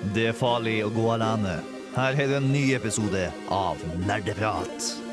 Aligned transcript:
Det 0.00 0.30
er 0.30 0.36
farlig 0.36 0.78
å 0.80 0.92
gå 0.94 1.02
alene. 1.12 1.58
Her 1.92 2.16
er 2.16 2.30
det 2.30 2.38
en 2.38 2.48
ny 2.54 2.70
episode 2.72 3.26
av 3.52 3.82
Nerdeprat. 4.06 5.09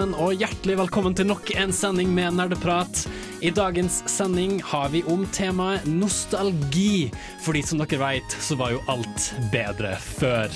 Halloen 0.00 0.16
og 0.16 0.38
hjertelig 0.40 0.78
velkommen 0.78 1.12
til 1.12 1.26
nok 1.28 1.50
en 1.60 1.74
sending 1.76 2.08
med 2.16 2.32
Nerdeprat. 2.38 3.02
I 3.44 3.50
dagens 3.52 3.98
sending 4.08 4.54
har 4.64 4.88
vi 4.94 5.02
om 5.04 5.26
temaet 5.28 5.84
nostalgi. 5.84 7.10
Fordi 7.44 7.60
som 7.68 7.82
dere 7.82 7.98
vet, 8.00 8.36
så 8.40 8.56
var 8.56 8.72
jo 8.72 8.80
alt 8.88 9.26
bedre 9.52 9.92
før. 10.00 10.48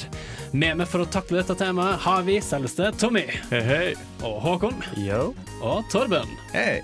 Med 0.56 0.80
meg 0.80 0.88
for 0.88 1.04
å 1.04 1.10
takle 1.12 1.42
dette 1.42 1.58
temaet 1.60 2.00
har 2.06 2.24
vi 2.24 2.38
selveste 2.40 2.88
Tommy. 2.96 3.26
Hei, 3.50 3.60
hei. 3.68 3.84
Og 4.24 4.40
Håkon. 4.46 4.80
Yo. 4.96 5.34
Og 5.60 5.84
Torben. 5.92 6.32
Hei. 6.56 6.80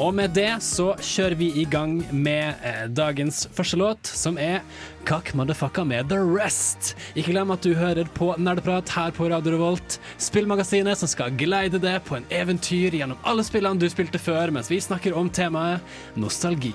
Og 0.00 0.14
med 0.16 0.32
det 0.32 0.62
så 0.64 0.94
kjører 1.04 1.36
vi 1.36 1.50
i 1.60 1.66
gang 1.68 1.98
med 2.08 2.62
eh, 2.64 2.86
dagens 2.88 3.42
første 3.52 3.76
låt, 3.76 4.08
som 4.08 4.38
er 4.40 4.62
Kakk 5.04 5.34
motherfucka 5.36 5.84
med 5.84 6.08
The 6.08 6.22
Rest. 6.24 6.94
Ikke 7.12 7.34
glem 7.34 7.52
at 7.52 7.64
du 7.66 7.74
hører 7.76 8.08
på 8.16 8.32
Nerdeprat 8.40 8.88
her 8.96 9.12
på 9.12 9.28
Radio 9.28 9.58
Revolt, 9.58 10.00
spillmagasinet 10.16 11.02
som 11.02 11.10
skal 11.10 11.36
geleide 11.36 11.82
deg 11.82 12.00
på 12.08 12.16
en 12.16 12.28
eventyr 12.32 12.96
gjennom 12.96 13.20
alle 13.28 13.44
spillene 13.44 13.80
du 13.80 13.90
spilte 13.92 14.20
før, 14.20 14.56
mens 14.56 14.72
vi 14.72 14.80
snakker 14.80 15.16
om 15.20 15.28
temaet 15.28 15.84
nostalgi. 16.16 16.72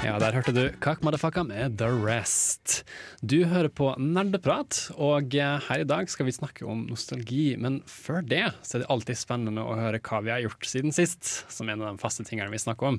Ja, 0.00 0.14
der 0.16 0.32
hørte 0.32 0.54
du 0.56 0.62
Kak 0.80 1.02
motherfucka 1.04 1.42
med 1.44 1.76
The 1.78 1.90
Rest. 1.92 2.80
Du 3.20 3.42
hører 3.44 3.68
på 3.68 3.90
Nerdeprat, 4.00 4.86
og 4.96 5.34
eh, 5.36 5.58
her 5.66 5.82
i 5.82 5.88
dag 5.88 6.08
skal 6.08 6.26
vi 6.26 6.32
snakke 6.34 6.64
om 6.64 6.86
nostalgi. 6.88 7.52
Men 7.60 7.82
før 7.84 8.24
det 8.24 8.46
så 8.64 8.78
er 8.78 8.84
det 8.84 8.88
alltid 8.92 9.20
spennende 9.20 9.62
å 9.66 9.76
høre 9.76 10.00
hva 10.00 10.22
vi 10.24 10.32
har 10.32 10.40
gjort 10.46 10.64
siden 10.66 10.96
sist, 10.96 11.44
som 11.52 11.68
er 11.68 11.76
en 11.76 11.84
av 11.84 11.92
de 11.92 12.02
faste 12.02 12.24
tingene 12.24 12.48
vi 12.54 12.62
snakker 12.62 12.94
om. 12.94 12.98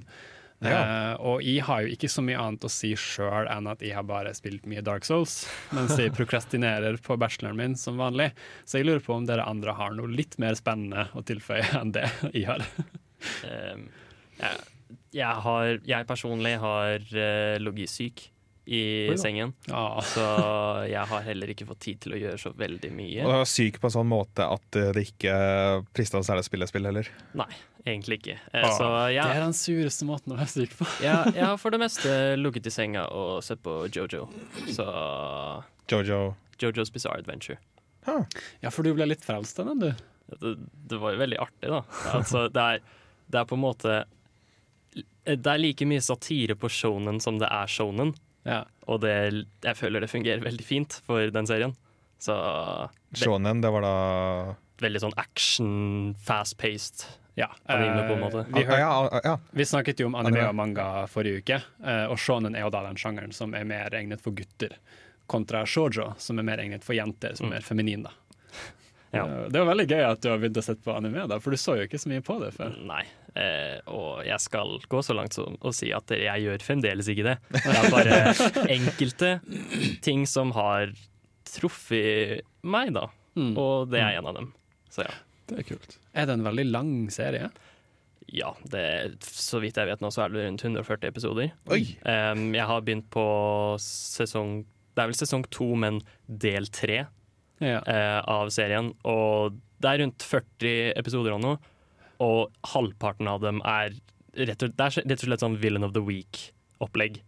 Eh, 0.62 1.14
og 1.26 1.42
jeg 1.42 1.64
har 1.66 1.82
jo 1.82 1.94
ikke 1.96 2.10
så 2.14 2.22
mye 2.22 2.38
annet 2.38 2.68
å 2.68 2.70
si 2.70 2.92
sjøl 2.94 3.48
enn 3.50 3.70
at 3.72 3.82
jeg 3.82 3.96
har 3.98 4.06
bare 4.06 4.34
spilt 4.38 4.68
mye 4.70 4.84
Dark 4.86 5.08
Souls, 5.08 5.40
mens 5.74 5.96
jeg 5.98 6.14
prokrastinerer 6.14 7.00
på 7.02 7.18
bacheloren 7.18 7.58
min 7.58 7.78
som 7.80 7.98
vanlig. 7.98 8.30
Så 8.70 8.78
jeg 8.78 8.92
lurer 8.92 9.02
på 9.02 9.18
om 9.18 9.26
dere 9.26 9.48
andre 9.50 9.74
har 9.80 9.98
noe 9.98 10.12
litt 10.12 10.38
mer 10.42 10.54
spennende 10.60 11.08
å 11.18 11.26
tilføye 11.26 11.66
enn 11.82 11.96
det 11.98 12.08
jeg 12.34 12.46
har. 12.52 12.68
Um, 13.46 13.84
jeg, 14.40 14.64
jeg, 15.12 15.42
har, 15.46 15.80
jeg 15.86 16.08
personlig 16.10 16.56
har 16.62 17.02
uh, 17.12 17.58
ligget 17.62 17.90
syk 17.92 18.28
i 18.72 18.80
Oi 19.10 19.16
da. 19.16 19.20
sengen, 19.20 19.50
Ja. 19.68 20.00
så 20.06 20.24
jeg 20.88 21.02
har 21.10 21.24
heller 21.26 21.50
ikke 21.50 21.66
fått 21.68 21.80
tid 21.82 21.98
til 22.04 22.14
å 22.14 22.20
gjøre 22.22 22.38
så 22.40 22.52
veldig 22.56 22.92
mye. 22.94 23.24
Og 23.26 23.48
syk 23.50 23.80
på 23.82 23.90
en 23.90 23.96
sånn 23.96 24.08
måte 24.08 24.46
at 24.46 24.78
eh, 24.78 24.92
det 24.96 25.02
ikke 25.10 25.34
frister 25.98 26.22
særlig 26.24 26.46
å 26.46 26.48
spille 26.48 26.68
spill 26.70 26.86
heller. 26.88 27.10
Nei, 27.42 27.50
egentlig 27.82 28.20
ikke. 28.22 28.36
Eh, 28.54 28.68
Ah, 28.70 28.76
så 28.78 28.92
Det 29.10 29.18
er 29.26 29.42
den 29.42 29.58
sureste 29.58 30.06
måten 30.08 30.36
å 30.36 30.38
være 30.38 30.54
syk 30.54 30.78
på. 30.78 30.86
jeg, 31.04 31.34
jeg 31.40 31.44
har 31.50 31.58
for 31.60 31.74
det 31.74 31.82
meste 31.82 32.14
ligget 32.38 32.70
i 32.70 32.76
senga 32.78 33.08
og 33.10 33.42
sett 33.44 33.64
på 33.66 33.80
Jojo. 33.92 34.30
Så 34.70 34.86
Jojo. 35.92 36.22
Jojo's 36.62 36.94
Bizarre 36.94 37.18
Adventure. 37.26 37.58
Ja, 38.62 38.70
for 38.72 38.86
du 38.86 38.94
ble 38.94 39.10
litt 39.10 39.26
frelst 39.26 39.60
av 39.60 39.74
den, 39.74 39.80
du. 39.90 39.92
Det, 40.38 40.54
det 40.94 41.02
var 41.02 41.18
jo 41.18 41.20
veldig 41.26 41.42
artig, 41.44 41.68
da. 41.74 41.82
Altså, 42.14 42.46
det, 42.54 42.62
er, 42.78 42.84
det 43.28 43.42
er 43.42 43.50
på 43.50 43.58
en 43.58 43.66
måte 43.66 44.04
Det 44.94 45.48
er 45.48 45.62
like 45.62 45.86
mye 45.88 46.02
satire 46.04 46.56
på 46.60 46.70
shonen 46.72 47.22
som 47.22 47.38
det 47.40 47.48
er 47.52 47.70
shonen. 47.70 48.16
Ja. 48.48 48.64
Og 48.90 49.02
det, 49.04 49.14
jeg 49.64 49.78
føler 49.78 50.02
det 50.04 50.10
fungerer 50.12 50.42
veldig 50.44 50.66
fint 50.66 50.98
for 51.06 51.30
den 51.34 51.48
serien. 51.48 51.76
Så 52.22 52.36
det, 53.10 53.22
Shonen, 53.24 53.62
det 53.64 53.70
var 53.74 53.86
da 53.86 53.94
veldig 54.82 55.02
sånn 55.02 55.16
action, 55.22 56.14
fast-paced. 56.26 57.06
Ja, 57.40 57.48
Anime 57.72 58.08
på 58.10 58.14
en 58.18 58.20
måte. 58.26 58.44
Vi, 58.52 58.64
hør, 58.68 58.78
ja, 58.82 58.90
ja, 59.08 59.22
ja. 59.24 59.36
vi 59.56 59.66
snakket 59.66 60.02
jo 60.04 60.10
om 60.10 60.18
anime 60.20 60.44
og 60.50 60.58
manga 60.58 60.88
forrige 61.10 61.40
uke, 61.42 61.62
eh, 61.80 62.04
og 62.12 62.20
shonen 62.20 62.58
er 62.58 62.66
jo 62.66 62.74
da 62.74 62.82
den 62.90 63.00
sjangeren 63.00 63.32
som 63.34 63.56
er 63.58 63.64
mer 63.66 63.94
egnet 63.96 64.22
for 64.22 64.36
gutter, 64.36 64.76
kontra 65.32 65.64
shoujo, 65.66 66.10
som 66.20 66.42
er 66.42 66.48
mer 66.50 66.62
egnet 66.62 66.84
for 66.86 66.98
jenter, 66.98 67.38
som 67.40 67.54
er 67.54 67.62
er 67.62 67.66
feminin. 67.66 68.04
da. 68.04 68.12
Ja. 69.16 69.24
Eh, 69.26 69.48
Det 69.50 69.60
var 69.64 69.72
veldig 69.72 69.88
gøy 69.88 70.04
at 70.10 70.22
du 70.22 70.30
har 70.30 70.42
begynt 70.44 70.60
å 70.60 70.66
sette 70.66 70.84
på 70.84 70.94
anime, 70.98 71.26
da, 71.32 71.40
for 71.40 71.56
du 71.56 71.58
så 71.58 71.78
jo 71.80 71.88
ikke 71.88 72.02
så 72.04 72.12
mye 72.12 72.22
på 72.26 72.38
det 72.44 72.52
før. 72.58 72.76
Nei. 72.86 73.06
Eh, 73.32 73.78
og 73.88 74.26
jeg 74.28 74.44
skal 74.44 74.74
gå 74.92 75.00
så 75.06 75.16
langt 75.16 75.38
som 75.38 75.56
å 75.64 75.72
si 75.76 75.92
at 75.96 76.12
jeg 76.12 76.44
gjør 76.46 76.66
fremdeles 76.66 77.08
ikke 77.14 77.30
det. 77.30 77.38
Det 77.56 77.76
er 77.78 77.90
bare 77.94 78.20
enkelte 78.78 79.34
ting 80.04 80.26
som 80.28 80.52
har 80.58 80.92
truffet 81.48 82.42
meg, 82.64 82.94
da. 82.96 83.08
Mm. 83.40 83.54
Og 83.60 83.92
det 83.92 84.02
er 84.04 84.20
en 84.20 84.28
av 84.32 84.38
dem. 84.40 84.50
Så 84.92 85.06
ja. 85.08 85.14
Det 85.52 85.62
er 85.62 85.68
kult. 85.68 85.98
Er 86.16 86.28
det 86.28 86.36
en 86.38 86.46
veldig 86.48 86.66
lang 86.72 86.92
serie? 87.12 87.50
Ja, 88.32 88.54
det, 88.72 88.84
så 89.28 89.60
vidt 89.60 89.76
jeg 89.80 89.90
vet 89.90 90.04
nå, 90.04 90.12
så 90.14 90.24
er 90.26 90.32
det 90.32 90.46
rundt 90.46 90.64
140 90.64 91.10
episoder. 91.10 91.50
Oi! 91.74 91.82
Em, 92.08 92.46
jeg 92.56 92.68
har 92.70 92.84
begynt 92.88 93.10
på 93.12 93.26
sesong 93.84 94.62
Det 94.96 95.04
er 95.04 95.10
vel 95.12 95.18
sesong 95.20 95.44
to, 95.52 95.68
men 95.80 96.00
del 96.28 96.68
tre 96.72 97.02
Ja. 97.62 97.80
uh, 97.84 98.20
av 98.32 98.50
serien. 98.52 98.94
Og 99.08 99.58
det 99.82 99.90
er 99.92 100.02
rundt 100.04 100.24
40 100.24 100.94
episoder 101.00 101.36
av 101.36 101.44
nå, 101.44 101.52
og 102.22 102.52
halvparten 102.74 103.28
av 103.32 103.42
dem 103.44 103.62
er 103.66 103.96
rett 104.38 104.64
og, 104.64 104.76
Det 104.78 104.86
er 104.86 105.02
rett 105.04 105.18
og 105.18 105.28
slett 105.28 105.42
sånn 105.44 105.58
Villain 105.60 105.84
of 105.88 105.92
the 105.96 106.04
Week-opplegg. 106.06 107.22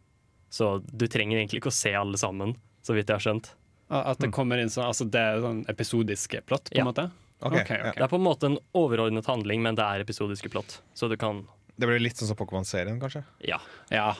Så 0.54 0.78
du 0.86 1.08
trenger 1.10 1.40
egentlig 1.42 1.60
ikke 1.64 1.72
å 1.74 1.76
se 1.76 1.92
alle 1.98 2.20
sammen, 2.22 2.56
så 2.86 2.94
vidt 2.96 3.10
jeg 3.10 3.18
har 3.18 3.26
skjønt. 3.26 3.52
At 3.94 4.22
det 4.24 4.30
kommer 4.34 4.62
inn 4.62 4.70
sånn, 4.74 4.86
altså 4.90 5.06
det 5.10 5.20
er 5.22 5.42
sånn 5.44 5.64
episodiske 5.70 6.44
plott, 6.48 6.70
på 6.72 6.78
en 6.78 6.86
Ja. 6.86 6.92
måte? 6.92 7.12
Okay, 7.44 7.62
okay, 7.62 7.78
ja. 7.78 7.92
Det 7.92 8.04
er 8.06 8.08
på 8.08 8.16
en 8.22 8.24
måte 8.24 8.46
en 8.48 8.58
overordnet 8.74 9.26
handling, 9.28 9.62
men 9.62 9.76
det 9.76 9.84
er 9.84 10.00
episodiske 10.06 10.50
plott. 10.54 10.78
Så 10.96 11.10
du 11.10 11.18
kan 11.18 11.48
Det 11.78 11.88
blir 11.90 12.00
litt 12.00 12.16
sånn 12.16 12.28
som 12.30 12.38
Pokémon-serien, 12.38 13.00
kanskje. 13.02 13.24
Ja. 13.42 13.58
Ja, 13.92 14.16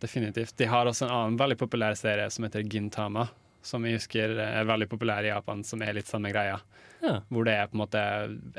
definitivt. 0.00 0.56
De 0.56 0.66
har 0.66 0.84
også 0.86 1.06
en 1.06 1.14
annen 1.14 1.38
veldig 1.38 1.56
populær 1.56 1.94
serie 1.96 2.28
som 2.30 2.44
heter 2.44 2.62
Gintama, 2.68 3.28
som 3.66 3.84
jeg 3.86 3.98
husker 3.98 4.36
er 4.46 4.66
veldig 4.68 4.88
populær 4.90 5.26
i 5.26 5.32
Japan, 5.32 5.62
som 5.66 5.82
er 5.82 5.96
litt 5.98 6.08
samme 6.10 6.30
greia. 6.32 6.58
ja. 7.02 7.20
Hvor 7.28 7.46
det 7.46 7.54
er 7.58 7.68
på 7.70 7.76
en 7.76 7.82
måte 7.82 8.02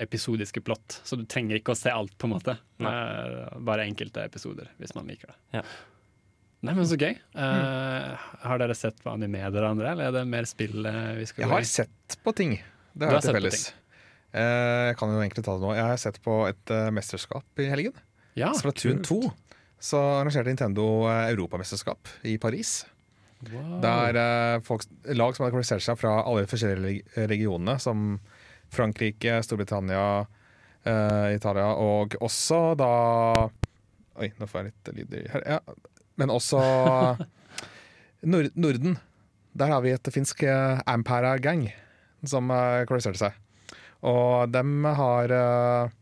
episodiske 0.03 0.61
plott, 0.67 0.99
så 1.07 1.17
du 1.19 1.23
trenger 1.29 1.59
ikke 1.59 1.73
å 1.73 1.79
se 1.79 1.91
alt, 1.93 2.13
på 2.19 2.27
en 2.27 2.33
måte. 2.35 2.57
Nei. 2.83 2.91
Eh, 2.91 3.59
bare 3.67 3.87
enkelte 3.87 4.25
episoder, 4.27 4.69
hvis 4.81 4.93
man 4.97 5.07
liker 5.09 5.31
det. 5.31 5.37
Ja. 5.59 5.63
Nei, 6.65 6.73
men 6.73 6.87
så 6.89 6.97
gøy. 6.97 7.13
Uh, 7.37 8.15
har 8.41 8.59
dere 8.61 8.75
sett 8.75 8.97
på 9.03 9.11
anime, 9.13 9.43
dere 9.53 9.69
andre, 9.69 9.91
eller 9.93 10.09
er 10.09 10.15
det 10.15 10.23
mer 10.29 10.47
spill 10.49 10.87
eh, 10.89 11.11
vi 11.19 11.27
skal 11.29 11.43
Jeg 11.43 11.51
gå 11.51 11.53
har 11.53 11.67
sett 11.69 12.17
på 12.25 12.33
ting. 12.35 12.55
Det 12.97 13.05
har 13.05 13.13
har 13.13 13.21
jeg 13.21 13.27
til 13.27 13.29
sett 13.29 13.37
på 13.37 13.41
felles. 13.43 13.67
Uh, 14.33 14.87
Jeg 14.89 14.97
kan 14.99 15.13
jo 15.13 15.21
egentlig 15.21 15.45
ta 15.45 15.53
det 15.55 15.63
nå. 15.63 15.73
Jeg 15.77 15.85
har 15.91 16.01
sett 16.01 16.17
på 16.25 16.39
et 16.49 16.73
uh, 16.73 16.87
mesterskap 16.97 17.61
i 17.63 17.69
helgen. 17.69 17.93
Ja, 18.37 18.51
Splatoon 18.57 19.03
kult. 19.05 19.29
2. 19.29 19.67
Så 19.87 20.01
arrangerte 20.01 20.49
Nintendo 20.49 20.87
europamesterskap 21.13 22.09
i 22.25 22.39
Paris. 22.41 22.79
Wow. 23.37 23.77
Det 23.83 23.89
er 24.09 24.17
eh, 24.21 24.59
folk, 24.65 24.83
lag 25.13 25.35
som 25.35 25.43
hadde 25.45 25.53
kvalifisert 25.53 25.83
seg 25.85 25.99
fra 25.99 26.15
alle 26.23 26.43
de 26.45 26.49
forskjellige 26.49 26.83
reg- 26.87 27.27
regionene, 27.29 27.75
som 27.79 28.15
Frankrike, 28.73 29.35
Storbritannia, 29.45 30.05
eh, 30.83 31.35
Italia, 31.35 31.67
og 31.77 32.17
også 32.25 32.61
da 32.79 32.91
Oi, 34.17 34.31
nå 34.39 34.47
får 34.49 34.63
jeg 34.63 34.71
litt 34.71 34.89
lyd 34.97 35.11
her. 35.29 35.43
Ja. 35.45 35.59
Men 36.17 36.31
også 36.33 36.57
Nord 38.31 38.49
Norden. 38.57 38.97
Der 39.57 39.69
har 39.73 39.83
vi 39.85 39.91
et 39.93 40.09
finsk 40.13 40.41
eh, 40.49 40.79
Ampara-gang 40.89 41.67
som 42.25 42.49
eh, 42.49 42.81
kvalifiserte 42.89 43.21
seg. 43.21 43.37
Og 44.07 44.49
dem 44.53 44.85
har 44.85 45.31
uh, 45.33 45.93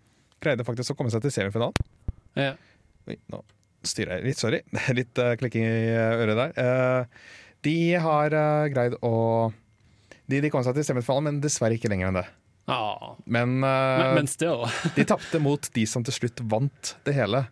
greide 0.43 0.65
faktisk 0.67 0.91
å 0.91 0.97
komme 0.99 1.11
seg 1.13 1.23
til 1.23 1.31
semifinalen. 1.31 1.75
Ja. 2.35 2.53
Oi, 3.07 3.15
nå 3.31 3.39
styrer 3.89 4.19
jeg 4.19 4.29
litt, 4.29 4.41
sorry. 4.41 4.61
Litt 4.97 5.21
uh, 5.21 5.33
klikking 5.39 5.65
i 5.65 5.91
eh, 5.91 6.23
øret 6.23 6.39
der. 6.39 6.55
Uh, 6.57 7.43
de 7.65 7.77
har 8.01 8.35
uh, 8.35 8.67
greid 8.71 8.97
å 9.05 9.13
de, 10.25 10.39
de 10.41 10.49
kom 10.49 10.63
seg 10.65 10.77
til 10.77 10.87
semifinalen, 10.87 11.27
men 11.27 11.41
dessverre 11.43 11.77
ikke 11.77 11.91
lenger 11.91 12.09
enn 12.09 12.17
det. 12.17 12.25
Ah, 12.73 13.11
Men, 13.29 13.59
men, 13.61 14.07
men 14.17 14.29
still. 14.29 14.63
de 14.97 15.03
tapte 15.05 15.37
mot 15.37 15.67
de 15.75 15.83
som 15.85 16.01
til 16.05 16.15
slutt 16.15 16.41
vant 16.49 16.95
det 17.05 17.13
hele. 17.13 17.43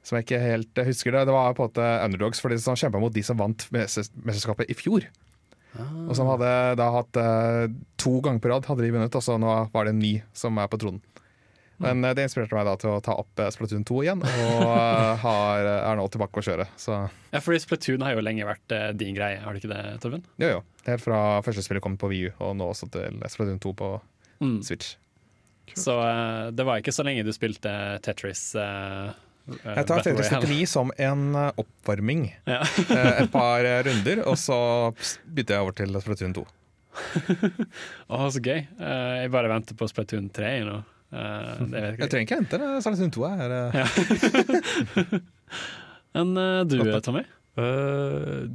Som 0.00 0.16
jeg 0.16 0.24
ikke 0.24 0.40
helt 0.40 0.80
husker 0.86 1.12
det. 1.12 1.26
Det 1.28 1.34
var 1.36 1.52
på 1.52 1.66
en 1.66 1.68
måte 1.68 1.88
underdogs, 2.06 2.40
for 2.40 2.48
de 2.48 2.56
som 2.62 2.78
kjempa 2.80 3.02
mot 3.02 3.12
de 3.12 3.20
som 3.26 3.36
vant 3.36 3.66
mesterskapet 3.74 4.72
i 4.72 4.76
fjor. 4.78 5.04
Og 5.76 6.14
som 6.16 6.30
hadde 6.32 6.54
da 6.80 6.88
hatt 6.94 7.20
to 8.00 8.14
ganger 8.24 8.40
på 8.40 8.54
rad 8.54 8.70
hadde 8.70 8.86
de 8.86 8.94
vunnet, 8.94 9.20
og 9.20 9.26
så 9.26 9.36
nå 9.36 9.52
var 9.74 9.84
det 9.84 9.92
en 9.92 10.00
ny 10.00 10.14
som 10.32 10.56
er 10.64 10.72
på 10.72 10.80
tronen. 10.80 11.04
Men 11.78 12.02
eh, 12.04 12.14
det 12.18 12.24
inspirerte 12.26 12.56
meg 12.58 12.66
da 12.66 12.74
til 12.80 12.90
å 12.90 13.00
ta 13.04 13.14
opp 13.20 13.38
eh, 13.42 13.50
Splatoon 13.54 13.84
2 13.86 13.98
igjen, 14.02 14.22
og 14.24 14.64
eh, 14.66 15.12
har, 15.24 15.68
er 15.78 15.98
nå 16.00 16.06
tilbake 16.10 16.40
å 16.40 16.46
kjøre. 16.48 16.66
Så 16.80 16.96
Ja, 17.30 17.38
fordi 17.44 17.60
Splatoon 17.62 18.02
har 18.06 18.16
jo 18.16 18.24
lenge 18.26 18.46
vært 18.48 18.74
din 18.98 19.14
greie, 19.18 19.38
har 19.44 19.54
det 19.54 19.62
ikke 19.62 19.70
det, 19.74 19.82
Torben? 20.02 20.24
jo, 20.42 20.48
jo. 20.58 20.62
Helt 20.88 21.04
fra 21.04 21.18
første 21.44 21.62
spillet 21.66 21.84
kom 21.84 21.98
på 22.00 22.08
VU, 22.10 22.30
og 22.40 22.54
nå 22.58 22.70
også 22.72 22.88
til 22.94 23.18
Splatoon 23.30 23.60
2 23.62 23.74
på 23.82 23.92
Mm. 24.38 24.60
Switch. 24.62 24.92
Så 25.74 25.96
eh, 25.98 26.50
det 26.54 26.62
var 26.64 26.78
ikke 26.78 26.92
så 26.94 27.02
lenge 27.02 27.24
du 27.26 27.32
spilte 27.34 27.70
Tetris. 28.06 28.52
eh, 28.54 29.08
Jeg 29.50 29.86
tar 29.88 30.04
Tetris 30.06 30.28
Royale. 30.30 30.46
99 30.46 30.68
som 30.70 30.92
en 30.94 31.24
oppvarming. 31.58 32.28
Ja. 32.46 32.60
Et 33.18 33.32
par 33.32 33.66
runder, 33.88 34.22
og 34.30 34.38
så 34.38 34.58
bytter 35.26 35.56
jeg 35.58 35.64
over 35.66 35.74
til 35.80 35.98
Splatoon 36.06 36.36
2. 36.38 36.44
Å, 38.14 38.20
så 38.32 38.40
gøy. 38.42 38.62
Jeg 38.78 39.32
bare 39.34 39.50
venter 39.52 39.76
på 39.78 39.88
Splatoon 39.90 40.30
3 40.34 40.52
nå. 40.68 40.78
Eh, 41.08 41.60
det 41.60 41.72
vet 41.72 41.82
Jeg 41.82 41.98
jeg 42.02 42.10
trenger 42.12 42.26
ikke 42.26 42.38
hente 42.42 42.58
det. 42.60 42.70
Splatoon 42.84 43.12
2 43.16 43.22
er 43.28 43.54
eh, 43.58 45.18
Men 46.18 46.36
eh, 46.36 46.62
du, 46.68 46.78
Tommy? 47.04 47.22
Uh, 47.58 48.46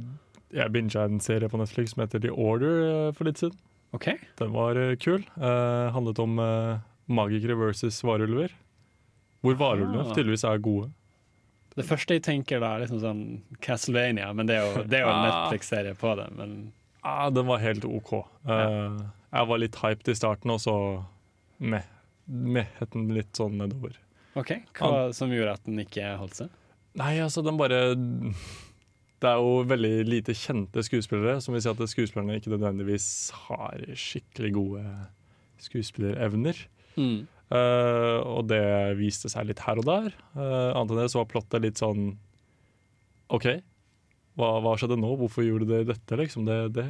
jeg 0.54 0.70
binga 0.72 1.02
en 1.08 1.18
serie 1.20 1.48
på 1.50 1.58
Netflix 1.60 1.92
som 1.94 2.04
heter 2.04 2.22
The 2.22 2.30
Order 2.30 2.76
eh, 2.88 3.08
for 3.16 3.26
litt 3.28 3.40
siden. 3.42 3.56
Okay. 3.94 4.16
Den 4.38 4.52
var 4.54 4.78
kul. 5.02 5.22
Eh, 5.38 5.86
handlet 5.94 6.18
om 6.22 6.38
uh, 6.42 6.78
magikere 7.10 7.56
versus 7.58 7.98
varulver. 8.06 8.54
Hvor 9.44 9.58
varulvene 9.60 10.06
Ah. 10.06 10.14
tydeligvis 10.14 10.44
er 10.48 10.58
gode. 10.62 10.88
Det 11.74 11.84
første 11.86 12.14
jeg 12.16 12.22
tenker 12.22 12.62
da, 12.62 12.76
er 12.78 12.84
liksom 12.84 13.00
sånn 13.02 13.22
Castlevania, 13.62 14.30
men 14.32 14.46
det 14.46 14.56
er 14.60 14.62
jo, 14.70 14.82
det 14.86 15.00
er 15.00 15.04
jo 15.04 15.10
en 15.10 15.18
Ah. 15.18 15.26
Netflix-serie 15.26 15.94
på 15.98 16.14
det. 16.22 16.28
Men 16.38 16.54
Ah, 17.04 17.28
den 17.34 17.44
var 17.50 17.58
helt 17.60 17.84
OK. 17.84 18.14
Eh, 18.48 18.94
jeg 19.34 19.48
var 19.50 19.58
litt 19.60 19.76
hyped 19.82 20.08
i 20.08 20.14
starten, 20.16 20.50
og 20.54 20.62
så 20.62 20.76
meh. 21.60 21.84
Mehet 22.26 22.94
den 22.94 23.10
litt 23.14 23.32
sånn 23.36 23.58
nedover. 23.60 23.96
OK, 24.38 24.56
hva 24.78 25.10
som 25.14 25.32
gjorde 25.32 25.56
at 25.58 25.66
den 25.68 25.82
ikke 25.84 26.14
holdt 26.18 26.40
seg? 26.40 26.54
Nei, 26.98 27.16
altså, 27.22 27.42
den 27.42 27.58
bare 27.58 27.80
Det 29.22 29.30
er 29.30 29.42
jo 29.42 29.64
veldig 29.66 29.92
lite 30.06 30.34
kjente 30.36 30.82
skuespillere, 30.86 31.40
som 31.42 31.54
vil 31.54 31.62
si 31.64 31.70
at 31.70 31.82
skuespillerne 31.90 32.38
ikke 32.38 32.52
nødvendigvis 32.54 33.06
har 33.46 33.84
skikkelig 33.98 34.50
gode 34.56 34.82
skuespillerevner. 35.64 36.58
Mm. 36.98 37.24
Uh, 37.52 38.18
og 38.24 38.48
det 38.50 38.64
viste 38.98 39.30
seg 39.32 39.48
litt 39.48 39.62
her 39.64 39.80
og 39.80 39.86
der. 39.88 40.10
Uh, 40.34 40.74
annet 40.74 40.94
enn 40.94 41.02
det 41.02 41.10
så 41.12 41.22
var 41.22 41.30
plottet 41.30 41.64
litt 41.64 41.80
sånn 41.80 42.14
OK, 43.32 43.46
hva, 44.38 44.48
hva 44.64 44.74
skjedde 44.78 44.98
nå? 45.00 45.14
Hvorfor 45.20 45.46
gjorde 45.46 45.68
dere 45.70 45.88
dette? 45.88 46.18
Liksom? 46.20 46.44
Det, 46.48 46.58
det 46.76 46.86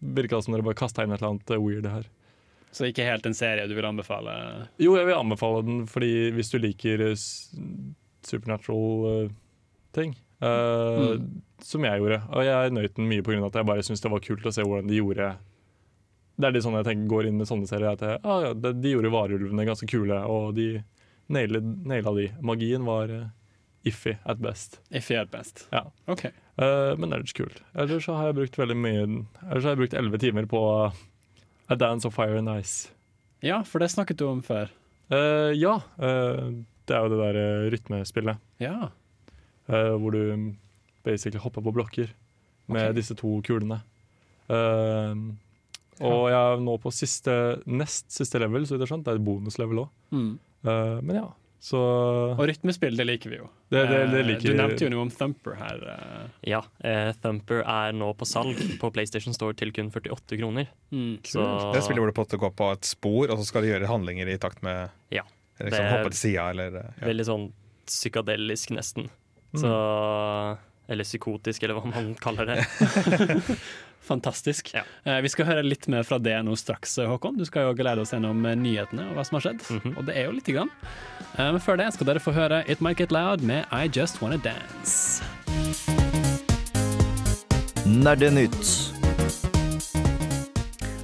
virka 0.00 0.40
som 0.40 0.54
dere 0.54 0.64
bare 0.66 0.78
kasta 0.78 1.04
inn 1.04 1.14
et 1.14 1.20
eller 1.20 1.34
annet 1.34 1.54
weird 1.60 1.88
her. 1.90 2.08
Så 2.70 2.86
ikke 2.86 3.06
helt 3.06 3.26
en 3.26 3.34
serie 3.34 3.66
du 3.66 3.74
vil 3.74 3.88
anbefale? 3.88 4.32
Jo, 4.78 4.94
jeg 4.98 5.08
vil 5.08 5.18
anbefale 5.18 5.62
den, 5.66 5.84
fordi 5.90 6.30
hvis 6.36 6.52
du 6.52 6.58
liker 6.62 7.02
eh, 7.08 7.16
supernatural 8.26 9.30
ting, 9.96 10.14
ting, 10.14 10.14
mm. 10.38 11.24
som 11.66 11.84
jeg 11.84 12.02
gjorde 12.02 12.20
Og 12.30 12.44
jeg 12.46 12.74
nøt 12.76 12.94
den 12.96 13.08
mye 13.10 13.24
pga. 13.26 13.40
at 13.48 13.58
jeg 13.58 13.66
bare 13.66 13.82
syntes 13.82 14.04
det 14.04 14.12
var 14.12 14.22
kult 14.24 14.46
å 14.46 14.54
se 14.54 14.62
hvordan 14.62 14.90
de 14.90 15.00
gjorde 15.00 15.32
Det 16.38 16.46
er 16.46 16.54
litt 16.54 16.64
sånn 16.64 16.78
jeg 16.78 16.86
tenker, 16.86 17.10
går 17.10 17.28
inn 17.28 17.40
med 17.40 17.50
sånne 17.50 17.68
serier. 17.68 17.98
At 17.98 18.06
jeg, 18.06 18.22
ah, 18.22 18.46
ja, 18.46 18.54
de, 18.54 18.72
de 18.78 18.94
gjorde 18.94 19.12
varulvene 19.12 19.66
ganske 19.68 19.90
kule, 19.90 20.22
og 20.30 20.54
de 20.56 20.70
naila, 21.30 21.60
naila 21.60 22.14
de. 22.16 22.30
Magien 22.40 22.86
var 22.86 23.12
eh, 23.12 23.26
iffy 23.90 24.16
at 24.24 24.40
best. 24.40 24.80
Iffy 24.90 25.18
at 25.20 25.30
best. 25.30 25.66
Ja. 25.74 25.84
OK. 26.06 26.26
Uh, 26.60 26.96
men 27.00 27.12
ellers 27.12 27.32
kult. 27.32 27.62
Ellers 27.74 28.04
så 28.04 28.16
har 28.18 28.30
jeg 28.30 28.40
brukt 28.40 28.58
veldig 28.58 28.76
mye 28.76 29.04
Ellers 29.04 29.64
har 29.64 29.72
jeg 29.72 29.80
brukt 29.80 29.94
elleve 29.96 30.20
timer 30.20 30.48
på 30.50 30.62
A 31.70 31.76
Dance 31.78 32.06
of 32.08 32.16
Fire 32.16 32.38
and 32.38 32.50
Ice. 32.58 32.90
Ja, 33.44 33.62
for 33.64 33.80
det 33.80 33.90
snakket 33.92 34.18
du 34.20 34.26
om 34.28 34.42
før. 34.44 34.72
Uh, 35.10 35.50
ja. 35.56 35.78
Uh, 35.98 36.62
det 36.86 36.96
er 36.96 37.04
jo 37.04 37.12
det 37.12 37.20
der 37.20 37.38
uh, 37.38 37.68
rytmespillet 37.72 38.38
Ja. 38.62 38.90
hvor 39.70 40.10
du 40.10 40.54
basically 41.04 41.38
hopper 41.38 41.62
på 41.62 41.70
blokker 41.70 42.08
med 42.66 42.88
okay. 42.88 42.94
disse 42.96 43.14
to 43.14 43.40
kulene. 43.46 43.80
Ja. 44.50 45.14
og 46.00 46.24
jeg 46.32 46.38
er 46.40 46.62
nå 46.64 46.74
på 46.82 46.90
siste, 46.90 47.60
nest 47.66 48.10
siste 48.10 48.40
level, 48.42 48.66
så 48.66 48.74
vidt 48.74 48.80
jeg 48.80 48.88
har 48.88 48.90
skjønt. 48.90 49.04
Det 49.06 49.12
er 49.12 49.20
et 49.20 49.24
bonuslevel 49.24 49.84
òg. 49.84 49.92
Mm. 50.10 50.32
men 51.06 51.14
ja, 51.14 51.28
så 51.60 51.78
Og 52.38 52.40
rytmespill, 52.48 52.94
det 52.96 53.04
liker 53.04 53.30
vi 53.30 53.36
jo. 53.36 53.48
det, 53.68 53.82
det, 53.90 53.98
det 54.14 54.20
Eh, 54.22 54.26
liker 54.30 54.48
Du 54.48 54.56
nevnte 54.56 54.86
jo 54.86 54.90
noe 54.94 55.02
om 55.04 55.10
Thumper 55.12 55.58
her. 55.60 55.82
eh. 55.92 56.22
Ja, 56.54 56.62
uh, 56.84 57.10
Thumper 57.20 57.60
er 57.68 57.92
nå 57.92 58.08
på 58.16 58.24
salg 58.28 58.56
på 58.80 58.90
PlayStation 58.94 59.36
Store 59.36 59.52
til 59.54 59.72
kun 59.76 59.90
48 59.92 60.38
kroner. 60.40 60.70
Mm. 60.90 61.18
Så 61.22 61.44
Det 61.74 61.82
spillet 61.84 62.00
hvor 62.00 62.08
du 62.08 62.16
på 62.16 62.24
en 62.24 62.30
måte 62.30 62.40
går 62.40 62.54
på 62.56 62.70
et 62.72 62.88
spor, 62.88 63.28
og 63.28 63.36
så 63.38 63.44
skal 63.50 63.62
du 63.66 63.68
gjøre 63.74 63.90
handlinger 63.92 64.32
i 64.32 64.38
takt 64.40 64.62
med 64.64 64.88
Ja. 65.12 65.22
liksom, 65.60 65.84
Hoppe 65.92 66.10
til 66.14 66.20
sida 66.22 66.48
eller 66.54 66.80
ja. 66.80 66.86
veldig 67.04 67.28
sånn 67.28 67.46
psykadelisk, 67.90 68.70
nesten. 68.72 69.10
Mm. 69.52 69.60
Så 69.60 69.70
Eller 70.90 71.06
psykotisk, 71.06 71.62
eller 71.62 71.78
hva 71.78 71.86
man 71.92 72.14
kaller 72.24 72.48
det. 72.50 72.64
Fantastisk. 74.10 74.72
Ja. 74.74 74.82
Eh, 75.04 75.20
vi 75.22 75.28
skal 75.30 75.46
høre 75.46 75.62
litt 75.62 75.86
mer 75.92 76.02
fra 76.08 76.18
det 76.18 76.34
nå 76.42 76.56
straks, 76.58 76.96
Håkon. 77.06 77.36
Du 77.38 77.44
skal 77.46 77.68
jo 77.68 77.76
glede 77.78 78.02
oss 78.02 78.10
gjennom 78.14 78.40
eh, 78.48 78.56
nyhetene 78.58 79.04
og 79.10 79.18
hva 79.20 79.24
som 79.28 79.38
har 79.38 79.44
skjedd. 79.46 79.62
Mhm. 79.76 79.92
Og 80.00 80.08
det 80.08 80.16
er 80.18 80.26
jo 80.26 80.34
lite 80.34 80.56
grann. 80.56 80.72
Eh, 81.36 81.46
men 81.46 81.60
før 81.62 81.78
det 81.78 81.90
skal 81.94 82.10
dere 82.10 82.22
få 82.24 82.34
høre 82.34 82.62
It 82.66 82.82
Might 82.82 82.98
Get 82.98 83.14
Loud 83.14 83.44
med 83.46 83.68
I 83.70 83.86
Just 83.92 84.18
Wanna 84.24 84.40
Dance. 84.42 85.22
Nerdenytt. 87.86 88.90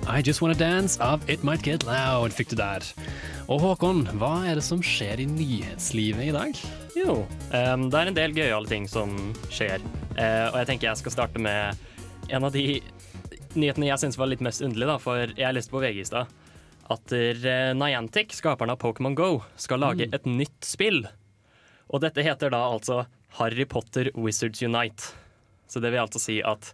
I 0.09 0.21
Just 0.23 0.41
Wanna 0.43 0.55
Dance 0.55 0.99
av 1.03 1.23
It 1.31 1.43
Might 1.45 1.63
Get 1.67 1.85
Loud 1.87 2.33
fikk 2.35 2.51
du 2.53 2.57
der. 2.59 2.83
Og 3.47 3.61
Håkon, 3.63 4.01
hva 4.19 4.41
er 4.51 4.59
det 4.59 4.65
som 4.67 4.81
skjer 4.83 5.21
i 5.23 5.27
nyhetslivet 5.31 6.25
i 6.25 6.33
dag? 6.35 6.57
Jo, 6.99 7.21
um, 7.53 7.85
det 7.93 8.01
er 8.01 8.09
en 8.11 8.17
del 8.17 8.33
gøyale 8.35 8.67
ting 8.67 8.89
som 8.91 9.13
skjer. 9.55 9.79
Uh, 10.17 10.49
og 10.51 10.57
jeg 10.59 10.69
tenker 10.73 10.89
jeg 10.89 11.01
skal 11.05 11.15
starte 11.15 11.43
med 11.43 11.79
en 12.35 12.47
av 12.49 12.51
de 12.51 12.81
nyhetene 13.55 13.87
jeg 13.93 14.03
syns 14.03 14.19
var 14.19 14.33
litt 14.33 14.43
mest 14.43 14.65
underlig, 14.67 14.89
da, 14.91 14.97
for 14.99 15.31
jeg 15.39 15.55
leste 15.55 15.71
på 15.71 15.83
VG 15.85 16.03
i 16.03 16.09
stad 16.09 16.35
at 16.87 17.13
eh, 17.13 17.73
Niantic, 17.75 18.35
skaperne 18.39 18.77
av 18.77 18.79
Pokémon 18.79 19.15
Go, 19.19 19.41
skal 19.59 19.83
lage 19.83 20.07
et 20.15 20.27
nytt 20.29 20.67
spill. 20.67 21.01
Og 21.91 22.03
dette 22.05 22.23
heter 22.23 22.53
da 22.55 22.61
altså 22.69 23.05
Harry 23.41 23.67
Potter 23.67 24.13
Wizards 24.15 24.63
Unite. 24.63 25.11
Så 25.67 25.83
det 25.83 25.91
vil 25.91 26.05
altså 26.05 26.23
si 26.23 26.39
at 26.47 26.73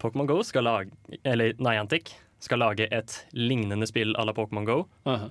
Pokémon 0.00 0.28
Go 0.28 0.38
skal 0.40 0.64
lage 0.64 1.18
Eller 1.28 1.52
Niantic 1.60 2.14
skal 2.40 2.62
lage 2.64 2.88
et 2.88 3.18
lignende 3.36 3.86
spill 3.86 4.16
à 4.16 4.24
la 4.24 4.32
Pokémon 4.32 4.64
Go, 4.64 4.78
Aha. 5.04 5.28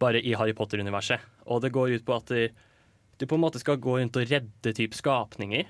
Bare 0.00 0.20
i 0.24 0.34
Harry 0.38 0.54
Potter-universet. 0.56 1.20
Og 1.52 1.60
det 1.64 1.72
går 1.74 1.96
ut 1.98 2.04
på 2.06 2.16
at 2.16 2.30
du, 2.32 3.26
på 3.26 3.36
en 3.36 3.42
måte 3.42 3.60
skal 3.60 3.80
gå 3.82 3.98
rundt 4.00 4.16
og 4.16 4.28
redde 4.30 4.72
typ 4.76 4.96
skapninger. 4.96 5.68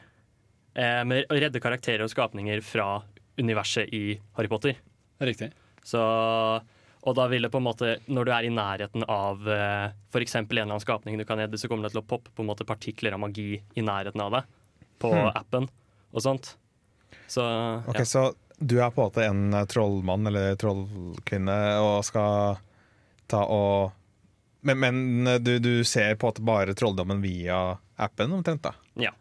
Eh, 0.75 1.01
med, 1.05 1.27
å 1.27 1.39
redde 1.39 1.63
karakterer 1.63 2.05
og 2.07 2.13
skapninger 2.13 2.63
fra 2.63 3.01
universet 3.41 3.91
i 3.97 4.21
Harry 4.39 4.51
Potter. 4.53 4.79
Riktig. 5.21 5.51
Så, 5.83 6.01
og 6.01 7.17
da 7.17 7.27
vil 7.33 7.43
det 7.47 7.51
på 7.53 7.59
en 7.59 7.67
måte, 7.67 7.97
når 8.13 8.29
du 8.29 8.33
er 8.37 8.47
i 8.47 8.53
nærheten 8.55 9.05
av 9.11 9.47
eh, 9.51 9.91
f.eks. 10.13 10.37
en 10.39 10.47
eller 10.47 10.69
annen 10.69 10.83
skapning 10.85 11.19
du 11.19 11.27
kan 11.29 11.41
redde, 11.41 11.59
så 11.59 11.69
kommer 11.71 11.89
det 11.89 11.95
til 11.97 12.03
å 12.05 12.09
poppe 12.11 12.33
på 12.35 12.45
en 12.45 12.51
måte 12.53 12.67
partikler 12.69 13.17
av 13.17 13.23
magi 13.25 13.55
i 13.59 13.85
nærheten 13.85 14.23
av 14.23 14.39
deg 14.39 14.57
på 15.01 15.11
Hmm. 15.11 15.31
appen 15.33 15.69
og 16.13 16.21
sånt. 16.23 16.55
Så 17.27 17.43
Ok, 17.89 18.03
ja. 18.03 18.05
Så 18.05 18.27
du 18.61 18.77
er 18.79 18.91
på 18.93 19.01
en 19.01 19.09
måte 19.09 19.25
en 19.25 19.67
trollmann 19.67 20.29
eller 20.29 20.59
trollkvinne 20.61 21.57
og 21.81 22.05
skal 22.05 22.59
ta 23.31 23.47
og 23.49 23.95
Men, 24.61 24.79
men 24.83 25.27
eh, 25.27 25.39
du, 25.41 25.55
du 25.59 25.85
ser 25.85 26.17
på 26.21 26.29
at 26.33 26.41
bare 26.45 26.75
trolldommen 26.77 27.23
via 27.25 27.79
appen, 27.97 28.33
omtrent? 28.37 28.63
da 28.67 28.75
Ja. 29.01 29.13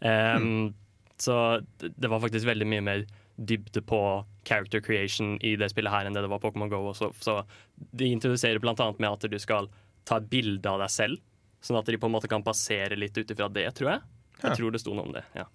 Em, 0.00 0.74
Så 1.18 1.60
det 1.78 2.08
var 2.08 2.20
faktisk 2.22 2.46
veldig 2.46 2.66
mye 2.70 2.84
mer 2.86 3.06
dybde 3.38 3.82
på 3.86 4.24
character 4.46 4.80
creation 4.80 5.36
i 5.42 5.56
det 5.58 5.68
spillet 5.70 5.92
her 5.92 6.06
enn 6.06 6.14
det 6.14 6.22
det 6.24 6.30
var 6.30 6.40
Pokémon 6.42 6.70
GO. 6.70 6.80
Også. 6.92 7.10
Så 7.22 7.40
de 7.74 8.08
introduserer 8.10 8.62
annet 8.62 8.98
med 9.02 9.10
at 9.10 9.26
du 9.30 9.38
skal 9.38 9.68
ta 10.04 10.18
et 10.18 10.28
bilde 10.30 10.66
av 10.70 10.80
deg 10.82 10.90
selv, 10.90 11.18
sånn 11.60 11.78
at 11.78 11.86
de 11.86 11.98
på 11.98 12.06
en 12.08 12.14
måte 12.14 12.30
kan 12.30 12.42
passere 12.46 12.96
litt 12.96 13.18
ut 13.18 13.30
ifra 13.30 13.48
det, 13.50 13.66
tror 13.78 13.90
jeg. 13.92 14.02
Ja. 14.38 14.48
Jeg 14.48 14.60
tror 14.60 14.70
det 14.74 14.80
sto 14.80 14.94
noe 14.94 15.06
om 15.10 15.12
det. 15.16 15.24
ja. 15.34 15.46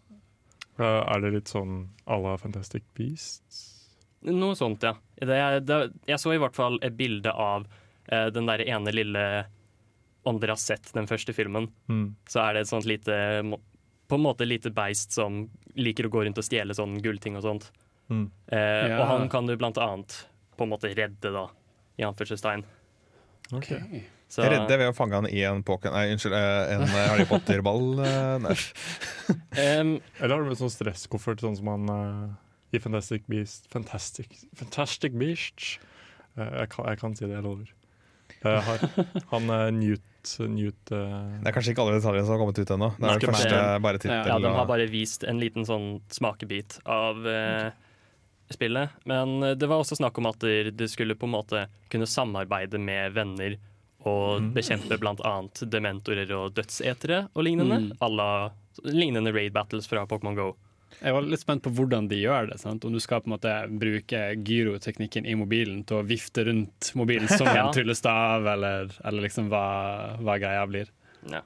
Er 0.84 1.22
det 1.22 1.32
litt 1.36 1.52
sånn 1.52 1.90
à 2.10 2.18
la 2.20 2.34
Fantastic 2.42 2.84
Beasts? 2.98 3.60
Noe 4.26 4.56
sånt, 4.56 4.84
ja. 4.84 4.96
Det, 5.20 5.40
det, 5.68 5.78
jeg 6.08 6.20
så 6.20 6.34
i 6.34 6.40
hvert 6.42 6.56
fall 6.56 6.80
et 6.82 6.96
bilde 6.98 7.32
av 7.32 7.68
den 8.10 8.46
der 8.50 8.60
ene 8.68 8.92
lille 8.92 9.46
Om 10.26 10.38
dere 10.40 10.52
har 10.56 10.60
sett 10.62 10.92
den 10.94 11.06
første 11.08 11.34
filmen, 11.36 11.70
Mm. 11.90 12.16
så 12.28 12.40
er 12.50 12.54
det 12.54 12.62
et 12.62 12.68
sånt 12.72 12.86
lite 12.86 13.12
På 14.08 14.16
en 14.16 14.22
måte 14.24 14.46
lite 14.48 14.70
beist 14.72 15.12
som 15.12 15.50
liker 15.76 16.06
å 16.08 16.10
gå 16.12 16.24
rundt 16.26 16.38
og 16.38 16.44
stjele 16.46 16.74
sånn 16.76 17.00
gullting 17.02 17.36
og 17.38 17.44
sånt. 17.44 17.72
Mm. 18.10 18.30
Eh, 18.52 18.88
Ja. 18.90 19.00
Og 19.02 19.08
han 19.08 19.30
kan 19.30 19.46
du 19.48 19.56
blant 19.58 19.78
annet 19.78 20.26
på 20.58 20.64
en 20.64 20.70
måte 20.70 20.92
redde, 20.96 21.32
da, 21.34 21.48
i 21.98 22.04
anførselstegn. 22.04 22.64
Ok. 23.54 23.72
Så 24.30 24.44
Jeg 24.44 24.52
redder 24.52 24.78
ved 24.78 24.90
å 24.92 24.96
fange 24.96 25.14
han 25.14 25.28
i 25.28 25.42
en, 25.44 25.64
Pokémon- 25.64 25.94
nei, 25.94 26.12
unnskyld, 26.14 26.34
eh, 26.34 26.76
en 26.76 26.82
eh, 26.82 27.08
Harry 27.10 27.26
Potter-ball. 27.26 28.00
um, 28.00 28.46
Eller 29.58 30.30
har 30.30 30.44
du 30.44 30.50
med 30.50 30.58
sånn 30.60 30.72
stresskoffert, 30.74 31.42
sånn 31.44 31.58
som 31.58 31.68
han 31.72 31.90
uh, 31.90 32.34
i 32.74 32.80
Fantastic 32.82 33.26
Beast 33.30 33.68
Fantastic, 33.72 34.30
Fantastic 34.56 35.14
Beasts. 35.18 35.78
Uh, 36.38 36.48
jeg, 36.62 36.70
kan, 36.74 36.86
jeg 36.90 37.00
kan 37.02 37.16
si 37.16 37.26
det, 37.26 37.36
jeg 37.38 37.46
lover. 37.46 37.72
Jeg 38.44 38.64
har, 38.68 38.84
han 39.32 39.52
uh, 39.52 39.68
Newt, 39.76 40.34
Newt 40.50 40.92
uh, 40.92 41.40
Det 41.40 41.52
er 41.52 41.56
kanskje 41.56 41.74
ikke 41.76 41.86
alle 41.86 42.00
detaljene 42.00 42.26
som 42.26 42.36
har 42.36 42.42
kommet 42.42 42.60
ut 42.60 42.74
ennå. 42.76 42.90
Det 42.98 43.04
er 43.04 43.08
Nei, 43.08 43.18
det 43.22 43.30
første 43.32 43.62
bare 43.86 44.02
tittel. 44.02 44.30
ja, 44.32 44.38
de 44.44 44.54
har 44.58 44.70
bare 44.70 44.88
vist 44.92 45.28
en 45.28 45.42
liten 45.42 45.68
sånn 45.68 45.88
smakebit 46.14 46.80
av 46.90 47.28
eh, 47.28 47.70
spillet. 48.54 48.98
Men 49.10 49.36
eh, 49.44 49.56
det 49.60 49.70
var 49.72 49.84
også 49.84 50.00
snakk 50.00 50.18
om 50.22 50.32
at 50.32 50.44
du 50.44 50.88
skulle 50.92 51.18
på 51.20 51.30
en 51.30 51.36
måte 51.38 51.68
kunne 51.94 52.10
samarbeide 52.10 52.82
med 52.82 53.16
venner 53.16 53.60
og 54.04 54.50
bekjempe 54.56 54.98
bl.a. 55.00 55.34
dementorer 55.72 56.32
og 56.36 56.58
dødsetere 56.58 57.28
og 57.32 57.46
lignende. 57.48 57.80
Mm. 57.86 57.92
Alla, 58.04 58.28
lignende 58.84 59.32
raid 59.32 59.54
battles 59.56 59.88
fra 59.88 60.04
Pokémon 60.10 60.36
Go. 60.36 60.50
Jeg 61.02 61.16
var 61.16 61.26
litt 61.28 61.42
spent 61.42 61.64
på 61.66 61.72
hvordan 61.74 62.08
de 62.12 62.20
gjør 62.22 62.52
det. 62.52 62.60
Sant? 62.62 62.86
Om 62.86 62.94
du 62.96 63.00
skal 63.04 63.24
på 63.24 63.30
en 63.30 63.36
måte 63.36 63.54
bruke 63.82 64.22
gyroteknikken 64.46 65.26
i 65.30 65.36
mobilen 65.40 65.82
til 65.88 66.00
å 66.02 66.06
vifte 66.08 66.46
rundt 66.48 66.92
mobilen 67.00 67.28
som 67.32 67.48
Ja. 67.54 67.66
en 67.68 67.74
tryllestav, 67.76 68.48
eller, 68.54 68.94
eller 69.04 69.28
liksom 69.28 69.50
hva, 69.54 69.66
hva 70.24 70.38
greia 70.42 70.64
blir. 70.70 70.92
Ja. 71.32 71.42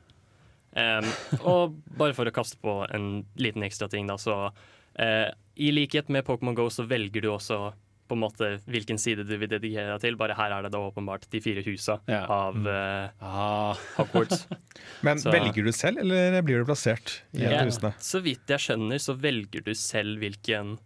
Um, 0.77 1.07
og 1.41 1.77
bare 1.97 2.13
for 2.13 2.29
å 2.29 2.33
kaste 2.35 2.59
på 2.61 2.79
en 2.93 3.25
liten 3.41 3.63
ekstra 3.65 3.87
ting, 3.89 4.05
da, 4.09 4.17
så 4.21 4.35
uh, 4.51 5.29
I 5.57 5.71
likhet 5.73 6.11
med 6.13 6.25
Pokémon 6.27 6.53
Go 6.57 6.67
så 6.69 6.85
velger 6.85 7.23
du 7.25 7.31
også 7.33 7.71
på 8.07 8.15
en 8.17 8.21
måte 8.23 8.49
hvilken 8.71 8.97
side 9.01 9.25
du 9.27 9.33
vil 9.37 9.49
dedikere 9.51 9.93
deg 9.95 10.01
til. 10.05 10.17
Bare 10.19 10.35
her 10.39 10.55
er 10.57 10.65
det 10.67 10.71
da 10.73 10.79
åpenbart 10.87 11.27
de 11.33 11.41
fire 11.43 11.63
husa 11.67 11.99
Ja. 12.07 12.23
av 12.31 12.57
uh, 12.65 13.09
Ah, 13.21 13.75
Hogwarts. 13.97 14.47
Men 15.05 15.19
Så- 15.19 15.31
velger 15.35 15.63
du 15.67 15.71
selv, 15.75 15.99
eller 16.05 16.41
blir 16.41 16.59
du 16.63 16.65
plassert 16.71 17.21
i 17.33 17.43
yeah. 17.45 17.63
Husene? 17.67 17.93
så 17.99 18.21
vidt 18.23 18.47
jeg 18.47 18.59
skjønner, 18.63 18.97
så 19.03 19.13
velger 19.19 19.63
du 19.67 19.73
selv 19.75 20.17
hvilken, 20.23 20.77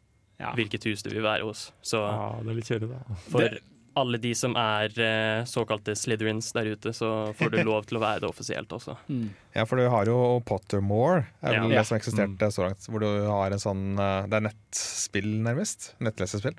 ja. 0.42 0.54
hvilket 0.58 0.84
hus 0.90 1.04
du 1.06 1.10
vil 1.14 1.24
være 1.24 1.46
hos. 1.48 1.70
Så 1.86 2.02
Ja, 2.04 2.32
det 2.42 2.50
er 2.50 2.58
litt 2.62 2.72
kjedelig, 2.72 2.96
da. 2.98 3.20
for 3.30 3.60
alle 4.02 4.16
de 4.24 4.30
som 4.40 4.54
er 4.56 4.88
uh, 5.04 5.44
såkalte 5.44 5.92
Slytherins 6.00 6.54
der 6.56 6.70
ute, 6.72 6.94
så 6.96 7.34
får 7.36 7.50
du 7.52 7.58
lov 7.68 7.84
til 7.90 7.98
å 8.00 8.02
være 8.06 8.22
det 8.24 8.30
offisielt 8.30 8.72
også. 8.72 8.96
Mm. 9.12 9.26
Ja, 9.54 9.66
for 9.68 9.76
du 9.82 9.90
har 9.92 10.08
jo 10.08 10.40
Pottermore, 10.48 11.26
er 11.44 11.58
vel 11.60 11.74
Ja. 11.74 11.82
det 11.82 11.88
som 11.90 11.98
eksisterte 11.98 12.48
så 12.56 12.64
langt. 12.70 12.88
Hvor 12.88 13.04
du 13.04 13.10
har 13.28 13.52
en 13.52 13.60
sånn 13.60 13.84
uh, 14.00 14.24
Det 14.32 14.40
er 14.40 14.46
nettspill, 14.48 15.28
nærmest. 15.44 15.90
Nettlesespill. 16.00 16.56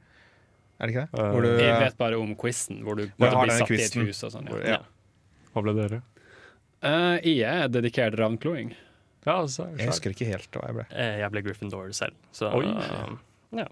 Er 0.82 0.90
det 0.90 0.94
ikke 0.96 1.04
det? 1.06 1.20
Eh, 1.22 1.28
Hvor 1.32 1.44
du, 1.46 1.50
Jeg 1.62 1.76
vet 1.84 1.98
bare 2.00 2.16
om 2.18 2.32
quizen, 2.38 2.80
hvor 2.82 2.96
du 2.98 3.04
Hvor 3.06 3.12
jeg 3.12 3.20
måtte 3.22 3.36
har 3.38 3.46
bli 3.46 3.52
den 3.52 3.60
satt 3.62 3.70
i 3.70 4.02
et 4.02 4.08
hus 4.08 4.22
og 4.26 4.32
sånn. 4.34 4.48
Ja. 4.50 4.62
ja. 4.74 4.80
Hva 5.54 5.62
ble 5.66 5.74
dere? 5.78 6.00
Uh, 6.82 7.16
jeg 7.22 7.46
er 7.46 7.68
dedikert 7.70 8.16
ravnkloing. 8.18 8.72
Ja, 9.22 9.36
altså, 9.44 9.68
Jeg 9.78 9.86
husker 9.92 10.10
ikke 10.16 10.26
helt 10.26 10.50
hva 10.58 10.66
jeg 10.66 10.74
ble. 10.80 10.86
Eh, 10.98 11.12
jeg 11.22 11.30
ble 11.30 11.42
Gryffindor 11.46 11.92
selv, 11.94 12.16
så 12.34 12.50
Oi. 12.58 12.64
eh, 12.66 13.12
ja. 13.62 13.68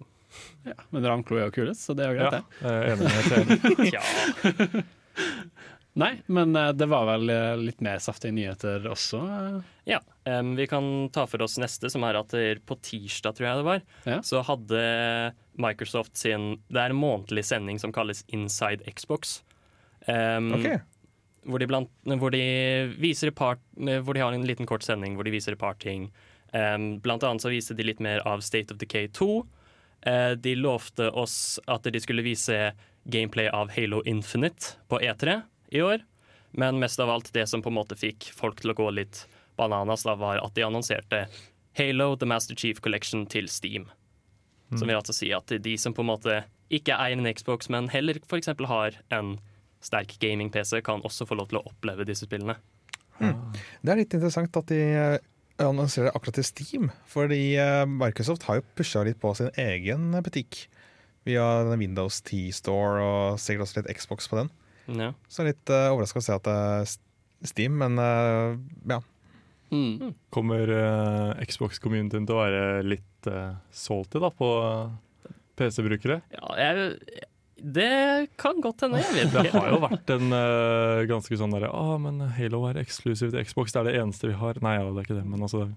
Ja, 0.63 0.77
men 0.95 1.03
ravnklo 1.11 1.41
er 1.41 1.49
jo 1.49 1.55
kulest, 1.57 1.83
så 1.89 1.97
det 1.99 2.05
er 2.07 2.15
jo 2.15 2.21
Ja, 2.23 2.29
greit, 2.31 2.45
det. 2.61 2.71
er 2.71 2.83
enig 2.93 3.03
med 3.03 3.91
ja. 3.97 4.85
Nei, 6.01 6.15
men 6.33 6.55
eh, 6.57 6.71
det 6.73 6.87
var 6.89 7.05
vel 7.11 7.29
eh, 7.35 7.57
litt 7.61 7.83
mer 7.85 8.01
saftige 8.01 8.33
nyheter 8.37 8.87
også. 8.91 9.21
eh. 9.29 9.61
Ja, 9.97 10.01
Um, 10.31 10.51
Vi 10.55 10.67
kan 10.69 11.09
ta 11.11 11.25
for 11.27 11.41
oss 11.43 11.55
neste, 11.59 11.89
som 11.91 12.05
er 12.05 12.15
at 12.19 12.29
det- 12.29 12.61
på 12.69 12.77
tirsdag, 12.85 13.35
tror 13.35 13.47
jeg 13.49 13.57
det 13.57 13.65
var, 13.65 13.81
Ja. 14.07 14.19
så 14.21 14.43
hadde 14.45 15.33
Microsoft 15.59 16.15
sin 16.21 16.61
Det 16.71 16.77
er 16.79 16.91
en 16.93 17.01
månedlig 17.01 17.43
sending 17.49 17.81
som 17.81 17.91
kalles 17.91 18.23
Inside 18.29 18.85
Xbox. 18.95 19.43
Um, 20.07 20.53
Ok, 20.53 20.81
hvor, 21.49 21.59
de 21.59 21.67
blant, 21.67 21.89
hvor 22.05 22.31
de 22.31 22.95
viser 23.01 23.29
et 23.29 23.35
par 23.35 23.57
Hvor 23.77 24.13
de 24.15 24.21
har 24.21 24.33
en 24.37 24.45
liten 24.47 24.67
kort 24.69 24.83
sending 24.85 25.17
hvor 25.17 25.25
de 25.25 25.31
viser 25.33 25.53
et 25.53 25.59
par 25.59 25.75
ting. 25.81 26.11
Um, 26.53 26.99
blant 27.01 27.25
annet 27.25 27.41
så 27.41 27.51
viste 27.51 27.75
de 27.75 27.83
litt 27.83 27.99
mer 28.01 28.21
av 28.27 28.41
State 28.45 28.71
of 28.71 28.79
Decay 28.79 29.09
2. 29.09 29.47
Uh, 30.07 30.35
de 30.37 30.55
lovte 30.55 31.11
oss 31.15 31.59
at 31.67 31.83
de 31.83 31.99
skulle 31.99 32.23
vise 32.23 32.73
gameplay 33.09 33.49
av 33.49 33.71
Halo 33.71 34.03
Infinite 34.05 34.77
på 34.89 35.01
E3 35.01 35.43
i 35.71 35.83
år. 35.85 36.05
Men 36.51 36.81
mest 36.83 37.01
av 37.01 37.11
alt 37.11 37.33
det 37.35 37.47
som 37.47 37.63
på 37.63 37.71
en 37.71 37.79
måte 37.79 37.99
fikk 37.99 38.31
folk 38.35 38.61
til 38.63 38.73
å 38.73 38.79
gå 38.79 38.89
litt 38.97 39.25
bananas, 39.59 40.05
da, 40.07 40.17
var 40.19 40.41
at 40.43 40.55
de 40.57 40.67
annonserte 40.67 41.27
Halo 41.79 42.15
The 42.19 42.27
Master 42.27 42.59
Chief 42.59 42.81
Collection 42.83 43.27
til 43.31 43.49
Steam. 43.49 43.87
Som 44.71 44.87
vil 44.87 44.99
altså 44.99 45.15
si 45.15 45.33
at 45.35 45.51
de 45.51 45.75
som 45.79 45.95
på 45.95 46.05
en 46.05 46.13
måte 46.13 46.43
ikke 46.71 46.95
eier 46.95 47.19
en 47.19 47.27
Xbox, 47.35 47.71
men 47.73 47.89
heller 47.91 48.21
f.eks. 48.23 48.53
har 48.71 48.99
en 49.15 49.33
sterk 49.83 50.15
gaming-PC, 50.23 50.79
kan 50.87 51.03
også 51.07 51.27
få 51.27 51.39
lov 51.39 51.51
til 51.51 51.59
å 51.59 51.65
oppleve 51.73 52.07
disse 52.07 52.29
spillene. 52.29 52.59
Det 53.21 53.93
er 53.93 53.99
litt 53.99 54.15
interessant 54.15 54.55
at 54.57 54.71
de 54.71 54.79
eh, 54.79 55.17
annonserer 55.61 56.15
akkurat 56.15 56.39
til 56.39 56.47
Steam. 56.47 56.91
Fordi 57.11 57.57
eh, 57.59 57.85
Microsoft 57.89 58.47
har 58.49 58.61
jo 58.61 58.69
pusha 58.79 59.03
litt 59.07 59.21
på 59.21 59.33
sin 59.37 59.51
egen 59.61 60.13
butikk. 60.25 60.67
Via 61.29 61.45
Windows 61.75 62.23
10 62.23 62.55
Store 62.57 63.03
og 63.05 63.41
sikkert 63.43 63.67
også 63.67 63.83
litt 63.83 63.91
Xbox 63.99 64.31
på 64.31 64.39
den. 64.39 64.49
Ja. 64.99 65.13
Så 65.31 65.47
litt 65.47 65.73
uh, 65.73 65.93
overraska 65.93 66.23
å 66.23 66.25
se 66.25 66.37
at 66.37 66.49
det 66.49 66.57
er 66.57 66.93
Steam, 67.51 67.79
men 67.81 67.97
uh, 68.01 68.59
ja. 68.91 69.01
Mm. 69.71 70.15
Kommer 70.35 70.71
uh, 70.71 71.43
Xbox-communityen 71.47 72.27
til 72.27 72.37
å 72.37 72.43
være 72.43 72.63
litt 72.85 73.31
uh, 73.31 73.55
salty 73.71 74.19
da, 74.23 74.33
på 74.35 74.49
eh, 74.67 75.35
PC-brukere? 75.61 76.19
Ja, 76.35 76.57
jeg, 76.59 77.21
det 77.61 77.93
kan 78.41 78.59
godt 78.65 78.83
hende. 78.87 79.03
Jeg 79.05 79.31
vet 79.31 79.37
Det 79.37 79.55
har 79.55 79.71
jo 79.71 79.79
vært 79.85 80.11
en 80.17 80.35
uh, 80.35 81.07
ganske 81.11 81.39
sånn 81.39 81.55
derre 81.55 81.71
Å, 81.71 82.01
men 82.03 82.19
Halo 82.35 82.65
er 82.71 82.83
eksklusivt 82.83 83.37
til 83.37 83.47
Xbox, 83.47 83.77
det 83.77 83.85
er 83.85 83.91
det 83.93 84.01
eneste 84.03 84.33
vi 84.33 84.39
har. 84.41 84.59
Nei, 84.65 84.75
ja, 84.81 84.89
det 84.89 85.05
er 85.05 85.09
ikke 85.09 85.21
det, 85.21 85.29
men 85.29 85.47
altså 85.47 85.69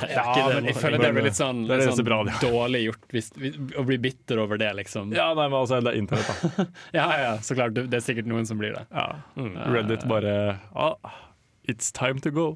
det, 0.00 0.10
Ja, 0.14 0.24
det 0.34 0.54
men 0.54 0.68
jeg 0.70 0.76
føler 0.78 1.02
det 1.02 1.10
blir 1.16 1.26
litt 1.28 1.38
sånn, 1.38 1.64
litt 1.68 1.84
sånn 1.86 2.06
bra 2.06 2.20
ja. 2.28 2.36
dårlig 2.42 2.82
gjort 2.86 3.14
hvis, 3.14 3.30
å 3.78 3.84
bli 3.88 3.98
bitter 4.02 4.42
over 4.42 4.60
det, 4.60 4.70
liksom. 4.80 5.12
Ja, 5.16 5.30
nei, 5.38 5.48
men 5.48 5.58
altså, 5.60 5.80
det 5.84 5.94
er 5.94 6.00
internett, 6.00 6.30
da. 6.56 6.66
Ja, 6.98 7.08
ja, 7.22 7.34
så 7.42 7.56
klart. 7.58 7.76
Det 7.78 8.00
er 8.00 8.04
sikkert 8.04 8.30
noen 8.30 8.48
som 8.48 8.60
blir 8.60 8.76
det. 8.76 8.86
Ja. 8.92 9.08
Mm. 9.38 9.54
Reddit 9.74 10.08
bare 10.10 10.34
ah, 10.72 10.96
It's 11.68 11.92
time 11.94 12.22
to 12.24 12.32
go. 12.34 12.48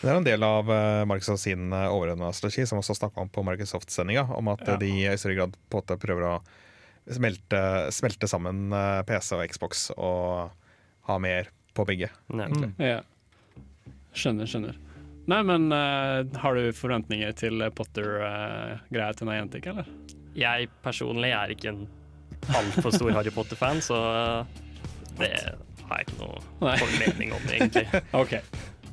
Det 0.00 0.08
er 0.10 0.18
en 0.18 0.26
del 0.26 0.42
av 0.42 0.70
uh, 0.72 1.04
Microsoft 1.08 1.44
sin 1.44 1.68
overordnede 1.70 2.32
strategi, 2.34 2.64
som 2.66 2.80
også 2.80 2.96
snakka 2.96 3.22
om 3.22 3.28
på 3.32 3.44
Microsoft-sendinga, 3.46 4.24
om 4.34 4.48
at 4.52 4.64
eh, 4.64 4.72
Ja. 4.74 4.78
de 4.80 4.92
i 5.04 5.18
større 5.20 5.36
grad 5.36 5.58
på 5.70 5.78
en 5.78 5.84
måte 5.84 5.98
prøver 6.00 6.30
å 6.30 6.36
smelte, 7.12 7.60
smelte 7.94 8.28
sammen 8.30 8.72
eh, 8.74 9.02
PC 9.06 9.36
og 9.36 9.44
Xbox 9.52 9.90
og 9.96 10.50
ha 11.06 11.18
mer 11.22 11.52
på 11.76 11.84
begge. 11.86 12.10
Mm. 12.32 12.72
Ja. 12.82 13.02
Skjønner, 14.16 14.48
skjønner. 14.48 14.78
Nei, 15.26 15.40
men 15.42 15.68
uh, 15.74 16.22
har 16.42 16.54
du 16.54 16.68
forventninger 16.76 17.32
til 17.38 17.64
Potter-greia 17.74 19.12
til 19.18 19.26
Niantic, 19.30 19.66
eller? 19.72 19.88
Jeg 20.36 20.68
personlig 20.84 21.32
er 21.34 21.50
ikke 21.54 21.72
en 21.72 21.84
altfor 22.54 22.94
stor 22.94 23.10
Harry 23.16 23.32
Potter-fan, 23.34 23.80
så 23.82 23.98
det 25.18 25.32
har 25.88 26.00
jeg 26.02 26.06
ikke 26.08 26.18
noe 26.20 26.76
formening 26.78 27.34
om, 27.34 27.46
egentlig. 27.56 27.86
OK. 28.22 28.36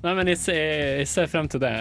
Nei, 0.04 0.12
men 0.18 0.28
jeg 0.28 0.40
ser, 0.42 0.58
jeg 1.00 1.08
ser 1.08 1.30
frem 1.32 1.48
til 1.48 1.62
det. 1.64 1.72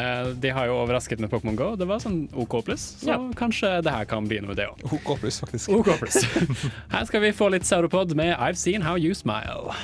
De 0.44 0.50
har 0.54 0.68
jo 0.70 0.76
overrasket 0.78 1.18
med 1.22 1.30
Pokémon 1.32 1.56
GO. 1.58 1.72
Det 1.78 1.88
var 1.90 1.98
sånn 2.04 2.20
OK 2.38 2.60
pluss, 2.68 2.84
så 3.00 3.08
Ja. 3.10 3.16
kanskje 3.38 3.72
det 3.82 3.90
her 3.96 4.06
kan 4.06 4.28
begynne 4.30 4.52
med 4.52 4.60
det 4.60 4.68
òg. 4.70 4.84
OK 4.94 5.16
pluss, 5.24 5.40
faktisk. 5.42 5.72
OK 5.74 5.90
pluss. 5.98 6.20
Her 6.94 7.08
skal 7.08 7.24
vi 7.24 7.32
få 7.34 7.48
litt 7.50 7.66
Sauropod 7.66 8.14
med 8.18 8.36
I've 8.36 8.60
Seen 8.60 8.84
How 8.86 8.94
You 9.00 9.16
Smile. 9.18 9.74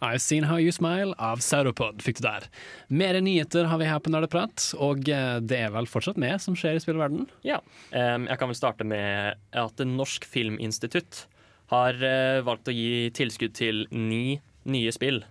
I've 0.00 0.22
Seen 0.22 0.46
How 0.46 0.60
You 0.62 0.72
Smile 0.74 1.14
av 1.18 1.42
Sauropod 1.42 2.02
fikk 2.04 2.20
du 2.20 2.26
der. 2.28 2.46
Mer 2.88 3.18
nyheter 3.22 3.66
har 3.70 3.80
vi 3.80 3.88
her 3.88 3.98
på 4.02 4.12
Nerdeprat, 4.14 4.70
og 4.78 5.08
eh, 5.10 5.38
det 5.42 5.58
er 5.64 5.72
vel 5.74 5.90
fortsatt 5.90 6.20
mer 6.20 6.38
som 6.42 6.56
skjer 6.58 6.78
i 6.78 6.82
spillverden. 6.82 7.26
Ja. 7.46 7.58
Jeg 7.90 8.38
kan 8.38 8.50
vel 8.50 8.58
starte 8.58 8.86
med 8.86 9.38
at 9.58 9.82
Norsk 9.84 10.26
Filminstitutt 10.28 11.24
har 11.72 11.98
eh, 11.98 12.38
valgt 12.46 12.70
å 12.70 12.74
gi 12.74 13.10
tilskudd 13.16 13.56
til 13.58 13.86
ni 13.90 14.38
nye 14.68 14.94
spill. 14.94 15.24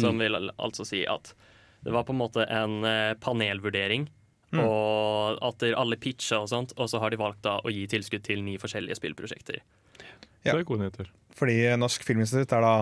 Som 0.00 0.16
vil 0.22 0.32
altså 0.56 0.86
si 0.88 1.02
at 1.04 1.34
det 1.84 1.92
var 1.92 2.06
på 2.08 2.14
en 2.14 2.22
måte 2.22 2.46
en 2.48 2.78
panelvurdering 3.20 4.06
panelvurdering, 4.54 4.64
og 4.64 5.42
at 5.44 5.58
der 5.60 5.76
alle 5.76 5.98
pitcha 6.00 6.40
og 6.40 6.48
sånt, 6.48 6.72
og 6.78 6.88
så 6.90 7.00
har 7.02 7.12
de 7.12 7.20
valgt 7.20 7.42
da 7.44 7.58
å 7.60 7.72
gi 7.72 7.84
tilskudd 7.90 8.24
til 8.26 8.42
ni 8.46 8.56
forskjellige 8.60 8.96
spillprosjekter. 9.00 9.60
Ja. 10.44 10.52
Det 10.52 10.60
er 10.60 10.66
gode 10.68 10.84
nyheter. 10.84 11.10
Fordi 11.34 11.56
Norsk 11.80 12.04
Filminstitutt 12.06 12.52
er 12.54 12.64
da 12.64 12.74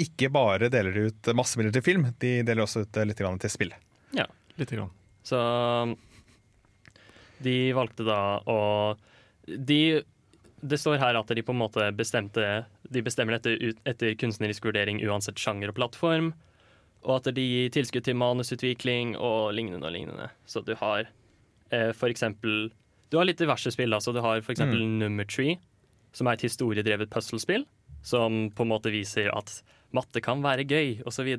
ikke 0.00 0.30
bare 0.32 0.70
deler 0.72 1.06
ut 1.06 1.34
masse 1.36 1.58
midler 1.58 1.74
til 1.76 1.84
film, 1.86 2.08
de 2.20 2.36
deler 2.42 2.64
også 2.64 2.84
ut 2.84 2.96
eh, 2.98 3.06
litt 3.08 3.20
til 3.20 3.52
spill. 3.52 3.74
Lite 4.56 4.76
grann. 4.76 4.90
Så 5.22 5.38
de 7.42 7.72
valgte 7.74 8.06
da 8.06 8.38
å 8.46 8.58
de, 9.44 10.02
Det 10.60 10.78
står 10.80 11.00
her 11.02 11.18
at 11.18 11.32
de 11.36 11.42
på 11.44 11.52
en 11.52 11.60
måte 11.60 11.88
bestemte 11.92 12.64
De 12.88 13.02
bestemmer 13.04 13.36
dette 13.36 13.52
ut, 13.60 13.80
etter 13.84 14.14
kunstnerisk 14.20 14.64
vurdering 14.64 15.02
uansett 15.04 15.40
sjanger 15.40 15.72
og 15.72 15.76
plattform. 15.76 16.32
Og 17.04 17.18
at 17.18 17.34
de 17.36 17.44
gir 17.44 17.72
tilskudd 17.74 18.06
til 18.06 18.16
manusutvikling 18.16 19.16
og 19.18 19.52
lignende 19.56 19.90
og 19.90 19.92
lignende. 19.96 20.30
Så 20.46 20.62
du 20.64 20.72
har 20.80 21.10
eh, 21.70 21.90
for 21.92 22.08
eksempel 22.08 22.70
Du 23.10 23.18
har 23.18 23.28
litt 23.28 23.42
diverse 23.42 23.70
spill. 23.74 23.92
Altså. 23.92 24.14
Du 24.14 24.22
har 24.24 24.40
for 24.40 24.54
eksempel 24.54 24.80
Number 24.80 25.26
Tree, 25.28 25.58
som 26.12 26.26
er 26.26 26.38
et 26.38 26.46
historiedrevet 26.46 27.10
puslespill. 27.12 27.66
Som 28.04 28.48
på 28.54 28.64
en 28.64 28.72
måte 28.72 28.92
viser 28.92 29.28
at 29.36 29.60
matte 29.96 30.22
kan 30.24 30.42
være 30.44 30.66
gøy, 30.68 31.00
osv. 31.08 31.30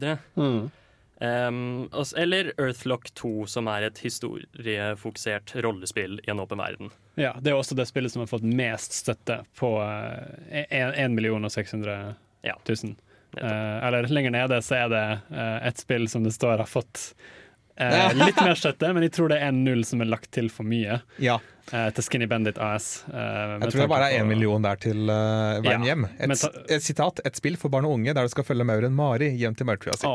Um, 1.16 1.86
og 1.96 2.10
eller 2.20 2.50
Earthlock 2.60 3.08
2, 3.16 3.46
som 3.48 3.70
er 3.72 3.88
et 3.88 4.02
historiefokusert 4.04 5.54
rollespill 5.64 6.20
i 6.26 6.32
en 6.32 6.42
åpen 6.44 6.60
verden. 6.60 6.92
Ja, 7.16 7.34
Det 7.40 7.54
er 7.54 7.56
også 7.56 7.78
det 7.78 7.88
spillet 7.88 8.12
som 8.12 8.26
har 8.26 8.32
fått 8.32 8.44
mest 8.44 8.98
støtte 9.00 9.40
på 9.56 9.78
uh, 9.80 10.26
1 10.52 11.16
million 11.16 11.46
og 11.46 11.52
600 11.52 11.96
000. 11.96 12.16
Ja, 12.44 12.58
uh, 13.40 13.88
eller 13.88 14.12
lenger 14.12 14.36
nede 14.36 14.60
så 14.64 14.84
er 14.84 14.92
det 14.92 15.06
uh, 15.32 15.58
et 15.68 15.80
spill 15.80 16.10
som 16.12 16.28
det 16.28 16.36
står 16.36 16.60
har 16.66 16.70
fått 16.70 17.14
uh, 17.80 18.12
litt 18.20 18.42
mer 18.44 18.60
støtte, 18.60 18.92
men 18.92 19.08
jeg 19.08 19.16
tror 19.16 19.32
det 19.32 19.40
er 19.40 19.54
en 19.54 19.64
null 19.64 19.88
som 19.88 20.04
er 20.04 20.12
lagt 20.12 20.34
til 20.36 20.52
for 20.52 20.68
mye. 20.68 21.00
Ja, 21.24 21.40
eh, 21.74 21.90
til 21.96 22.04
Skinny 22.06 22.28
Bandit 22.30 22.58
AS. 22.62 23.04
Uh, 23.08 23.58
Jeg 23.64 23.72
tror 23.74 23.82
det 23.86 23.90
bare 23.92 24.10
er 24.12 24.22
én 24.24 24.28
million 24.30 24.62
der 24.66 24.76
til 24.82 25.06
uh, 25.10 25.62
Ja, 25.66 25.78
hjem. 25.82 26.06
Et, 26.20 26.46
et 26.78 26.84
sitat. 26.86 27.22
Et 27.26 27.36
spill 27.40 27.58
for 27.62 27.74
barn 27.74 27.86
og 27.88 27.96
unge 27.98 28.14
der 28.14 28.28
du 28.28 28.34
skal 28.34 28.46
følge 28.48 28.66
mauren 28.68 28.94
Mari 28.98 29.32
hjem 29.40 29.56
til 29.58 29.66
maurtua 29.70 29.96
si. 29.98 30.10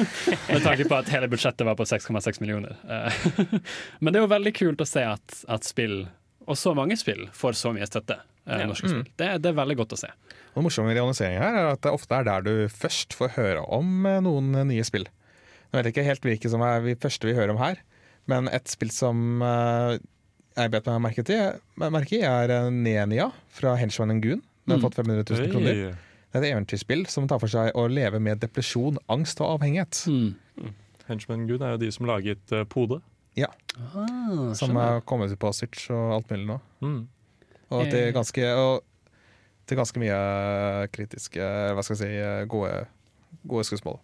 Med 0.52 0.64
tanke 0.64 0.88
på 0.88 0.98
at 0.98 1.10
hele 1.12 1.28
budsjettet 1.30 1.66
var 1.68 1.76
på 1.78 1.86
6,6 1.88 2.40
millioner. 2.42 2.74
Eh, 2.88 3.20
Men 4.00 4.12
det 4.14 4.20
er 4.22 4.26
jo 4.26 4.32
veldig 4.34 4.54
kult 4.58 4.82
å 4.82 4.88
se 4.88 5.04
at, 5.06 5.38
at 5.48 5.68
spill, 5.68 6.06
og 6.48 6.56
så 6.58 6.74
mange 6.76 6.96
spill, 6.98 7.26
får 7.36 7.58
så 7.60 7.74
mye 7.76 7.86
støtte. 7.88 8.18
eh, 8.48 8.62
Ja. 8.62 8.66
Norske 8.70 8.88
spill. 8.88 9.04
Det, 9.20 9.28
det 9.44 9.52
er 9.52 9.56
veldig 9.58 9.76
godt 9.82 9.92
å 9.94 10.00
se. 10.00 10.08
Og 10.54 10.62
Den 10.62 10.66
morsomme 10.66 10.94
realiseringen 10.96 11.42
her 11.44 11.58
er 11.60 11.72
at 11.74 11.82
det 11.84 11.92
ofte 11.94 12.16
er 12.16 12.24
der 12.26 12.42
du 12.46 12.54
først 12.72 13.14
får 13.14 13.34
høre 13.36 13.62
om 13.76 14.06
eh, 14.08 14.18
noen 14.24 14.54
eh, 14.56 14.64
nye 14.72 14.86
spill. 14.88 15.04
Jeg 15.68 15.76
vet 15.82 15.90
ikke 15.92 16.06
helt 16.06 16.24
hvilke 16.24 16.48
som 16.48 16.62
er 16.64 16.80
det 16.86 16.94
første 17.02 17.28
vi 17.28 17.34
hører 17.36 17.52
om 17.52 17.58
her, 17.60 17.82
men 18.28 18.48
et 18.48 18.68
spill 18.72 18.88
som 18.92 19.42
eh, 19.44 19.98
jeg 20.58 20.70
bet 20.74 20.86
meg 20.90 21.00
merke, 21.06 21.24
til, 21.28 21.60
merke 21.78 22.18
i, 22.18 22.22
er 22.26 22.50
eh, 22.50 22.68
Nenia 22.74 23.30
fra 23.54 23.76
Henchman 23.80 24.20
Goon. 24.20 24.42
Den 24.66 24.74
har 24.74 24.78
Mm. 24.78 24.84
fått 24.84 24.98
500 24.98 25.24
000 25.30 25.50
kroner. 25.52 25.74
Det 26.28 26.36
er 26.36 26.42
et 26.44 26.50
eventyrspill 26.52 27.06
som 27.08 27.26
tar 27.30 27.38
for 27.40 27.48
seg 27.48 27.70
å 27.74 27.86
leve 27.88 28.18
med 28.20 28.40
depresjon, 28.42 28.98
angst 29.08 29.40
og 29.40 29.54
avhengighet. 29.58 30.02
Mm. 30.10 30.74
Henchman 31.08 31.46
Goon 31.48 31.62
er 31.64 31.70
jo 31.76 31.78
de 31.80 31.88
som 31.94 32.04
laget 32.06 32.52
uh, 32.52 32.64
Pode. 32.68 33.00
Ah, 33.38 34.52
Som 34.58 34.76
er 34.76 35.00
kommet 35.06 35.30
ut 35.32 35.38
på 35.38 35.52
Switch 35.54 35.86
og 35.94 36.16
alt 36.18 36.30
mulig 36.32 36.46
nå. 36.50 36.56
Mm. 36.82 37.06
Og 37.70 37.84
til 37.88 38.08
Eh. 38.08 38.12
ganske, 38.12 38.44
og 38.58 38.82
til 39.68 39.76
ganske 39.78 40.00
mye 40.02 40.88
kritiske, 40.92 41.38
hva 41.76 41.82
skal 41.84 41.96
jeg 41.96 42.02
si, 42.02 42.46
gode, 42.50 42.86
gode 43.46 43.64
skussmål. 43.68 44.00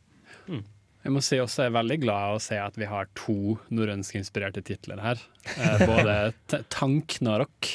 Jeg 1.04 1.12
må 1.12 1.20
si 1.20 1.36
også 1.42 1.66
jeg 1.66 1.70
er 1.72 1.76
veldig 1.76 1.96
glad 2.00 2.34
å 2.34 2.40
se 2.40 2.56
at 2.56 2.76
vi 2.80 2.86
har 2.88 3.08
to 3.18 3.34
norrønskinspirerte 3.76 4.62
titler 4.64 5.02
her. 5.04 5.20
Eh, 5.58 5.82
både 5.84 6.14
Tanknarok 6.72 7.68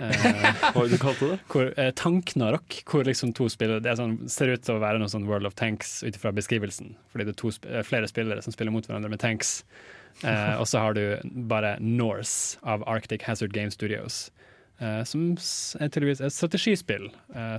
eh, 0.00 0.14
Hva 0.24 0.70
var 0.72 0.86
det 0.88 0.96
du 0.96 1.02
kalte 1.02 1.28
det? 1.34 1.38
hvor, 1.52 1.68
eh, 1.76 1.90
Tanknarok, 2.00 2.78
hvor 2.88 3.04
liksom 3.04 3.34
to 3.36 3.50
spillere 3.52 3.84
Det 3.84 3.92
sånn, 4.00 4.16
ser 4.32 4.54
ut 4.54 4.64
til 4.64 4.78
å 4.78 4.82
være 4.82 5.02
noe 5.02 5.12
sånn 5.12 5.26
World 5.28 5.50
of 5.50 5.58
Tanks 5.60 5.98
ut 6.06 6.16
ifra 6.16 6.32
beskrivelsen. 6.34 6.94
Fordi 7.12 7.28
det 7.28 7.34
er 7.36 7.40
to, 7.44 7.52
sp- 7.52 7.68
eh, 7.68 7.84
flere 7.84 8.08
spillere 8.08 8.40
som 8.46 8.56
spiller 8.56 8.72
mot 8.74 8.88
hverandre 8.88 9.12
med 9.12 9.20
tanks. 9.22 9.58
Eh, 10.24 10.54
og 10.56 10.64
så 10.70 10.80
har 10.80 10.96
du 10.96 11.04
bare 11.50 11.74
Norse 11.84 12.56
av 12.64 12.84
Arctic 12.88 13.28
Hazard 13.28 13.52
Game 13.52 13.70
Studios. 13.74 14.30
eh, 14.80 15.04
som 15.06 15.36
er 15.36 15.92
tydeligvis 15.92 16.24
et 16.24 16.32
strategispill 16.34 17.10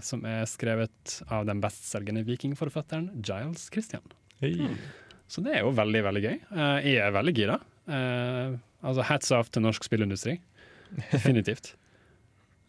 som 0.04 0.26
er 0.28 0.44
skrevet 0.50 1.22
av 1.32 1.46
den 1.48 1.62
bestselgende 1.64 2.26
vikingforfatteren 2.28 3.22
Giles 3.24 3.70
Christian. 3.72 4.02
Hey. 4.42 4.68
Så 5.28 5.42
det 5.46 5.56
er 5.58 5.64
jo 5.66 5.72
veldig, 5.76 6.04
veldig 6.06 6.22
gøy. 6.28 6.36
Uh, 6.52 6.78
jeg 6.86 7.00
er 7.02 7.16
veldig 7.16 7.34
gira. 7.38 7.56
Uh, 7.90 8.58
altså 8.86 9.06
hats 9.10 9.32
off 9.34 9.50
til 9.54 9.64
norsk 9.66 9.84
spillindustri. 9.88 10.38
Definitivt. 11.12 11.72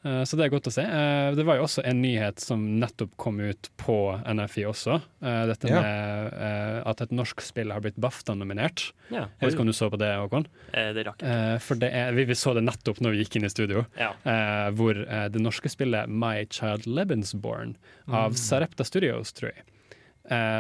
uh, 0.07 0.23
så 0.29 0.39
det 0.39 0.47
er 0.47 0.53
godt 0.55 0.69
å 0.71 0.73
se. 0.73 0.85
Eh, 0.87 1.35
det 1.37 1.45
var 1.49 1.59
jo 1.59 1.65
også 1.67 1.83
en 1.89 2.01
nyhet 2.01 2.41
som 2.41 2.63
nettopp 2.81 3.13
kom 3.21 3.41
ut 3.43 3.69
på 3.81 3.97
NFI 4.39 4.65
også. 4.71 4.97
Eh, 5.21 5.43
dette 5.51 5.69
Ja. 5.69 5.83
med 5.83 6.33
eh, 6.47 6.81
at 6.89 7.03
et 7.05 7.13
norsk 7.17 7.43
spill 7.45 7.73
har 7.75 7.83
blitt 7.85 7.99
BAFTA-nominert. 8.01 8.87
Ja, 9.11 9.27
Jeg 9.41 9.49
vet 9.51 9.57
ikke 9.57 9.67
om 9.67 9.71
du 9.73 9.77
så 9.77 9.91
på 9.93 9.99
det, 10.01 10.13
Håkon? 10.23 10.47
eh, 10.73 10.93
det 10.97 11.07
rakk 11.11 11.21
jeg. 11.27 11.29
Eh, 11.55 11.59
for 11.67 11.75
det 11.83 11.91
er, 11.93 12.13
vi, 12.17 12.25
vi 12.31 12.39
så 12.39 12.55
det 12.57 12.65
nettopp 12.65 13.03
når 13.05 13.17
vi 13.19 13.25
gikk 13.25 13.37
inn 13.41 13.49
i 13.51 13.53
studio. 13.53 13.85
Ja. 14.01 14.13
eh, 14.25 14.71
hvor 14.79 14.95
det 15.35 15.43
norske 15.45 15.69
spillet 15.73 16.09
My 16.09 16.47
Child 16.49 16.87
Lebensborn 16.89 17.77
av 18.09 18.39
Sarepta 18.39 18.87
Studios, 18.87 19.35
tror 19.37 19.53
jeg, 19.53 19.67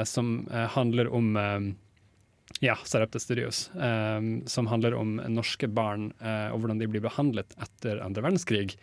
som 0.04 0.46
eh, 0.52 0.66
handler 0.76 1.08
om 1.12 1.36
eh, 1.36 1.60
ja, 2.60 2.76
Sarepta 2.84 3.18
Studios. 3.18 3.70
eh, 3.74 4.20
som 4.46 4.66
handler 4.66 4.94
om 4.94 5.16
norske 5.28 5.68
barn 5.68 6.12
eh, 6.20 6.48
og 6.52 6.60
hvordan 6.62 6.78
de 6.80 6.86
blir 6.88 7.04
behandlet 7.04 7.56
etter 7.60 8.00
andre 8.04 8.22
verdenskrig. 8.22 8.76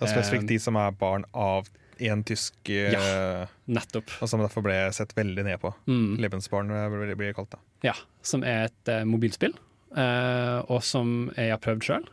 Er 0.00 0.06
spesifikt 0.12 0.44
Eh, 0.46 0.52
de 0.54 0.58
som 0.62 0.76
er 0.78 0.94
barn 0.96 1.24
av 1.34 1.68
en 1.98 2.22
tysk 2.24 2.70
eh, 2.70 2.92
Ja. 2.94 3.46
Nettopp. 3.66 4.10
Og 4.22 4.28
som 4.30 4.40
derfor 4.40 4.62
ble 4.62 4.76
sett 4.94 5.16
veldig 5.18 5.44
ned 5.44 5.58
på. 5.60 5.72
Mm. 5.90 6.16
Lebensbarn 6.22 6.70
eh, 6.70 6.88
blir 6.94 7.16
det 7.26 7.34
kalt 7.36 7.50
det. 7.56 7.60
Ja, 7.90 7.96
som 8.22 8.44
er 8.46 8.68
et 8.68 8.88
eh, 8.92 9.04
mobilspill, 9.04 9.56
eh, 9.96 10.58
og 10.70 10.82
som 10.86 11.32
jeg 11.36 11.50
har 11.50 11.60
prøvd 11.62 11.82
sjøl. 11.90 12.08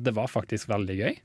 det 0.00 0.12
var 0.16 0.28
faktisk 0.28 0.68
veldig 0.68 0.96
gøy. 1.00 1.18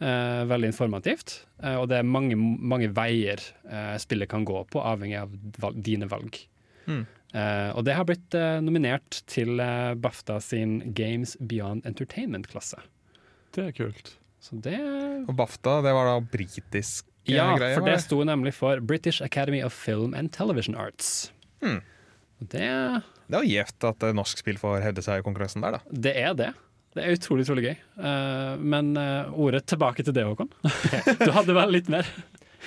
Eh, 0.00 0.44
veldig 0.50 0.70
informativt. 0.72 1.44
eh, 1.62 1.76
og 1.78 1.88
det 1.90 1.98
er 1.98 2.06
mange, 2.08 2.36
mange 2.38 2.88
veier 2.94 3.42
eh, 3.68 3.96
spillet 3.98 4.28
kan 4.30 4.44
gå 4.48 4.64
på, 4.70 4.80
avhengig 4.82 5.18
av 5.20 5.32
valg, 5.58 5.80
dine 5.84 6.08
valg. 6.10 6.38
Mm. 6.86 7.04
Eh, 7.34 7.70
og 7.76 7.84
det 7.84 7.94
har 7.98 8.06
blitt 8.08 8.34
eh, 8.34 8.60
nominert 8.64 9.22
til 9.28 9.58
eh, 9.60 9.92
BAFTA 10.00 10.38
sin 10.40 10.78
Games 10.96 11.36
Beyond 11.40 11.84
Entertainment-klasse. 11.84 12.80
Det 13.52 13.66
er 13.66 13.72
kult. 13.76 14.14
Så 14.40 14.56
det 14.62 14.78
Og 15.28 15.34
BAFTA, 15.36 15.80
det 15.82 15.92
var 15.92 16.06
da 16.08 16.18
britisk 16.24 17.04
Ja, 17.28 17.50
greie? 17.58 17.74
for 17.76 17.84
det 17.84 17.98
sto 18.00 18.22
nemlig 18.24 18.54
for 18.56 18.80
British 18.80 19.20
Academy 19.20 19.60
of 19.66 19.74
Film 19.76 20.14
and 20.14 20.30
Television 20.32 20.74
Arts. 20.78 21.32
Mm. 21.60 21.82
Det 22.38 23.02
Det 23.28 23.34
er 23.36 23.42
jo 23.42 23.50
gjevt 23.50 23.84
at 23.90 24.06
norsk 24.16 24.38
spill 24.40 24.56
får 24.56 24.80
hevde 24.86 25.02
seg 25.04 25.20
i 25.20 25.24
konkurransen 25.26 25.60
der, 25.60 25.76
da. 25.76 25.80
Det 25.92 26.14
er 26.16 26.32
det. 26.38 26.52
Det 26.98 27.04
er 27.06 27.14
utrolig 27.14 27.44
utrolig 27.46 27.64
gøy. 27.68 27.76
Eh, 28.02 28.54
men 28.74 28.88
eh, 28.98 29.28
ordet 29.38 29.62
tilbake 29.70 30.02
til 30.02 30.16
det, 30.16 30.24
Håkon. 30.26 30.50
du 31.22 31.30
hadde 31.34 31.54
vel 31.54 31.70
litt 31.76 31.90
mer? 31.92 32.08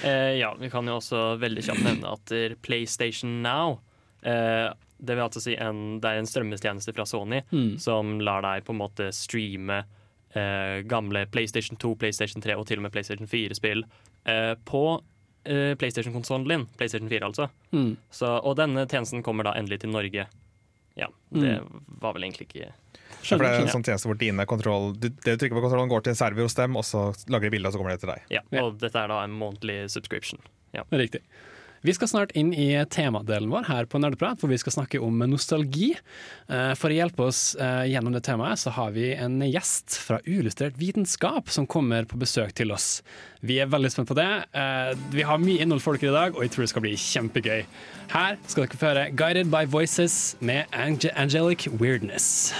Eh, 0.08 0.38
ja, 0.40 0.54
vi 0.60 0.70
kan 0.72 0.88
jo 0.88 0.96
også 1.02 1.34
veldig 1.42 1.64
kjapt 1.68 1.84
nevne 1.84 2.14
at 2.16 2.32
PlayStation 2.64 3.42
Now 3.44 3.82
Det 4.24 5.16
vil 5.18 5.24
altså 5.26 5.42
si 5.44 5.56
en, 5.60 5.98
det 6.00 6.08
er 6.14 6.22
en 6.22 6.30
strømmetjeneste 6.30 6.94
fra 6.96 7.04
Sony 7.10 7.42
Mm. 7.52 7.74
som 7.82 8.20
lar 8.24 8.44
deg 8.46 8.64
på 8.68 8.72
en 8.76 8.80
måte 8.80 9.10
streame 9.14 9.82
gamle 10.88 11.26
PlayStation 11.28 11.76
2, 11.76 11.96
PlayStation 12.00 12.40
3 12.42 12.56
og 12.56 12.64
til 12.70 12.80
og 12.80 12.86
med 12.86 12.94
PlayStation 12.94 13.28
4-spill 13.28 13.82
eh, 14.32 14.54
på 14.64 14.84
PlayStation-konsollen 15.44 16.48
din. 16.48 16.68
PlayStation 16.78 17.10
4, 17.10 17.26
altså. 17.26 17.50
Mm. 17.74 17.96
Så, 18.14 18.30
og 18.46 18.56
denne 18.62 18.86
tjenesten 18.88 19.24
kommer 19.26 19.44
da 19.50 19.56
endelig 19.58 19.82
til 19.84 19.92
Norge. 19.92 20.28
Ja, 20.96 21.08
det 21.34 21.58
var 22.02 22.14
vel 22.14 22.28
egentlig 22.28 22.48
ikke 22.48 22.70
Ja, 23.22 23.38
for 23.38 23.44
det 23.46 23.52
er 23.52 23.62
en 23.68 23.74
sånn 23.76 23.84
tjeneste 23.86 24.08
hvor 24.10 24.18
dine 24.18 24.46
kontroll 24.50 24.94
du, 24.98 25.10
Det 25.10 25.36
du 25.36 25.38
trykker 25.38 25.58
på 25.60 25.66
kontrollen, 25.68 25.90
går 25.92 26.04
til 26.04 26.16
en 26.16 26.22
server 26.24 26.44
hos 26.48 26.58
dem, 26.58 26.76
og 26.80 26.84
så 26.88 27.10
lager 27.30 27.50
de 27.50 27.56
bilde, 27.58 27.68
og 27.68 27.74
så 27.74 27.78
kommer 27.82 27.92
det 27.96 28.00
til 28.06 28.10
deg. 28.16 28.22
Ja, 28.30 28.42
Ja. 28.52 28.64
og 28.66 28.80
dette 28.80 28.96
er 28.98 29.08
da 29.08 29.24
en 29.24 29.32
månedlig 29.38 29.90
subscription. 29.92 30.40
Riktig. 30.92 31.22
Vi 31.84 31.94
skal 31.98 32.08
snart 32.08 32.32
inn 32.38 32.52
i 32.54 32.78
temadelen 32.94 33.50
vår 33.50 33.64
her 33.66 33.86
på 33.90 33.98
Nerdeprat, 33.98 34.38
hvor 34.40 34.52
vi 34.52 34.58
skal 34.62 34.72
snakke 34.72 35.00
om 35.02 35.18
nostalgi. 35.26 35.96
Eh, 36.48 36.76
For 36.76 36.90
å 36.94 36.94
hjelpe 36.94 37.26
oss 37.26 37.56
eh, 37.56 37.88
gjennom 37.90 38.14
det 38.14 38.22
temaet, 38.22 38.60
så 38.62 38.70
har 38.70 38.92
vi 38.92 39.08
en 39.16 39.40
gjest 39.42 39.98
fra 39.98 40.20
Uillustrert 40.28 40.78
vitenskap 40.78 41.50
som 41.50 41.66
kommer 41.66 42.06
på 42.06 42.20
besøk 42.22 42.54
til 42.54 42.72
oss. 42.72 43.02
Vi 43.42 43.58
er 43.58 43.66
veldig 43.66 43.90
spent 43.92 44.08
på 44.08 44.14
det. 44.16 44.28
Eh, 44.54 44.94
Vi 45.10 45.24
har 45.24 45.40
mye 45.42 45.58
innhold 45.60 45.82
for 45.82 45.98
dere 45.98 46.12
i 46.14 46.20
dag, 46.20 46.36
og 46.38 46.44
jeg 46.46 46.52
tror 46.52 46.62
det 46.62 46.70
skal 46.70 46.82
bli 46.86 46.94
kjempegøy. 46.94 47.66
Her 48.14 48.38
skal 48.46 48.68
dere 48.68 48.78
få 48.78 48.94
høre 48.94 49.10
'Guided 49.16 49.50
by 49.50 49.66
Voices' 49.66 50.36
med 50.40 50.68
Angelic 50.72 51.66
Weirdness. 51.82 52.54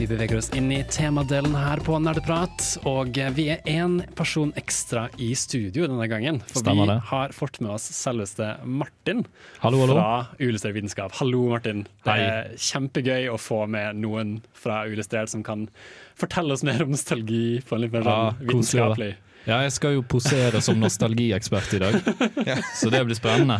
Vi 0.00 0.06
beveger 0.08 0.38
oss 0.40 0.46
inn 0.56 0.70
i 0.72 0.78
temadelen 0.88 1.52
her 1.60 1.76
på 1.84 1.98
Nerdeprat, 2.00 2.62
og 2.88 3.18
vi 3.36 3.50
er 3.52 3.58
én 3.68 3.98
person 4.16 4.48
ekstra 4.56 5.02
i 5.20 5.34
studio 5.36 5.84
denne 5.90 6.06
gangen. 6.08 6.38
For 6.48 6.62
Stemmer 6.64 6.88
vi 6.88 6.94
det. 6.94 7.02
har 7.10 7.34
fått 7.36 7.58
med 7.60 7.74
oss 7.74 7.84
selveste 7.92 8.46
Martin 8.64 9.26
Hallo, 9.60 9.82
hallo. 9.82 9.98
fra 9.98 10.38
Uillustrert 10.40 10.78
vitenskap. 10.78 11.12
Hallo, 11.20 11.42
Martin. 11.52 11.84
Det 12.08 12.14
er 12.16 12.48
kjempegøy 12.56 13.28
å 13.28 13.36
få 13.36 13.66
med 13.68 14.00
noen 14.00 14.38
fra 14.56 14.86
Uillustrert 14.88 15.34
som 15.34 15.44
kan 15.44 15.68
fortelle 16.16 16.56
oss 16.56 16.64
mer 16.64 16.80
om 16.86 16.94
nostalgi 16.96 17.60
på 17.68 17.76
en 17.76 17.84
litt 17.84 17.92
mer 17.92 18.08
Ja, 18.08 18.16
sånn 18.32 18.40
koselig, 18.40 18.54
vitenskapelig 18.54 19.12
Ja, 19.48 19.62
jeg 19.64 19.72
skal 19.72 19.94
jo 19.96 20.02
posere 20.04 20.60
som 20.64 20.76
nostalgiekspert 20.80 21.72
i 21.76 21.80
dag, 21.80 21.96
så 22.80 22.90
det 22.92 23.00
blir 23.08 23.16
spennende. 23.16 23.56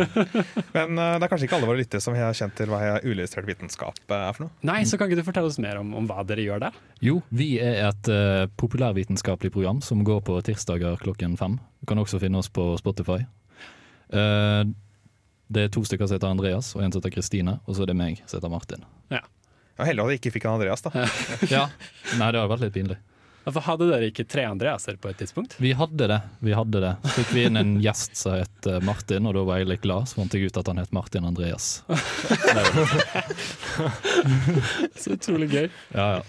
Men 0.75 0.99
uh, 0.99 1.17
det 1.17 1.25
er 1.25 1.31
kanskje 1.33 1.49
ikke 1.49 1.57
alle 1.57 1.71
våre 1.71 1.81
lyttere 1.81 2.05
som 2.05 2.17
har 2.19 2.37
kjent 2.37 2.55
til 2.59 2.69
hva 2.69 2.99
uillustrert 3.01 3.49
vitenskap 3.49 3.97
eh, 4.05 4.27
er 4.29 4.37
for 4.37 4.45
noe? 4.45 4.53
Nei, 4.69 4.83
så 4.89 5.01
kan 5.01 5.09
ikke 5.09 5.23
du 5.23 5.27
fortelle 5.27 5.49
oss 5.49 5.59
mer 5.63 5.81
om, 5.81 5.95
om 5.97 6.11
hva 6.11 6.21
dere 6.29 6.45
gjør 6.45 6.67
der? 6.67 6.77
Jo, 7.01 7.17
vi 7.33 7.55
er 7.65 7.81
et 7.89 8.13
uh, 8.13 8.45
populærvitenskapelig 8.61 9.55
program 9.57 9.81
som 9.85 10.05
går 10.05 10.21
på 10.29 10.37
tirsdager 10.51 11.01
klokken 11.01 11.41
fem. 11.41 11.57
Du 11.81 11.89
kan 11.89 12.03
også 12.03 12.21
finne 12.21 12.45
oss 12.45 12.53
på 12.53 12.69
Spotify. 12.81 13.23
Uh, 14.13 14.69
det 15.51 15.67
er 15.67 15.73
to 15.75 15.83
stykker 15.87 16.07
som 16.07 16.21
heter 16.21 16.31
Andreas, 16.31 16.75
og 16.77 16.85
en 16.85 16.93
som 16.93 17.01
heter 17.01 17.17
Kristine, 17.17 17.59
og 17.65 17.75
så 17.75 17.87
er 17.87 17.95
det 17.95 17.99
meg 17.99 18.21
som 18.27 18.39
heter 18.39 18.53
Martin. 18.53 18.85
Ja, 19.11 19.25
Heldig 19.81 20.05
at 20.05 20.13
jeg 20.13 20.21
ikke 20.21 20.35
fikk 20.35 20.45
en 20.45 20.59
Andreas, 20.59 20.83
da. 20.85 21.07
Ja, 21.49 21.69
Nei, 22.21 22.29
det 22.35 22.43
har 22.43 22.51
vært 22.51 22.67
litt 22.67 22.77
pinlig. 22.77 22.99
Hvorfor 23.45 23.65
hadde 23.65 23.87
dere 23.89 24.09
ikke 24.11 24.27
tre 24.29 24.43
Andreaser 24.45 24.99
på 25.01 25.09
et 25.11 25.19
tidspunkt? 25.23 25.55
Vi 25.63 25.73
hadde 25.77 26.09
det. 26.11 26.21
vi 26.45 26.53
hadde 26.53 26.81
det. 26.85 26.93
Så 27.07 27.13
fikk 27.21 27.31
vi 27.37 27.45
inn 27.49 27.57
en 27.57 27.81
gjest 27.81 28.17
som 28.21 28.37
het 28.37 28.67
eh, 28.69 28.81
Martin, 28.85 29.27
og 29.27 29.35
da 29.39 29.45
var 29.49 29.63
jeg 29.63 29.71
litt 29.71 29.85
glad. 29.87 30.09
Så 30.11 30.21
fant 30.21 30.35
jeg 30.37 30.51
ut 30.51 30.61
at 30.61 30.69
han 30.69 30.81
het 30.83 30.93
Martin 30.93 31.29
Andreas. 31.29 31.67
Så 35.01 35.17
utrolig 35.17 35.49
gøy. 35.55 35.69
Ja, 35.97 36.21
ja. 36.21 36.25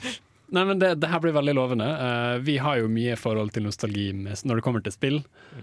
Nei, 0.51 0.65
men 0.67 0.79
det, 0.79 0.95
det 0.99 1.07
her 1.07 1.21
blir 1.23 1.31
veldig 1.31 1.53
lovende. 1.55 1.85
Uh, 1.87 2.35
vi 2.43 2.57
har 2.59 2.81
jo 2.81 2.89
mye 2.91 3.15
forhold 3.15 3.53
til 3.55 3.63
nostalgi 3.63 4.09
med, 4.15 4.35
når 4.43 4.59
det 4.59 4.63
kommer 4.65 4.83
til 4.83 4.91
spill, 4.91 5.21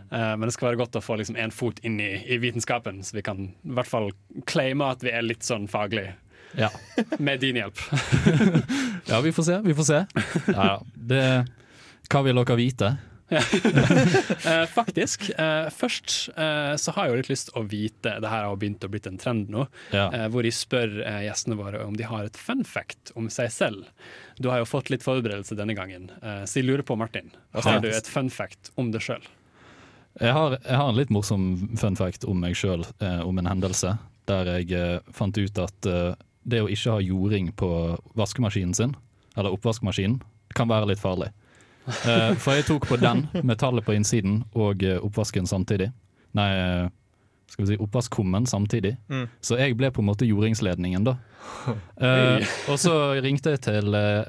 uh, 0.09 0.33
men 0.33 0.49
det 0.49 0.55
skal 0.57 0.71
være 0.71 0.81
godt 0.81 0.97
å 0.97 1.03
få 1.05 1.19
liksom 1.21 1.37
en 1.37 1.53
fot 1.53 1.83
inn 1.85 1.99
i, 2.01 2.25
i 2.25 2.39
vitenskapen, 2.41 3.03
så 3.05 3.19
vi 3.19 3.23
kan 3.27 3.51
i 3.51 3.75
hvert 3.77 3.91
fall 3.91 4.09
claime 4.49 4.89
at 4.89 5.05
vi 5.05 5.13
er 5.13 5.27
litt 5.27 5.45
sånn 5.45 5.69
faglig, 5.69 6.07
ja. 6.57 6.71
med 7.19 7.41
din 7.41 7.57
hjelp. 7.57 7.79
Ja, 9.09 9.21
vi 9.25 9.33
får 9.33 9.43
se. 9.43 9.55
Vi 9.65 9.75
får 9.75 9.85
se. 9.89 9.99
Ja. 10.53 10.83
Det 10.95 11.23
Hva 12.13 12.21
vil 12.27 12.37
dere 12.37 12.57
vite? 12.59 12.91
uh, 13.33 14.65
faktisk. 14.79 15.31
Uh, 15.39 15.69
først 15.71 16.29
uh, 16.39 16.77
så 16.77 16.93
har 16.93 17.07
jeg 17.07 17.13
jo 17.13 17.19
litt 17.21 17.31
lyst 17.33 17.51
å 17.57 17.63
vite 17.69 18.15
Det 18.21 18.31
her 18.31 18.47
har 18.47 18.57
begynt 18.61 18.85
å 18.85 18.91
blitt 18.93 19.09
en 19.11 19.19
trend 19.21 19.51
nå. 19.53 19.67
Ja. 19.93 20.09
hvor 20.33 20.45
jeg 20.47 20.57
spør 20.57 20.99
gjestene 21.25 21.57
våre 21.59 21.83
om 21.85 21.97
de 21.97 22.07
har 22.09 22.29
et 22.29 22.37
fun 22.37 22.65
fact 22.65 23.13
om 23.17 23.29
seg 23.33 23.51
selv. 23.53 23.89
Du 24.39 24.51
har 24.53 24.63
jo 24.63 24.69
fått 24.69 24.91
litt 24.93 25.05
forberedelse 25.05 25.57
denne 25.59 25.77
gangen, 25.77 26.11
så 26.21 26.61
jeg 26.61 26.67
lurer 26.69 26.85
på, 26.87 26.97
Martin. 26.99 27.31
hva 27.53 27.65
Har 27.65 27.81
du 27.83 27.89
et 27.91 28.09
fun 28.09 28.31
fact 28.31 28.71
om 28.77 28.93
deg 28.93 29.05
sjøl? 29.05 29.25
Jeg 30.19 30.35
har, 30.35 30.57
jeg 30.65 30.79
har 30.81 30.91
en 30.91 30.99
litt 30.99 31.13
morsom 31.15 31.49
fun 31.79 31.99
fact 31.99 32.27
om 32.29 32.41
meg 32.43 32.57
sjøl, 32.59 32.85
om 33.25 33.41
en 33.41 33.51
hendelse. 33.51 33.97
Der 34.29 34.53
jeg 34.59 35.03
fant 35.17 35.39
ut 35.39 35.63
at 35.65 35.91
det 36.49 36.63
å 36.65 36.71
ikke 36.73 36.97
ha 36.97 37.05
jording 37.05 37.53
på 37.59 37.71
vaskemaskinen 38.19 38.75
sin, 38.77 38.97
eller 39.37 39.55
oppvaskmaskinen, 39.57 40.21
kan 40.57 40.71
være 40.71 40.93
litt 40.93 41.03
farlig. 41.03 41.31
Uh, 41.89 42.35
for 42.37 42.57
jeg 42.57 42.67
tok 42.69 42.89
på 42.89 42.99
den, 43.01 43.27
metallet 43.47 43.87
på 43.87 43.95
innsiden 43.97 44.43
og 44.59 44.83
eh, 44.85 44.99
oppvasken 45.01 45.49
samtidig. 45.49 45.89
Nei, 46.37 46.49
eh, 46.53 46.89
skal 47.49 47.65
vi 47.65 47.71
si 47.71 47.79
oppvaskkummen 47.81 48.47
samtidig. 48.47 48.97
Mm. 49.09 49.25
Så 49.41 49.57
jeg 49.57 49.77
ble 49.79 49.89
på 49.95 50.05
en 50.05 50.11
måte 50.11 50.29
jordingsledningen, 50.29 51.09
da. 51.09 51.19
Uh, 51.99 52.45
og 52.71 52.77
så 52.79 52.93
ringte 53.25 53.51
jeg 53.55 53.61
til 53.65 53.95
eh, 53.97 54.29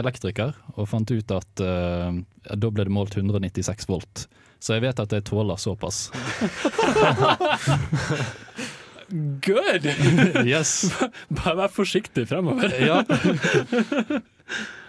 elektriker 0.00 0.56
og 0.74 0.88
fant 0.90 1.10
ut 1.12 1.34
at 1.36 1.60
da 1.60 2.70
ble 2.72 2.86
det 2.88 2.94
målt 2.94 3.14
196 3.14 3.86
volt. 3.90 4.24
Så 4.58 4.74
jeg 4.74 4.88
vet 4.88 5.02
at 5.02 5.12
jeg 5.14 5.26
tåler 5.28 5.60
såpass. 5.60 6.08
Good! 9.10 9.86
Yes. 10.48 10.90
Bare 11.38 11.54
vær 11.64 11.70
forsiktig 11.72 12.26
fremover. 12.28 12.72
Ja. 12.80 13.02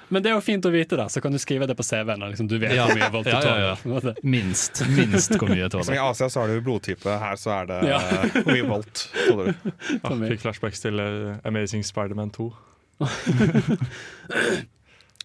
Men 0.09 0.23
det 0.25 0.31
er 0.31 0.39
jo 0.39 0.41
fint 0.41 0.65
å 0.65 0.71
vite, 0.73 0.97
da, 0.97 1.05
så 1.13 1.21
kan 1.21 1.29
du 1.31 1.37
skrive 1.37 1.67
det 1.69 1.75
på 1.77 1.83
CV-en. 1.85 2.23
Liksom, 2.31 2.47
du 2.49 2.55
vet 2.57 2.73
Ja. 2.73 2.87
hvor 2.89 2.97
mye 2.97 3.09
volt 3.13 3.27
du 3.27 3.31
Ja, 3.31 3.57
ja, 3.61 3.75
tåler. 3.83 4.15
Minst. 4.25 4.81
Minst 4.89 5.35
hvor 5.37 5.51
mye 5.51 5.61
jeg 5.67 5.83
Som 5.85 5.93
i. 5.93 5.99
Asia 6.01 6.29
så 6.33 6.41
har 6.41 6.49
du 6.49 6.61
blodtype, 6.65 7.13
her 7.21 7.37
så 7.37 7.53
er 7.59 7.69
det 7.69 7.77
Ja. 7.91 7.99
eh, 8.01 8.39
hvor 8.41 8.49
mye 8.55 8.65
volt. 8.71 9.03
tåler 9.27 9.53
du. 9.53 9.71
Ah, 10.01 10.15
fikk 10.31 10.41
flashbacks 10.41 10.81
til 10.81 10.97
uh, 10.99 11.37
Amazing 11.45 11.85
Spiderman 11.85 12.31
2. 12.33 12.49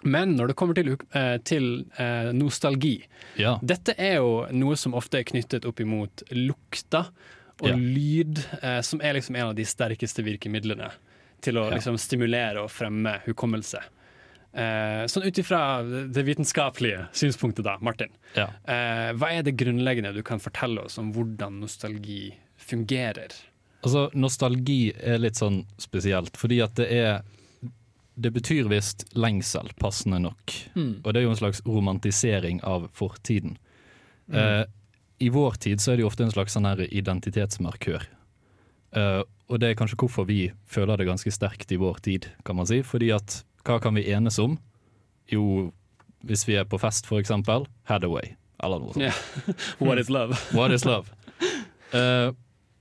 Men 0.05 0.35
når 0.37 0.53
det 0.53 0.57
kommer 0.61 0.77
til, 0.77 0.93
uh, 1.17 1.37
til 1.49 1.71
uh, 1.99 2.29
nostalgi 2.37 2.99
Ja. 3.41 3.57
Dette 3.65 3.95
er 3.97 4.19
jo 4.21 4.45
noe 4.53 4.77
som 4.77 4.93
ofte 4.95 5.23
er 5.23 5.25
knyttet 5.33 5.65
opp 5.65 5.81
imot 5.81 6.27
lukta 6.37 7.07
og 7.63 7.69
Ja. 7.69 7.75
lyd, 7.77 8.39
eh, 8.63 8.81
som 8.81 9.01
er 9.01 9.15
liksom 9.15 9.37
en 9.37 9.49
av 9.49 9.55
de 9.55 9.65
sterkeste 9.65 10.23
virkemidlene 10.25 10.91
til 11.41 11.55
å 11.55 11.69
Ja. 11.71 11.77
liksom 11.77 11.97
stimulere 11.99 12.63
og 12.63 12.71
fremme 12.71 13.21
hukommelse. 13.27 13.81
Eh, 14.55 15.05
sånn 15.07 15.25
ut 15.27 15.35
ifra 15.39 15.83
det 16.13 16.25
vitenskapelige 16.25 17.09
synspunktet, 17.13 17.65
da, 17.65 17.77
Martin. 17.81 18.09
ja. 18.37 18.49
Eh, 18.67 19.13
hva 19.13 19.33
er 19.33 19.43
det 19.43 19.57
grunnleggende 19.57 20.15
du 20.15 20.23
kan 20.23 20.39
fortelle 20.39 20.85
oss 20.85 20.97
om 20.99 21.13
hvordan 21.13 21.61
nostalgi 21.61 22.35
fungerer? 22.57 23.33
Altså, 23.83 24.11
nostalgi 24.15 24.93
er 25.03 25.19
litt 25.19 25.35
sånn 25.35 25.67
spesielt, 25.79 26.33
fordi 26.37 26.63
at 26.63 26.75
det 26.75 26.91
er 26.91 27.23
Det 28.17 28.33
betyr 28.33 28.69
visst 28.69 29.13
lengsel, 29.17 29.75
passende 29.77 30.21
nok. 30.23 30.53
Og 30.77 31.13
det 31.13 31.17
er 31.17 31.23
jo 31.25 31.31
en 31.31 31.37
slags 31.37 31.61
romantisering 31.67 32.61
av 32.63 32.89
fortiden. 32.95 33.57
Eh, 34.33 34.65
I 35.25 35.31
vår 35.33 35.57
tid 35.65 35.81
så 35.81 35.93
er 35.93 35.99
det 35.99 36.05
jo 36.05 36.11
ofte 36.11 36.27
en 36.27 36.35
slags 36.35 36.57
sånn 36.57 36.69
her 36.69 36.85
identitetsmarkør. 36.85 38.05
Uh, 38.95 39.23
og 39.51 39.61
det 39.61 39.71
er 39.71 39.79
kanskje 39.79 39.99
hvorfor 40.01 40.27
vi 40.29 40.53
føler 40.71 41.01
det 41.01 41.09
ganske 41.09 41.33
sterkt 41.35 41.73
i 41.75 41.81
vår 41.81 42.01
tid, 42.05 42.29
kan 42.47 42.59
man 42.59 42.69
si. 42.69 42.83
Fordi 42.87 43.11
at 43.15 43.41
hva 43.65 43.81
kan 43.83 43.97
vi 43.97 44.07
enes 44.13 44.39
om? 44.43 44.59
Jo, 45.33 45.71
hvis 46.25 46.45
vi 46.49 46.59
er 46.61 46.69
på 46.69 46.81
fest 46.81 47.09
for 47.09 47.23
eksempel, 47.23 47.67
Hathaway, 47.89 48.35
eller 48.63 48.83
noe 48.83 48.95
sånt. 48.95 49.05
Yeah. 49.05 49.53
What 49.85 50.01
is 50.03 50.13
love? 50.13 50.37
What 50.57 50.75
is 50.77 50.87
love? 50.89 51.09
Uh, 51.95 52.33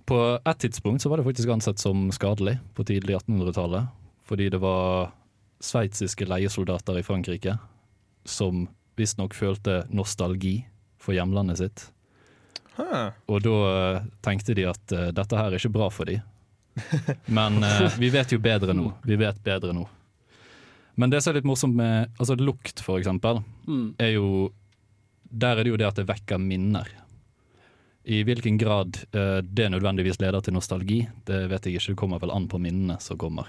på 0.05 0.19
et 0.35 0.59
tidspunkt 0.59 1.03
så 1.03 1.09
var 1.11 1.19
det 1.19 1.27
faktisk 1.27 1.51
ansett 1.53 1.79
som 1.79 2.09
skadelig 2.11 2.57
på 2.75 2.83
tidlig 2.87 3.15
1800-tallet. 3.21 3.91
Fordi 4.27 4.49
det 4.51 4.59
var 4.63 5.13
sveitsiske 5.63 6.27
leiesoldater 6.27 6.99
i 6.99 7.05
Frankrike 7.05 7.57
som 8.27 8.67
visstnok 8.99 9.35
følte 9.35 9.83
nostalgi 9.91 10.61
for 11.01 11.15
hjemlandet 11.15 11.59
sitt. 11.59 11.85
Og 13.29 13.41
da 13.45 13.57
eh, 13.69 14.05
tenkte 14.25 14.55
de 14.57 14.65
at 14.69 14.93
uh, 14.95 15.09
dette 15.13 15.37
her 15.37 15.51
er 15.51 15.59
ikke 15.59 15.73
bra 15.75 15.89
for 15.93 16.09
de. 16.09 16.19
Men 17.29 17.59
uh, 17.63 17.85
vi 18.01 18.09
vet 18.13 18.33
jo 18.33 18.39
bedre 18.41 18.73
nå. 18.77 18.89
Vi 19.05 19.17
vet 19.19 19.41
bedre 19.45 19.75
nå. 19.77 19.85
Men 20.95 21.09
det 21.13 21.23
som 21.23 21.33
er 21.33 21.39
litt 21.39 21.49
morsomt 21.49 21.77
med 21.77 22.11
altså 22.21 22.37
lukt, 22.37 22.83
for 22.85 23.01
eksempel, 23.01 23.43
Mm. 23.63 23.93
er 23.97 24.09
jo 24.17 24.51
Der 25.31 25.55
er 25.57 25.63
det 25.63 25.71
jo 25.71 25.77
det 25.77 25.87
at 25.87 25.95
det 25.95 26.03
vekker 26.05 26.37
minner. 26.37 26.85
I 28.05 28.23
hvilken 28.27 28.57
grad 28.59 28.99
uh, 29.15 29.41
det 29.41 29.69
nødvendigvis 29.71 30.19
leder 30.19 30.41
til 30.41 30.53
nostalgi, 30.53 31.07
det 31.25 31.49
vet 31.49 31.65
jeg 31.65 31.79
ikke. 31.79 31.93
Det 31.93 31.97
kommer 31.97 32.19
vel 32.19 32.33
an 32.35 32.47
på 32.47 32.59
minnene 32.61 32.99
som 33.01 33.17
kommer. 33.17 33.47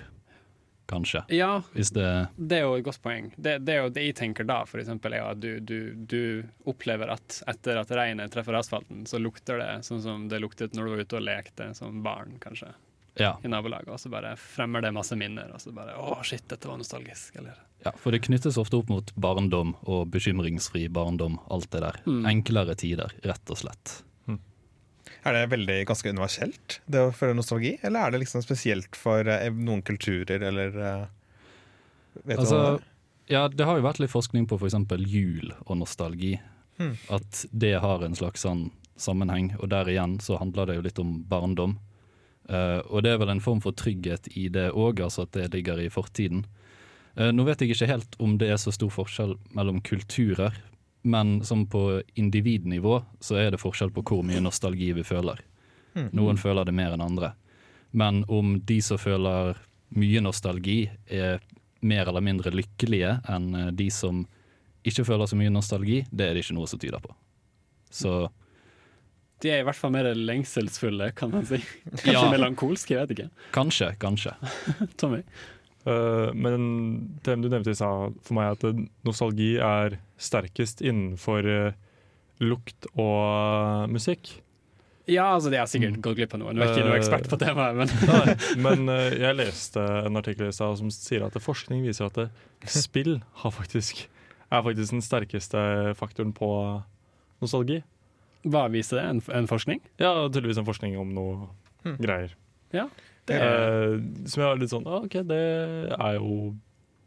Kanskje. 0.86 1.22
Ja, 1.32 1.62
det 1.74 2.28
Det 2.36 2.58
er 2.58 2.62
jo 2.66 2.74
et 2.76 2.84
godt 2.84 3.00
poeng. 3.02 3.30
Det, 3.36 3.58
det 3.64 3.74
er 3.74 3.82
jo 3.86 3.92
det 3.94 4.02
jeg 4.04 4.16
tenker 4.18 4.44
da, 4.44 4.62
eksempel, 4.68 5.14
er 5.16 5.22
jo 5.22 5.28
at 5.30 5.40
du, 5.40 5.60
du, 5.60 5.78
du 5.96 6.42
opplever 6.68 7.08
at 7.14 7.42
etter 7.48 7.80
at 7.80 7.90
regnet 7.96 8.32
treffer 8.34 8.58
asfalten, 8.58 9.06
så 9.08 9.18
lukter 9.18 9.58
det 9.62 9.70
sånn 9.86 10.02
som 10.04 10.26
det 10.28 10.42
luktet 10.44 10.74
når 10.76 10.84
du 10.84 10.90
var 10.94 11.04
ute 11.06 11.16
og 11.20 11.24
lekte 11.24 11.70
som 11.74 12.02
barn, 12.04 12.36
kanskje, 12.42 12.74
Ja. 13.16 13.36
i 13.44 13.48
nabolaget. 13.48 13.88
Og 13.88 14.00
så 14.00 14.10
bare 14.10 14.34
fremmer 14.36 14.82
det 14.82 14.92
masse 14.92 15.16
minner, 15.16 15.52
og 15.54 15.60
så 15.62 15.72
bare 15.72 15.96
å 15.96 16.18
shit, 16.22 16.44
dette 16.48 16.68
var 16.68 16.76
nostalgisk, 16.80 17.36
eller 17.40 17.54
ja. 17.84 17.92
For 18.00 18.12
det 18.12 18.22
knyttes 18.24 18.56
ofte 18.60 18.78
opp 18.80 18.88
mot 18.88 19.10
barndom 19.14 19.74
og 19.84 20.08
bekymringsfri 20.10 20.86
barndom. 20.88 21.38
Alt 21.52 21.70
det 21.70 21.80
der. 21.84 21.98
Mm. 22.06 22.24
Enklere 22.30 22.74
tider, 22.80 23.12
rett 23.22 23.50
og 23.52 23.58
slett. 23.60 24.02
Er 25.24 25.32
det 25.38 25.44
veldig 25.54 25.76
ganske 25.88 26.10
universelt, 26.12 26.78
det 26.86 27.00
å 27.00 27.12
føle 27.16 27.36
nostalgi? 27.38 27.78
Eller 27.82 28.06
er 28.06 28.14
det 28.14 28.20
liksom 28.24 28.42
spesielt 28.44 28.96
for 28.98 29.24
eh, 29.30 29.46
noen 29.56 29.80
kulturer, 29.86 30.42
eller 30.50 30.74
eh, 30.76 31.04
Vet 32.24 32.38
Altså, 32.38 32.54
du 32.54 32.60
hva 32.60 32.72
det 32.76 32.82
er? 32.82 32.90
ja, 33.32 33.44
det 33.48 33.64
har 33.66 33.78
jo 33.80 33.86
vært 33.86 34.02
litt 34.02 34.12
forskning 34.12 34.44
på 34.50 34.58
f.eks. 34.60 34.76
jul 35.08 35.54
og 35.64 35.78
nostalgi. 35.80 36.36
Hmm. 36.76 36.92
At 37.08 37.44
det 37.50 37.72
har 37.82 38.04
en 38.04 38.14
slags 38.14 38.44
sånn 38.44 38.68
sammenheng, 39.00 39.54
og 39.58 39.70
der 39.72 39.88
igjen 39.90 40.18
så 40.22 40.36
handler 40.38 40.68
det 40.70 40.76
jo 40.76 40.84
litt 40.86 41.00
om 41.02 41.16
barndom. 41.30 41.78
Uh, 42.44 42.84
og 42.92 43.02
det 43.02 43.14
er 43.14 43.18
vel 43.22 43.32
en 43.32 43.40
form 43.42 43.62
for 43.64 43.72
trygghet 43.72 44.28
i 44.36 44.50
det 44.52 44.68
òg, 44.76 45.00
altså 45.00 45.24
at 45.24 45.32
det 45.32 45.48
ligger 45.54 45.80
i 45.80 45.88
fortiden. 45.90 46.44
Uh, 47.16 47.30
nå 47.32 47.46
vet 47.48 47.64
jeg 47.64 47.72
ikke 47.72 47.88
helt 47.88 48.18
om 48.22 48.36
det 48.38 48.50
er 48.52 48.60
så 48.60 48.70
stor 48.74 48.92
forskjell 48.92 49.34
mellom 49.56 49.80
kulturer, 49.86 50.52
men 51.04 51.36
som 51.44 51.66
på 51.68 52.02
individnivå 52.18 52.98
så 53.20 53.36
er 53.40 53.50
det 53.54 53.60
forskjell 53.62 53.92
på 53.94 54.02
hvor 54.08 54.22
mye 54.26 54.40
nostalgi 54.42 54.90
vi 54.96 55.04
føler. 55.04 55.42
Hmm. 55.94 56.08
Noen 56.16 56.38
føler 56.40 56.64
det 56.66 56.74
mer 56.74 56.94
enn 56.96 57.04
andre. 57.04 57.34
Men 57.94 58.22
om 58.32 58.56
de 58.66 58.80
som 58.82 58.98
føler 58.98 59.58
mye 59.94 60.20
nostalgi, 60.24 60.88
er 61.06 61.38
mer 61.84 62.08
eller 62.08 62.24
mindre 62.24 62.50
lykkelige 62.50 63.18
enn 63.30 63.50
eh, 63.54 63.68
de 63.76 63.90
som 63.92 64.24
ikke 64.84 65.04
føler 65.06 65.28
så 65.30 65.36
mye 65.38 65.52
nostalgi, 65.52 66.00
det 66.10 66.26
er 66.30 66.34
det 66.34 66.42
ikke 66.46 66.56
noe 66.56 66.66
som 66.68 66.80
tyder 66.82 67.00
på. 67.04 67.12
Så 67.94 68.14
De 69.44 69.50
er 69.52 69.60
i 69.60 69.64
hvert 69.66 69.76
fall 69.76 69.92
mer 69.92 70.06
lengselsfulle, 70.16 71.10
kan 71.16 71.30
man 71.34 71.44
si. 71.46 71.58
Kanskje 71.90 72.12
Ja. 72.16 72.24
melankolske, 72.32 72.94
jeg 72.96 73.06
vet 73.08 73.14
ikke. 73.18 73.30
kanskje, 73.52 73.90
kanskje. 74.00 74.32
Tommy? 75.00 75.20
Eh, 75.84 76.30
men 76.32 77.18
det 77.26 77.34
du 77.42 77.48
nevnte 77.52 77.72
i 77.74 77.76
stad 77.78 78.14
for 78.24 78.36
meg, 78.38 78.54
at 78.56 78.78
nostalgi 79.04 79.54
er 79.60 79.98
sterkest 80.20 80.80
innenfor 80.84 81.44
eh, 81.50 81.76
lukt 82.40 82.88
og 82.94 83.20
eh, 83.20 83.92
musikk. 83.92 84.32
Ja, 85.04 85.26
altså 85.34 85.50
det 85.52 85.58
har 85.60 85.68
sikkert 85.68 85.98
gått 86.00 86.16
glipp 86.16 86.32
av 86.32 86.40
noe. 86.40 86.54
Nå 86.56 86.62
er 86.64 86.70
jeg 86.70 86.78
ikke 86.78 86.88
noe 86.88 86.96
ekspert 87.02 87.26
på 87.28 87.36
temaet, 87.42 87.76
men 87.76 87.90
Nei, 88.08 88.36
men 88.64 88.92
jeg 89.20 89.36
leste 89.36 89.82
en 90.08 90.16
artikkel 90.16 90.48
i 90.48 90.54
stad 90.56 90.78
som 90.80 90.88
sier 90.94 91.26
at 91.26 91.36
forskning 91.44 91.82
viser 91.84 92.08
at 92.08 92.16
det, 92.22 92.28
spill 92.72 93.18
har 93.42 93.52
faktisk, 93.52 94.06
er 94.48 94.64
faktisk 94.64 94.96
den 94.96 95.04
sterkeste 95.04 95.60
faktoren 96.00 96.32
på 96.32 96.48
nostalgi. 97.44 97.82
hva 98.48 98.64
viser 98.72 98.96
det? 99.02 99.04
En, 99.10 99.20
en 99.42 99.50
forskning? 99.50 99.82
Ja, 100.00 100.14
tydeligvis 100.32 100.62
en 100.62 100.68
forskning 100.72 100.96
om 101.00 101.12
noe 101.16 101.50
Hmm. 101.84 101.98
greier. 102.00 102.30
Ja. 102.72 102.86
Det 103.26 103.38
Eh, 103.40 103.94
som 104.28 104.42
jeg 104.42 104.48
var 104.50 104.58
litt 104.60 104.72
sånn 104.72 104.86
OK, 104.86 105.14
det 105.28 105.40
er 105.96 106.18
jo 106.18 106.54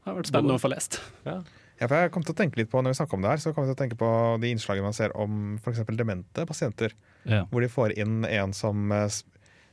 har 0.07 0.15
vært 0.17 0.29
spennende 0.31 0.55
å 0.57 0.61
få 0.61 0.69
lest. 0.71 1.01
Ja, 1.27 1.85
for 1.85 1.93
jeg 1.99 2.09
kom 2.15 2.23
til 2.25 2.33
å 2.33 2.37
tenke 2.39 2.57
litt 2.57 2.71
på 2.71 2.79
Når 2.81 2.89
vi 2.95 2.97
snakker 2.97 3.17
om 3.19 3.21
det 3.21 3.29
her, 3.35 3.41
så 3.43 3.51
kom 3.53 3.65
jeg 3.67 3.75
til 3.75 3.77
å 3.77 3.81
tenke 3.83 3.97
på 3.99 4.07
de 4.41 4.49
innslagene 4.49 4.87
man 4.87 4.95
ser 4.97 5.11
om 5.19 5.57
f.eks. 5.61 5.83
demente 5.99 6.45
pasienter. 6.49 6.95
Ja. 7.29 7.43
Hvor 7.51 7.61
de 7.61 7.69
får 7.69 7.93
inn 8.01 8.23
en 8.25 8.53
som 8.57 8.89
eh, 8.95 9.05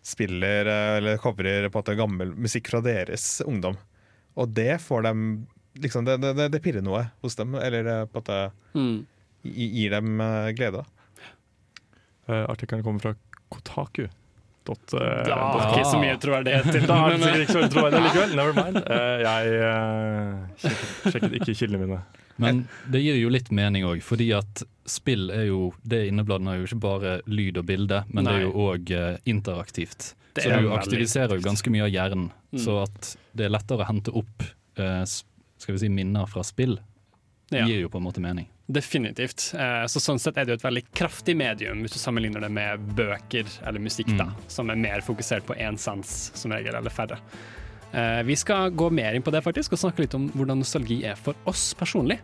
spiller 0.05 0.69
eh, 0.69 0.97
eller 0.99 1.17
covrer 1.23 1.71
på 1.71 1.81
måte 1.81 1.97
gammel 1.97 2.35
musikk 2.37 2.69
fra 2.75 2.83
deres 2.85 3.39
ungdom. 3.47 3.79
Og 4.37 4.51
det 4.53 4.83
får 4.85 5.07
dem 5.07 5.23
liksom, 5.81 6.05
det, 6.05 6.19
det, 6.21 6.51
det 6.53 6.61
pirrer 6.63 6.85
noe 6.85 7.07
hos 7.25 7.39
dem, 7.41 7.55
eller 7.57 8.05
på 8.13 8.21
at 8.21 8.29
det 8.33 8.43
Mm. 8.75 9.07
gir 9.45 9.91
dem 9.97 10.21
eh, 10.21 10.51
glede. 10.59 10.85
Artikkelen 12.27 12.83
kommer 12.85 13.01
fra 13.05 13.15
Kotaku. 13.53 14.07
Dot, 14.65 14.95
eh, 14.97 15.23
Da 15.29 15.39
dot 15.53 15.75
ikke 15.75 15.87
så 15.91 15.99
mye 16.01 16.17
troverdighet 16.23 16.69
til 16.73 16.87
Da 16.89 16.99
er 17.11 17.19
det. 17.21 17.33
ikke 17.45 17.53
så 17.53 17.59
veldig 17.61 17.73
troverdig 17.75 18.03
likevel. 18.07 18.35
Never 18.41 18.55
mind. 18.57 18.79
Eh, 18.85 19.17
jeg 19.25 19.57
eh, 19.61 20.45
sjekket, 20.65 21.13
sjekket 21.13 21.39
ikke 21.41 21.57
kildene 21.61 21.83
mine. 21.85 22.01
Men 22.43 22.63
det 22.91 23.05
gir 23.05 23.19
jo 23.21 23.29
litt 23.31 23.53
mening 23.55 23.85
òg, 23.87 24.01
fordi 24.03 24.31
at 24.35 24.65
spill 24.91 25.29
er 25.31 25.45
jo 25.47 25.69
Det 25.87 26.01
innebladene 26.09 26.55
er 26.57 26.63
jo 26.63 26.67
ikke 26.67 26.81
bare 26.83 27.13
lyd 27.31 27.61
og 27.61 27.69
bilde, 27.69 28.01
men 28.11 28.27
det 28.27 28.33
er 28.41 28.43
jo 28.49 28.55
òg 28.73 28.91
interaktivt. 29.31 30.15
Så 30.35 30.49
du 30.49 30.51
veldig 30.51 30.73
aktiviserer 30.81 31.39
jo 31.39 31.45
ganske 31.45 31.71
mye 31.71 31.85
av 31.87 31.93
hjernen, 31.95 32.33
Mm. 32.55 32.59
så 32.63 32.75
at 32.85 33.17
det 33.35 33.47
er 33.47 33.51
lettere 33.51 33.83
å 33.83 33.87
hente 33.89 34.13
opp 34.15 34.43
eh, 34.79 35.03
skal 35.59 35.75
vi 35.75 35.81
si 35.83 35.89
minner 35.91 36.27
fra 36.31 36.43
spill, 36.47 36.77
Ja. 37.61 37.67
gir 37.67 37.81
jo 37.83 37.89
på 37.89 37.99
en 37.99 38.05
måte 38.05 38.21
mening. 38.21 38.47
Definitivt. 38.71 39.55
Eh, 39.55 39.85
Så 39.87 40.01
sånn 40.01 40.19
sett 40.19 40.37
er 40.39 40.45
det 40.45 40.55
jo 40.55 40.55
et 40.55 40.63
veldig 40.75 40.85
kraftig 40.95 41.37
medium 41.37 41.83
hvis 41.83 41.93
du 41.93 41.99
sammenligner 41.99 42.41
det 42.41 42.51
med 42.51 42.81
bøker 42.97 43.45
eller 43.67 43.81
musikk, 43.81 44.09
da, 44.17 44.25
Mm. 44.25 44.35
som 44.49 44.71
er 44.71 44.77
mer 44.77 45.01
fokusert 45.01 45.43
på 45.45 45.57
én 45.59 45.79
sans 45.79 46.31
som 46.35 46.51
regel, 46.51 46.75
eller 46.75 46.91
færre. 46.91 47.19
Eh, 47.93 48.23
Vi 48.25 48.35
skal 48.37 48.71
gå 48.71 48.91
mer 48.91 49.15
inn 49.15 49.23
på 49.23 49.31
det 49.31 49.43
faktisk, 49.45 49.73
og 49.73 49.79
snakke 49.79 50.01
litt 50.01 50.15
om 50.15 50.29
hvordan 50.31 50.59
nostalgi 50.59 51.05
er 51.05 51.15
for 51.17 51.35
oss 51.47 51.75
personlig. 51.75 52.19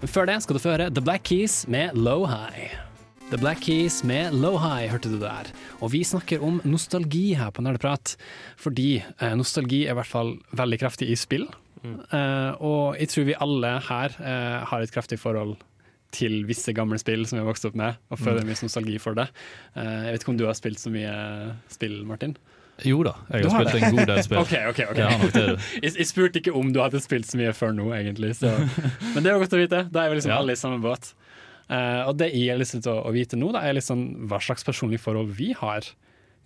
Men 0.00 0.08
før 0.08 0.26
det 0.26 0.42
skal 0.42 0.56
du 0.56 0.60
få 0.60 0.76
høre 0.76 0.92
The 0.92 1.00
Black 1.00 1.22
Keys 1.24 1.68
med 1.68 1.94
Low 1.94 2.24
High. 2.26 2.70
The 3.30 3.38
Black 3.38 3.60
Keys 3.60 4.02
med 4.04 4.34
Low 4.34 4.58
High 4.58 4.88
hørte 4.88 5.08
du 5.08 5.18
der. 5.18 5.46
Og 5.80 5.90
vi 5.92 6.02
snakker 6.02 6.42
om 6.42 6.60
nostalgi 6.64 7.34
her 7.34 7.50
på 7.50 7.62
Nerdeprat, 7.62 8.16
fordi 8.56 9.02
eh, 9.20 9.34
nostalgi 9.34 9.86
er 9.86 9.92
i 9.92 9.94
hvert 9.94 10.06
fall 10.06 10.38
veldig 10.54 10.80
kraftig 10.80 11.08
i 11.10 11.14
spill. 11.14 11.46
Eh, 11.82 12.62
og 12.62 12.96
jeg 13.00 13.10
tror 13.10 13.28
vi 13.28 13.38
alle 13.46 13.74
her 13.88 14.16
uh, 14.20 14.62
har 14.70 14.84
et 14.84 14.94
kraftig 14.94 15.18
forhold 15.20 15.56
til 16.12 16.42
visse 16.44 16.74
gamle 16.76 16.98
spill 17.00 17.24
som 17.24 17.38
vi 17.38 17.42
har 17.42 17.48
vokst 17.48 17.64
opp 17.64 17.76
med, 17.78 17.96
og 18.12 18.20
føler 18.20 18.44
mye 18.44 18.58
nostalgi 18.60 18.98
for 19.00 19.16
det. 19.16 19.28
Uh, 19.76 20.04
jeg 20.06 20.12
vet 20.12 20.24
ikke 20.24 20.34
om 20.34 20.40
du 20.40 20.46
har 20.48 20.58
spilt 20.58 20.82
så 20.82 20.92
mye 20.92 21.14
spill, 21.72 22.02
Martin? 22.08 22.36
Jo 22.88 23.02
da, 23.06 23.12
jeg 23.30 23.46
har 23.46 23.52
har 23.52 23.68
spilt 23.68 23.84
en 23.86 23.96
god 23.96 24.10
del 24.10 24.22
spill. 24.26 24.40
OK, 24.44 24.54
OK. 24.70 24.80
ok 24.92 25.00
Jeg 25.00 25.32
det. 25.34 25.56
jeg, 25.84 25.94
jeg 25.98 26.08
spurte 26.08 26.40
ikke 26.40 26.54
om 26.58 26.72
du 26.74 26.80
hadde 26.82 27.00
spilt 27.04 27.28
så 27.28 27.40
mye 27.40 27.52
før 27.56 27.74
nå, 27.76 27.88
egentlig. 27.96 28.34
Så. 28.38 28.52
Men 29.14 29.22
det 29.22 29.30
er 29.30 29.36
jo 29.36 29.42
godt 29.44 29.56
å 29.56 29.60
vite. 29.60 29.82
Da 29.92 30.04
er 30.04 30.12
vi 30.12 30.20
liksom 30.20 30.34
Ja. 30.34 30.38
alle 30.40 30.56
i 30.56 30.60
samme 30.60 30.80
båt. 30.84 31.12
Uh, 31.70 32.08
og 32.10 32.16
det 32.20 32.32
jeg 32.34 32.50
har 32.52 32.60
lyst 32.60 32.76
til 32.76 32.92
å, 32.92 32.98
å 33.08 33.12
vite 33.14 33.38
nå, 33.38 33.52
da, 33.54 33.64
er 33.64 33.76
liksom 33.78 34.26
hva 34.28 34.40
slags 34.42 34.66
personlig 34.66 35.00
forhold 35.00 35.32
vi 35.38 35.52
har 35.56 35.86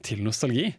til 0.07 0.22
nostalgi. 0.27 0.70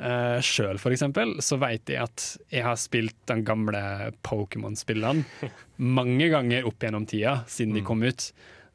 Uh, 0.00 0.38
Sjøl, 0.40 0.78
for 0.80 0.94
eksempel, 0.94 1.34
så 1.44 1.58
vet 1.60 1.90
jeg 1.92 2.00
at 2.00 2.24
jeg 2.48 2.64
har 2.64 2.78
spilt 2.80 3.16
de 3.28 3.36
gamle 3.44 3.82
Pokémon-spillene 4.24 5.50
mange 5.98 6.30
ganger 6.32 6.68
opp 6.68 6.80
gjennom 6.80 7.04
tida, 7.08 7.42
siden 7.50 7.76
de 7.76 7.84
kom 7.84 8.04
ut. 8.06 8.30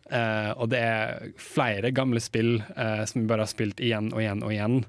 Uh, 0.05 0.51
og 0.61 0.69
det 0.69 0.83
er 0.85 1.31
flere 1.41 1.89
gamle 1.95 2.21
spill 2.21 2.59
uh, 2.75 3.01
som 3.09 3.23
jeg 3.23 3.29
bare 3.31 3.47
har 3.47 3.49
spilt 3.49 3.81
igjen 3.81 4.11
og 4.13 4.21
igjen 4.21 4.43
og 4.45 4.53
igjen, 4.53 4.83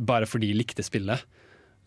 bare 0.00 0.28
fordi 0.28 0.54
jeg 0.54 0.62
likte 0.62 0.86
spillet. 0.86 1.26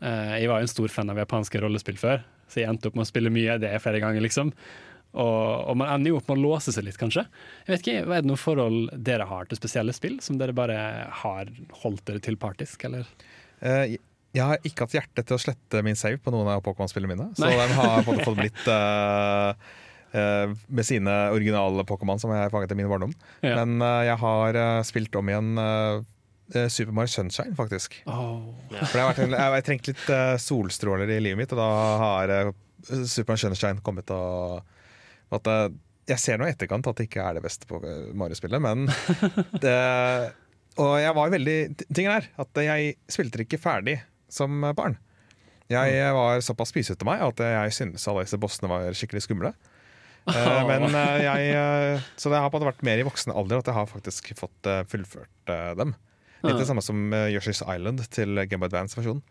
Uh, 0.03 0.37
jeg 0.37 0.51
var 0.51 0.61
jo 0.61 0.67
en 0.67 0.75
stor 0.75 0.93
fan 0.93 1.09
av 1.09 1.17
japanske 1.23 1.63
rollespill 1.63 1.97
før, 1.97 2.21
så 2.45 2.61
jeg 2.61 2.69
endte 2.69 2.91
opp 2.91 2.99
med 2.99 3.07
å 3.07 3.09
spille 3.09 3.33
mye 3.33 3.55
av 3.55 3.63
det 3.63 3.73
flere 3.81 4.03
ganger, 4.03 4.21
liksom. 4.21 4.53
Og, 5.17 5.65
og 5.65 5.77
man 5.81 5.89
ender 5.95 6.13
jo 6.13 6.19
opp 6.19 6.29
med 6.29 6.37
å 6.37 6.51
låse 6.51 6.69
seg 6.75 6.85
litt, 6.85 6.99
kanskje. 7.01 7.25
Jeg 7.65 7.73
vet 7.73 7.83
ikke, 7.83 8.05
hva 8.05 8.19
Er 8.19 8.25
det 8.25 8.29
noe 8.29 8.39
forhold 8.39 8.91
dere 9.09 9.25
har 9.25 9.49
til 9.49 9.57
spesielle 9.57 9.95
spill, 9.97 10.19
som 10.21 10.37
dere 10.37 10.53
bare 10.53 10.77
har 11.23 11.49
holdt 11.81 12.05
dere 12.05 12.21
til 12.21 12.37
partisk, 12.37 12.85
eller? 12.85 13.09
Eh, 13.59 13.97
jeg 14.35 14.45
har 14.45 14.61
ikke 14.65 14.85
hatt 14.85 14.93
hjerte 14.93 15.25
til 15.25 15.35
å 15.35 15.41
slette 15.41 15.81
min 15.85 15.97
save 15.97 16.19
på 16.21 16.31
noen 16.33 16.51
av 16.53 16.61
Pokémon-spillene 16.65 17.15
mine. 17.15 17.29
Så 17.37 17.49
den 17.49 17.73
har 17.79 18.03
på 18.05 18.13
en 18.13 18.19
måte 18.19 18.27
fått 18.27 18.41
blitt 18.43 18.67
uh, 18.69 19.55
uh, 20.13 20.53
med 20.69 20.85
sine 20.85 21.15
originale 21.33 21.85
Pokémon 21.89 22.21
som 22.21 22.33
jeg 22.35 22.51
fanget 22.53 22.75
i 22.75 22.77
min 22.77 22.91
barndom. 22.91 23.15
Ja. 23.41 23.57
Men 23.57 23.81
uh, 23.81 24.03
jeg 24.05 24.19
har 24.21 24.59
spilt 24.87 25.17
om 25.17 25.33
igjen 25.33 25.51
Super 26.49 26.93
Mario 26.97 27.11
Sunshine, 27.13 27.53
faktisk. 27.57 27.99
For 28.05 28.69
det 28.73 28.85
For 28.89 29.21
en, 29.21 29.35
jeg 29.37 29.53
har 29.53 29.65
trengt 29.65 29.85
litt 29.85 30.07
eh, 30.09 30.31
solstråler 30.41 31.11
i 31.13 31.19
livet 31.21 31.37
mitt, 31.37 31.51
og 31.53 31.59
da 31.61 31.67
har 32.01 32.33
Super 32.81 33.35
Mario 33.35 33.43
Sunshine 33.43 33.83
kommet 33.85 34.09
og 34.15 34.57
at, 35.37 35.49
Jeg 36.09 36.17
ser 36.17 36.41
nå 36.41 36.47
i 36.47 36.55
etterkant 36.55 36.89
at 36.89 36.97
det 36.97 37.05
ikke 37.05 37.21
er 37.21 37.37
det 37.37 37.43
beste 37.45 37.69
på 37.69 37.77
Mario-spillet, 38.17 38.65
men 38.65 38.89
det, 39.63 39.75
Og 40.79 40.93
jeg 41.01 41.15
var 41.15 41.31
veldig 41.33 41.57
Tingen 41.87 42.13
er 42.13 42.29
at 42.39 42.61
jeg 42.63 42.93
spilte 43.11 43.43
ikke 43.43 43.59
ferdig 43.61 43.99
som 44.31 44.61
barn. 44.77 44.95
Jeg 45.69 45.97
eh, 45.99 46.13
var 46.15 46.41
såpass 46.41 46.71
pysete 46.73 47.05
meg 47.05 47.21
at 47.21 47.41
jeg 47.43 47.75
syntes 47.75 48.07
alle 48.09 48.23
disse 48.25 48.39
bossene 48.41 48.71
var 48.71 48.87
skikkelig 48.97 49.25
skumle. 49.25 49.53
Eh, 50.27 50.67
men 50.69 50.87
eh, 50.89 51.15
jeg 51.23 51.53
eh, 51.55 52.07
Så 52.19 52.31
det 52.31 52.41
har 52.41 52.51
på 52.51 52.59
en 52.59 52.63
måte 52.63 52.73
vært 52.73 52.85
mer 52.85 53.01
i 53.01 53.07
voksen 53.07 53.33
alder 53.33 53.61
at 53.61 53.71
jeg 53.71 53.77
har 53.77 53.89
faktisk 53.89 54.31
fått 54.39 54.71
fullført 54.91 55.53
dem. 55.79 55.95
Litt 56.45 56.61
det 56.61 56.67
samme 56.69 56.83
som 56.83 57.11
Yoshi's 57.27 57.59
Island 57.65 58.05
til 58.15 58.37
Game 58.45 58.61
Boy 58.61 58.69
Advance-versjonen. 58.69 59.23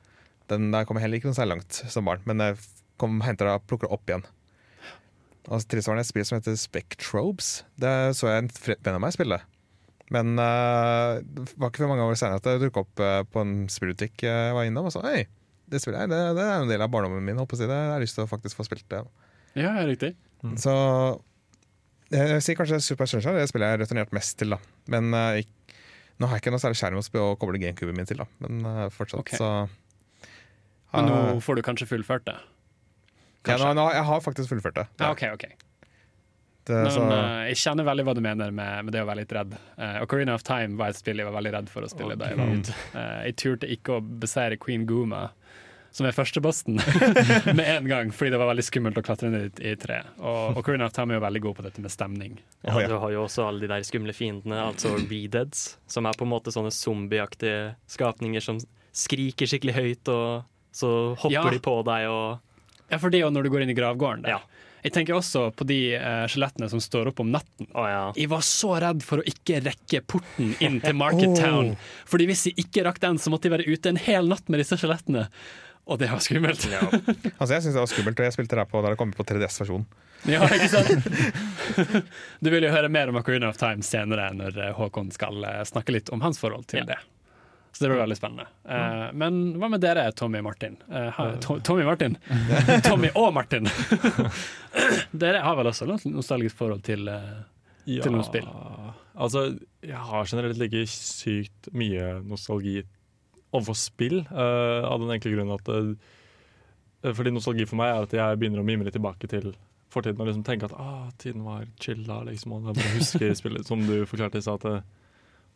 Den 0.53 0.69
der 0.73 0.85
kom 0.89 0.99
jeg 0.99 1.07
heller 1.07 1.21
ikke 1.21 1.31
noe 1.31 1.37
særlig 1.39 1.59
langt 1.59 1.79
som 1.93 2.09
barn, 2.09 2.21
men 2.29 2.43
jeg 2.43 2.59
kom, 3.01 3.21
henter 3.25 3.49
det 3.49 3.55
og 3.57 3.65
plukker 3.69 3.93
opp 3.93 4.11
igjen. 4.11 4.27
Og 5.49 5.65
Tilsvarende 5.73 6.05
et 6.05 6.11
spill 6.11 6.27
som 6.29 6.37
heter 6.37 6.57
Spectrobes. 6.61 7.63
Det 7.81 7.93
så 8.17 8.29
jeg 8.29 8.45
en 8.45 8.51
venn 8.59 8.99
av 8.99 9.01
meg 9.01 9.17
spille. 9.17 9.41
Men 10.15 10.39
uh, 10.41 11.19
det 11.21 11.47
var 11.61 11.69
ikke 11.73 11.83
for 11.85 11.91
mange 11.93 12.07
år 12.09 12.17
senere 12.17 12.41
at 12.41 12.47
det 12.49 12.57
dukket 12.63 12.81
opp 12.87 13.03
uh, 13.05 13.23
på 13.29 13.43
en 13.45 13.55
spillbutikk 13.73 14.25
jeg 14.25 14.55
var 14.57 14.65
innom 14.69 14.89
og 14.89 14.95
sa 14.95 15.03
hei, 15.05 15.27
det 15.69 15.83
spiller 15.83 16.07
jeg, 16.07 16.13
det, 16.15 16.21
det 16.39 16.47
er 16.47 16.63
en 16.63 16.71
del 16.71 16.81
av 16.85 16.89
barndommen 16.95 17.25
min. 17.27 17.37
Håper 17.43 17.61
jeg, 17.61 17.69
det. 17.69 17.77
Jeg 17.77 17.93
har 17.93 18.05
lyst 18.07 18.17
til 18.17 18.25
å 18.25 18.31
faktisk 18.31 18.57
få 18.57 18.65
spilt 18.65 18.87
det. 18.89 19.03
Ja, 19.61 19.75
riktig. 19.85 20.15
Så 20.57 20.73
jeg, 22.09 22.25
jeg 22.33 22.45
sier 22.47 22.57
kanskje 22.57 22.81
Super 22.81 23.11
Sunshine, 23.11 23.37
det 23.37 23.51
spillet 23.51 23.69
jeg 23.69 23.77
har 23.77 23.83
returnert 23.85 24.15
mest 24.17 24.39
til. 24.41 24.55
da 24.57 24.61
Men 24.89 25.13
uh, 25.13 25.37
nå 26.19 26.27
har 26.27 26.39
jeg 26.39 26.43
ikke 26.47 26.55
noe 26.57 26.63
særlig 26.63 26.79
skjerm 26.81 26.99
å 26.99 27.29
koble 27.39 27.61
GameCuben 27.63 27.95
min 28.01 28.09
til. 28.09 28.19
da 28.19 28.27
Men 28.43 28.65
eh, 28.67 28.87
fortsatt 28.91 29.21
okay. 29.23 29.39
så 29.39 29.51
Men 30.95 31.07
nå 31.07 31.19
Ah. 31.37 31.41
får 31.45 31.59
du 31.61 31.63
kanskje 31.63 31.87
fullført 31.87 32.25
det? 32.27 32.35
ja, 33.47 33.57
nå, 33.61 33.69
nå, 33.77 33.85
Jeg 33.93 34.05
har 34.09 34.21
faktisk 34.25 34.49
fullført 34.51 34.75
det. 34.81 34.87
Ja, 34.99 35.13
OK, 35.13 35.23
OK. 35.37 35.45
Det 36.69 36.83
Men 36.85 36.93
så, 36.95 37.03
eh, 37.15 37.49
jeg 37.51 37.57
kjenner 37.65 37.87
veldig 37.89 38.05
hva 38.09 38.15
du 38.15 38.21
mener 38.25 38.53
med, 38.55 38.85
med 38.87 38.95
det 38.95 39.03
å 39.03 39.09
være 39.09 39.23
litt 39.25 39.33
redd. 39.35 39.57
Uh, 39.79 39.99
Ocarina 40.05 40.35
of 40.39 40.45
Time 40.47 40.77
var 40.79 40.93
et 40.93 41.01
spill 41.01 41.19
jeg 41.21 41.27
var 41.29 41.35
veldig 41.41 41.53
redd 41.57 41.73
for 41.73 41.87
å 41.87 41.91
spille 41.91 42.17
da 42.21 42.31
jeg 42.31 42.39
var 42.39 42.55
ute. 42.55 42.77
Eh, 42.95 43.19
jeg 43.31 43.37
turte 43.43 43.71
ikke 43.75 43.99
å 43.99 44.05
beseire 44.05 44.59
Queen 44.61 44.87
Gooma, 44.89 45.29
som 45.91 46.05
er 46.07 46.13
førstebossen, 46.13 46.77
med 47.59 47.65
en 47.65 47.87
gang, 47.89 48.11
fordi 48.15 48.31
det 48.35 48.39
var 48.43 48.51
veldig 48.53 48.65
skummelt 48.67 48.99
å 49.01 49.03
klatre 49.07 49.31
ned 49.33 49.57
i, 49.63 49.71
i 49.73 49.77
tre. 49.81 50.03
Og 50.21 50.59
Ocarina 50.61 50.87
of 50.87 50.93
Time 50.95 51.15
er 51.17 51.19
jo 51.19 51.25
veldig 51.25 51.41
god 51.47 51.57
på 51.59 51.65
dette 51.65 51.81
med 51.83 51.91
stemning. 51.95 52.37
Ja, 52.63 52.75
ja. 52.85 52.91
Du 52.93 52.99
har 53.01 53.15
jo 53.17 53.23
også 53.25 53.47
alle 53.49 53.65
de 53.65 53.71
der 53.73 53.87
skumle 53.89 54.13
fiendene, 54.15 54.61
altså 54.69 54.93
redeads, 55.11 55.79
som 55.91 56.07
er 56.07 56.19
på 56.21 56.29
en 56.29 56.33
måte 56.37 56.53
sånne 56.55 56.71
zombieaktige 56.77 57.73
skapninger 57.91 58.45
som 58.45 58.61
skriker 58.93 59.49
skikkelig 59.49 59.75
høyt, 59.79 60.13
og 60.13 60.45
så 60.79 60.93
hopper 61.17 61.35
Ja. 61.35 61.49
de 61.51 61.61
på 61.65 61.79
deg 61.89 62.11
og 62.13 62.45
Ja, 62.93 62.97
for 63.01 63.11
det 63.13 63.19
er 63.19 63.27
jo 63.27 63.33
når 63.35 63.45
du 63.45 63.51
går 63.53 63.65
inn 63.67 63.73
i 63.73 63.77
gravgården 63.77 64.23
der. 64.25 64.37
Ja. 64.37 64.39
Jeg 64.85 64.93
tenker 64.95 65.17
også 65.19 65.49
på 65.59 65.67
de 65.67 65.79
uh, 65.99 66.25
skjelettene 66.31 66.69
som 66.71 66.81
står 66.83 67.11
opp 67.11 67.21
om 67.25 67.31
natten. 67.35 67.67
Oh, 67.75 67.87
ja. 67.89 68.03
Jeg 68.17 68.31
var 68.31 68.45
så 68.47 68.75
redd 68.85 69.03
for 69.07 69.19
å 69.23 69.27
ikke 69.27 69.59
rekke 69.65 70.01
porten 70.07 70.53
inn 70.63 70.81
til 70.85 70.95
Market 70.99 71.35
Town. 71.43 71.73
Fordi 72.09 72.29
hvis 72.31 72.47
jeg 72.51 72.59
ikke 72.67 72.85
rakk 72.87 73.01
den, 73.03 73.19
så 73.19 73.33
måtte 73.35 73.49
jeg 73.51 73.57
være 73.59 73.67
ute 73.73 73.91
en 73.95 73.99
hel 73.99 74.31
natt 74.31 74.47
med 74.53 74.63
disse 74.63 74.79
skjelettene. 74.79 75.27
Og 75.89 75.97
det 75.99 76.11
var 76.13 76.21
skummelt. 76.21 76.67
Ja, 76.69 76.83
altså 77.41 77.53
Jeg 77.57 77.65
syns 77.65 77.73
det 77.75 77.81
var 77.81 77.91
skummelt, 77.91 78.19
og 78.21 78.27
jeg 78.29 78.37
spilte 78.37 78.55
det 78.59 78.65
her 78.67 78.71
på 78.71 78.83
da 78.85 78.93
det 78.93 78.99
kom 79.01 79.15
på 79.17 79.25
3DS-versjonen. 79.25 79.87
ja, 80.29 80.43
ikke 80.53 80.69
sant? 80.69 81.07
Du 82.45 82.51
vil 82.53 82.67
jo 82.67 82.73
høre 82.75 82.91
mer 82.93 83.09
om 83.11 83.17
Ocarina 83.21 83.49
of 83.51 83.57
Time 83.61 83.83
senere, 83.87 84.29
når 84.37 84.59
eh, 84.67 84.73
Håkon 84.77 85.09
skal 85.15 85.43
eh, 85.49 85.63
snakke 85.69 85.95
litt 85.95 86.11
om 86.15 86.21
hans 86.25 86.39
forhold 86.43 86.67
til 86.71 86.83
Ja. 86.85 86.91
det. 86.95 86.99
Så 87.79 87.85
det 87.85 87.93
blir 87.93 88.01
veldig 88.01 88.17
spennende. 88.19 88.49
Eh, 88.67 89.05
men 89.15 89.37
hva 89.55 89.69
med 89.71 89.79
dere, 89.79 90.09
Tommy 90.19 90.41
Martin? 90.43 90.75
Uh, 90.91 91.13
ha, 91.15 91.27
to, 91.39 91.61
Tommy 91.63 91.85
Martin? 91.87 92.17
Tommy 92.83 93.13
og 93.15 93.29
Martin! 93.37 93.71
dere 95.23 95.45
har 95.45 95.55
vel 95.61 95.71
også 95.71 95.87
noe 95.87 96.11
nostalgisk 96.11 96.59
forhold 96.59 96.83
til 96.89 97.07
eh, 97.13 97.37
Til 97.87 98.11
noen 98.11 98.27
spill. 98.27 98.51
Altså, 99.15 99.45
jeg 99.87 100.03
har 100.11 100.27
generelt 100.27 100.67
ikke 100.67 100.83
sykt 100.91 101.71
mye 101.71 102.17
nostalgi 102.27 102.81
overfor 103.53 103.79
spill, 103.79 104.25
uh, 104.27 104.83
av 104.91 104.99
den 104.99 105.15
enkle 105.15 105.37
grunnen 105.37 105.55
at 105.55 105.71
uh, 105.71 107.15
Fordi 107.15 107.31
nostalgi 107.31 107.65
for 107.71 107.79
meg 107.79 107.95
er 107.95 108.09
at 108.09 108.19
jeg 108.19 108.43
begynner 108.43 108.65
å 108.65 108.67
mimre 108.67 108.91
tilbake 108.91 109.31
til 109.31 109.53
fortiden 109.93 110.21
og 110.21 110.29
liksom 110.29 110.45
tenke 110.45 110.69
at 110.69 110.75
ah, 110.77 111.09
tiden 111.19 111.45
var 111.47 111.67
chill 111.81 112.03
da, 112.07 112.21
liksom, 112.27 112.53
og 112.53 112.67
jeg 112.69 112.81
bare 112.81 112.97
husker 112.99 113.35
spillet, 113.39 113.69
som 113.71 113.85
du 113.87 114.03
forklarte 114.09 114.41
i 114.41 114.45
stad, 114.45 114.67
eh, 114.69 114.83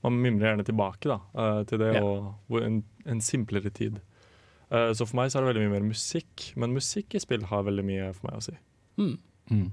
man 0.03 0.19
mimrer 0.23 0.51
gjerne 0.51 0.67
tilbake 0.67 1.11
da, 1.11 1.19
eh, 1.39 1.63
til 1.71 1.83
det, 1.83 1.93
Ja. 1.99 2.03
og 2.03 2.59
en, 2.63 2.83
en 3.07 3.21
simplere 3.21 3.71
tid. 3.71 4.01
Eh, 4.73 4.93
så 4.97 5.07
for 5.07 5.21
meg 5.21 5.31
så 5.31 5.39
er 5.39 5.45
det 5.45 5.53
veldig 5.53 5.65
mye 5.67 5.79
mer 5.79 5.89
musikk, 5.93 6.53
men 6.57 6.75
musikk 6.75 7.15
i 7.15 7.23
spill 7.23 7.45
har 7.51 7.67
veldig 7.69 7.85
mye 7.87 8.13
for 8.17 8.31
meg 8.31 8.39
å 8.41 8.47
si. 8.49 8.57
Mm. 9.01 9.71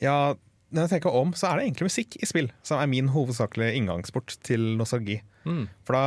Ja, 0.00 0.34
når 0.70 0.86
jeg 0.86 0.92
tenker 0.94 1.16
om, 1.18 1.34
så 1.36 1.50
er 1.50 1.58
det 1.58 1.66
egentlig 1.66 1.90
musikk 1.90 2.16
i 2.20 2.28
spill 2.28 2.52
som 2.66 2.80
er 2.80 2.90
min 2.90 3.10
hovedsakelige 3.14 3.76
inngangsport 3.80 4.38
til 4.46 4.72
nostalgi. 4.80 5.20
Mm. 5.44 5.66
For 5.86 5.96
da, 5.96 6.04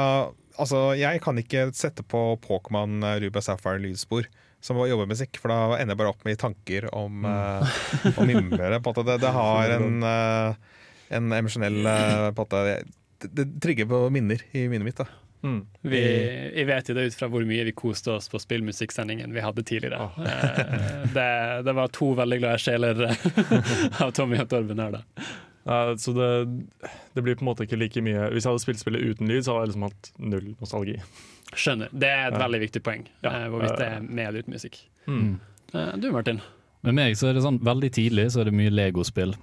altså, 0.62 0.81
jeg 0.97 1.21
kan 1.23 1.39
ikke 1.41 1.67
sette 1.75 2.05
på 2.05 2.23
Pokémon 2.43 2.99
Ruba, 3.03 3.19
Ruby 3.27 3.43
Sapphire 3.45 3.81
lydspor 3.83 4.29
som 4.63 4.79
å 4.79 4.88
jobbe 4.88 5.03
med 5.03 5.17
musikk, 5.17 5.38
for 5.41 5.51
da 5.51 5.75
ender 5.75 5.91
jeg 5.91 5.99
bare 5.99 6.12
opp 6.13 6.21
med 6.23 6.39
tanker 6.39 6.88
om, 6.95 7.25
eh, 7.27 7.79
om 8.15 8.29
mimrere. 8.29 8.79
På. 8.79 8.93
Det, 8.95 9.17
det 9.19 9.31
har 9.36 9.75
en, 9.75 9.97
uh, 10.07 10.77
en 11.17 11.33
emosjonell 11.36 11.81
uh, 11.83 12.29
det, 13.31 13.45
trigger 13.62 13.86
på 13.89 14.09
minner 14.12 14.41
i 14.51 14.67
minnet 14.67 14.86
mitt. 14.91 14.97
da 14.97 15.05
Mm. 15.43 15.65
Vi, 15.81 15.99
jeg 16.55 16.65
vet 16.69 16.88
jo 16.88 16.93
det 16.95 17.01
ut 17.09 17.15
fra 17.19 17.27
hvor 17.27 17.43
mye 17.43 17.65
vi 17.67 17.73
koste 17.75 18.13
oss 18.13 18.29
på 18.31 18.39
spillmusikksendingen 18.39 19.33
vi 19.36 19.41
hadde 19.43 19.63
tidligere. 19.67 19.97
Oh. 19.99 20.15
Det, 21.13 21.25
det 21.67 21.73
var 21.75 21.88
to 21.91 22.13
veldig 22.15 22.38
glade 22.39 22.62
sjeler 22.63 23.01
av 24.05 24.13
Tommy 24.15 24.38
og 24.39 24.47
Torben 24.47 24.79
her, 24.79 24.95
da. 24.95 25.01
Nei, 25.67 25.81
så 25.99 26.13
det, 26.15 26.29
det 27.15 27.25
blir 27.27 27.36
på 27.36 27.43
en 27.43 27.49
måte 27.49 27.63
ikke 27.67 27.77
like 27.79 28.01
mye 28.03 28.25
Hvis 28.33 28.43
jeg 28.43 28.51
hadde 28.53 28.63
spilt 28.63 28.79
spillet 28.81 29.03
uten 29.13 29.27
lyd, 29.31 29.43
så 29.43 29.53
hadde 29.57 29.65
jeg 29.65 29.73
liksom 29.73 29.86
hatt 29.89 30.09
null 30.31 30.49
nostalgi. 30.63 30.95
Skjønner. 31.53 31.91
Det 31.91 32.07
er 32.09 32.25
et 32.29 32.38
Ja. 32.39 32.41
veldig 32.47 32.59
viktig 32.63 32.81
poeng, 32.88 33.03
Ja. 33.23 33.29
eh, 33.43 33.47
hvorvidt 33.51 33.77
det 33.83 33.88
er 33.97 33.99
med 34.01 34.27
eller 34.27 34.39
uten 34.47 34.53
musikk. 34.55 34.79
Mm. 35.07 35.39
Eh, 35.73 35.91
Du, 35.99 36.12
Martin? 36.15 36.39
Med 36.83 36.95
meg 36.95 37.15
så 37.19 37.27
er 37.29 37.33
det 37.36 37.43
sånn 37.43 37.59
veldig 37.63 37.91
tidlig 37.99 38.29
så 38.31 38.41
er 38.41 38.45
det 38.45 38.55
mye 38.55 38.71
Lego-spill. 38.71 39.36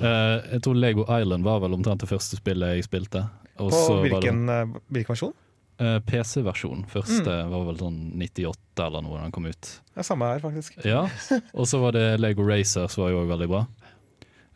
Eh, 0.00 0.52
jeg 0.54 0.62
tror 0.64 0.74
Lego 0.78 1.04
Island 1.06 1.44
var 1.46 1.60
vel 1.62 1.74
omtrent 1.76 2.00
det 2.02 2.08
første 2.10 2.38
spillet 2.40 2.76
jeg 2.78 2.86
spilte. 2.88 3.24
Og 3.60 3.70
På 3.70 4.00
hvilken, 4.00 4.00
det 4.00 4.10
hvilken, 4.10 4.42
eh, 4.48 4.80
hvilken 4.90 5.14
versjon? 5.14 5.34
Uh, 5.80 5.96
PC-versjon. 6.04 6.82
Første 6.92 7.30
Mm. 7.30 7.50
var 7.54 7.64
vel 7.70 7.76
sånn 7.80 7.98
98 8.20 8.84
eller 8.86 9.00
noe 9.02 9.16
da 9.16 9.22
den 9.24 9.32
kom 9.32 9.46
ut. 9.48 9.60
Det 9.94 10.02
er 10.02 10.02
samme 10.04 10.26
her, 10.28 10.40
faktisk. 10.42 10.76
Ja, 10.84 11.06
Og 11.54 11.64
så 11.66 11.80
var 11.80 11.92
det 11.96 12.20
Lego 12.20 12.42
Racers 12.44 12.96
var 13.00 13.08
jo 13.14 13.22
òg 13.22 13.28
veldig 13.32 13.48
bra. 13.48 13.62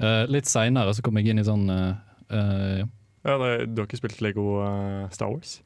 Uh, 0.00 0.26
litt 0.28 0.44
seinere 0.44 0.92
så 0.92 1.00
kom 1.06 1.16
jeg 1.16 1.28
inn 1.32 1.38
i 1.38 1.44
sånn 1.46 1.64
eh, 1.70 1.94
eh, 2.34 2.82
Ja, 3.24 3.38
det, 3.38 3.74
du 3.74 3.80
har 3.80 3.86
ikke 3.86 4.00
spilt 4.02 4.20
Lego 4.20 4.58
uh, 4.60 5.08
Star 5.14 5.30
Wars? 5.32 5.62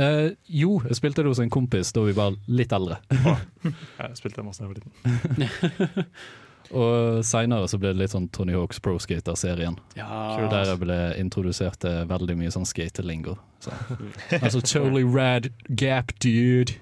Uh, 0.00 0.30
Jo, 0.48 0.80
jeg 0.86 0.96
spilte 0.96 1.24
det 1.24 1.26
hos 1.32 1.40
en 1.42 1.50
kompis 1.50 1.90
da 1.92 2.04
vi 2.06 2.12
var 2.16 2.36
litt 2.46 2.72
eldre. 2.72 2.96
Jeg 3.64 4.16
spilte 4.16 4.40
det 4.40 4.44
masse 4.46 4.62
da 4.62 4.68
jeg 4.68 4.72
var 4.72 4.78
liten. 4.80 6.06
Og 6.74 7.20
seinere 7.26 7.68
så 7.70 7.78
ble 7.78 7.92
det 7.92 8.00
litt 8.00 8.12
sånn 8.14 8.26
Tony 8.34 8.54
Hawks 8.56 8.80
Pro 8.82 8.96
Skater-serien. 9.02 9.76
Ja. 9.98 10.08
Der 10.50 10.72
jeg 10.72 10.80
ble 10.82 10.96
introdusert 11.20 11.78
til 11.84 12.06
veldig 12.10 12.36
mye 12.40 12.50
sånn 12.54 12.66
skatelingo. 12.66 13.36
Så. 13.62 13.72
Altså 14.40 14.60
totally 14.60 15.04
rad 15.06 15.50
gap, 15.78 16.10
dude. 16.22 16.74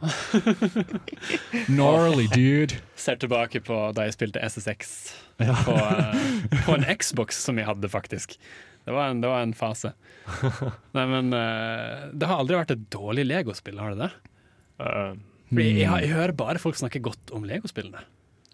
Gnarly, 1.69 2.27
dude. 2.33 2.81
Ser 2.99 3.19
tilbake 3.21 3.61
på 3.65 3.77
da 3.97 4.07
jeg 4.09 4.17
spilte 4.17 4.43
SSX 4.43 4.95
Ja. 5.43 5.55
på, 5.67 5.75
eh, 5.75 6.65
på 6.67 6.77
en 6.77 6.87
Xbox 6.97 7.41
som 7.43 7.59
jeg 7.59 7.67
hadde, 7.67 7.89
faktisk. 7.91 8.37
Det 8.85 8.93
var 8.93 9.11
en, 9.11 9.21
det 9.23 9.29
var 9.31 9.43
en 9.43 9.55
fase. 9.57 9.95
Nei, 10.95 11.05
men 11.11 11.33
eh, 11.35 12.11
det 12.13 12.29
har 12.29 12.41
aldri 12.43 12.59
vært 12.61 12.75
et 12.77 12.85
dårlig 12.93 13.25
legospill, 13.27 13.79
har 13.81 13.95
det 13.95 14.07
det? 14.07 14.11
Uh, 14.79 15.15
jeg, 15.55 15.77
jeg, 15.79 15.87
jeg 15.87 16.11
hører 16.13 16.35
bare 16.37 16.61
folk 16.63 16.77
snakke 16.79 17.03
godt 17.05 17.31
om 17.35 17.45
legospillene. 17.47 18.03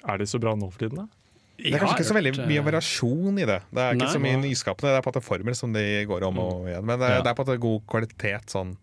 er 0.09 0.21
de 0.21 0.27
så 0.29 0.41
bra 0.41 0.55
nå 0.57 0.69
for 0.73 0.83
tiden, 0.85 1.03
da? 1.05 1.20
Det 1.63 1.75
er 1.75 1.83
kanskje 1.83 1.99
ikke 1.99 2.09
så 2.11 2.17
veldig 2.19 2.33
eh, 2.39 2.47
mye 2.55 2.65
variasjon 2.71 3.39
i 3.43 3.47
det. 3.51 3.61
Det 3.71 3.85
er 3.85 3.95
ikke 3.99 4.07
Nei. 4.07 4.15
så 4.17 4.23
mye 4.25 4.41
nyskapende. 4.47 4.95
Det 4.95 4.99
er 4.99 5.05
på 5.07 5.13
en 5.13 5.19
måte 5.19 5.27
formel 5.27 5.55
som 5.59 5.73
de 5.77 5.85
går 6.09 6.27
om 6.31 6.39
og 6.47 6.67
igjen. 6.71 6.85
Men 6.85 6.99
det 6.99 7.07
er, 7.11 7.15
Ja. 7.19 7.23
det 7.23 7.31
er 7.31 7.39
på 7.39 7.45
en 7.47 7.51
måte 7.53 7.61
god 7.67 7.87
kvalitet 7.91 8.51
sånn, 8.57 8.75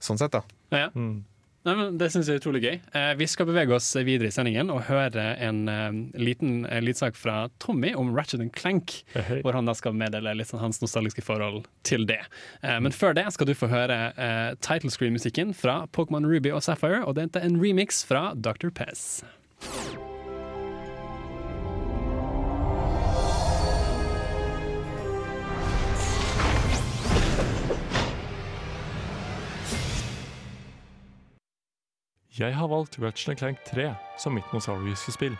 sånn 0.00 0.18
sett, 0.18 0.32
da. 0.32 0.42
Ja. 0.72 0.88
Mm. 0.94 1.24
Nei, 1.64 1.76
men 1.78 1.96
Det 1.96 2.08
syns 2.10 2.26
jeg 2.26 2.34
er 2.34 2.40
utrolig 2.40 2.60
gøy. 2.64 2.80
Eh, 2.98 3.14
vi 3.14 3.26
skal 3.30 3.46
bevege 3.46 3.70
oss 3.76 3.92
videre 4.02 4.26
i 4.26 4.34
sendingen 4.34 4.68
og 4.74 4.80
høre 4.88 5.36
en 5.38 5.60
eh, 5.70 5.92
liten 6.18 6.64
eh, 6.66 6.80
lydsak 6.82 7.14
fra 7.14 7.44
Tommy 7.62 7.92
om 7.94 8.10
Ratchet 8.16 8.42
Clank. 8.52 9.04
Hei. 9.14 9.38
Hvor 9.44 9.54
han 9.54 9.64
da 9.70 9.72
skal 9.78 9.94
meddele 9.94 10.34
litt 10.34 10.50
sånn 10.50 10.58
hans 10.58 10.82
nostalgiske 10.82 11.22
forhold 11.22 11.68
til 11.86 12.02
det. 12.10 12.18
Eh, 12.66 12.80
men 12.82 12.90
før 12.90 13.14
det 13.14 13.28
skal 13.32 13.46
du 13.46 13.54
få 13.54 13.70
høre 13.70 14.12
eh, 14.18 14.54
title 14.58 14.90
screen-musikken 14.90 15.54
fra 15.54 15.84
Pokémon 15.94 16.26
Ruby 16.26 16.50
og 16.50 16.64
Sapphire. 16.66 17.04
Og 17.06 17.14
det 17.14 17.30
er 17.36 17.46
en 17.46 17.60
remix 17.62 18.02
fra 18.10 18.32
Dr. 18.34 18.74
Pez. 18.74 19.22
Jeg 32.32 32.54
har 32.56 32.68
valgt 32.72 32.96
Ratchet 32.96 33.36
Clank 33.36 33.58
3 33.68 33.90
som 34.16 34.32
mitt 34.32 34.52
nostalgiske 34.56 35.12
spill. 35.12 35.34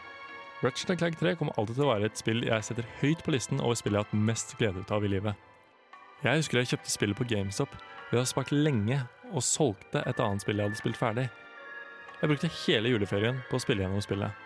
Ratchet 0.60 0.98
Clank 0.98 1.16
3 1.16 1.30
kommer 1.40 1.54
alltid 1.56 1.78
til 1.78 1.86
å 1.86 1.88
være 1.88 2.08
et 2.10 2.18
spill 2.20 2.42
jeg 2.44 2.64
setter 2.66 2.88
høyt 2.98 3.22
på 3.24 3.32
listen 3.32 3.62
over 3.64 3.78
spill 3.80 3.94
jeg 3.96 4.02
har 4.02 4.10
hatt 4.10 4.24
mest 4.28 4.52
glede 4.58 4.82
ut 4.82 4.90
av 4.92 5.06
i 5.06 5.08
livet. 5.08 5.38
Jeg 6.20 6.42
husker 6.42 6.58
jeg 6.60 6.68
kjøpte 6.74 6.92
spillet 6.92 7.16
på 7.16 7.24
GameStop 7.30 7.72
ved 8.10 8.18
å 8.18 8.20
ha 8.20 8.28
spart 8.28 8.52
lenge 8.52 8.98
og 9.30 9.40
solgte 9.40 10.02
et 10.04 10.20
annet 10.20 10.44
spill 10.44 10.60
jeg 10.60 10.68
hadde 10.68 10.80
spilt 10.82 10.98
ferdig. 11.00 11.24
Jeg 12.20 12.30
brukte 12.30 12.50
hele 12.58 12.92
juleferien 12.92 13.40
på 13.48 13.56
å 13.56 13.62
spille 13.64 13.86
gjennom 13.86 14.04
spillet, 14.04 14.42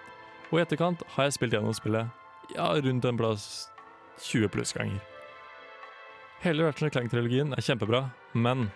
og 0.52 0.61
i 0.61 0.62
etterkant 0.62 1.02
har 1.16 1.26
jeg 1.26 1.35
spilt 1.35 1.56
gjennom 1.56 1.74
spillet 1.74 2.54
ja, 2.54 2.68
rundt 2.78 3.09
en 3.11 3.18
plass 3.18 3.48
20 4.28 4.52
pluss 4.54 4.70
ganger. 4.76 5.02
Hele 6.44 6.68
Ratchet 6.68 6.94
Clank-trilogien 6.94 7.50
er 7.59 7.66
kjempebra, 7.66 8.04
men 8.38 8.68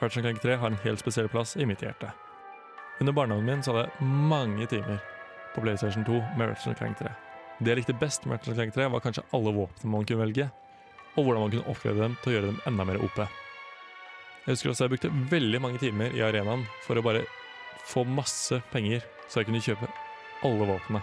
Ratchet 0.00 0.24
Clank 0.24 0.40
3 0.40 0.56
har 0.64 0.72
en 0.72 0.80
helt 0.86 1.04
spesiell 1.04 1.28
plass 1.28 1.58
i 1.60 1.68
mitt 1.68 1.84
hjerte. 1.84 2.08
Under 3.00 3.12
barndommen 3.12 3.46
min 3.46 3.62
så 3.62 3.72
hadde 3.72 3.86
jeg 3.86 4.06
mange 4.30 4.66
timer 4.66 4.98
på 5.54 5.62
PlayStation 5.62 6.04
2 6.04 6.18
med 6.38 6.48
Ratchet 6.50 6.78
Clank 6.78 6.98
3. 6.98 7.12
Det 7.58 7.70
jeg 7.70 7.80
likte 7.80 7.94
best 8.00 8.24
med 8.26 8.38
Ratchet 8.38 8.56
Clank 8.58 8.74
3, 8.74 8.88
var 8.90 9.02
kanskje 9.04 9.26
alle 9.36 9.52
våpnene 9.54 9.92
man 9.92 10.06
kunne 10.08 10.24
velge, 10.24 10.48
og 11.14 11.24
hvordan 11.24 11.44
man 11.44 11.52
kunne 11.52 11.70
oppgradere 11.70 12.08
dem 12.08 12.16
til 12.22 12.32
å 12.32 12.34
gjøre 12.34 12.50
dem 12.50 12.58
enda 12.70 12.86
mer 12.88 12.98
OP. 13.06 13.20
Jeg 13.20 14.56
husker 14.56 14.72
også 14.72 14.86
jeg 14.86 14.94
brukte 14.94 15.12
veldig 15.30 15.60
mange 15.62 15.82
timer 15.82 16.14
i 16.16 16.24
arenaen 16.24 16.64
for 16.86 16.98
å 16.98 17.04
bare 17.04 17.22
få 17.86 18.02
masse 18.08 18.58
penger, 18.72 19.06
så 19.28 19.40
jeg 19.40 19.50
kunne 19.50 19.62
kjøpe 19.62 19.90
alle 20.46 20.68
våpnene. 20.72 21.02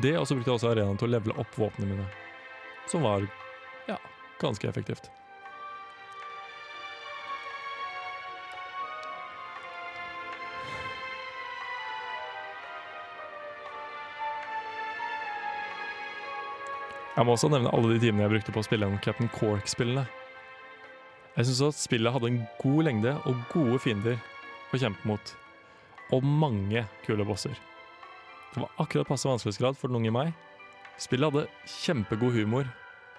Det 0.00 0.16
også 0.18 0.38
brukte 0.38 0.52
jeg 0.52 0.60
også 0.60 0.70
arenaen 0.72 1.00
til 1.00 1.10
å 1.10 1.14
levele 1.18 1.36
opp 1.42 1.60
våpnene 1.60 1.92
mine, 1.92 2.08
som 2.90 3.04
var 3.04 3.28
ja, 3.90 4.00
ganske 4.40 4.68
effektivt. 4.72 5.10
Jeg 17.14 17.26
må 17.26 17.36
også 17.36 17.46
nevne 17.46 17.70
alle 17.70 17.92
de 17.92 18.00
timene 18.02 18.24
jeg 18.24 18.32
brukte 18.32 18.52
på 18.54 18.58
å 18.58 18.66
spille 18.66 18.86
gjennom 18.88 19.02
Captain 19.04 19.28
Cork-spillene. 19.30 20.02
Jeg 21.36 21.46
syns 21.46 21.60
at 21.68 21.78
spillet 21.78 22.14
hadde 22.14 22.30
en 22.30 22.40
god 22.58 22.80
lengde 22.88 23.12
og 23.30 23.44
gode 23.52 23.78
fiender 23.84 24.16
å 24.74 24.80
kjempe 24.80 25.06
mot, 25.06 25.34
og 26.10 26.26
mange 26.26 26.82
kule 27.04 27.26
bosser. 27.26 27.54
Det 28.54 28.62
var 28.64 28.82
akkurat 28.82 29.10
passe 29.10 29.30
vanskelighetsgrad 29.30 29.78
for 29.78 29.90
den 29.90 30.00
unge 30.00 30.14
meg. 30.14 30.32
Spillet 31.02 31.30
hadde 31.30 31.70
kjempegod 31.70 32.34
humor, 32.34 32.66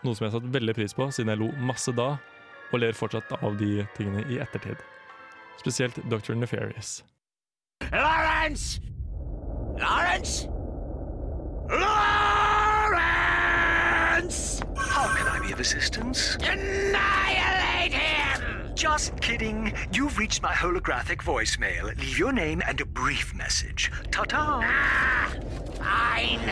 noe 0.03 0.15
som 0.15 0.27
jeg 0.27 0.35
satte 0.35 0.51
veldig 0.51 0.75
pris 0.75 0.95
på 0.95 1.07
siden 1.15 1.31
jeg 1.31 1.43
lo 1.43 1.49
masse 1.63 1.91
da, 1.95 2.17
og 2.73 2.81
ler 2.81 2.95
fortsatt 2.97 3.31
av 3.39 3.55
de 3.61 3.85
tingene 3.95 4.25
i 4.27 4.41
ettertid. 4.43 4.83
Spesielt 5.61 5.95
Dr. 6.11 6.35
Nefarious. 6.35 6.97
Lawrence! 7.93 8.81
Lawrence! 9.79 10.47
How 14.95 15.13
can 15.13 15.27
I 15.27 15.39
be 15.44 15.44
of 15.55 15.61
assistance? 15.61 16.37
Annihilate 16.41 17.93
him! 17.93 18.75
Just 18.75 19.19
kidding. 19.21 19.73
You've 19.93 20.17
reached 20.17 20.41
my 20.43 20.51
holographic 20.51 21.23
voicemail. 21.23 21.95
Leave 21.97 22.19
your 22.19 22.33
name 22.33 22.61
and 22.67 22.81
a 22.81 22.85
brief 22.85 23.33
message. 23.33 23.91
Ta-ta! 24.11 24.59
Ah, 24.63 25.31
fine. 25.79 26.51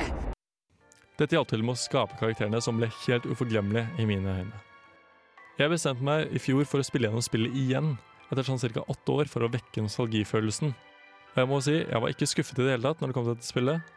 Dette 1.20 1.36
hjalp 1.36 1.52
til 1.52 1.62
med 1.62 1.76
å 1.76 1.80
skape 1.80 2.16
karakterene 2.18 2.62
som 2.64 2.80
ble 2.80 2.90
helt 3.04 3.28
uforglemmelige 3.30 3.86
i 4.02 4.08
mine 4.10 4.38
øyne. 4.40 4.62
Jeg 5.60 5.70
bestemte 5.70 6.04
meg 6.04 6.32
i 6.34 6.42
fjor 6.42 6.66
for 6.66 6.82
å 6.82 6.88
spille 6.88 7.10
gjennom 7.10 7.22
spillet 7.22 7.54
igjen, 7.60 7.92
etter 8.32 8.48
sånn 8.48 8.62
ca. 8.64 8.82
åtte 8.90 9.18
år, 9.20 9.30
for 9.30 9.46
å 9.46 9.52
vekke 9.54 9.84
nostalgifølelsen. 9.86 10.74
Og 11.34 11.44
jeg 11.44 11.50
må 11.52 11.60
si, 11.62 11.76
jeg 11.84 12.02
var 12.02 12.16
ikke 12.16 12.30
skuffet 12.32 12.64
i 12.64 12.66
det 12.66 12.78
hele 12.78 12.88
tatt 12.88 13.04
når 13.04 13.12
det 13.12 13.18
kom 13.20 13.28
til 13.28 13.36
dette 13.36 13.52
spillet, 13.52 13.94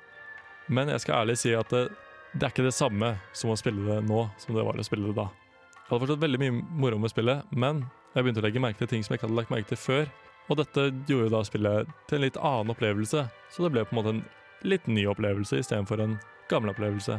men 0.69 0.91
jeg 0.93 1.05
skal 1.05 1.23
ærlig 1.23 1.39
si 1.41 1.55
at 1.57 1.73
det, 1.73 1.87
det 2.35 2.47
er 2.47 2.53
ikke 2.53 2.67
det 2.67 2.75
samme 2.77 3.15
som 3.37 3.53
å 3.53 3.59
spille 3.59 3.85
det 3.87 4.01
nå 4.09 4.27
som 4.41 4.57
det 4.57 4.65
var 4.67 4.79
å 4.79 4.87
spille 4.87 5.11
det 5.11 5.17
da. 5.19 5.29
Jeg 5.77 5.91
hadde 5.91 6.03
fortsatt 6.03 6.23
veldig 6.25 6.41
mye 6.43 6.55
moro 6.83 6.99
med 6.99 7.13
spillet, 7.13 7.47
men 7.55 7.85
jeg 8.15 8.25
begynte 8.25 8.43
å 8.43 8.47
legge 8.47 8.63
merke 8.63 8.81
til 8.83 8.91
ting 8.91 9.05
som 9.05 9.15
jeg 9.15 9.21
ikke 9.21 9.29
hadde 9.29 9.39
lagt 9.39 9.53
merke 9.55 9.71
til 9.71 9.81
før, 9.81 10.09
og 10.47 10.61
dette 10.61 10.89
gjorde 11.09 11.29
jo 11.29 11.33
da 11.33 11.43
spillet 11.47 11.95
til 12.11 12.19
en 12.19 12.25
litt 12.27 12.39
annen 12.39 12.73
opplevelse, 12.75 13.25
så 13.31 13.65
det 13.65 13.73
ble 13.75 13.85
på 13.87 13.95
en 13.95 14.01
måte 14.01 14.15
en 14.15 14.23
litt 14.67 14.87
ny 14.91 15.07
opplevelse 15.11 15.59
istedenfor 15.63 16.03
en 16.03 16.19
gammel 16.51 16.73
opplevelse, 16.75 17.19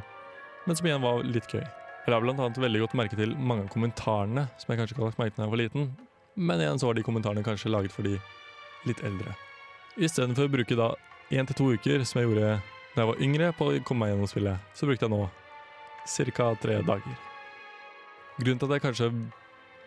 men 0.68 0.80
som 0.80 0.88
igjen 0.88 1.04
var 1.04 1.24
litt 1.28 1.48
gøy. 1.52 1.64
Jeg 2.08 2.14
la 2.14 2.20
annet 2.32 2.60
veldig 2.64 2.86
godt 2.86 2.96
merke 2.96 3.20
til 3.20 3.34
mange 3.36 3.66
av 3.66 3.72
kommentarene 3.74 4.46
som 4.56 4.72
jeg 4.72 4.80
kanskje 4.80 4.96
ikke 4.96 5.02
hadde 5.04 5.12
lagt 5.12 5.20
merke 5.20 5.36
til 5.36 5.42
da 5.42 5.48
jeg 5.48 5.56
var 5.56 5.64
liten, 5.64 5.90
men 6.40 6.64
igjen 6.64 6.80
så 6.80 6.88
var 6.88 6.96
de 6.96 7.04
kommentarene 7.04 7.44
kanskje 7.44 7.72
laget 7.72 7.92
for 7.92 8.08
de 8.08 8.16
litt 8.88 9.04
eldre. 9.04 9.34
Istedenfor 9.98 10.48
å 10.48 10.54
bruke 10.54 10.78
da 10.80 10.94
én 11.36 11.48
til 11.50 11.58
to 11.60 11.72
uker, 11.76 12.04
som 12.08 12.22
jeg 12.22 12.30
gjorde 12.30 12.52
da 12.98 13.04
jeg 13.04 13.12
var 13.12 13.20
yngre, 13.22 13.52
på 13.54 13.68
å 13.70 13.82
komme 13.86 14.06
meg 14.06 14.16
gjennom 14.16 14.30
spillet, 14.30 14.70
så 14.74 14.88
brukte 14.90 15.06
jeg 15.06 15.14
nå 15.14 15.28
ca. 16.34 16.48
tre 16.58 16.78
dager. 16.82 17.20
Grunnen 18.40 18.62
til 18.62 18.68
at 18.68 18.74
jeg 18.74 18.84
kanskje 18.88 19.10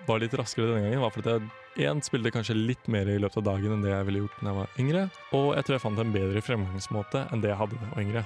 var 0.06 0.22
litt 0.22 0.36
raskere 0.38 0.68
denne 0.68 0.84
gangen, 0.84 1.02
var 1.02 1.10
fordi 1.14 1.34
jeg 1.34 1.90
én 1.90 2.02
spilte 2.06 2.32
kanskje 2.34 2.54
litt 2.54 2.86
mer 2.86 3.10
i 3.10 3.18
løpet 3.18 3.40
av 3.42 3.48
dagen 3.50 3.74
enn 3.74 3.82
det 3.82 3.90
jeg 3.90 4.06
ville 4.06 4.22
gjort 4.22 4.38
da 4.38 4.48
jeg 4.52 4.58
var 4.60 4.78
yngre, 4.84 5.02
og 5.34 5.48
jeg 5.56 5.66
tror 5.66 5.76
jeg 5.76 5.84
fant 5.88 6.04
en 6.04 6.14
bedre 6.14 6.44
fremgangsmåte 6.46 7.26
enn 7.34 7.42
det 7.42 7.50
jeg 7.50 7.60
hadde 7.60 7.80
da 7.80 7.88
jeg 7.88 7.92
var 7.96 8.06
yngre. 8.06 8.24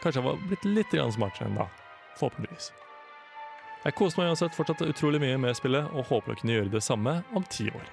Kanskje 0.00 0.22
jeg 0.22 0.28
var 0.30 0.42
blitt 0.48 0.66
litt 0.70 0.98
smartere 1.16 1.50
enn 1.50 1.60
da. 1.60 1.70
Forhåpentligvis. 2.16 2.72
Jeg 3.84 3.94
koste 4.00 4.20
meg 4.20 4.32
uansett 4.32 4.56
fortsatt 4.56 4.80
utrolig 4.82 5.20
mye 5.22 5.38
med 5.44 5.60
spillet, 5.60 5.92
og 5.92 6.08
håper 6.08 6.32
å 6.32 6.40
kunne 6.40 6.56
gjøre 6.56 6.72
det 6.72 6.82
samme 6.82 7.20
om 7.36 7.44
ti 7.52 7.68
år. 7.68 7.90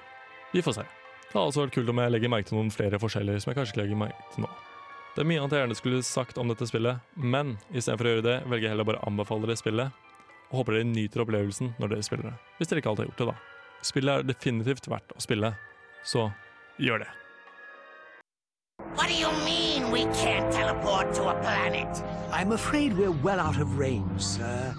Vi 0.56 0.64
får 0.64 0.80
se. 0.80 0.86
Det 1.28 1.36
har 1.36 1.50
også 1.50 1.66
vært 1.66 1.76
kult 1.76 1.92
om 1.92 2.00
jeg 2.00 2.14
legger 2.14 2.32
merke 2.32 2.48
til 2.48 2.56
noen 2.56 2.72
flere 2.72 3.00
forskjeller 3.02 3.42
som 3.42 3.52
jeg 3.52 3.60
kanskje 3.60 3.74
ikke 3.74 3.84
legger 3.84 4.00
merke 4.06 4.32
til 4.32 4.46
nå. 4.46 4.52
Det 5.14 5.22
er 5.22 5.26
mye 5.30 5.38
annet 5.38 5.52
jeg 5.54 5.62
gjerne 5.62 5.74
skulle 5.78 5.98
sagt 6.02 6.38
om 6.42 6.48
dette 6.50 6.66
spillet, 6.66 7.02
men 7.14 7.52
istedenfor 7.70 8.08
å 8.08 8.12
gjøre 8.16 8.24
det, 8.26 8.38
velger 8.50 8.66
jeg 8.66 8.72
heller 8.72 8.86
bare 8.88 8.98
å 8.98 9.06
anbefale 9.12 9.46
dere 9.46 9.54
spillet, 9.60 10.00
og 10.50 10.56
håper 10.58 10.74
dere 10.74 10.88
nyter 10.88 11.22
opplevelsen 11.22 11.68
når 11.78 11.92
dere 11.92 12.06
spiller 12.06 12.32
det. 12.32 12.32
Hvis 12.58 12.72
dere 12.72 12.82
ikke 12.82 12.90
alltid 12.90 13.04
har 13.04 13.12
gjort 13.12 13.22
det, 13.22 13.28
da. 13.30 13.84
Spillet 13.86 14.14
er 14.14 14.26
definitivt 14.26 14.88
verdt 14.90 15.14
å 15.14 15.22
spille, 15.22 15.52
så 16.02 16.24
gjør 16.82 17.04
det. 17.04 17.12
What 18.98 19.06
do 19.06 19.14
you 19.14 19.30
mean 19.46 19.92
we 19.94 20.02
can't 20.18 20.50
teleport 20.50 21.14
to 21.14 21.28
a 21.30 21.38
planet? 21.46 22.02
I'm 22.32 22.50
afraid 22.50 22.98
we're 22.98 23.14
well 23.22 23.38
out 23.38 23.60
of 23.62 23.78
range, 23.78 24.20
sir. 24.20 24.74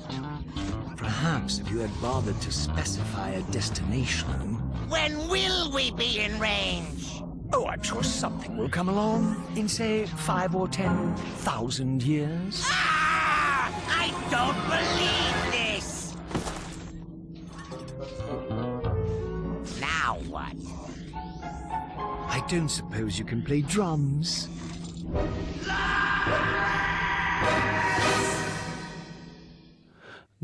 Perhaps 0.97 1.59
if 1.59 1.71
you 1.71 1.79
had 1.79 1.95
bothered 2.01 2.41
to 2.41 2.51
specify 2.51 3.29
a 3.29 3.41
destination. 3.55 4.59
When 4.91 5.29
will 5.29 5.71
we 5.71 5.91
be 5.91 6.19
in 6.19 6.38
range? 6.39 7.14
Oh, 7.54 7.68
I'm 7.68 7.82
sure 7.82 8.04
something 8.04 8.58
will 8.58 8.70
come 8.70 8.89
along 8.89 9.43
in, 9.56 9.68
say, 9.68 10.06
five 10.06 10.56
or 10.56 10.68
ten 10.68 11.16
thousand 11.16 12.04
years. 12.04 12.64
Ah! 12.66 13.72
I 13.88 14.10
don't 14.30 14.60
believe 14.70 15.52
this! 15.52 16.16
Now 19.80 20.18
what? 20.30 20.56
I 22.28 22.43
don't 22.48 22.70
suppose 22.70 23.18
you 23.18 23.26
can 23.26 23.41
play 23.41 23.62
drums. 23.62 24.50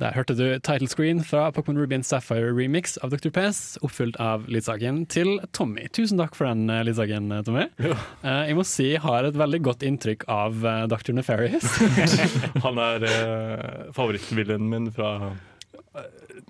Der 0.02 0.16
hørte 0.16 0.34
du 0.34 0.58
title 0.66 0.88
screen 0.90 1.20
fra 1.22 1.52
Pokémon 1.54 1.78
Ruby 1.78 1.94
and 1.94 2.06
Sapphire 2.06 2.50
remix 2.58 2.98
av 3.06 3.12
Dr. 3.12 3.30
Pes, 3.30 3.78
oppfylt 3.86 4.16
av 4.18 4.48
Lidsagen 4.50 5.04
til 5.06 5.36
Tommy. 5.54 5.86
Tusen 5.94 6.18
takk 6.18 6.34
for 6.34 6.50
den, 6.50 6.64
eh, 6.74 6.82
Lidsagen, 6.88 7.30
Tommy. 7.46 7.68
Eh, 7.78 8.48
jeg 8.50 8.58
må 8.58 8.66
si 8.66 8.88
jeg 8.96 9.04
har 9.04 9.30
et 9.30 9.38
veldig 9.38 9.62
godt 9.62 9.86
inntrykk 9.86 10.26
av 10.28 10.66
eh, 10.66 10.88
Dr. 10.90 11.14
Nefarious. 11.14 11.70
Han 12.66 12.82
er 12.82 13.06
eh, 13.06 13.94
favorittvillainen 13.94 14.74
min 14.74 14.90
fra 14.96 15.14
eh, 15.30 15.40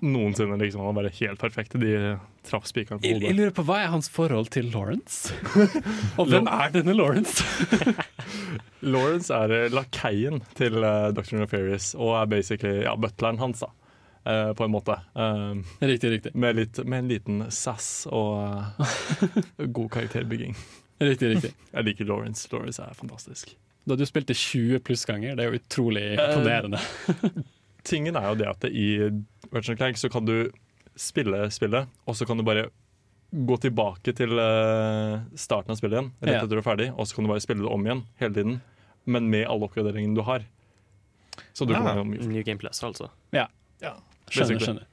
noensinne. 0.02 0.56
Liksom. 0.60 0.80
Han 0.80 0.94
var 0.94 1.02
bare 1.02 1.12
helt 1.18 1.40
perfekt. 1.40 1.74
De 1.80 2.18
traff 2.46 2.66
spikeren 2.66 3.00
på 3.00 3.06
Jeg, 3.06 3.22
jeg 3.22 3.36
lurer 3.38 3.52
på 3.54 3.64
Hva 3.66 3.78
er 3.84 3.92
hans 3.92 4.10
forhold 4.12 4.50
til 4.54 4.70
Lawrence? 4.74 5.34
Og 6.18 6.30
hvem 6.30 6.48
er 6.50 6.72
denne 6.74 6.94
Lawrence? 6.96 7.44
Lawrence 8.94 9.34
er 9.34 9.54
eh, 9.54 9.68
lakeien 9.70 10.42
til 10.58 10.82
uh, 10.82 11.12
Dr. 11.14 11.36
Nefarious 11.38 11.92
og 11.94 12.16
er 12.18 12.26
basically 12.32 12.82
ja, 12.82 12.96
butleren 12.98 13.38
hans, 13.38 13.62
da. 13.62 13.70
Uh, 14.22 14.52
på 14.58 14.66
en 14.66 14.70
måte. 14.74 14.96
Uh, 15.18 15.62
Riktig, 15.82 16.10
riktig. 16.10 16.34
med, 16.34 16.58
litt, 16.58 16.78
med 16.86 17.04
en 17.04 17.08
liten 17.10 17.44
sass 17.54 18.08
og 18.10 18.38
uh, 18.78 19.38
god 19.58 19.88
karakterbygging. 19.94 20.54
riktig, 21.10 21.34
riktig. 21.36 21.52
Jeg 21.70 21.88
liker 21.88 22.10
Lawrence. 22.10 22.46
Lawrence 22.52 22.82
er 22.82 22.98
fantastisk. 22.98 23.54
Da 23.86 23.98
du 23.98 24.04
spilte 24.06 24.34
20 24.34 24.82
pluss 24.86 25.02
ganger, 25.06 25.34
det 25.38 25.46
er 25.46 25.50
jo 25.50 25.58
utrolig 25.62 26.04
imponerende. 26.14 26.82
Tingen 27.84 28.16
er 28.16 28.28
jo 28.30 28.36
det 28.38 28.48
at 28.50 28.64
i 28.70 28.86
Ratchet 29.52 29.78
Clank 29.80 29.98
så 29.98 30.10
kan 30.12 30.24
du 30.28 30.36
spille 30.98 31.46
spillet, 31.50 31.88
og 32.06 32.14
så 32.18 32.26
kan 32.28 32.36
du 32.38 32.44
bare 32.46 32.68
gå 33.32 33.56
tilbake 33.64 34.12
til 34.14 34.36
eh, 34.38 35.14
starten 35.40 35.72
av 35.72 35.78
spillet 35.80 35.96
igjen, 35.98 36.10
rett 36.20 36.36
etter 36.42 36.52
du 36.52 36.60
er 36.60 36.66
ferdig, 36.66 36.90
og 36.92 37.08
så 37.08 37.16
kan 37.16 37.24
du 37.26 37.32
bare 37.32 37.40
spille 37.44 37.64
det 37.64 37.72
om 37.72 37.86
igjen 37.88 38.02
hele 38.20 38.34
tiden, 38.36 38.58
men 39.08 39.30
med 39.32 39.46
alle 39.48 39.66
oppgraderingene 39.66 40.14
du 40.18 40.22
har. 40.26 40.44
Så 41.56 41.64
du 41.66 41.72
Ja. 41.72 41.80
kan 41.82 41.96
jo 41.96 42.04
New 42.28 42.42
Game 42.44 42.58
Plus, 42.60 42.82
altså. 42.84 43.08
Ja. 43.32 43.46
Ja, 43.80 43.94
Skjønner, 44.30 44.60
skjønner. 44.60 44.86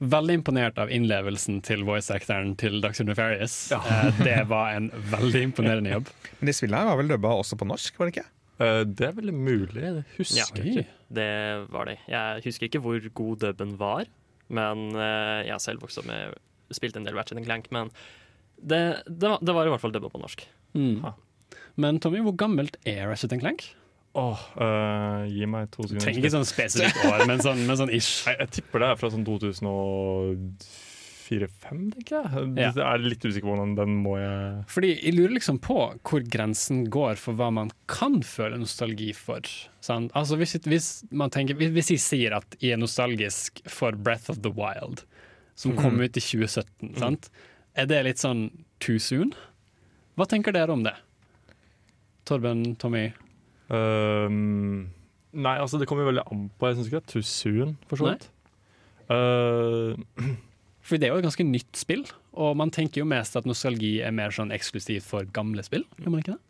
Veldig 0.00 0.34
imponert 0.38 0.78
av 0.78 0.88
innlevelsen 0.92 1.58
til 1.64 1.82
voice-actoren 1.84 2.54
til 2.56 2.78
Dr. 2.80 3.02
Nefarious. 3.04 3.70
Ja. 3.72 3.80
det 4.22 4.46
var 4.48 4.70
en 4.76 4.90
veldig 5.10 5.42
imponerende 5.50 5.90
jobb. 5.96 6.12
Men 6.40 6.46
de 6.46 6.54
spillene 6.56 6.78
her 6.84 6.86
var 6.92 7.00
vel 7.00 7.08
dubba 7.10 7.32
også 7.40 7.58
på 7.60 7.66
norsk, 7.68 7.96
var 7.98 8.08
det 8.08 8.16
ikke? 8.18 8.28
Eh, 8.62 8.82
det 8.88 9.08
er 9.10 9.16
veldig 9.18 9.34
mulig, 9.36 9.82
det 9.82 10.04
husker 10.16 10.38
Ja. 10.40 10.46
jeg 10.56 10.72
ikke. 10.72 10.86
Det 11.12 11.30
var 11.72 11.88
det. 11.90 11.98
Jeg 12.08 12.44
husker 12.46 12.66
ikke 12.68 12.80
hvor 12.84 13.08
god 13.20 13.38
dubben 13.44 13.76
var, 13.78 14.06
men 14.48 14.88
eh, 14.96 15.44
jeg 15.46 15.52
har 15.52 15.62
selv 15.62 15.82
vokst 15.84 15.98
opp 16.02 16.08
med 16.08 16.34
Spilt 16.74 16.96
en 16.98 17.04
del 17.06 17.14
Ratchet 17.14 17.38
Clank, 17.44 17.68
men 17.70 17.92
det, 18.58 19.02
det, 19.06 19.28
var, 19.28 19.38
det 19.38 19.54
var 19.54 19.68
i 19.68 19.70
hvert 19.70 19.80
fall 19.84 19.92
dubba 19.94 20.08
på 20.10 20.18
norsk. 20.18 20.42
Mm. 20.74 21.04
Men 21.78 22.00
Tommy, 22.02 22.18
hvor 22.24 22.34
gammelt 22.34 22.76
er 22.88 23.06
Ratchet 23.06 23.36
Clank? 23.38 23.68
Åh, 24.16 24.42
uh, 24.56 25.26
gi 25.28 25.44
meg 25.46 25.68
to 25.70 25.84
sekunder. 25.84 26.02
Trenger 26.06 26.22
ikke 26.24 26.32
sånn 26.32 26.48
spesifikt 26.48 27.04
år, 27.04 27.26
men 27.28 27.42
sånn, 27.44 27.60
men 27.68 27.76
sånn 27.78 27.92
ish. 27.92 28.24
Jeg, 28.24 28.38
jeg 28.40 28.54
tipper 28.56 28.82
det 28.82 28.88
er 28.88 28.98
fra 28.98 29.10
sånn 29.12 29.26
2004-2005, 31.26 31.80
tenker 31.94 32.16
jeg. 32.16 32.44
Ja. 32.58 32.70
Jeg 32.70 32.82
er 32.86 33.02
litt 33.04 33.24
usikker 33.26 33.46
på 33.48 33.52
hvordan 33.54 33.74
den 33.78 33.96
må 34.04 34.16
jeg 34.20 34.64
Fordi 34.72 34.92
jeg 34.94 35.14
lurer 35.16 35.34
liksom 35.36 35.58
på 35.64 35.76
hvor 36.06 36.26
grensen 36.32 36.84
går 36.92 37.18
for 37.20 37.38
hva 37.38 37.50
man 37.54 37.72
kan 37.90 38.20
føle 38.26 38.58
nostalgi 38.60 39.10
for. 39.16 39.42
Sant? 39.84 40.14
Altså 40.18 40.38
hvis, 40.40 40.56
hvis, 40.66 40.88
man 41.10 41.30
tenker, 41.34 41.58
hvis- 41.58 41.90
jeg 41.90 42.02
sier 42.02 42.36
at 42.38 42.56
jeg 42.60 42.76
er 42.76 42.80
nostalgisk 42.82 43.60
for 43.68 43.92
Breath 43.92 44.30
of 44.30 44.42
the 44.42 44.50
Wild, 44.50 45.04
som 45.56 45.76
kom 45.76 46.00
ut 46.00 46.16
i 46.16 46.20
2017, 46.20 46.96
sant? 47.00 47.30
er 47.76 47.86
det 47.86 48.04
litt 48.04 48.18
sånn 48.22 48.50
too 48.80 48.98
soon? 48.98 49.32
Hva 50.16 50.26
tenker 50.28 50.52
dere 50.52 50.72
om 50.72 50.82
det? 50.84 50.94
Torben, 52.26 52.74
Tommy? 52.80 53.10
Um, 53.68 54.90
Nei, 55.36 55.58
altså 55.60 55.78
det 55.78 55.86
kommer 55.90 56.06
veldig 56.08 56.24
an 56.32 56.46
på. 56.56 56.68
Jeg 56.70 56.78
syns 56.78 56.88
ikke 56.88 57.00
det 57.00 57.04
er 57.04 57.12
too 57.12 57.26
soon, 57.28 57.74
for 57.90 58.00
så 58.00 58.08
vidt. 58.08 58.28
Eh, 59.12 60.26
For 60.86 61.00
det 61.00 61.08
er 61.08 61.14
jo 61.16 61.20
et 61.22 61.26
ganske 61.26 61.46
nytt 61.46 61.78
spill, 61.78 62.04
og 62.38 62.54
man 62.60 62.70
tenker 62.70 63.02
jo 63.02 63.08
mest 63.10 63.34
at 63.38 63.46
nostalgi 63.48 63.96
er 64.06 64.14
mer 64.14 64.34
sånn 64.34 64.54
eksklusivt 64.54 65.06
for 65.06 65.26
gamle 65.34 65.64
spill. 65.66 65.82
Gjør 65.98 66.12
man 66.14 66.22
ikke 66.22 66.36
det? 66.36 66.42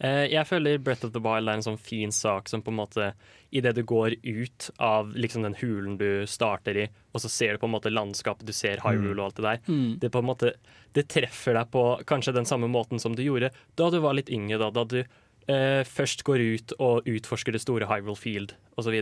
Eh, 0.00 0.26
jeg 0.32 0.48
føler 0.48 0.80
Breath 0.80 1.04
of 1.04 1.12
the 1.12 1.20
Wild 1.20 1.50
er 1.50 1.58
en 1.58 1.64
sånn 1.66 1.76
fin 1.80 2.12
sak 2.14 2.48
som 2.48 2.62
på 2.64 2.72
en 2.72 2.78
måte 2.78 3.10
Idet 3.52 3.74
du 3.76 3.82
går 3.84 4.14
ut 4.22 4.68
av 4.80 5.10
liksom 5.18 5.42
den 5.44 5.56
hulen 5.58 5.98
du 6.00 6.24
starter 6.30 6.78
i, 6.78 6.86
og 7.12 7.20
så 7.20 7.28
ser 7.28 7.52
du 7.52 7.60
på 7.60 7.68
en 7.68 7.74
måte 7.74 7.90
landskapet, 7.92 8.46
du 8.46 8.54
ser 8.54 8.80
Hyrule 8.84 9.18
og 9.18 9.24
alt 9.26 9.40
det 9.40 9.44
der, 9.44 9.60
det 10.00 10.12
på 10.14 10.22
en 10.22 10.28
måte 10.30 10.54
Det 10.94 11.08
treffer 11.10 11.58
deg 11.58 11.72
på 11.74 11.84
kanskje 12.08 12.36
den 12.38 12.48
samme 12.48 12.70
måten 12.70 13.02
som 13.02 13.16
du 13.18 13.24
gjorde 13.26 13.50
da 13.76 13.90
du 13.90 13.98
var 14.00 14.16
litt 14.16 14.30
yngre, 14.32 14.60
da, 14.62 14.70
da 14.70 14.86
du 14.88 15.00
eh, 15.02 15.82
først 15.84 16.24
går 16.24 16.46
ut 16.56 16.76
og 16.78 17.10
utforsker 17.10 17.52
det 17.52 17.64
store 17.66 17.90
Hyrule 17.90 18.16
Field 18.16 18.54
osv. 18.80 18.96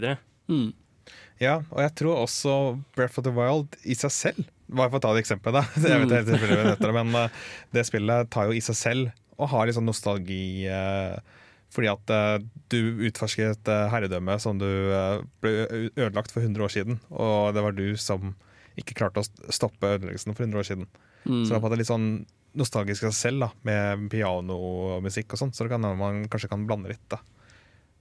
Mm. 0.48 0.72
Ja, 1.38 1.60
og 1.70 1.82
jeg 1.84 1.94
tror 2.00 2.24
også 2.24 2.54
Breath 2.96 3.20
of 3.20 3.28
the 3.28 3.36
Wild 3.36 3.78
i 3.84 3.94
seg 3.94 4.16
selv 4.16 4.48
Bare 4.68 4.90
for 4.92 5.00
å 5.00 5.02
ta 5.04 5.14
et 5.14 5.22
eksempel, 5.22 5.56
da. 5.56 5.64
Jeg 5.80 6.02
vet 6.04 6.14
helt 6.16 6.30
selvfølgelig 6.30 6.60
hva 6.60 6.70
heter, 6.74 6.94
men 6.98 7.18
eh, 7.22 7.42
det 7.76 7.84
spillet 7.88 8.30
tar 8.34 8.48
jo 8.50 8.56
i 8.56 8.64
seg 8.64 8.78
selv 8.78 9.12
og 9.38 9.52
har 9.52 9.68
litt 9.68 9.76
sånn 9.78 9.86
nostalgi 9.86 10.66
eh, 10.66 11.14
fordi 11.72 11.90
at 11.92 12.12
eh, 12.12 12.34
du 12.72 13.04
utforsker 13.08 13.52
et 13.54 13.70
herredømme 13.92 14.34
som 14.42 14.58
du 14.60 14.66
ble 15.44 15.54
ødelagt 15.94 16.32
for 16.34 16.42
100 16.44 16.64
år 16.64 16.74
siden, 16.74 17.00
og 17.12 17.54
det 17.56 17.64
var 17.64 17.76
du 17.76 17.86
som 18.00 18.34
ikke 18.78 18.96
klarte 18.98 19.22
å 19.22 19.52
stoppe 19.52 19.94
ødeleggelsen 19.96 20.36
for 20.36 20.46
100 20.46 20.60
år 20.60 20.68
siden. 20.68 20.90
Mm. 21.24 21.42
Så 21.44 21.58
det 21.58 21.72
er 21.72 21.80
litt 21.80 21.90
sånn 21.90 22.10
nostalgisk 22.58 23.04
i 23.04 23.08
seg 23.08 23.16
selv, 23.16 23.46
da, 23.46 23.48
med 23.66 24.06
piano 24.12 24.56
og 24.56 25.08
sånn, 25.12 25.52
så 25.52 25.64
det 25.66 25.72
kan 25.72 25.84
man 25.98 26.24
kanskje 26.30 26.50
kan 26.50 26.66
blande 26.68 26.92
litt, 26.92 27.04
da. 27.10 27.20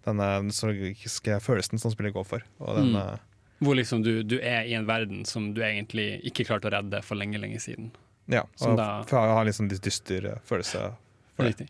Denne 0.08 0.30
nostalgiske 0.48 1.40
følelsen 1.44 1.82
som 1.82 1.92
spillet 1.92 2.16
går 2.16 2.28
for. 2.28 2.46
Og 2.64 2.78
den, 2.80 2.94
Mm. 2.96 3.20
Hvor 3.60 3.76
liksom 3.76 4.04
du, 4.04 4.24
du 4.24 4.36
er 4.40 4.68
i 4.70 4.74
en 4.78 4.86
verden 4.86 5.24
som 5.26 5.54
du 5.54 5.62
egentlig 5.66 6.22
ikke 6.30 6.46
klarte 6.46 6.70
å 6.70 6.74
redde 6.76 7.00
for 7.04 7.16
lenge, 7.18 7.40
lenge 7.42 7.58
siden. 7.64 7.92
Ja, 8.30 8.44
og 8.62 8.76
da- 8.78 9.04
for 9.08 9.18
jeg 9.24 9.34
har 9.38 9.46
litt 9.48 9.56
sånn 9.56 9.70
dyster 9.72 10.26
eh, 10.34 10.40
følelse. 10.46 10.92
For 11.36 11.44
det. 11.48 11.54
Riktig. 11.56 11.68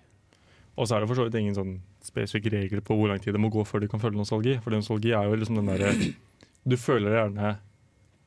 Og 0.77 0.87
så 0.87 0.95
er 0.97 0.99
det 1.01 1.07
for 1.09 1.15
så 1.15 1.23
vidt 1.29 1.35
ingen 1.39 1.55
sånn 1.55 1.77
spesifikke 2.03 2.51
regler 2.53 2.81
på 2.81 2.95
hvor 2.97 3.09
lang 3.09 3.19
tid 3.19 3.33
det 3.33 3.39
må 3.41 3.49
gå 3.51 3.63
før 3.67 3.81
du 3.81 3.87
kan 3.87 3.99
føle 3.99 4.17
nostalgi. 4.19 4.57
For 4.63 4.71
nostalgi 4.75 5.11
er 5.15 5.23
jo 5.29 5.35
liksom 5.39 5.55
den 5.61 5.65
derre 5.71 5.93
Du 6.67 6.75
føler 6.77 7.15
gjerne 7.15 7.57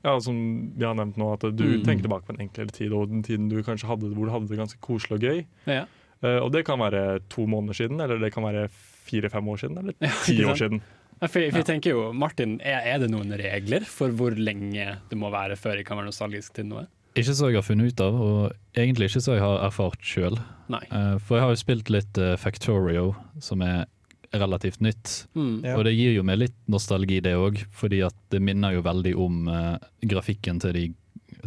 Ja, 0.03 0.15
som 0.25 0.73
vi 0.79 0.85
har 0.85 0.95
nevnt 0.97 1.19
nå, 1.21 1.27
at 1.35 1.41
du 1.55 1.65
Mm. 1.65 1.85
tenker 1.85 2.07
tilbake 2.09 2.25
på 2.25 2.33
en 2.33 2.41
enklere 2.49 2.73
tid, 2.73 2.93
og 2.97 3.11
den 3.11 3.23
tiden 3.23 3.51
du 3.51 3.63
kanskje 3.63 3.85
hadde 3.87 4.09
hvor 4.15 4.25
du 4.25 4.33
hadde 4.33 4.49
det 4.49 4.57
ganske 4.57 4.81
koselig 4.81 5.19
og 5.19 5.21
gøy. 5.21 5.45
Ja. 5.67 5.83
Uh, 6.25 6.39
og 6.45 6.53
det 6.53 6.65
kan 6.65 6.79
være 6.81 7.21
to 7.29 7.45
måneder 7.47 7.75
siden, 7.77 8.01
eller 8.01 8.19
det 8.19 8.33
kan 8.33 8.43
være 8.43 8.71
fire-fem 8.73 9.45
år 9.49 9.57
siden, 9.61 9.77
eller 9.79 9.93
ti 10.25 10.39
ja, 10.41 10.49
år 10.49 10.57
siden. 10.57 10.81
For, 11.21 11.37
for 11.37 11.61
jeg 11.61 11.69
tenker 11.69 11.93
jo, 11.93 12.07
Martin, 12.17 12.57
er, 12.65 12.81
er 12.95 13.03
det 13.03 13.11
noen 13.13 13.35
regler 13.37 13.85
for 13.89 14.13
hvor 14.17 14.33
lenge 14.37 14.95
det 15.11 15.19
må 15.21 15.29
være 15.33 15.59
før 15.61 15.77
jeg 15.77 15.89
kan 15.89 16.01
være 16.01 16.09
nostalgisk 16.09 16.55
til 16.57 16.71
noe? 16.71 16.87
Ikke 17.19 17.35
så 17.35 17.51
jeg 17.51 17.59
har 17.59 17.67
funnet 17.67 17.93
ut 17.93 18.01
av, 18.05 18.17
og 18.17 18.79
egentlig 18.79 19.11
ikke 19.11 19.23
så 19.25 19.35
jeg 19.37 19.43
har 19.45 19.65
erfart 19.67 20.01
sjøl. 20.07 20.39
For 20.71 21.37
jeg 21.37 21.45
har 21.45 21.53
jo 21.53 21.59
spilt 21.59 21.91
litt 21.91 22.21
eh, 22.23 22.37
Factorio, 22.39 23.11
som 23.43 23.65
er 23.67 23.83
relativt 24.31 24.81
nytt. 24.81 25.27
Mm. 25.35 25.65
Og 25.75 25.85
det 25.89 25.97
gir 25.97 26.15
jo 26.15 26.25
meg 26.27 26.39
litt 26.45 26.57
nostalgi, 26.71 27.19
det 27.25 27.35
òg, 27.37 27.59
fordi 27.75 28.05
at 28.07 28.17
det 28.31 28.41
minner 28.47 28.77
jo 28.77 28.85
veldig 28.87 29.15
om 29.19 29.51
uh, 29.51 29.75
grafikken 30.07 30.63
til 30.63 30.77
de 30.77 30.85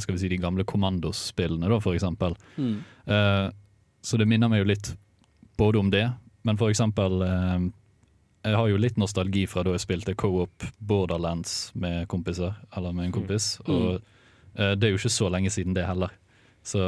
skal 0.01 0.15
vi 0.15 0.23
si, 0.23 0.29
de 0.31 0.41
gamle 0.41 0.65
kommandospillene, 0.67 1.69
da, 1.69 1.79
for 1.83 1.95
eksempel. 1.95 2.35
Mm. 2.57 2.75
Uh, 3.07 3.47
så 4.03 4.19
det 4.19 4.27
minner 4.27 4.51
meg 4.51 4.63
jo 4.63 4.69
litt 4.73 4.91
både 5.59 5.79
om 5.79 5.91
det, 5.93 6.05
men 6.43 6.59
for 6.59 6.73
eksempel 6.73 7.21
eh, 7.23 7.59
jeg 8.43 8.55
har 8.59 8.67
jo 8.67 8.79
litt 8.81 8.97
nostalgi 8.99 9.45
fra 9.47 9.63
da 9.63 9.73
jeg 9.75 9.83
spilte 9.85 10.15
co-op 10.19 10.65
Borderlands 10.83 11.71
med 11.79 12.07
kompiser, 12.11 12.55
eller 12.75 12.93
med 12.95 13.07
en 13.09 13.15
kompis. 13.15 13.53
Og 13.65 13.99
uh, 13.99 14.73
det 14.75 14.87
er 14.89 14.93
jo 14.93 14.99
ikke 14.99 15.13
så 15.15 15.29
lenge 15.31 15.51
siden 15.53 15.75
det 15.77 15.85
heller. 15.87 16.11
Så 16.63 16.81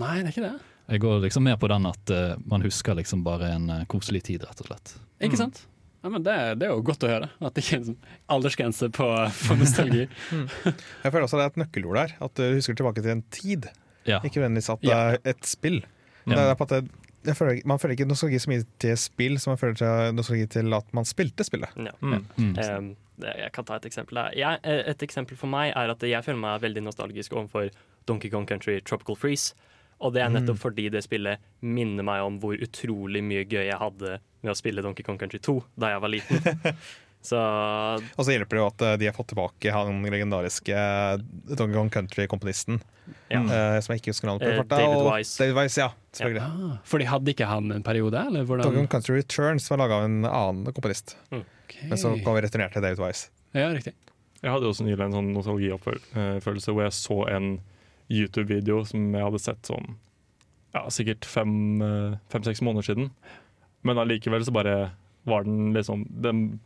Nei, 0.00 0.18
det 0.22 0.30
er 0.30 0.32
ikke 0.34 0.46
det. 0.46 0.54
jeg 0.92 1.00
går 1.04 1.18
liksom 1.26 1.44
mer 1.48 1.58
på 1.60 1.68
den 1.72 1.88
at 1.88 2.12
uh, 2.12 2.34
man 2.48 2.64
husker 2.64 2.96
liksom 2.98 3.24
bare 3.24 3.50
en 3.56 3.68
uh, 3.70 3.84
koselig 3.92 4.22
tid, 4.28 4.44
rett 4.48 4.60
og 4.64 4.68
slett. 4.70 4.94
Ikke 5.24 5.40
sant? 5.40 5.64
Ja, 6.02 6.10
men 6.10 6.24
det, 6.26 6.34
det 6.58 6.66
er 6.66 6.72
jo 6.74 6.82
godt 6.82 7.04
å 7.06 7.10
høre. 7.12 7.28
At 7.38 7.54
det 7.54 7.62
ikke 7.62 7.76
er 7.76 7.80
en 7.82 7.88
sånn 7.92 8.06
aldersgrense 8.34 8.88
på, 8.92 9.06
på 9.46 9.56
nostalgi. 9.60 10.08
Jeg 11.04 11.12
føler 11.14 11.26
også 11.28 11.38
det 11.38 11.44
er 11.46 11.52
et 11.52 11.60
nøkkelord 11.62 12.00
der. 12.00 12.14
At 12.26 12.34
du 12.40 12.44
husker 12.56 12.76
tilbake 12.78 13.04
til 13.04 13.14
en 13.14 13.24
tid, 13.32 13.68
Ja. 14.08 14.18
ikke 14.18 14.40
nødvendigvis 14.42 14.72
at 14.72 14.82
det 14.82 14.96
er 14.98 15.20
et 15.30 15.46
spill. 15.46 15.78
Ja. 16.26 16.34
Det 16.34 16.42
er 16.48 16.56
på 16.58 16.66
at 16.66 16.74
det, 16.74 17.11
føler, 17.30 17.60
man 17.68 17.78
føler 17.78 17.94
ikke 17.96 18.08
nostalgi 18.08 18.40
så 18.42 18.50
mye 18.50 18.64
til 18.82 18.96
spill 18.98 19.38
som 19.40 19.52
man 19.52 19.60
føler 19.60 19.78
til 19.78 20.16
nostalgi 20.16 20.46
til 20.56 20.74
at 20.74 20.94
man 20.96 21.06
spilte 21.08 21.46
spillet. 21.46 21.70
Ja. 21.78 21.94
Mm. 22.00 22.24
Mm. 22.36 22.54
Um, 22.58 22.92
jeg 23.22 23.52
kan 23.54 23.66
ta 23.68 23.76
et 23.78 23.86
eksempel. 23.86 24.18
der. 24.18 24.38
Jeg, 24.38 24.58
eh, 24.64 24.82
et 24.90 25.02
eksempel 25.02 25.36
for 25.38 25.46
meg 25.46 25.72
er 25.76 25.92
at 25.92 26.02
jeg 26.02 26.24
føler 26.24 26.40
meg 26.42 26.62
veldig 26.62 26.82
nostalgisk 26.82 27.32
overfor 27.32 27.70
Donkey 28.08 28.30
Kong 28.30 28.48
Country 28.48 28.80
Tropical 28.80 29.16
Freeze. 29.16 29.54
Og 30.02 30.14
det 30.14 30.22
er 30.24 30.32
nettopp 30.34 30.58
fordi 30.58 30.88
det 30.90 31.04
spillet 31.04 31.38
minner 31.62 32.02
meg 32.02 32.24
om 32.26 32.40
hvor 32.42 32.58
utrolig 32.58 33.22
mye 33.22 33.44
gøy 33.46 33.68
jeg 33.68 33.78
hadde 33.78 34.16
med 34.42 34.50
å 34.50 34.56
spille 34.58 34.82
Donkey 34.82 35.06
Kong 35.06 35.20
Country 35.20 35.38
2 35.38 35.54
da 35.78 35.92
jeg 35.92 36.02
var 36.02 36.10
liten. 36.10 36.42
Så 37.22 37.38
Og 37.38 38.24
så 38.26 38.34
hjelper 38.34 38.58
det 38.58 38.62
jo 38.62 38.66
at 38.66 38.82
eh, 38.82 38.96
de 38.98 39.06
har 39.06 39.14
fått 39.14 39.30
tilbake 39.30 39.70
han 39.74 40.02
legendariske 40.02 40.74
eh, 40.74 41.20
Donkey 41.54 41.76
Kong 41.76 41.90
Country-komponisten. 41.94 42.80
ja. 43.30 43.40
Uh, 43.42 43.78
som 43.82 43.94
jeg 43.94 44.02
ikke 44.02 44.12
husker 44.12 44.28
navnet 44.30 44.42
på. 44.42 44.64
Eh, 44.64 44.68
David 44.72 45.06
Wise. 45.06 45.36
David 45.38 45.56
Wise, 45.58 45.80
ja, 45.80 45.88
selvfølgelig. 46.18 46.42
Ah, 46.42 46.76
for 46.84 47.02
de 47.02 47.08
hadde 47.10 47.34
ikke 47.34 47.48
han 47.50 47.70
en 47.74 47.84
periode, 47.86 48.18
eller 48.18 48.46
hvordan? 48.48 48.66
Donkey 48.66 48.82
Kong 48.82 48.90
Country 48.96 49.20
Returns 49.20 49.70
var 49.70 49.82
laga 49.82 50.00
av 50.00 50.06
en 50.08 50.22
annen 50.26 50.74
komponist, 50.74 51.16
Okay. 51.32 51.88
men 51.88 51.96
så 51.96 52.10
kom 52.24 52.36
vi 52.36 52.42
returnert 52.44 52.74
til 52.74 52.84
David 52.84 53.00
Wise. 53.00 53.30
Ja, 53.56 53.70
riktig. 53.72 53.94
Jeg 54.42 54.50
hadde 54.50 54.66
også 54.68 54.84
nylig 54.84 55.06
en 55.06 55.14
sånn 55.14 55.30
nostalgifølelse 55.32 56.74
hvor 56.74 56.84
jeg 56.84 56.96
så 56.98 57.18
en 57.30 57.52
YouTube-video 58.12 58.82
som 58.88 59.06
jeg 59.14 59.24
hadde 59.24 59.40
sett 59.40 59.70
sånn 59.70 59.94
ja, 60.74 60.82
sikkert 60.92 61.24
fem-seks 61.28 62.62
måneder 62.64 62.88
siden. 62.90 63.10
Men 63.86 64.00
allikevel 64.02 64.44
så 64.44 64.54
bare 64.54 64.76
var 65.28 65.44
den 65.46 65.72
liksom 65.76 66.06
Den 66.10 66.60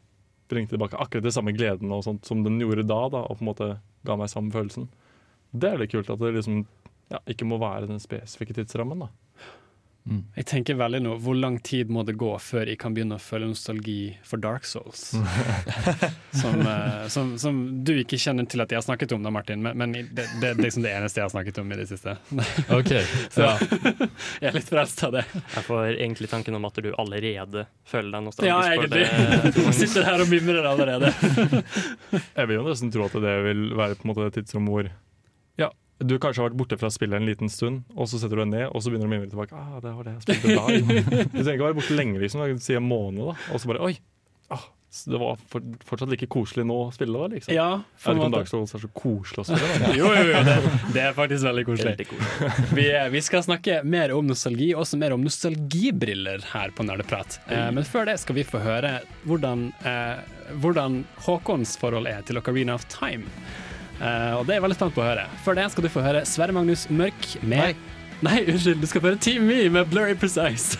bringte 0.50 0.74
tilbake 0.74 0.98
akkurat 1.00 1.26
det 1.26 1.34
samme 1.34 1.54
gleden 1.56 1.92
og 1.94 2.04
sånt 2.06 2.28
som 2.28 2.42
den 2.44 2.60
gjorde 2.62 2.86
da, 2.86 3.00
da, 3.12 3.24
og 3.26 3.38
på 3.38 3.44
en 3.44 3.50
måte 3.50 3.68
ga 4.06 4.16
meg 4.18 4.30
samme 4.32 4.54
følelsen. 4.54 4.88
Det 5.56 5.70
er 5.70 5.80
litt 5.80 5.94
kult 5.94 6.10
at 6.12 6.20
det 6.22 6.34
liksom 6.36 6.64
ja, 7.12 7.20
ikke 7.30 7.46
må 7.48 7.58
være 7.62 7.88
den 7.90 8.02
spesifikke 8.02 8.56
tidsrammen, 8.56 9.06
da. 9.06 9.10
Jeg 10.06 10.46
tenker 10.46 10.76
veldig 10.78 11.00
nå, 11.02 11.14
Hvor 11.18 11.34
lang 11.34 11.56
tid 11.66 11.90
må 11.90 12.04
det 12.06 12.14
gå 12.20 12.28
før 12.38 12.68
jeg 12.70 12.78
kan 12.78 12.94
begynne 12.94 13.16
å 13.18 13.22
føle 13.22 13.48
nostalgi 13.50 14.14
for 14.26 14.38
Dark 14.38 14.66
Souls? 14.68 15.08
som, 16.42 16.60
eh, 16.62 17.06
som, 17.10 17.32
som 17.42 17.58
du 17.82 17.90
ikke 17.96 18.18
kjenner 18.22 18.46
til 18.46 18.62
at 18.62 18.70
jeg 18.70 18.78
har 18.78 18.86
snakket 18.86 19.16
om, 19.16 19.24
da, 19.26 19.32
Martin, 19.34 19.64
men, 19.64 19.74
men 19.80 19.96
det, 19.96 20.04
det, 20.14 20.26
det 20.42 20.50
er 20.52 20.60
liksom 20.62 20.84
det 20.86 20.92
eneste 20.94 21.20
jeg 21.20 21.26
har 21.26 21.32
snakket 21.34 21.58
om 21.62 21.72
i 21.74 21.78
det 21.80 21.88
siste. 21.90 22.16
OK. 22.78 22.92
Ja. 23.36 23.52
Jeg 24.40 24.48
er 24.48 24.54
litt 24.56 24.68
frelst 24.70 25.02
av 25.04 25.12
det. 25.16 25.24
Jeg 25.32 25.64
får 25.66 25.96
egentlig 25.96 26.28
tanken 26.30 26.56
om 26.56 26.64
at 26.68 26.78
du 26.82 26.88
allerede 26.98 27.66
føler 27.88 28.14
deg 28.14 28.24
nostalgisk 28.28 28.52
Ja, 28.52 28.60
egentlig. 28.72 29.02
det. 29.58 29.74
Sitter 29.76 30.06
her 30.06 30.22
og 30.22 30.30
mimrer 30.30 30.68
allerede. 30.70 31.10
Jeg 32.14 32.46
vil 32.48 32.56
jo 32.56 32.64
nesten 32.68 32.92
tro 32.94 33.08
at 33.08 33.18
det 33.26 33.34
vil 33.48 33.66
være 33.76 33.98
på 33.98 34.06
en 34.06 34.12
måte 34.12 34.28
det 34.28 34.38
tidsrommet 34.38 34.72
hvor 34.76 34.88
ja, 35.60 35.70
du 35.98 36.18
kanskje 36.20 36.42
har 36.42 36.50
vært 36.50 36.58
borte 36.60 36.76
fra 36.80 36.90
spillet 36.92 37.16
en 37.16 37.28
liten 37.28 37.48
stund, 37.52 37.84
og 37.96 38.08
så 38.10 38.20
setter 38.20 38.36
du 38.36 38.42
deg 38.44 38.52
ned, 38.52 38.66
og 38.68 38.82
så 38.84 38.92
begynner 38.92 39.08
du 39.08 39.12
å 39.12 39.14
mimre 39.14 39.30
tilbake. 39.32 39.56
Ah, 39.56 39.78
det 39.80 39.94
var 39.96 40.04
det 40.04 40.16
jeg 40.18 40.26
spilte 40.26 40.56
da. 40.56 40.64
Du 41.32 41.38
trenger 41.40 41.54
ikke 41.56 41.68
være 41.70 41.78
borte 41.80 41.96
lenge, 41.96 42.20
liksom. 42.20 42.44
Si 42.60 42.76
en 42.76 42.84
måned, 42.88 43.22
da. 43.30 43.36
Og 43.54 43.62
så 43.62 43.70
bare 43.72 43.84
Oi! 43.86 43.94
Ah, 44.52 44.66
det 45.06 45.18
var 45.18 45.40
for, 45.50 45.64
fortsatt 45.88 46.12
like 46.12 46.28
koselig 46.30 46.64
nå 46.68 46.76
å 46.84 46.90
spille, 46.94 47.16
da. 47.16 47.30
Liksom. 47.32 47.54
Ja, 47.56 47.66
jeg 47.96 48.04
vet 48.04 48.12
en 48.12 48.20
ikke 48.20 48.28
om. 48.28 48.36
Dark 48.36 48.50
Souls 48.52 48.76
er 48.76 48.84
så 48.84 48.90
koselig 48.96 49.42
å 49.42 49.46
spille. 49.48 49.72
Da. 49.82 49.90
Jo, 49.98 50.12
jo, 50.12 50.24
jo, 50.30 50.44
det, 50.46 50.56
det 50.94 51.02
er 51.06 51.16
faktisk 51.16 51.48
veldig 51.48 51.64
koselig. 51.68 51.92
Veldig 51.96 52.08
koselig. 52.12 52.70
Vi, 52.78 52.86
vi 53.16 53.22
skal 53.26 53.44
snakke 53.48 53.80
mer 53.96 54.14
om 54.16 54.28
nostalgi, 54.30 54.70
også 54.78 55.00
mer 55.00 55.16
om 55.16 55.24
nostalgibriller 55.26 56.44
her 56.52 56.76
på 56.76 56.86
Nerdeprat. 56.88 57.40
Eh, 57.48 57.68
men 57.76 57.88
før 57.88 58.08
det 58.12 58.18
skal 58.22 58.38
vi 58.38 58.46
få 58.46 58.60
høre 58.64 58.98
hvordan, 59.24 59.70
eh, 59.88 60.50
hvordan 60.62 61.02
Håkons 61.26 61.76
forhold 61.80 62.08
er 62.12 62.24
til 62.28 62.40
Ocarina 62.40 62.76
of 62.76 62.84
Time. 62.92 63.28
Eh, 63.96 64.32
og 64.36 64.44
det 64.44 64.52
er 64.52 64.58
jeg 64.58 64.64
veldig 64.66 64.76
spent 64.76 64.96
på 64.96 65.02
å 65.04 65.06
høre. 65.08 65.26
Før 65.44 65.56
det 65.56 65.70
skal 65.72 65.86
du 65.86 65.90
få 65.92 66.04
høre 66.04 66.24
Sverre 66.28 66.52
Magnus 66.56 66.84
Mørk 66.92 67.30
med 67.42 67.78
Nei, 68.24 68.38
unnskyld, 68.48 68.80
du 68.80 68.88
skal 68.88 69.02
få 69.02 69.10
høre 69.10 69.20
Team 69.20 69.42
Me 69.44 69.58
med 69.68 69.90
Blurry 69.92 70.14
Precise. 70.16 70.78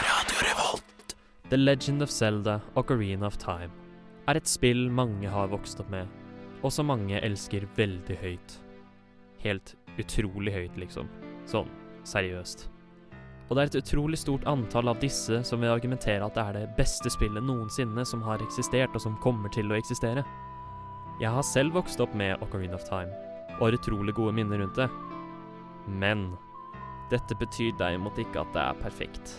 Radio 0.00 0.38
Revolt. 0.40 1.16
The 1.50 1.58
Legend 1.60 2.04
of 2.04 2.10
Zelda 2.10 2.60
Ocarina 2.80 3.28
of 3.28 3.36
Time 3.36 3.72
er 4.26 4.40
et 4.40 4.48
spill 4.48 4.86
mange 4.90 5.28
har 5.30 5.52
vokst 5.52 5.82
opp 5.84 5.90
med, 5.92 6.08
og 6.64 6.72
som 6.72 6.88
mange 6.88 7.20
elsker 7.20 7.68
veldig 7.76 8.16
høyt. 8.22 8.56
Helt 9.44 9.76
utrolig 10.00 10.56
høyt, 10.56 10.80
liksom. 10.80 11.12
Sånn 11.46 11.68
seriøst. 12.08 12.66
Og 13.46 13.54
det 13.54 13.62
er 13.62 13.70
et 13.70 13.78
utrolig 13.84 14.18
stort 14.18 14.48
antall 14.48 14.90
av 14.90 14.98
disse 15.04 15.44
som 15.46 15.60
vil 15.62 15.70
argumentere 15.70 16.24
at 16.24 16.34
det 16.34 16.42
er 16.42 16.56
det 16.56 16.74
beste 16.80 17.12
spillet 17.12 17.44
noensinne 17.44 18.02
som 18.08 18.24
har 18.26 18.42
eksistert, 18.42 18.96
og 18.96 19.04
som 19.04 19.20
kommer 19.22 19.52
til 19.54 19.70
å 19.70 19.78
eksistere. 19.78 20.24
Jeg 21.16 21.32
har 21.32 21.44
selv 21.48 21.72
vokst 21.72 22.00
opp 22.04 22.12
med 22.12 22.42
Ocarina 22.44 22.76
of 22.76 22.84
Time, 22.84 23.08
og 23.56 23.70
har 23.70 23.76
utrolig 23.78 24.12
gode 24.18 24.34
minner 24.36 24.60
rundt 24.60 24.76
det. 24.76 24.88
Men 25.88 26.28
dette 27.08 27.36
betyr 27.40 27.76
derimot 27.78 28.18
ikke 28.20 28.42
at 28.42 28.50
det 28.52 28.60
er 28.60 28.80
perfekt. 28.82 29.32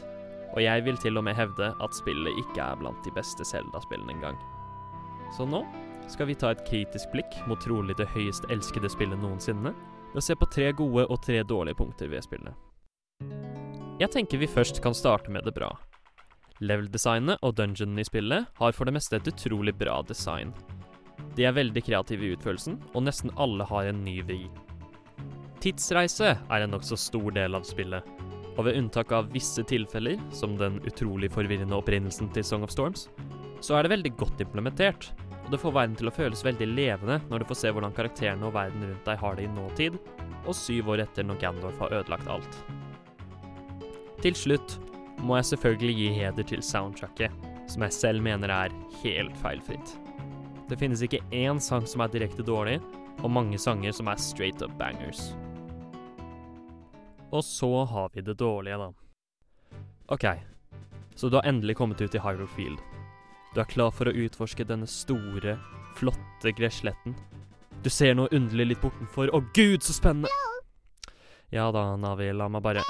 Og 0.56 0.64
jeg 0.64 0.86
vil 0.88 0.98
til 0.98 1.20
og 1.20 1.26
med 1.28 1.38
hevde 1.38 1.68
at 1.70 1.98
spillet 2.00 2.40
ikke 2.42 2.64
er 2.64 2.80
blant 2.80 3.04
de 3.06 3.14
beste 3.14 3.46
Zelda-spillene 3.46 4.16
engang. 4.16 4.40
Så 5.36 5.46
nå 5.46 5.62
skal 6.10 6.32
vi 6.32 6.38
ta 6.40 6.50
et 6.56 6.64
kritisk 6.66 7.12
blikk 7.14 7.36
mot 7.46 7.62
trolig 7.62 7.98
det 8.00 8.08
høyest 8.16 8.48
elskede 8.50 8.90
spillet 8.90 9.20
noensinne, 9.22 9.76
ved 10.14 10.22
å 10.22 10.24
se 10.24 10.38
på 10.40 10.48
tre 10.50 10.72
gode 10.74 11.06
og 11.06 11.22
tre 11.22 11.44
dårlige 11.46 11.78
punkter 11.78 12.10
ved 12.10 12.26
spillet. 12.26 12.56
Jeg 14.02 14.10
tenker 14.14 14.42
vi 14.42 14.50
først 14.50 14.82
kan 14.82 14.98
starte 14.98 15.30
med 15.30 15.46
det 15.46 15.54
bra. 15.54 15.76
Level-designet 16.58 17.44
og 17.46 17.54
dungeonene 17.60 18.02
i 18.02 18.08
spillet 18.08 18.50
har 18.58 18.74
for 18.74 18.90
det 18.90 18.96
meste 18.98 19.20
et 19.20 19.30
utrolig 19.30 19.76
bra 19.78 20.00
design. 20.08 20.56
De 21.38 21.46
er 21.46 21.56
veldig 21.56 21.84
kreative 21.86 22.26
i 22.26 22.32
utførelsen, 22.36 22.80
og 22.94 23.06
nesten 23.06 23.34
alle 23.38 23.66
har 23.70 23.90
en 23.90 24.04
ny 24.06 24.20
vri. 24.26 24.46
Tidsreise 25.62 26.36
er 26.38 26.64
en 26.64 26.74
nokså 26.74 26.98
stor 27.00 27.32
del 27.36 27.58
av 27.58 27.66
spillet, 27.68 28.06
og 28.58 28.66
ved 28.66 28.78
unntak 28.80 29.12
av 29.14 29.30
visse 29.34 29.62
tilfeller, 29.70 30.18
som 30.34 30.56
den 30.58 30.80
utrolig 30.90 31.30
forvirrende 31.34 31.78
opprinnelsen 31.78 32.32
til 32.34 32.46
Song 32.46 32.66
of 32.66 32.74
Storms, 32.74 33.08
så 33.62 33.78
er 33.78 33.86
det 33.86 33.94
veldig 33.96 34.14
godt 34.18 34.42
implementert, 34.46 35.12
og 35.46 35.54
det 35.54 35.62
får 35.62 35.76
verden 35.78 35.96
til 35.98 36.10
å 36.10 36.14
føles 36.14 36.44
veldig 36.46 36.68
levende 36.74 37.20
når 37.30 37.42
du 37.42 37.50
får 37.50 37.62
se 37.62 37.70
hvordan 37.74 37.96
karakterene 37.96 38.50
og 38.50 38.56
verden 38.58 38.84
rundt 38.84 39.06
deg 39.08 39.22
har 39.22 39.38
det 39.38 39.46
i 39.46 39.54
nåtid, 39.54 40.00
og 40.48 40.58
syv 40.58 40.92
år 40.94 41.06
etter 41.06 41.26
når 41.28 41.40
Gandorf 41.42 41.80
har 41.84 41.96
ødelagt 42.02 42.32
alt. 42.32 42.60
Til 44.24 44.36
slutt 44.38 44.78
må 45.24 45.38
jeg 45.38 45.52
selvfølgelig 45.54 45.96
gi 45.98 46.10
heder 46.18 46.50
til 46.50 46.66
soundtracket, 46.66 47.48
som 47.70 47.86
jeg 47.86 47.96
selv 47.96 48.26
mener 48.26 48.52
er 48.54 48.76
helt 49.04 49.38
feilfritt. 49.42 49.98
Det 50.68 50.78
finnes 50.78 51.02
ikke 51.04 51.24
én 51.32 51.62
sang 51.64 51.86
som 51.88 52.04
er 52.04 52.12
direkte 52.12 52.44
dårlig, 52.44 52.82
og 53.24 53.32
mange 53.32 53.58
sanger 53.60 53.94
som 53.96 54.10
er 54.12 54.20
straight 54.20 54.62
up 54.62 54.74
bangers. 54.80 55.32
Og 57.32 57.44
så 57.44 57.86
har 57.88 58.12
vi 58.14 58.22
det 58.22 58.38
dårlige, 58.40 58.78
da. 58.78 58.92
OK, 60.12 60.26
så 61.16 61.30
du 61.30 61.40
har 61.40 61.48
endelig 61.48 61.78
kommet 61.80 62.02
ut 62.02 62.16
i 62.16 62.20
Hyrule 62.20 62.48
Field. 62.56 62.80
Du 63.56 63.62
er 63.64 63.72
klar 63.72 63.92
for 63.96 64.08
å 64.08 64.16
utforske 64.16 64.68
denne 64.68 64.88
store, 64.88 65.58
flotte 65.96 66.52
gressletten. 66.56 67.16
Du 67.84 67.90
ser 67.90 68.16
noe 68.16 68.32
underlig 68.36 68.74
litt 68.74 68.84
bortenfor. 68.84 69.32
Å 69.32 69.42
gud, 69.56 69.84
så 69.84 69.96
spennende! 69.96 70.32
Ja 71.50 71.70
da, 71.72 71.94
Navi, 71.96 72.28
la 72.36 72.50
meg 72.52 72.64
bare 72.66 72.84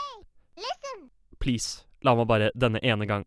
Please, 1.38 1.86
la 2.02 2.16
meg 2.18 2.26
bare 2.28 2.50
denne 2.58 2.82
ene 2.82 3.06
gang. 3.06 3.26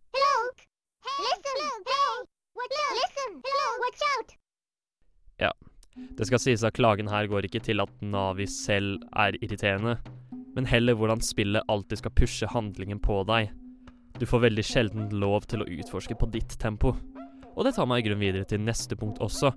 Det 6.16 6.26
skal 6.28 6.40
sies 6.42 6.64
at 6.66 6.76
klagen 6.76 7.08
her 7.10 7.28
går 7.30 7.48
ikke 7.48 7.62
til 7.64 7.82
at 7.82 7.92
Navi 8.04 8.46
selv 8.50 9.00
er 9.16 9.36
irriterende, 9.40 9.96
men 10.54 10.68
heller 10.68 10.96
hvordan 10.98 11.22
spillet 11.24 11.66
alltid 11.70 12.02
skal 12.02 12.14
pushe 12.16 12.48
handlingen 12.50 13.00
på 13.02 13.22
deg. 13.28 13.50
Du 14.18 14.26
får 14.28 14.44
veldig 14.46 14.64
sjelden 14.66 15.08
lov 15.16 15.46
til 15.48 15.62
å 15.62 15.68
utforske 15.68 16.16
på 16.18 16.28
ditt 16.34 16.58
tempo. 16.60 16.92
Og 17.56 17.64
det 17.64 17.74
tar 17.76 17.88
meg 17.88 18.02
i 18.02 18.08
grunn 18.08 18.22
videre 18.22 18.48
til 18.48 18.62
neste 18.62 18.98
punkt 18.98 19.20
også, 19.24 19.52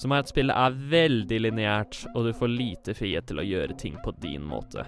som 0.00 0.12
er 0.12 0.22
at 0.22 0.30
spillet 0.30 0.56
er 0.56 0.78
veldig 0.92 1.40
lineært, 1.46 2.02
og 2.14 2.28
du 2.28 2.32
får 2.36 2.52
lite 2.52 2.94
frihet 2.96 3.28
til 3.28 3.40
å 3.40 3.46
gjøre 3.46 3.76
ting 3.80 3.96
på 4.04 4.14
din 4.22 4.44
måte. 4.44 4.84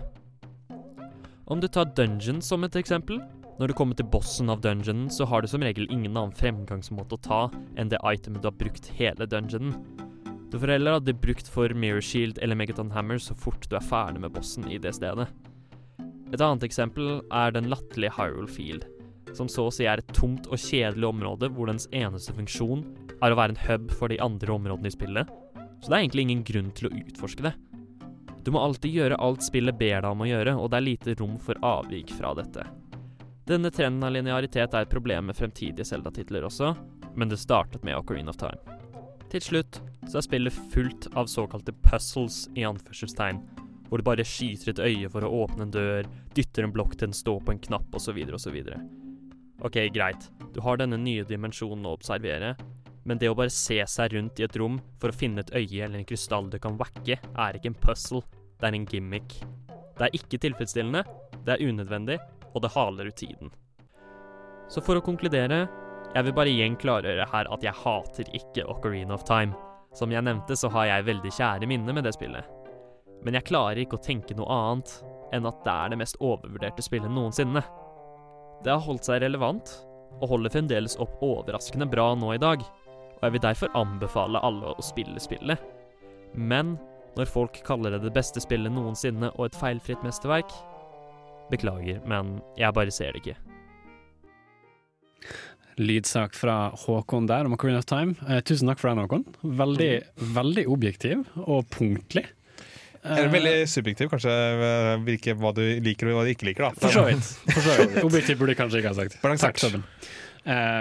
Om 1.48 1.62
du 1.62 1.68
tar 1.72 1.92
dungeon 1.96 2.42
som 2.44 2.64
et 2.64 2.76
eksempel, 2.76 3.22
når 3.58 3.70
du 3.70 3.74
kommer 3.74 3.96
til 3.98 4.06
bossen 4.06 4.52
av 4.52 4.60
dungeonen, 4.62 5.08
så 5.10 5.26
har 5.26 5.42
du 5.42 5.48
som 5.50 5.64
regel 5.64 5.88
ingen 5.90 6.12
annen 6.12 6.34
fremgangsmåte 6.36 7.16
å 7.16 7.24
ta 7.24 7.40
enn 7.76 7.90
det 7.90 7.98
itemet 8.04 8.44
du 8.44 8.50
har 8.50 8.60
brukt 8.60 8.92
hele 8.98 9.26
dungeonen. 9.26 9.74
Du 10.50 10.58
får 10.58 10.68
heller 10.68 10.96
ha 10.96 11.00
det 11.00 11.12
brukt 11.20 11.48
for 11.48 11.68
Mirror 11.68 12.00
Shield 12.00 12.38
eller 12.38 12.56
Megaton 12.56 12.90
Hammer 12.90 13.18
så 13.18 13.34
fort 13.36 13.66
du 13.68 13.76
er 13.76 13.84
ferdig 13.84 14.22
med 14.22 14.32
bossen 14.32 14.64
i 14.70 14.78
det 14.80 14.94
stedet. 14.96 15.26
Et 16.32 16.40
annet 16.40 16.64
eksempel 16.64 17.20
er 17.28 17.52
den 17.52 17.68
latterlige 17.68 18.14
Hyrule 18.16 18.48
Field, 18.48 18.86
som 19.36 19.48
så 19.48 19.66
å 19.68 19.74
si 19.74 19.84
er 19.84 20.00
et 20.00 20.14
tomt 20.16 20.48
og 20.48 20.60
kjedelig 20.60 21.10
område 21.10 21.50
hvor 21.52 21.68
dens 21.68 21.88
eneste 21.92 22.32
funksjon 22.36 22.86
er 23.20 23.34
å 23.34 23.36
være 23.36 23.54
en 23.56 23.62
hub 23.66 23.92
for 23.92 24.08
de 24.08 24.20
andre 24.24 24.54
områdene 24.56 24.88
i 24.88 24.96
spillet. 24.96 25.28
Så 25.82 25.90
det 25.90 25.98
er 25.98 26.00
egentlig 26.06 26.24
ingen 26.26 26.46
grunn 26.48 26.72
til 26.76 26.88
å 26.88 26.94
utforske 26.96 27.44
det. 27.44 27.52
Du 28.44 28.52
må 28.54 28.64
alltid 28.64 28.94
gjøre 28.96 29.20
alt 29.20 29.44
spillet 29.44 29.76
ber 29.76 30.00
deg 30.00 30.08
om 30.08 30.24
å 30.24 30.30
gjøre, 30.30 30.56
og 30.56 30.72
det 30.72 30.80
er 30.80 30.86
lite 30.86 31.16
rom 31.20 31.36
for 31.42 31.60
avvik 31.60 32.14
fra 32.16 32.32
dette. 32.38 32.64
Denne 33.48 33.68
trenden 33.72 34.04
av 34.04 34.16
linearitet 34.16 34.72
er 34.72 34.86
et 34.86 34.92
problem 34.92 35.28
med 35.28 35.36
fremtidige 35.36 35.84
Zelda-titler 35.84 36.48
også, 36.48 36.72
men 37.20 37.28
det 37.28 37.40
startet 37.40 37.84
med 37.84 38.00
Ocarina 38.00 38.32
of 38.32 38.40
Time. 38.40 38.78
Til 39.28 39.44
slutt 39.44 39.80
så 40.08 40.18
er 40.18 40.24
spillet 40.24 40.60
fullt 40.72 41.10
av 41.18 41.28
såkalte 41.28 41.74
puzzles 41.84 42.46
i 42.56 42.64
anførselstegn, 42.64 43.42
hvor 43.88 44.00
du 44.00 44.04
bare 44.06 44.24
skyter 44.24 44.72
et 44.72 44.80
øye 44.80 45.10
for 45.12 45.24
å 45.24 45.32
åpne 45.42 45.66
en 45.66 45.74
dør, 45.74 46.08
dytter 46.36 46.64
en 46.64 46.72
blokk 46.72 46.94
til 46.96 47.10
den 47.10 47.16
står 47.16 47.42
på 47.44 47.52
en 47.54 47.60
knapp 47.68 47.96
osv. 47.96 48.16
osv. 48.36 48.56
Ok, 49.64 49.78
greit, 49.92 50.28
du 50.54 50.62
har 50.64 50.80
denne 50.80 50.96
nye 51.00 51.26
dimensjonen 51.28 51.88
å 51.88 51.96
observere, 51.98 52.54
men 53.08 53.20
det 53.20 53.28
å 53.28 53.36
bare 53.36 53.52
se 53.52 53.78
seg 53.88 54.14
rundt 54.14 54.40
i 54.40 54.46
et 54.46 54.56
rom 54.60 54.78
for 55.00 55.12
å 55.12 55.16
finne 55.16 55.44
et 55.44 55.52
øye 55.56 55.84
eller 55.84 56.00
en 56.00 56.08
krystall 56.08 56.48
du 56.52 56.58
kan 56.62 56.76
wacke, 56.80 57.18
er 57.18 57.56
ikke 57.56 57.72
en 57.72 57.80
puzzle, 57.82 58.24
det 58.60 58.68
er 58.68 58.76
en 58.76 58.88
gimmick. 58.88 59.38
Det 59.98 60.08
er 60.08 60.16
ikke 60.16 60.40
tilfredsstillende, 60.40 61.04
det 61.44 61.56
er 61.56 61.64
unødvendig, 61.68 62.18
og 62.54 62.64
det 62.64 62.72
haler 62.72 63.10
ut 63.10 63.18
tiden. 63.18 63.52
Så 64.68 64.80
for 64.84 65.00
å 65.00 65.04
konkludere, 65.04 65.66
jeg 66.14 66.24
vil 66.24 66.34
bare 66.36 66.52
igjen 66.52 66.76
klargjøre 66.80 67.26
her 67.32 67.50
at 67.52 67.64
jeg 67.64 67.76
hater 67.82 68.30
ikke 68.36 68.66
Ocarina 68.70 69.14
of 69.16 69.26
Time. 69.28 69.56
Som 69.96 70.12
jeg 70.12 70.24
nevnte, 70.24 70.56
så 70.56 70.70
har 70.72 70.88
jeg 70.88 71.06
veldig 71.08 71.32
kjære 71.32 71.68
minner 71.68 71.96
med 71.96 72.06
det 72.06 72.14
spillet. 72.16 72.44
Men 73.24 73.34
jeg 73.34 73.48
klarer 73.48 73.80
ikke 73.82 73.98
å 73.98 74.04
tenke 74.04 74.36
noe 74.38 74.48
annet 74.52 74.92
enn 75.34 75.48
at 75.48 75.62
det 75.64 75.74
er 75.74 75.92
det 75.92 76.00
mest 76.00 76.20
overvurderte 76.24 76.84
spillet 76.84 77.12
noensinne. 77.12 77.62
Det 78.64 78.72
har 78.72 78.84
holdt 78.84 79.08
seg 79.08 79.22
relevant, 79.22 79.72
og 80.18 80.32
holder 80.32 80.54
fremdeles 80.54 80.96
opp 81.02 81.20
overraskende 81.22 81.86
bra 81.90 82.12
nå 82.18 82.32
i 82.34 82.42
dag, 82.42 82.62
og 83.18 83.26
jeg 83.26 83.34
vil 83.34 83.44
derfor 83.44 83.74
anbefale 83.78 84.40
alle 84.46 84.72
å 84.72 84.84
spille 84.84 85.20
spillet. 85.22 85.60
Men 86.34 86.76
når 87.18 87.30
folk 87.30 87.60
kaller 87.66 87.94
det 87.94 88.04
det 88.06 88.14
beste 88.14 88.42
spillet 88.42 88.72
noensinne 88.72 89.32
og 89.34 89.48
et 89.48 89.58
feilfritt 89.58 90.04
mesterverk 90.06 90.52
Beklager, 91.48 92.02
men 92.04 92.42
jeg 92.60 92.74
bare 92.76 92.92
ser 92.92 93.14
det 93.14 93.22
ikke. 93.22 93.38
Lydsak 95.78 96.34
fra 96.36 96.56
Håkon 96.84 97.28
der 97.30 97.46
om 97.48 97.54
Ocarina 97.56 97.80
of 97.82 97.86
Time. 97.88 98.16
Eh, 98.28 98.40
tusen 98.46 98.68
takk 98.70 98.80
for 98.82 98.90
den, 98.90 99.02
Håkon. 99.04 99.24
Veldig, 99.58 99.92
veldig 100.36 100.66
objektiv 100.70 101.24
og 101.44 101.68
punktlig. 101.74 102.26
Eller 103.08 103.30
veldig 103.32 103.54
subjektiv, 103.70 104.10
kanskje 104.12 104.32
eh, 104.34 104.94
hvilke, 105.06 105.34
hva 105.38 105.52
du 105.56 105.62
liker 105.84 106.10
og 106.10 106.18
hva 106.18 106.24
du 106.26 106.32
ikke 106.34 106.48
liker. 106.50 106.66
da 106.68 106.82
For 106.82 106.92
så 106.92 107.04
vidt. 107.06 107.28
For 107.54 107.64
så 107.64 107.76
vidt. 107.78 108.00
Objektiv 108.04 108.40
burde 108.40 108.54
jeg 108.56 108.60
kanskje 108.60 108.82
ikke 108.82 108.92
ha 108.92 108.98
sagt. 108.98 109.18
Balansert. 109.22 109.62
Takk. 109.62 109.78
Eh, 109.78 110.16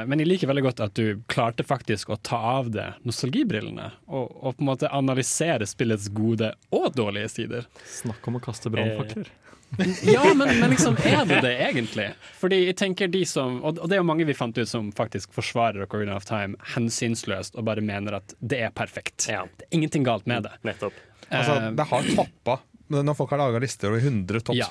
men 0.07 0.21
jeg 0.21 0.29
liker 0.29 0.47
veldig 0.51 0.63
godt 0.63 0.79
at 0.85 0.93
du 0.95 1.21
klarte 1.27 1.65
faktisk 1.67 2.13
å 2.13 2.17
ta 2.23 2.37
av 2.59 2.69
deg 2.71 3.01
nostalgibrillene 3.07 3.89
og, 4.07 4.29
og 4.31 4.55
på 4.55 4.63
en 4.63 4.69
måte 4.69 4.91
analysere 4.95 5.67
spillets 5.67 6.07
gode 6.15 6.53
og 6.71 6.87
dårlige 6.95 7.33
sider. 7.33 7.67
Snakk 7.83 8.29
om 8.31 8.39
å 8.39 8.43
kaste 8.47 8.71
brannfakler. 8.71 9.27
Ja, 10.07 10.21
men, 10.33 10.47
men 10.61 10.69
liksom, 10.71 10.95
er 11.03 11.25
det 11.27 11.41
det 11.43 11.57
egentlig? 11.59 12.05
Fordi 12.39 12.61
jeg 12.69 12.77
tenker 12.79 13.09
de 13.11 13.25
som, 13.27 13.57
og 13.67 13.81
det 13.83 13.97
er 13.97 13.99
jo 13.99 14.07
mange 14.07 14.23
vi 14.29 14.35
fant 14.37 14.55
ut 14.57 14.69
som 14.69 14.93
faktisk 14.95 15.33
forsvarer 15.35 15.83
Ocarina 15.83 16.15
of 16.15 16.25
Time 16.29 16.55
hensynsløst 16.75 17.57
og 17.59 17.67
bare 17.67 17.83
mener 17.83 18.21
at 18.21 18.37
det 18.39 18.61
er 18.69 18.71
perfekt. 18.71 19.27
Ja. 19.27 19.43
Det 19.59 19.67
er 19.67 19.75
ingenting 19.81 20.07
galt 20.07 20.25
med 20.29 20.47
det. 20.47 20.55
Nettopp. 20.67 20.95
Altså, 21.27 21.57
Eh, 21.59 21.71
det 21.75 21.83
har 21.89 22.09
toppa. 22.15 22.59
Når 22.87 23.17
folk 23.19 23.33
har 23.35 23.41
laga 23.43 23.59
lister 23.59 23.91
over 23.91 23.99
100 23.99 24.55
Ja. 24.55 24.69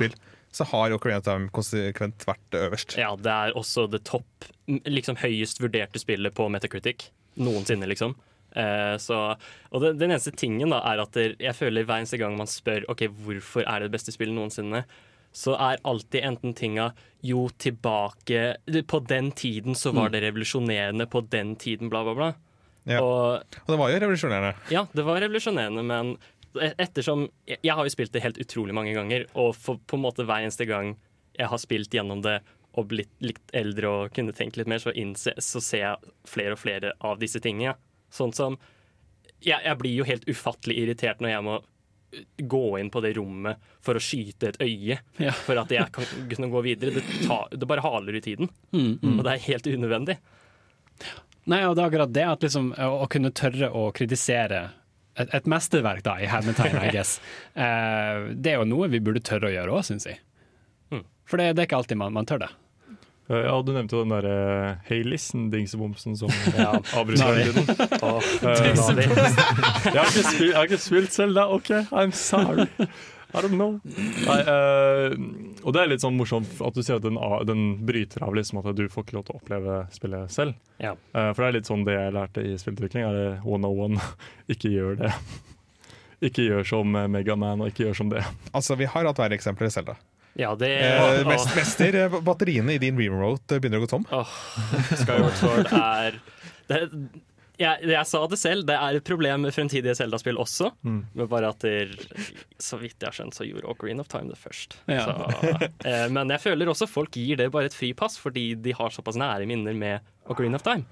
Så 0.57 0.65
har 0.71 0.95
Ocarina 0.97 1.21
of 1.21 1.27
Time 1.27 1.51
konsekvent 1.55 2.25
vært 2.29 2.57
øverst. 2.57 2.95
Ja, 3.01 3.11
det 3.21 3.33
er 3.33 3.57
også 3.59 3.85
det 3.93 4.03
topp, 4.09 4.47
liksom 4.89 5.19
høyest 5.21 5.61
vurderte 5.61 6.01
spillet 6.01 6.35
på 6.37 6.49
Metacritic 6.53 7.11
noensinne, 7.37 7.85
liksom. 7.91 8.15
Eh, 8.57 8.95
så, 9.03 9.19
og 9.69 9.83
det, 9.83 9.91
den 10.01 10.15
eneste 10.15 10.33
tingen 10.33 10.73
da 10.73 10.79
er 10.89 11.03
at 11.03 11.19
jeg 11.21 11.53
føler 11.59 11.85
hver 11.85 12.01
eneste 12.01 12.17
gang 12.23 12.39
man 12.39 12.49
spør 12.49 12.87
Ok, 12.89 13.03
hvorfor 13.13 13.67
er 13.69 13.83
det 13.83 13.91
det 13.91 13.97
beste 13.99 14.15
spillet 14.15 14.33
noensinne, 14.33 14.81
så 15.37 15.53
er 15.61 15.83
alltid 15.85 16.25
enten 16.25 16.55
tinga 16.57 16.87
jo 17.27 17.43
tilbake 17.61 18.55
På 18.89 19.03
den 19.05 19.29
tiden 19.37 19.77
så 19.77 19.93
var 19.93 20.09
det 20.15 20.23
revolusjonerende, 20.25 21.05
på 21.13 21.21
den 21.29 21.53
tiden, 21.61 21.91
bla, 21.93 22.01
bla, 22.07 22.15
bla. 22.17 22.31
Ja. 22.89 23.03
Og 23.03 23.43
Og 23.67 23.75
det 23.75 23.79
var 23.83 23.91
jo 23.93 24.01
revolusjonerende. 24.07 24.55
ja, 24.73 24.87
det 24.95 25.05
var 25.05 25.21
revolusjonerende, 25.21 25.83
men 25.85 26.17
ettersom 26.63 27.27
Jeg 27.47 27.75
har 27.75 27.85
jo 27.87 27.93
spilt 27.93 28.13
det 28.15 28.23
helt 28.25 28.39
utrolig 28.43 28.75
mange 28.77 28.95
ganger, 28.97 29.27
og 29.35 29.55
for 29.57 29.79
på 29.87 29.99
en 29.99 30.05
måte 30.07 30.25
hver 30.27 30.45
eneste 30.47 30.67
gang 30.69 30.95
jeg 31.37 31.51
har 31.53 31.61
spilt 31.61 31.93
gjennom 31.93 32.23
det 32.25 32.39
og 32.77 32.89
blitt 32.91 33.13
litt 33.25 33.53
eldre 33.57 33.89
og 33.89 34.13
kunne 34.17 34.33
tenkt 34.37 34.57
litt 34.61 34.69
mer, 34.69 34.81
så, 34.83 34.93
innse, 34.93 35.33
så 35.41 35.61
ser 35.65 35.83
jeg 35.83 36.13
flere 36.29 36.57
og 36.57 36.61
flere 36.61 36.93
av 37.05 37.19
disse 37.21 37.41
tingene. 37.41 37.75
Sånn 38.13 38.33
som 38.37 38.59
jeg, 39.41 39.59
jeg 39.65 39.77
blir 39.81 39.95
jo 39.99 40.05
helt 40.09 40.25
ufattelig 40.29 40.77
irritert 40.83 41.21
når 41.25 41.33
jeg 41.35 41.45
må 41.47 41.55
uh, 41.61 42.21
gå 42.53 42.63
inn 42.81 42.91
på 42.93 43.01
det 43.05 43.15
rommet 43.17 43.61
for 43.85 43.97
å 43.97 44.03
skyte 44.03 44.51
et 44.53 44.61
øye 44.65 44.99
Ja. 45.21 45.33
for 45.33 45.61
at 45.61 45.73
jeg 45.73 45.89
kan 45.93 46.09
kunne 46.33 46.51
gå 46.53 46.63
videre. 46.69 46.97
Det, 46.99 47.05
ta, 47.27 47.43
det 47.53 47.69
bare 47.69 47.85
haler 47.85 48.17
ut 48.21 48.25
tiden, 48.29 48.53
og 48.73 49.23
det 49.25 49.35
er 49.37 49.45
helt 49.51 49.69
unødvendig. 49.73 50.19
Nei, 51.47 51.61
og 51.69 51.77
det 51.77 51.83
er 51.85 51.89
akkurat 51.91 52.13
det 52.17 52.25
at 52.27 52.43
liksom, 52.43 52.73
å 52.75 53.07
kunne 53.13 53.31
tørre 53.37 53.69
å 53.71 53.89
kritisere 53.95 54.67
et, 55.19 55.33
et 55.41 55.47
mesterverk, 55.49 56.03
da, 56.07 56.19
i 56.21 56.29
hermetegn, 56.31 56.77
I 56.85 56.93
guess. 56.95 57.17
Uh, 57.57 58.31
det 58.43 58.53
er 58.53 58.61
jo 58.61 58.69
noe 58.69 58.89
vi 58.93 59.01
burde 59.01 59.23
tørre 59.25 59.49
å 59.51 59.55
gjøre 59.55 59.75
òg, 59.79 59.85
syns 59.89 60.07
jeg. 60.11 60.21
Mm. 60.93 61.03
For 61.27 61.41
det, 61.43 61.53
det 61.57 61.65
er 61.65 61.69
ikke 61.71 61.81
alltid 61.83 61.99
man, 62.03 62.13
man 62.17 62.29
tør 62.29 62.45
det. 62.45 62.51
Eh, 63.27 63.43
Ja, 63.49 63.57
du 63.67 63.73
nevnte 63.75 63.97
jo 63.97 64.05
den 64.05 64.13
derre 64.15 64.37
Haylisten-dingsebomsen 64.87 66.15
som 66.21 66.31
Ja. 66.55 66.77
avbryter 66.95 67.41
hele 67.41 67.53
tiden. 67.57 67.67
Eh, 68.47 68.61
Jeg 69.91 69.99
har 69.99 70.07
ikke 70.07 70.23
spilt, 70.23 70.47
jeg 70.47 70.55
har 70.55 70.69
ikke 70.69 70.79
spilt 70.85 71.13
Zelda, 71.17 71.49
OK, 71.57 71.73
I'm 71.91 72.13
sorry. 72.15 72.69
I 73.37 73.43
don't 73.45 73.59
know. 73.59 73.77
Nei, 73.85 74.39
uh, 74.49 75.13
og 75.63 75.75
det 75.77 75.83
er 75.83 75.91
litt 75.91 76.05
sånn 76.05 76.17
morsomt 76.17 76.61
at 76.65 76.77
du 76.77 76.81
sier 76.83 76.97
at 76.97 77.05
den, 77.05 77.19
den 77.49 77.67
bryter 77.89 78.25
av 78.25 78.37
liksom 78.37 78.63
at 78.63 78.71
du 78.79 78.87
får 78.93 79.05
ikke 79.07 79.19
lov 79.19 79.27
til 79.29 79.37
å 79.37 79.41
oppleve 79.43 79.81
spillet 79.93 80.33
selv. 80.33 80.57
Ja. 80.81 80.95
Uh, 81.13 81.31
for 81.35 81.45
det 81.45 81.51
er 81.51 81.59
litt 81.59 81.69
sånn 81.69 81.85
det 81.87 81.99
jeg 81.99 82.17
lærte 82.17 82.47
i 82.47 82.57
spillutvikling, 82.61 83.05
er 83.05 83.19
det 83.21 83.29
101. 83.45 84.01
ikke 84.57 84.73
gjør 84.73 84.99
det. 85.05 85.13
Ikke 86.25 86.47
gjør 86.47 86.65
som 86.65 86.95
eh, 86.97 87.09
Megaman, 87.13 87.61
og 87.61 87.73
ikke 87.73 87.87
gjør 87.87 87.99
som 87.99 88.13
det. 88.13 88.23
Altså, 88.57 88.77
Vi 88.81 88.89
har 88.89 89.09
hatt 89.09 89.19
verre 89.21 89.37
eksempler 89.37 89.69
i 89.69 89.85
da. 89.85 89.97
ja, 90.41 90.55
det 90.57 90.71
Eh, 90.81 91.27
mest, 91.29 91.53
mester, 91.57 91.99
batteriene 92.25 92.77
i 92.77 92.81
din 92.81 92.97
remote 92.97 93.61
begynner 93.61 93.83
å 93.83 93.85
gå 93.85 93.91
tom. 93.91 94.07
Åh, 94.11 94.33
Skyward 94.97 95.37
Sword 95.37 95.73
er 95.77 96.21
det, 96.69 96.81
jeg, 97.61 97.89
jeg 97.89 98.09
sa 98.09 98.21
det 98.29 98.39
selv, 98.41 98.67
det 98.69 98.77
er 98.77 98.99
et 98.99 99.07
problem 99.07 99.47
med 99.47 99.55
fremtidige 99.57 99.95
Zelda-spill 99.99 100.39
også. 100.43 100.71
Mm. 100.87 100.99
Men 101.17 101.29
bare 101.31 101.51
at 101.55 101.65
der, 101.65 101.93
så 102.63 102.79
vidt 102.81 102.99
jeg 103.01 103.09
har 103.09 103.17
skjønt, 103.17 103.37
så 103.37 103.47
gjorde 103.49 103.69
Ocarina 103.73 104.05
of 104.05 104.11
Time 104.13 104.33
det 104.33 104.39
først. 104.41 104.79
Ja. 104.91 105.07
Så, 105.07 105.69
eh, 105.89 106.07
men 106.13 106.33
jeg 106.35 106.43
føler 106.45 106.73
også 106.73 106.89
folk 106.91 107.17
gir 107.17 107.41
det 107.41 107.49
bare 107.55 107.71
et 107.71 107.77
fripass, 107.77 108.19
fordi 108.21 108.51
de 108.61 108.75
har 108.77 108.93
såpass 108.95 109.19
nære 109.21 109.49
minner 109.49 109.77
med 109.77 110.05
Ocarina 110.29 110.61
of 110.61 110.67
Time. 110.67 110.85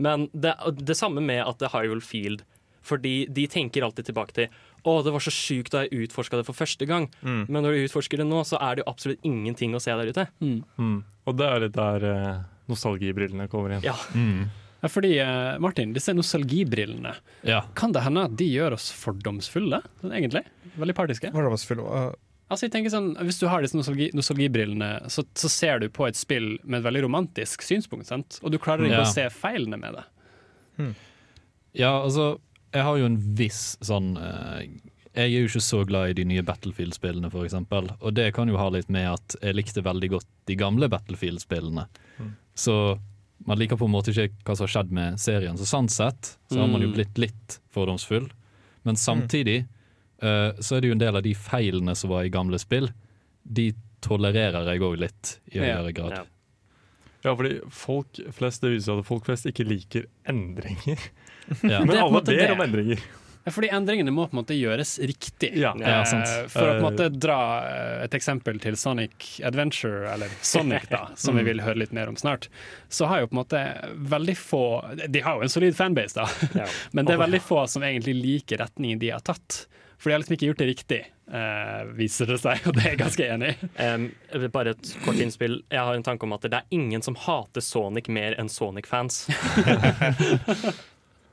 Men 0.00 0.28
det, 0.32 0.54
det 0.80 0.96
samme 0.96 1.20
med 1.24 1.42
at 1.44 1.60
det 1.60 1.68
er 1.68 1.76
Hyrule 1.76 2.04
Field. 2.04 2.46
Fordi 2.80 3.26
de 3.28 3.44
tenker 3.50 3.84
alltid 3.84 4.08
tilbake 4.08 4.32
til 4.32 4.46
å, 4.88 4.94
det 5.04 5.12
var 5.12 5.20
så 5.20 5.32
sjukt 5.34 5.74
da 5.74 5.82
jeg 5.84 6.06
utforska 6.06 6.38
det 6.40 6.46
for 6.48 6.56
første 6.56 6.86
gang. 6.88 7.10
Men 7.20 7.60
når 7.60 7.76
du 7.76 7.82
utforsker 7.84 8.22
det 8.22 8.24
nå, 8.24 8.40
så 8.48 8.56
er 8.56 8.78
det 8.78 8.86
jo 8.86 8.88
absolutt 8.88 9.26
ingenting 9.28 9.76
å 9.76 9.82
se 9.84 9.92
der 9.92 10.08
ute. 10.08 10.24
Mm. 10.40 11.02
Og 11.28 11.36
det 11.36 11.50
er 11.50 11.60
litt 11.66 11.76
der 11.76 12.06
eh, 12.08 12.40
nostalgibrillene 12.72 13.50
kommer 13.52 13.76
inn. 13.76 13.84
Ja, 13.84 13.98
Ja, 14.16 14.48
fordi, 14.88 15.18
eh, 15.20 15.58
Martin, 15.60 15.92
disse 15.92 16.14
nostalgibrillene, 16.16 17.14
Ja. 17.44 17.60
kan 17.74 17.92
det 17.92 18.02
hende 18.02 18.24
at 18.24 18.36
de 18.36 18.46
gjør 18.48 18.72
oss 18.72 18.90
fordomsfulle, 18.92 19.82
sånn 20.00 20.12
egentlig? 20.16 20.44
Veldig 20.78 20.94
partiske? 20.94 21.32
Fordomsfulle, 21.32 21.84
uh, 21.84 22.14
Altså, 22.50 22.62
jeg 22.66 22.72
tenker 22.72 22.90
sånn, 22.90 23.16
Hvis 23.22 23.38
du 23.38 23.46
har 23.46 23.62
disse 23.62 23.76
nostalgi, 23.76 24.10
nostalgibrillene, 24.12 25.04
så, 25.08 25.22
så 25.34 25.48
ser 25.48 25.78
du 25.78 25.88
på 25.88 26.08
et 26.08 26.16
spill 26.16 26.58
med 26.64 26.80
et 26.80 26.86
veldig 26.92 27.04
romantisk 27.04 27.62
synspunkt, 27.62 28.06
sant? 28.06 28.40
og 28.42 28.50
du 28.50 28.58
klarer 28.58 28.86
ikke 28.88 28.96
Ja. 28.98 29.02
å 29.04 29.12
se 29.12 29.28
feilene 29.30 29.78
med 29.78 29.94
det. 29.94 30.04
Ja, 31.74 32.00
altså, 32.02 32.40
jeg 32.74 32.82
har 32.82 32.96
jo 32.98 33.04
en 33.06 33.18
viss 33.36 33.76
sånn 33.84 34.16
uh, 34.18 34.62
Jeg 35.14 35.26
er 35.26 35.28
jo 35.44 35.46
ikke 35.50 35.62
så 35.62 35.84
glad 35.86 36.10
i 36.10 36.12
de 36.14 36.24
nye 36.24 36.42
Battlefield-spillene, 36.42 37.30
eksempel. 37.30 37.90
Og 38.00 38.14
det 38.14 38.32
kan 38.34 38.48
jo 38.48 38.56
ha 38.56 38.68
litt 38.70 38.88
med 38.88 39.06
at 39.10 39.36
jeg 39.42 39.54
likte 39.54 39.82
veldig 39.82 40.10
godt 40.10 40.26
de 40.46 40.56
gamle 40.56 40.88
Battlefield-spillene. 40.88 41.86
Så 42.54 42.98
man 43.46 43.58
liker 43.58 43.76
på 43.80 43.86
en 43.88 43.92
måte 43.94 44.12
ikke 44.12 44.32
hva 44.44 44.56
som 44.56 44.66
har 44.66 44.72
skjedd 44.74 44.90
med 44.92 45.20
serien. 45.20 45.56
Så 45.58 45.64
sånn 45.68 45.88
sett 45.90 46.34
så 46.50 46.58
har 46.60 46.68
man 46.68 46.82
jo 46.82 46.88
Mm. 46.90 46.94
blitt 46.98 47.18
litt 47.18 47.60
fordomsfull. 47.72 48.30
Men 48.84 48.96
samtidig 48.96 49.66
uh, 50.22 50.52
så 50.60 50.76
er 50.76 50.80
det 50.80 50.88
jo 50.90 50.92
en 50.96 50.98
del 51.04 51.16
av 51.16 51.22
de 51.24 51.32
feilene 51.34 51.94
som 51.96 52.10
var 52.10 52.24
i 52.24 52.28
gamle 52.32 52.58
spill, 52.60 52.90
de 53.44 53.72
tolererer 54.04 54.64
jeg 54.68 54.80
òg 54.84 54.98
litt 55.00 55.38
i 55.52 55.58
høyere 55.58 55.92
grad. 55.96 56.12
Ja. 56.18 56.24
Ja, 57.22 57.34
fordi 57.36 57.58
folk 57.68 58.16
flest, 58.32 58.62
Det 58.62 58.70
viser 58.72 58.98
at 58.98 59.04
folk 59.04 59.24
flest 59.26 59.44
ikke 59.46 59.64
liker 59.68 60.06
endringer. 60.28 60.98
Ja. 61.62 61.80
Men 61.84 61.96
alle 61.96 62.22
ber 62.24 62.52
om 62.54 62.60
endringer. 62.64 63.00
Fordi 63.54 63.70
endringene 63.74 64.12
må 64.14 64.26
på 64.28 64.34
en 64.36 64.40
måte 64.42 64.56
gjøres 64.56 64.96
riktig. 65.02 65.52
Ja, 65.58 65.72
ja, 65.78 66.00
sant. 66.08 66.28
Eh, 66.28 66.48
For 66.52 66.68
å 66.68 66.76
på 66.76 66.78
en 66.78 66.86
måte 66.86 67.08
dra 67.14 67.38
eh, 67.66 68.04
et 68.06 68.16
eksempel 68.18 68.60
til 68.62 68.78
Sonic 68.80 69.40
Adventure, 69.46 70.04
eller 70.12 70.32
Sonic, 70.40 70.88
da, 70.92 71.06
som 71.20 71.38
vi 71.38 71.46
vil 71.46 71.62
høre 71.64 71.82
litt 71.82 71.94
mer 71.96 72.10
om 72.12 72.18
snart, 72.20 72.48
så 72.88 73.10
har 73.10 73.24
jo 73.24 73.30
på 73.30 73.36
en 73.36 73.42
måte 73.42 73.64
veldig 74.14 74.36
få 74.38 74.64
De 75.08 75.22
har 75.24 75.38
jo 75.38 75.46
en 75.48 75.52
solid 75.52 75.76
fanbase, 75.76 76.16
da, 76.20 76.48
Ja. 76.62 76.70
men 76.96 77.06
det 77.08 77.16
er 77.16 77.24
veldig 77.26 77.42
få 77.44 77.64
som 77.70 77.84
egentlig 77.86 78.16
liker 78.20 78.62
retningen 78.64 79.02
de 79.02 79.14
har 79.14 79.24
tatt. 79.24 79.64
For 80.00 80.08
de 80.08 80.14
har 80.14 80.22
liksom 80.22 80.32
ikke 80.38 80.46
gjort 80.48 80.60
det 80.62 80.66
riktig, 80.70 80.98
eh, 81.28 81.80
viser 81.98 82.30
det 82.32 82.38
seg, 82.40 82.62
og 82.66 82.76
det 82.76 82.84
er 82.86 82.94
jeg 82.94 83.00
ganske 83.02 83.26
enig 83.34 83.50
i. 83.52 83.68
Um, 83.84 84.06
bare 84.54 84.72
et 84.72 84.92
kort 85.04 85.20
innspill. 85.20 85.58
Jeg 85.68 85.84
har 85.84 85.98
en 85.98 86.06
tanke 86.06 86.24
om 86.24 86.32
at 86.32 86.46
det 86.48 86.56
er 86.56 86.72
ingen 86.72 87.04
som 87.04 87.18
hater 87.20 87.60
Sonic 87.64 88.08
mer 88.08 88.38
enn 88.40 88.48
Sonic-fans. 88.48 89.26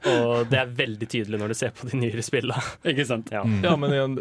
Og 0.08 0.48
det 0.52 0.60
er 0.62 0.72
veldig 0.78 1.10
tydelig 1.10 1.40
når 1.42 1.54
du 1.54 1.58
ser 1.60 1.76
på 1.76 1.90
de 1.92 2.00
nyere 2.00 2.24
spillene. 2.26 2.64
Ikke 2.92 3.06
sant? 3.08 3.32
Ja. 3.34 3.44
Ja, 3.64 3.76
men 3.80 3.94
igjen, 3.96 4.18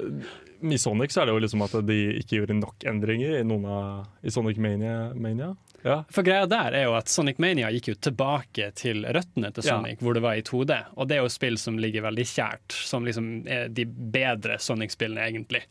i 0.72 0.78
Sonic 0.80 1.12
så 1.14 1.22
er 1.22 1.28
det 1.28 1.36
jo 1.36 1.42
liksom 1.44 1.62
at 1.66 1.74
de 1.86 1.96
ikke 2.16 2.38
gjorde 2.40 2.56
nok 2.56 2.86
endringer 2.88 3.38
i, 3.40 3.44
noen 3.46 3.66
av, 3.68 4.06
i 4.24 4.32
Sonic 4.32 4.56
Mania. 4.62 5.10
Mania. 5.14 5.50
Ja. 5.84 6.00
For 6.10 6.26
greia 6.26 6.46
der 6.50 6.74
er 6.74 6.86
jo 6.88 6.94
at 6.98 7.10
Sonic 7.12 7.38
Mania 7.42 7.68
gikk 7.74 7.92
jo 7.92 7.96
tilbake 8.08 8.70
til 8.78 9.04
røttene 9.04 9.52
til 9.54 9.66
Ja. 9.66 9.76
Sonic, 9.76 10.00
hvor 10.02 10.16
det 10.16 10.24
var 10.24 10.38
i 10.40 10.42
2D. 10.46 10.78
Og 10.96 11.08
det 11.10 11.18
er 11.18 11.22
jo 11.22 11.30
spill 11.30 11.58
som 11.60 11.78
ligger 11.78 12.06
veldig 12.08 12.26
kjært, 12.26 12.78
som 12.88 13.06
liksom 13.06 13.30
er 13.46 13.68
de 13.68 13.84
bedre 13.86 14.56
Sonic-spillene, 14.62 15.28
egentlig. 15.28 15.62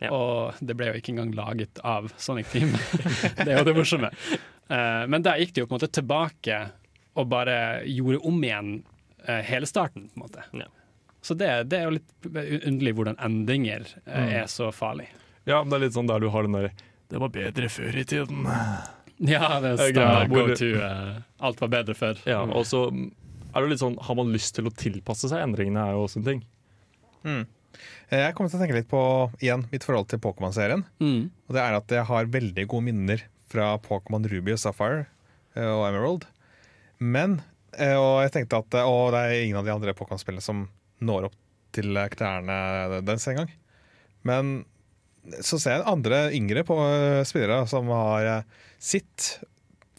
Ja. 0.00 0.10
Og 0.16 0.56
det 0.64 0.74
ble 0.78 0.88
jo 0.88 0.98
ikke 1.02 1.12
engang 1.12 1.34
laget 1.36 1.78
av 1.84 2.08
Sonic 2.16 2.48
Team. 2.54 2.72
det 3.44 3.50
er 3.50 3.58
jo 3.60 3.66
det 3.68 3.76
morsomme. 3.76 4.10
Eh, 4.72 5.02
men 5.12 5.26
der 5.26 5.42
gikk 5.42 5.52
de 5.54 5.62
jo 5.62 5.68
på 5.68 5.74
en 5.76 5.78
måte 5.82 5.92
tilbake 6.00 6.62
og 7.20 7.28
bare 7.28 7.82
gjorde 7.90 8.22
om 8.30 8.38
igjen 8.46 8.72
hele 9.46 9.66
starten, 9.70 10.08
på 10.12 10.18
en 10.20 10.24
måte. 10.26 10.44
Ja. 10.56 10.68
Så 11.22 11.34
det, 11.36 11.48
det 11.68 11.78
er 11.80 11.88
jo 11.88 11.96
litt 11.98 12.28
underlig 12.64 12.94
hvordan 12.96 13.18
endringer 13.20 13.82
eh, 14.06 14.20
Mm. 14.22 14.30
er 14.42 14.46
så 14.48 14.70
farlig. 14.72 15.08
ja, 15.48 15.58
men 15.62 15.70
det 15.72 15.76
er 15.78 15.84
litt 15.86 15.96
sånn 15.98 16.08
der 16.08 16.20
du 16.22 16.30
har 16.32 16.46
den 16.48 16.56
der 16.56 16.70
Det 17.10 17.18
var 17.20 17.28
bedre 17.34 17.68
før 17.68 17.96
i 18.00 18.04
tiden. 18.04 18.46
Ja, 19.20 19.58
det 19.60 19.74
er 19.74 19.90
standard 19.92 20.30
go 20.32 20.46
to. 20.56 20.68
Uh, 20.80 21.18
alt 21.44 21.58
var 21.60 21.68
bedre 21.68 21.92
før. 21.94 22.16
Ja, 22.24 22.38
og 22.40 22.62
så 22.64 22.86
er 22.88 23.60
det 23.60 23.68
litt 23.74 23.82
sånn 23.82 23.98
Har 24.00 24.16
man 24.16 24.30
lyst 24.32 24.54
til 24.56 24.64
å 24.64 24.72
tilpasse 24.72 25.28
seg 25.28 25.42
endringene, 25.44 25.82
er 25.90 25.92
jo 25.98 26.06
også 26.06 26.22
en 26.22 26.24
ting. 26.30 26.40
Mm. 27.28 27.42
Jeg 28.10 28.32
kommer 28.34 28.48
til 28.48 28.56
å 28.56 28.62
tenke 28.62 28.78
litt 28.78 28.88
på 28.88 29.02
igjen 29.44 29.66
mitt 29.74 29.84
forhold 29.84 30.08
til 30.08 30.22
Pokémon-serien. 30.24 30.86
Mm. 31.04 31.28
Og 31.50 31.52
det 31.54 31.60
er 31.66 31.76
at 31.76 31.92
jeg 31.98 32.06
har 32.08 32.32
veldig 32.32 32.64
gode 32.72 32.86
minner 32.88 33.26
fra 33.52 33.74
Pokémon 33.84 34.24
Ruby 34.32 34.54
og 34.56 34.62
Sapphire 34.64 35.04
eh, 35.52 35.68
og 35.68 35.84
Emerald. 35.90 36.24
Men 36.98 37.42
eh, 37.42 37.49
Og 37.78 38.16
jeg 38.24 38.32
tenkte 38.34 38.58
at 38.64 38.74
å, 38.82 38.90
Og 39.06 39.12
det 39.14 39.20
er 39.22 39.44
ingen 39.44 39.60
av 39.60 39.66
de 39.68 39.72
andre 39.74 39.94
Pokémon-spillene 39.94 40.42
som 40.42 40.64
når 41.00 41.28
opp 41.28 41.36
til 41.76 41.94
eh, 41.96 42.08
knærne 42.12 43.00
dens 43.06 43.28
engang. 43.30 43.52
Men 44.26 44.64
så 45.44 45.58
ser 45.60 45.78
jeg 45.78 45.86
andre 45.88 46.24
yngre 46.36 46.64
på 46.66 46.76
eh, 46.80 47.22
spillere 47.28 47.62
som 47.70 47.88
har 47.92 48.26
eh, 48.26 48.58
sitt 48.80 49.36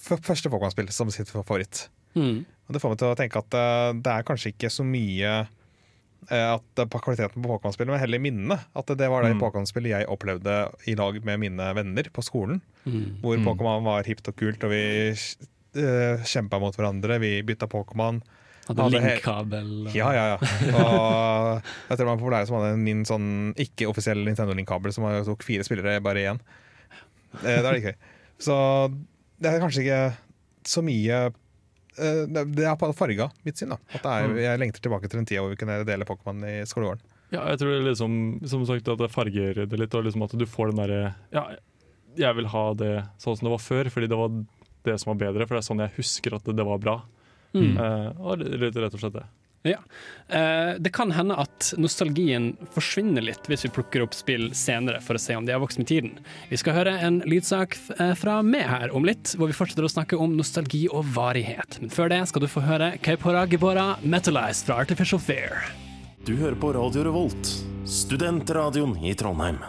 første 0.02 0.50
Pokémon-spill 0.52 0.92
som 0.94 1.12
sitt 1.14 1.30
favoritt. 1.32 1.86
Mm. 2.18 2.44
Og 2.68 2.76
det 2.76 2.82
får 2.84 2.94
meg 2.94 3.02
til 3.02 3.12
å 3.14 3.18
tenke 3.20 3.42
at 3.42 3.58
eh, 3.58 3.88
det 4.02 4.14
er 4.14 4.28
kanskje 4.28 4.52
ikke 4.54 4.72
så 4.74 4.86
mye 4.86 5.32
eh, 5.46 6.48
at 6.52 6.84
kvaliteten 6.92 7.40
på 7.40 7.54
Pokémon-spillet, 7.54 7.94
men 7.94 8.02
heller 8.04 8.24
minnene. 8.24 8.60
At 8.78 8.92
det 8.98 9.10
var 9.14 9.24
det 9.26 9.36
Mm. 9.38 9.42
Pokémon-spillet 9.46 9.94
jeg 9.96 10.10
opplevde 10.12 10.58
i 10.92 10.98
lag 11.00 11.22
med 11.24 11.40
mine 11.46 11.72
venner 11.78 12.12
på 12.14 12.26
skolen. 12.26 12.62
Mm. 12.86 13.22
Hvor 13.24 13.38
Mm. 13.40 13.48
Pokémon 13.48 13.88
var 13.88 14.10
hipt 14.10 14.28
og 14.28 14.36
kult, 14.36 14.64
og 14.68 14.74
vi 14.74 14.84
uh, 15.78 16.24
kjempa 16.28 16.60
mot 16.60 16.76
hverandre. 16.76 17.20
Vi 17.24 17.42
bytta 17.48 17.68
Pokémon. 17.72 18.22
Hadde 18.68 18.84
Hadde 18.86 19.00
linkkabel. 19.02 19.70
og- 19.88 19.96
Ja, 19.96 20.12
ja, 20.14 20.26
ja. 20.34 20.38
Og 20.38 21.62
jeg 21.90 21.98
tror 21.98 22.06
det 22.06 22.10
var 22.12 22.18
populære 22.22 22.48
som 22.48 22.58
hadde 22.60 22.78
min 22.80 23.04
sånn 23.06 23.30
ikke-offisiell 23.60 24.22
Nintendo 24.24 24.54
Link-kabel, 24.56 24.94
som 24.94 25.08
tok 25.26 25.44
fire 25.44 25.64
spillere 25.68 26.00
bare 26.04 26.22
igjen. 26.24 26.40
Eh, 27.42 27.62
Det 27.62 27.66
er 27.66 27.74
litt 27.74 27.88
gøy. 27.90 27.96
Så 28.42 28.56
det 29.42 29.50
er 29.52 29.60
kanskje 29.64 29.84
ikke 29.86 30.02
så 30.68 30.82
mye 30.86 31.20
eh, 31.98 32.26
Det 32.28 32.66
er 32.66 32.76
på 32.78 32.90
farga 32.96 33.30
mitt 33.46 33.58
syn. 33.58 33.70
da 33.74 33.78
At 33.94 34.04
det 34.04 34.12
er, 34.12 34.36
Jeg 34.42 34.60
lengter 34.62 34.82
tilbake 34.86 35.10
til 35.10 35.20
den 35.20 35.26
tida 35.26 35.42
hvor 35.42 35.50
vi 35.54 35.60
kunne 35.62 35.84
dele 35.88 36.06
Pokémon 36.06 36.44
i 36.46 36.62
skolegården. 36.70 37.02
Ja, 37.32 37.46
jeg 37.50 37.60
tror 37.62 37.82
liksom, 37.86 38.16
som 38.48 38.66
sagt 38.68 38.88
at 38.92 38.98
det 39.00 39.10
farger 39.12 39.66
det 39.66 39.80
litt, 39.80 39.94
og 39.96 40.04
liksom 40.06 40.24
at 40.24 40.34
du 40.38 40.46
får 40.46 40.72
den 40.74 40.82
derre 40.84 41.16
Ja, 41.32 41.46
jeg 42.20 42.36
vil 42.36 42.46
ha 42.52 42.74
det 42.76 43.06
sånn 43.18 43.38
som 43.40 43.48
det 43.48 43.54
var 43.56 43.64
før, 43.64 43.90
fordi 43.90 44.10
det 44.12 44.18
var 44.20 44.30
det 44.88 44.98
som 45.02 45.14
var 45.14 45.22
bedre, 45.28 45.48
for 45.48 45.58
det 45.58 45.64
er 45.64 45.70
sånn 45.70 45.86
jeg 45.86 45.98
husker 46.00 46.38
at 46.38 46.48
det, 46.48 46.58
det 46.60 46.68
var 46.68 46.82
bra. 46.82 46.98
Mm. 47.52 47.76
Uh, 47.76 48.10
og 48.24 48.44
rett, 48.44 48.78
rett 48.80 48.96
og 48.96 49.04
slett 49.04 49.20
det. 49.20 49.28
Eh, 49.64 50.76
det 50.80 50.90
kan 50.90 51.12
hende 51.12 51.36
at 51.38 51.74
nostalgien 51.78 52.56
forsvinner 52.74 53.22
litt 53.22 53.46
hvis 53.50 53.66
vi 53.68 53.74
plukker 53.76 54.06
opp 54.06 54.16
spill 54.18 54.50
senere 54.58 55.02
for 55.04 55.18
å 55.18 55.22
se 55.22 55.36
om 55.38 55.46
de 55.46 55.54
har 55.54 55.62
vokst 55.62 55.82
med 55.82 55.90
tiden. 55.92 56.16
Vi 56.50 56.58
skal 56.58 56.78
høre 56.80 56.96
en 56.98 57.22
lydsak 57.30 57.78
eh, 58.00 58.14
fra 58.18 58.40
meg 58.46 58.66
her 58.72 58.96
om 58.96 59.06
litt, 59.06 59.36
hvor 59.38 59.52
vi 59.52 59.58
fortsetter 59.58 59.86
å 59.86 59.92
snakke 59.92 60.18
om 60.18 60.36
nostalgi 60.38 60.88
og 60.90 61.06
varighet. 61.14 61.82
Men 61.84 61.94
før 61.94 62.14
det 62.14 62.24
skal 62.32 62.46
du 62.46 62.50
få 62.52 62.66
høre 62.66 62.96
Kaipora 63.06 63.46
Gibora 63.46 63.94
Metalized 64.02 64.70
fra 64.70 64.82
Artificial 64.82 65.22
Fair. 65.22 65.62
Du 66.26 66.36
hører 66.38 66.58
på 66.58 66.74
Radio 66.78 67.06
Revolt, 67.10 67.56
studentradioen 67.90 68.98
i 69.06 69.14
Trondheim. 69.18 69.62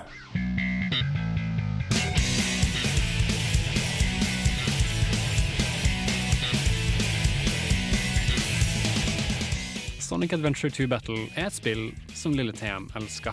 Sonic 10.13 10.33
Adventure 10.33 10.69
2 10.69 10.85
Battle 10.93 11.23
er 11.41 11.47
et 11.47 11.55
spill 11.57 11.87
som 12.13 12.35
lille 12.37 12.53
TM 12.53 12.85
elsker. 12.99 13.33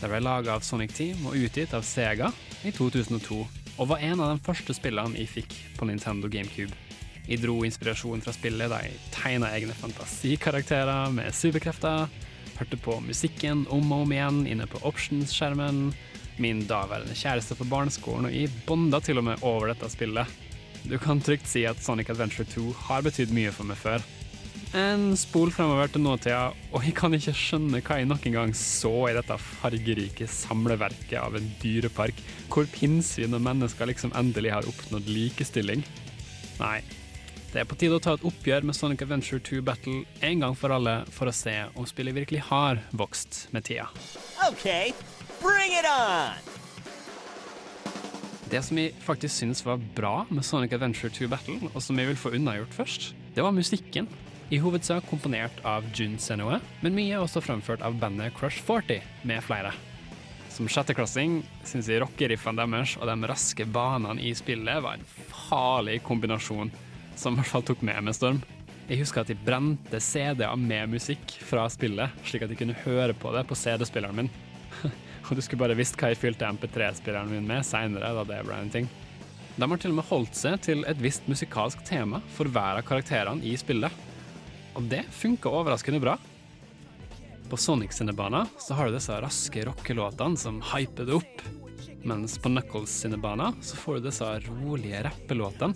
Det 0.00 0.08
ble 0.08 0.22
laga 0.24 0.54
av 0.54 0.62
Sonic 0.64 0.94
Team 0.96 1.26
og 1.28 1.36
utgitt 1.36 1.74
av 1.76 1.84
Sega 1.84 2.30
i 2.64 2.72
2002, 2.72 3.36
og 3.76 3.90
var 3.90 4.00
en 4.00 4.22
av 4.24 4.32
de 4.32 4.46
første 4.46 4.72
spillene 4.78 5.20
jeg 5.20 5.28
fikk 5.34 5.58
på 5.76 5.90
Nintendo 5.90 6.32
GameCube. 6.32 6.72
Jeg 7.26 7.42
dro 7.44 7.58
inspirasjon 7.68 8.24
fra 8.24 8.32
spillet 8.32 8.72
da 8.72 8.80
jeg 8.86 8.96
tegna 9.12 9.52
egne 9.58 9.76
fantasikarakterer 9.76 11.12
med 11.12 11.36
superkrefter, 11.36 12.08
hørte 12.56 12.80
på 12.80 12.96
musikken 13.04 13.66
om 13.68 13.92
og 13.92 14.06
om 14.06 14.16
igjen 14.16 14.42
inne 14.56 14.72
på 14.72 14.80
options-skjermen, 14.88 15.90
min 16.40 16.64
daværende 16.64 17.12
kjæreste 17.12 17.60
på 17.60 17.68
barneskolen, 17.68 18.30
og 18.30 18.40
jeg 18.40 18.56
bonda 18.64 19.04
til 19.04 19.20
og 19.20 19.28
med 19.28 19.44
over 19.44 19.68
dette 19.74 19.92
spillet. 19.92 20.32
Du 20.88 20.96
kan 20.96 21.20
trygt 21.20 21.52
si 21.52 21.68
at 21.68 21.84
Sonic 21.84 22.08
Adventure 22.08 22.48
2 22.56 22.70
har 22.88 23.04
betydd 23.04 23.36
mye 23.36 23.52
for 23.52 23.68
meg 23.68 23.84
før. 23.84 24.00
En 24.74 25.12
spol 25.14 25.52
fremover 25.54 25.92
til 25.92 26.02
nåtida, 26.02 26.50
og 26.74 26.82
jeg 26.84 26.96
kan 26.98 27.14
ikke 27.14 27.34
skjønne 27.36 27.78
hva 27.86 28.00
jeg 28.00 28.08
nok 28.10 28.26
en 28.26 28.34
gang 28.34 28.52
så 28.58 28.92
i 29.06 29.14
dette 29.14 29.36
fargerike 29.38 30.26
samleverket 30.28 31.16
av 31.20 31.38
en 31.38 31.46
dyrepark, 31.62 32.18
hvor 32.50 32.66
pinnsvin 32.74 33.36
og 33.38 33.44
mennesker 33.46 33.86
liksom 33.92 34.14
endelig 34.18 34.56
har 34.56 34.66
oppnådd 34.68 35.06
likestilling. 35.06 35.86
Nei, 36.58 36.80
det 37.52 37.62
er 37.62 37.68
på 37.70 37.78
tide 37.78 37.96
å 37.96 38.02
ta 38.02 38.16
et 38.16 38.26
oppgjør 38.26 38.66
med 38.66 38.76
Sonic 38.76 39.06
Adventure 39.06 39.40
2 39.40 39.62
Battle 39.64 40.02
en 40.26 40.42
gang 40.42 40.58
for 40.58 40.74
alle, 40.74 40.98
for 41.14 41.30
å 41.30 41.36
se 41.36 41.54
om 41.78 41.86
spillet 41.88 42.18
virkelig 42.18 42.42
har 42.50 42.82
vokst 42.90 43.46
med 43.54 43.64
tida. 43.70 43.86
Okay, 44.50 44.92
bring 45.40 45.78
it 45.78 45.86
on! 45.88 46.36
Det 48.50 48.60
som 48.62 48.78
jeg 48.78 48.92
faktisk 49.02 49.40
syns 49.40 49.64
var 49.66 49.80
bra 49.96 50.20
med 50.28 50.44
Sonic 50.46 50.74
Adventure 50.76 51.10
2 51.10 51.30
Battle, 51.30 51.58
og 51.72 51.80
som 51.82 51.98
jeg 51.98 52.10
vil 52.10 52.20
få 52.20 52.34
unnagjort 52.36 52.76
først, 52.76 53.12
det 53.34 53.46
var 53.46 53.54
musikken. 53.54 54.10
I 54.46 54.58
hovedsak 54.62 55.08
komponert 55.10 55.56
av 55.66 55.82
Jun 55.94 56.12
Senoe, 56.22 56.60
men 56.78 56.94
mye 56.94 57.16
er 57.16 57.22
også 57.24 57.40
fremført 57.42 57.80
av 57.82 57.96
bandet 57.98 58.30
Crush 58.36 58.62
40, 58.62 59.00
med 59.26 59.42
flere. 59.42 59.72
Som 60.54 60.68
sjetteklassing 60.70 61.40
syns 61.66 61.88
jeg 61.90 61.98
rockeriffene 62.04 62.62
deres 62.62 62.92
og 63.00 63.10
de 63.10 63.16
raske 63.26 63.66
banene 63.66 64.22
i 64.22 64.30
spillet 64.38 64.84
var 64.84 65.00
en 65.00 65.08
farlig 65.32 65.98
kombinasjon, 66.06 66.70
som 67.18 67.34
i 67.34 67.40
hvert 67.40 67.50
fall 67.56 67.66
tok 67.66 67.82
med 67.90 68.06
med 68.06 68.14
storm. 68.14 68.38
Jeg 68.86 69.02
husker 69.02 69.24
at 69.24 69.34
jeg 69.34 69.42
brente 69.42 69.98
CD-er 69.98 70.54
med 70.62 70.94
musikk 70.94 71.36
fra 71.42 71.66
spillet, 71.72 72.14
slik 72.22 72.46
at 72.46 72.54
jeg 72.54 72.62
kunne 72.62 72.80
høre 72.86 73.18
på 73.18 73.34
det 73.34 73.42
på 73.50 73.58
CD-spilleren 73.58 74.22
min. 74.22 74.34
Og 75.26 75.34
du 75.34 75.42
skulle 75.42 75.64
bare 75.66 75.74
visst 75.74 75.98
hva 75.98 76.14
jeg 76.14 76.22
fylte 76.22 76.46
MP3-spilleren 76.54 77.34
min 77.34 77.50
med 77.50 77.66
seinere, 77.66 78.14
da 78.14 78.22
det 78.30 78.44
ble 78.46 78.62
en 78.62 78.70
ting. 78.78 78.86
De 79.56 79.66
har 79.66 79.82
til 79.82 79.90
og 79.90 79.98
med 79.98 80.12
holdt 80.12 80.38
seg 80.38 80.60
til 80.62 80.86
et 80.86 81.02
visst 81.02 81.26
musikalsk 81.26 81.82
tema 81.88 82.22
for 82.38 82.46
hver 82.46 82.78
av 82.78 82.86
karakterene 82.86 83.42
i 83.42 83.58
spillet. 83.58 84.05
Og 84.76 84.82
det 84.90 85.06
funka 85.10 85.48
overraskende 85.48 86.00
bra. 86.00 86.18
På 87.50 87.56
Sonic 87.56 87.94
sine 87.96 88.12
baner 88.12 88.48
så 88.58 88.74
har 88.74 88.88
du 88.88 88.96
disse 88.96 89.14
raske 89.22 89.64
rockelåtene 89.64 90.36
som 90.36 90.58
hyper 90.74 91.08
det 91.08 91.16
opp. 91.16 91.44
Mens 92.06 92.36
på 92.38 92.50
Knuckles 92.52 92.92
sine 93.02 93.16
baner 93.16 93.56
så 93.64 93.76
får 93.76 93.98
du 93.98 94.08
disse 94.08 94.28
rolige 94.48 95.02
rappelåtene. 95.06 95.74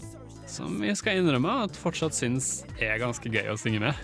Som 0.50 0.80
vi 0.82 0.92
skal 0.98 1.20
innrømme 1.20 1.60
at 1.64 1.78
fortsatt 1.78 2.16
syns 2.16 2.64
er 2.82 2.98
ganske 3.00 3.30
gøy 3.30 3.52
å 3.52 3.58
synge 3.60 3.80
med. 3.86 3.94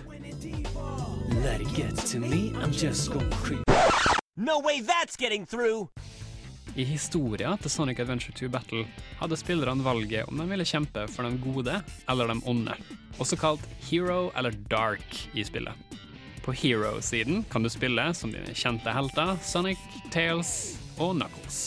Let 1.43 1.61
it 1.61 1.75
get 1.75 1.97
to 2.13 2.21
me, 2.21 2.53
I'm 2.63 2.73
just 2.73 3.13
gonna 3.13 3.31
creep. 3.43 3.67
No 4.37 4.61
way 4.61 4.81
that's 4.81 5.17
getting 5.17 5.45
through! 5.45 5.89
I 6.77 6.85
historia 6.85 7.55
til 7.57 7.73
Sonic 7.73 8.03
Adventure 8.03 8.35
2 8.37 8.51
Battle 8.53 8.83
hadde 9.17 9.37
spillerne 9.41 9.85
valget 9.85 10.29
om 10.29 10.37
de 10.37 10.45
ville 10.51 10.65
kjempe 10.69 11.07
for 11.09 11.25
de 11.25 11.39
gode 11.41 11.79
eller 12.13 12.29
de 12.29 12.35
onde, 12.45 12.75
også 13.17 13.39
kalt 13.41 13.63
hero 13.89 14.27
eller 14.37 14.53
dark 14.69 15.17
i 15.33 15.45
spillet. 15.49 15.73
På 16.45 16.53
Hero-siden 16.53 17.47
kan 17.51 17.65
du 17.65 17.71
spille 17.73 18.05
som 18.15 18.31
dine 18.31 18.53
kjente 18.53 18.93
helter 18.93 19.33
Sonic, 19.43 19.81
Tails 20.13 20.51
og 21.01 21.17
Knuckles. 21.17 21.63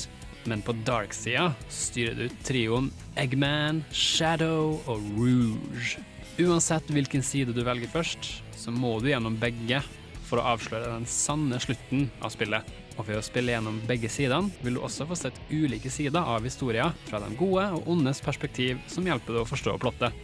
Men 0.45 0.61
på 0.61 0.75
Dark-sida 0.85 1.49
styrer 1.73 2.13
du 2.15 2.35
trioen 2.45 2.91
Eggman, 3.17 3.81
Shadow 3.89 4.77
og 4.85 5.01
Rouge. 5.17 5.97
Uansett 6.39 6.93
hvilken 6.93 7.25
side 7.25 7.57
du 7.57 7.63
velger 7.65 7.89
først, 7.91 8.29
så 8.55 8.71
må 8.71 8.99
du 9.01 9.09
gjennom 9.09 9.41
begge 9.41 9.81
for 10.29 10.37
å 10.37 10.53
avsløre 10.53 10.93
den 10.93 11.09
sanne 11.09 11.57
slutten 11.65 12.07
av 12.21 12.31
spillet. 12.37 12.78
Og 12.99 13.07
ved 13.07 13.15
å 13.15 13.23
spille 13.23 13.53
gjennom 13.53 13.79
begge 13.87 14.09
sidene 14.11 14.51
vil 14.59 14.75
du 14.75 14.81
også 14.83 15.07
få 15.07 15.15
sett 15.15 15.37
ulike 15.49 15.91
sider 15.93 16.19
av 16.19 16.43
historien 16.43 16.95
fra 17.07 17.21
de 17.23 17.31
gode 17.39 17.63
og 17.77 17.87
ondes 17.95 18.19
perspektiv, 18.23 18.81
som 18.91 19.07
hjelper 19.07 19.37
deg 19.37 19.45
å 19.45 19.47
forstå 19.47 19.77
plottet. 19.79 20.15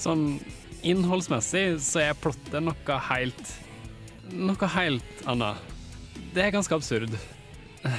Sånn 0.00 0.40
innholdsmessig 0.82 1.66
så 1.84 2.00
er 2.06 2.18
plottet 2.18 2.64
noe 2.64 3.02
helt 3.10 3.58
Noe 4.32 4.68
helt 4.72 5.24
annet. 5.28 5.58
Det 6.32 6.44
er 6.46 6.52
ganske 6.54 6.72
absurd. 6.72 7.12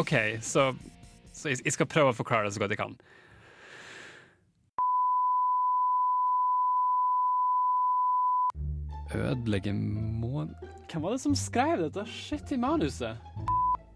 OK, 0.00 0.12
så, 0.44 0.66
så 1.32 1.52
jeg 1.54 1.72
skal 1.72 1.88
prøve 1.88 2.12
å 2.12 2.16
forklare 2.18 2.48
det 2.48 2.56
så 2.56 2.60
godt 2.60 2.74
jeg 2.74 2.80
kan. 2.82 2.98
Ødelegge 9.14 9.72
månen 9.74 10.54
Hvem 10.90 11.02
var 11.02 11.14
det 11.14 11.20
som 11.22 11.34
skrev 11.38 11.84
dette? 11.84 12.04
Shit 12.06 12.52
i 12.52 12.58
manuset. 12.58 13.16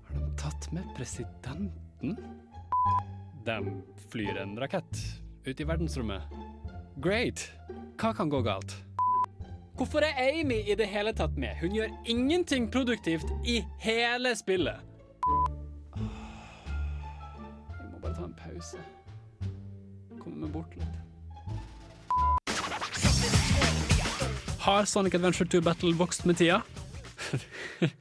Har 0.09 0.15
de 0.15 0.31
tatt 0.39 0.69
med 0.75 0.87
presidenten? 0.97 2.17
De 3.45 3.57
flyr 4.11 4.39
en 4.43 4.55
rakett 4.61 5.01
ut 5.45 5.61
i 5.61 5.67
verdensrommet. 5.67 6.23
Great. 7.03 7.51
Hva 7.99 8.13
kan 8.15 8.31
gå 8.31 8.41
galt? 8.47 8.77
Hvorfor 9.75 10.07
er 10.07 10.15
Amy 10.23 10.61
i 10.71 10.75
det 10.79 10.87
hele 10.87 11.13
tatt 11.13 11.35
med? 11.37 11.57
Hun 11.59 11.75
gjør 11.75 11.91
ingenting 12.07 12.71
produktivt 12.71 13.27
i 13.43 13.59
hele 13.83 14.37
spillet. 14.39 14.79
Vi 17.81 17.89
må 17.91 17.99
bare 18.03 18.15
ta 18.15 18.29
en 18.29 18.37
pause. 18.39 18.79
Komme 20.21 20.45
meg 20.45 20.53
bort 20.55 20.79
litt. 20.79 20.94
Har 24.65 24.87
Sonic 24.89 25.15
Adventure 25.19 25.45
2 25.49 25.61
Battle 25.61 25.93
vokst 25.99 26.25
med 26.25 26.39
tida? 26.41 26.63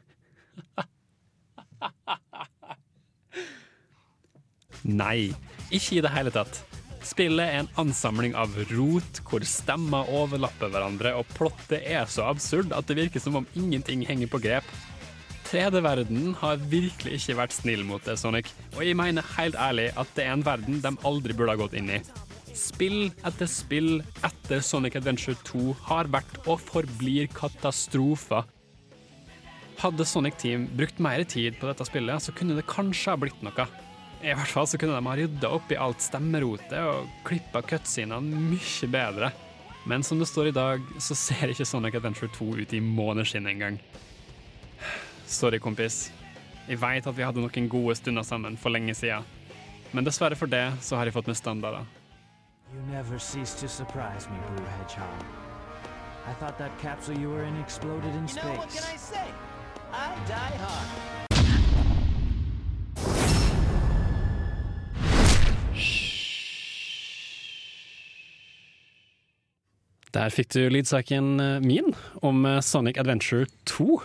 Nei, 4.84 5.34
ikke 5.72 5.98
i 5.98 6.02
det 6.04 6.12
hele 6.16 6.32
tatt. 6.32 6.64
Spillet 7.04 7.44
er 7.44 7.60
en 7.60 7.68
ansamling 7.84 8.32
av 8.40 8.56
rot 8.72 9.20
hvor 9.28 9.44
stemmer 9.48 10.08
overlapper 10.08 10.72
hverandre, 10.72 11.12
og 11.20 11.28
plottet 11.36 11.84
er 11.84 12.08
så 12.08 12.24
absurd 12.32 12.72
at 12.72 12.88
det 12.88 12.96
virker 13.02 13.20
som 13.20 13.36
om 13.42 13.48
ingenting 13.60 14.08
henger 14.08 14.32
på 14.32 14.40
grep. 14.46 14.64
3D-verdenen 15.52 16.32
har 16.40 16.64
virkelig 16.72 17.20
ikke 17.20 17.40
vært 17.44 17.54
snill 17.60 17.84
mot 17.86 18.04
det, 18.08 18.16
Sonic, 18.18 18.48
og 18.78 18.88
jeg 18.88 18.96
mener 18.98 19.34
helt 19.36 19.60
ærlig 19.60 19.92
at 20.00 20.08
det 20.16 20.24
er 20.24 20.34
en 20.38 20.48
verden 20.48 20.80
de 20.80 20.92
aldri 21.04 21.36
burde 21.36 21.52
ha 21.58 21.60
gått 21.60 21.76
inn 21.76 21.92
i. 21.92 22.00
Spill 22.54 23.08
etter 23.26 23.50
spill 23.50 24.04
etter 24.22 24.62
Sonic 24.62 24.98
Adventure 25.00 25.38
2 25.48 25.74
har 25.88 26.10
vært 26.14 26.36
og 26.46 26.60
forblir 26.62 27.30
katastrofer. 27.34 28.46
Hadde 29.82 30.06
Sonic 30.06 30.38
Team 30.42 30.68
brukt 30.78 31.02
mer 31.02 31.24
tid 31.26 31.58
på 31.60 31.66
dette 31.68 31.88
spillet, 31.90 32.22
så 32.22 32.34
kunne 32.38 32.56
det 32.56 32.68
kanskje 32.70 33.16
ha 33.16 33.20
blitt 33.20 33.42
noe. 33.46 33.66
I 34.24 34.36
hvert 34.38 34.54
fall 34.54 34.70
så 34.70 34.78
kunne 34.80 34.96
de 34.96 35.10
ha 35.10 35.16
rydda 35.18 35.50
opp 35.52 35.74
i 35.74 35.80
alt 35.82 36.06
stemmerotet 36.06 36.78
og 36.80 37.10
klippa 37.28 37.64
cutsidene 37.66 38.22
mye 38.22 38.90
bedre. 38.94 39.34
Men 39.90 40.06
som 40.06 40.22
det 40.22 40.30
står 40.30 40.52
i 40.52 40.56
dag, 40.56 40.86
så 41.02 41.18
ser 41.18 41.52
ikke 41.52 41.68
Sonic 41.68 41.98
Adventure 42.00 42.32
2 42.38 42.54
ut 42.62 42.78
i 42.78 42.80
måneskinn 42.80 43.50
engang. 43.50 43.82
Sorry, 45.28 45.58
kompis. 45.60 46.06
Jeg 46.70 46.80
veit 46.80 47.10
at 47.10 47.18
vi 47.18 47.26
hadde 47.26 47.42
noen 47.44 47.68
gode 47.68 47.98
stunder 48.00 48.24
sammen 48.24 48.56
for 48.62 48.72
lenge 48.72 48.96
siden. 48.96 49.26
Men 49.92 50.06
dessverre 50.08 50.38
for 50.40 50.48
det, 50.48 50.70
så 50.86 50.96
har 50.96 51.10
jeg 51.10 51.18
fått 51.18 51.28
med 51.28 51.42
standarder. 51.42 51.84
You 52.74 52.82
never 52.92 53.20
cease 53.20 53.54
to 53.60 53.68
surprise 53.68 54.28
me, 54.28 54.38
Blue 54.56 54.66
Hedgehog. 54.66 55.24
I 56.26 56.34
thought 56.34 56.58
that 56.58 56.76
capsule 56.80 57.16
you 57.16 57.30
were 57.30 57.44
in 57.44 57.56
exploded 57.58 58.16
in 58.16 58.28
You 58.28 58.36
know, 58.36 58.58
what 58.58 58.70
can 58.70 58.84
I 58.92 58.98
say? 58.98 59.28
I 59.92 60.16
die 60.28 60.58
hard. 60.58 60.88
Der 70.14 70.30
fikk 70.30 70.54
du 70.54 70.70
lydsaken 70.70 71.40
eh, 71.40 71.60
min 71.60 71.96
om 72.22 72.46
eh, 72.46 72.62
Sonic 72.62 72.98
Adventure 72.98 73.46
2. 73.66 74.02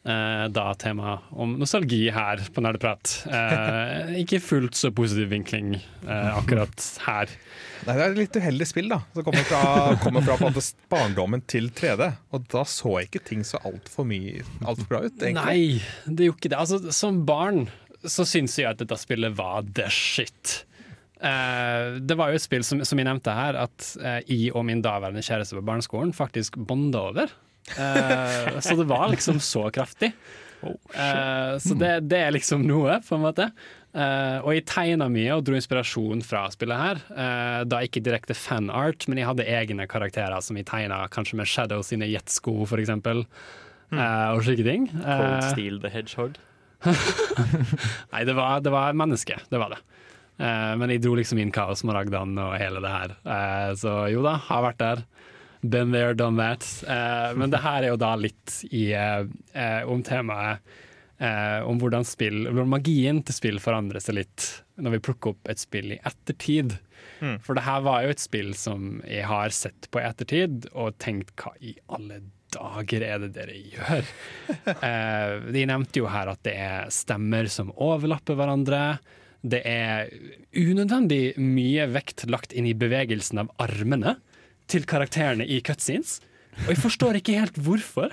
Eh, 0.00 0.44
da 0.48 0.74
tema 0.74 1.18
om 1.30 1.58
nostalgi 1.60 2.06
her 2.10 2.40
på 2.54 2.62
Nerdeprat. 2.64 3.10
Eh, 3.28 4.14
ikke 4.22 4.38
fullt 4.40 4.78
så 4.78 4.88
positiv 4.96 5.28
vinkling 5.28 5.74
eh, 5.76 6.30
akkurat 6.38 6.86
her. 7.04 7.28
Nei, 7.84 7.96
Det 7.96 8.04
er 8.06 8.06
et 8.06 8.20
litt 8.22 8.38
uheldig 8.40 8.68
spill 8.68 8.88
da 8.92 9.02
som 9.12 9.26
kommer 9.26 9.44
fra, 9.44 9.60
kommer 10.00 10.24
fra 10.24 10.38
barndommen 10.92 11.44
til 11.44 11.68
3D. 11.76 12.08
Og 12.32 12.48
da 12.52 12.64
så 12.64 12.94
ikke 13.02 13.20
ting 13.28 13.44
så 13.44 13.60
altfor 13.60 14.08
alt 14.08 14.88
bra 14.88 15.02
ut. 15.04 15.20
egentlig. 15.20 15.36
Nei, 15.36 16.08
det 16.08 16.30
gjorde 16.30 16.40
ikke 16.40 16.52
det. 16.54 16.62
Altså, 16.64 16.96
som 16.96 17.20
barn 17.28 17.66
så 18.00 18.24
syns 18.24 18.56
jeg 18.56 18.70
at 18.70 18.80
dette 18.80 18.96
spillet 18.96 19.36
var 19.36 19.68
the 19.76 19.84
shit. 19.92 20.62
Uh, 21.20 22.00
det 22.00 22.16
var 22.16 22.32
jo 22.32 22.40
et 22.40 22.44
spill 22.46 22.64
som, 22.64 22.80
som 22.88 22.96
jeg 22.96 23.04
nevnte 23.04 23.36
her, 23.36 23.58
at 23.66 23.90
uh, 24.00 24.22
jeg 24.24 24.54
og 24.56 24.64
min 24.64 24.80
daværende 24.80 25.20
kjæreste 25.20 25.58
på 25.58 25.64
barneskolen 25.68 26.14
faktisk 26.16 26.56
bonda 26.56 27.04
over. 27.10 27.34
Eh, 27.76 28.60
så 28.60 28.76
det 28.78 28.86
var 28.90 29.10
liksom 29.12 29.40
så 29.42 29.66
kraftig. 29.74 30.12
Eh, 30.62 31.58
så 31.62 31.76
det, 31.78 31.92
det 32.10 32.18
er 32.24 32.34
liksom 32.34 32.64
noe, 32.68 32.98
på 33.06 33.16
en 33.16 33.24
måte. 33.24 33.50
Eh, 33.90 34.38
og 34.44 34.52
jeg 34.54 34.66
tegna 34.70 35.08
mye 35.10 35.34
og 35.34 35.46
dro 35.46 35.56
inspirasjon 35.58 36.22
fra 36.26 36.44
spillet 36.54 36.82
her. 36.84 37.00
Eh, 37.10 37.62
da 37.70 37.80
ikke 37.86 38.02
direkte 38.04 38.36
fanart, 38.38 39.08
men 39.10 39.20
jeg 39.20 39.30
hadde 39.30 39.48
egne 39.48 39.88
karakterer 39.90 40.44
som 40.44 40.58
jeg 40.58 40.68
tegna 40.70 41.02
kanskje 41.12 41.40
med 41.40 41.50
Shadow 41.50 41.82
sine 41.86 42.08
jetsko, 42.10 42.60
for 42.70 42.82
eksempel. 42.82 43.24
Eh, 43.90 44.28
og 44.34 44.44
slike 44.46 44.66
ting. 44.66 44.90
Cold 45.00 45.48
Steel 45.50 45.80
the 45.82 45.92
Hedgehog. 45.92 46.38
Nei, 48.12 48.22
det 48.24 48.34
var, 48.38 48.60
det 48.64 48.72
var 48.72 48.96
menneske, 48.96 49.40
det 49.50 49.60
var 49.60 49.74
det. 49.74 49.80
Eh, 50.40 50.74
men 50.80 50.94
jeg 50.94 51.02
dro 51.04 51.16
liksom 51.18 51.40
inn 51.42 51.52
Kaos 51.54 51.82
Maragdan 51.84 52.38
og 52.40 52.54
hele 52.60 52.82
det 52.84 52.92
her. 52.94 53.16
Eh, 53.24 53.72
så 53.80 53.96
jo 54.12 54.22
da, 54.24 54.38
har 54.46 54.64
vært 54.70 54.80
der. 54.80 55.02
Been 55.60 55.92
there, 55.92 56.14
done 56.14 56.40
that. 56.40 56.64
Eh, 56.88 57.36
men 57.36 57.52
det 57.52 57.60
her 57.60 57.84
er 57.84 57.92
jo 57.92 58.00
da 58.00 58.14
litt 58.16 58.62
i, 58.70 58.90
eh, 58.96 59.82
om 59.84 60.02
temaet 60.06 60.62
eh, 61.20 61.60
om 61.68 61.80
hvordan, 61.80 62.06
spill, 62.08 62.46
hvordan 62.48 62.72
magien 62.72 63.20
til 63.26 63.36
spill 63.36 63.60
forandrer 63.60 64.00
seg 64.00 64.22
litt 64.22 64.48
når 64.80 64.96
vi 64.96 65.04
plukker 65.10 65.34
opp 65.34 65.50
et 65.52 65.60
spill 65.60 65.92
i 65.92 66.00
ettertid. 66.00 66.78
For 67.44 67.56
det 67.56 67.66
her 67.66 67.82
var 67.84 68.04
jo 68.04 68.12
et 68.14 68.22
spill 68.22 68.54
som 68.56 69.00
jeg 69.04 69.26
har 69.28 69.52
sett 69.52 69.90
på 69.92 70.00
i 70.00 70.06
ettertid 70.08 70.70
og 70.72 70.96
tenkt 71.00 71.34
hva 71.36 71.52
i 71.60 71.74
alle 71.92 72.22
dager 72.50 73.04
er 73.04 73.20
det 73.24 73.34
dere 73.36 73.56
gjør? 73.74 74.10
Eh, 74.70 75.32
de 75.52 75.62
nevnte 75.68 76.00
jo 76.00 76.08
her 76.10 76.30
at 76.32 76.40
det 76.46 76.54
er 76.58 76.88
stemmer 76.94 77.48
som 77.52 77.70
overlapper 77.80 78.36
hverandre. 78.38 78.80
Det 79.40 79.60
er 79.66 80.08
unødvendig 80.56 81.36
mye 81.40 81.86
vekt 81.92 82.24
lagt 82.32 82.54
inn 82.56 82.68
i 82.68 82.74
bevegelsen 82.76 83.42
av 83.44 83.52
armene 83.62 84.16
til 84.70 84.86
karakterene 84.88 85.46
i 85.46 85.60
cutscenes. 85.64 86.18
Og 86.66 86.72
jeg 86.74 86.80
forstår 86.82 87.18
ikke 87.20 87.36
helt 87.38 87.58
hvorfor. 87.62 88.12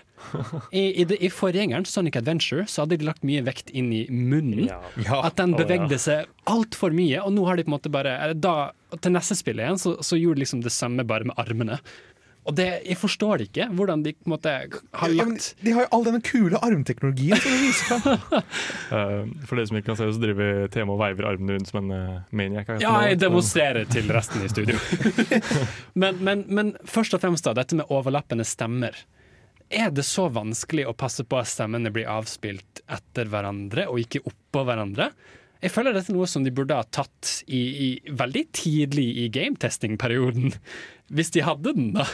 I, 0.72 0.84
i, 1.02 1.06
det, 1.10 1.18
I 1.24 1.30
forgjengeren, 1.34 1.88
Sonic 1.90 2.16
Adventure, 2.20 2.68
så 2.70 2.84
hadde 2.84 3.00
de 3.00 3.08
lagt 3.08 3.26
mye 3.28 3.44
vekt 3.46 3.72
inn 3.76 3.90
i 3.94 4.04
munnen. 4.14 4.68
Ja. 4.70 4.80
Ja. 5.04 5.22
At 5.28 5.40
den 5.42 5.56
bevegde 5.58 6.00
seg 6.02 6.30
altfor 6.50 6.96
mye, 6.96 7.22
og 7.24 7.34
nå 7.36 7.48
har 7.50 7.58
de 7.58 7.66
på 7.66 7.72
en 7.72 7.78
måte 7.78 7.92
bare 7.94 8.34
da, 8.38 8.72
Til 9.04 9.12
neste 9.18 9.36
spill 9.36 9.60
igjen 9.60 9.80
så, 9.82 9.98
så 10.06 10.20
gjorde 10.20 10.40
de 10.40 10.46
liksom 10.46 10.62
det 10.64 10.72
samme 10.72 11.04
bare 11.08 11.28
med 11.28 11.40
armene. 11.42 11.82
Og 12.48 12.56
det, 12.56 12.68
jeg 12.88 12.96
forstår 13.00 13.44
ikke 13.48 13.68
hvordan 13.76 14.04
de 14.06 14.14
på 14.16 14.30
en 14.30 14.34
måte 14.34 14.52
har 14.54 15.12
Ja, 15.12 15.26
men 15.28 15.36
lagt 15.36 15.64
de 15.66 15.74
har 15.76 15.84
jo 15.86 15.90
all 15.98 16.06
denne 16.08 16.22
kule 16.24 16.62
armteknologien 16.64 17.42
som 17.44 17.52
de 17.54 17.60
viser 17.66 18.04
fram. 18.04 18.24
Eh, 18.88 19.24
for 19.48 19.60
dere 19.60 19.68
som 19.68 19.78
ikke 19.78 19.90
kan 19.90 19.98
se, 20.00 20.06
så 20.16 20.22
driver 20.22 20.70
Tema 20.72 20.94
og 20.94 21.02
veiver 21.02 21.28
armene 21.28 21.58
rundt 21.58 21.70
som 21.70 21.80
en 21.82 21.92
uh, 21.92 22.20
maniac. 22.32 22.70
Ja, 22.80 22.94
jeg 23.04 23.20
demonstrerer 23.20 23.88
til 23.92 24.08
resten 24.16 24.46
i 24.46 24.50
studio. 24.52 24.78
men, 26.02 26.22
men, 26.24 26.46
men 26.48 26.72
først 26.88 27.18
og 27.18 27.22
fremst 27.24 27.48
da, 27.48 27.56
dette 27.58 27.76
med 27.78 27.92
overlappende 27.94 28.46
stemmer. 28.48 28.96
Er 29.68 29.92
det 29.92 30.06
så 30.08 30.30
vanskelig 30.32 30.88
å 30.88 30.96
passe 30.96 31.26
på 31.28 31.40
at 31.42 31.52
stemmene 31.52 31.92
blir 31.94 32.08
avspilt 32.12 32.82
etter 32.88 33.28
hverandre 33.32 33.90
og 33.92 34.00
ikke 34.06 34.24
oppå 34.30 34.64
hverandre? 34.70 35.10
Jeg 35.64 35.72
føler 35.74 35.96
dette 35.96 36.12
er 36.14 36.18
noe 36.18 36.28
som 36.30 36.44
de 36.46 36.52
burde 36.54 36.76
ha 36.78 36.86
tatt 36.94 37.42
i, 37.48 37.62
i 37.88 37.88
veldig 38.14 38.44
tidlig 38.54 39.08
i 39.24 39.28
gametesting-perioden. 39.34 40.54
Hvis 41.18 41.32
de 41.34 41.42
hadde 41.48 41.74
den, 41.78 41.94
da. 41.98 42.06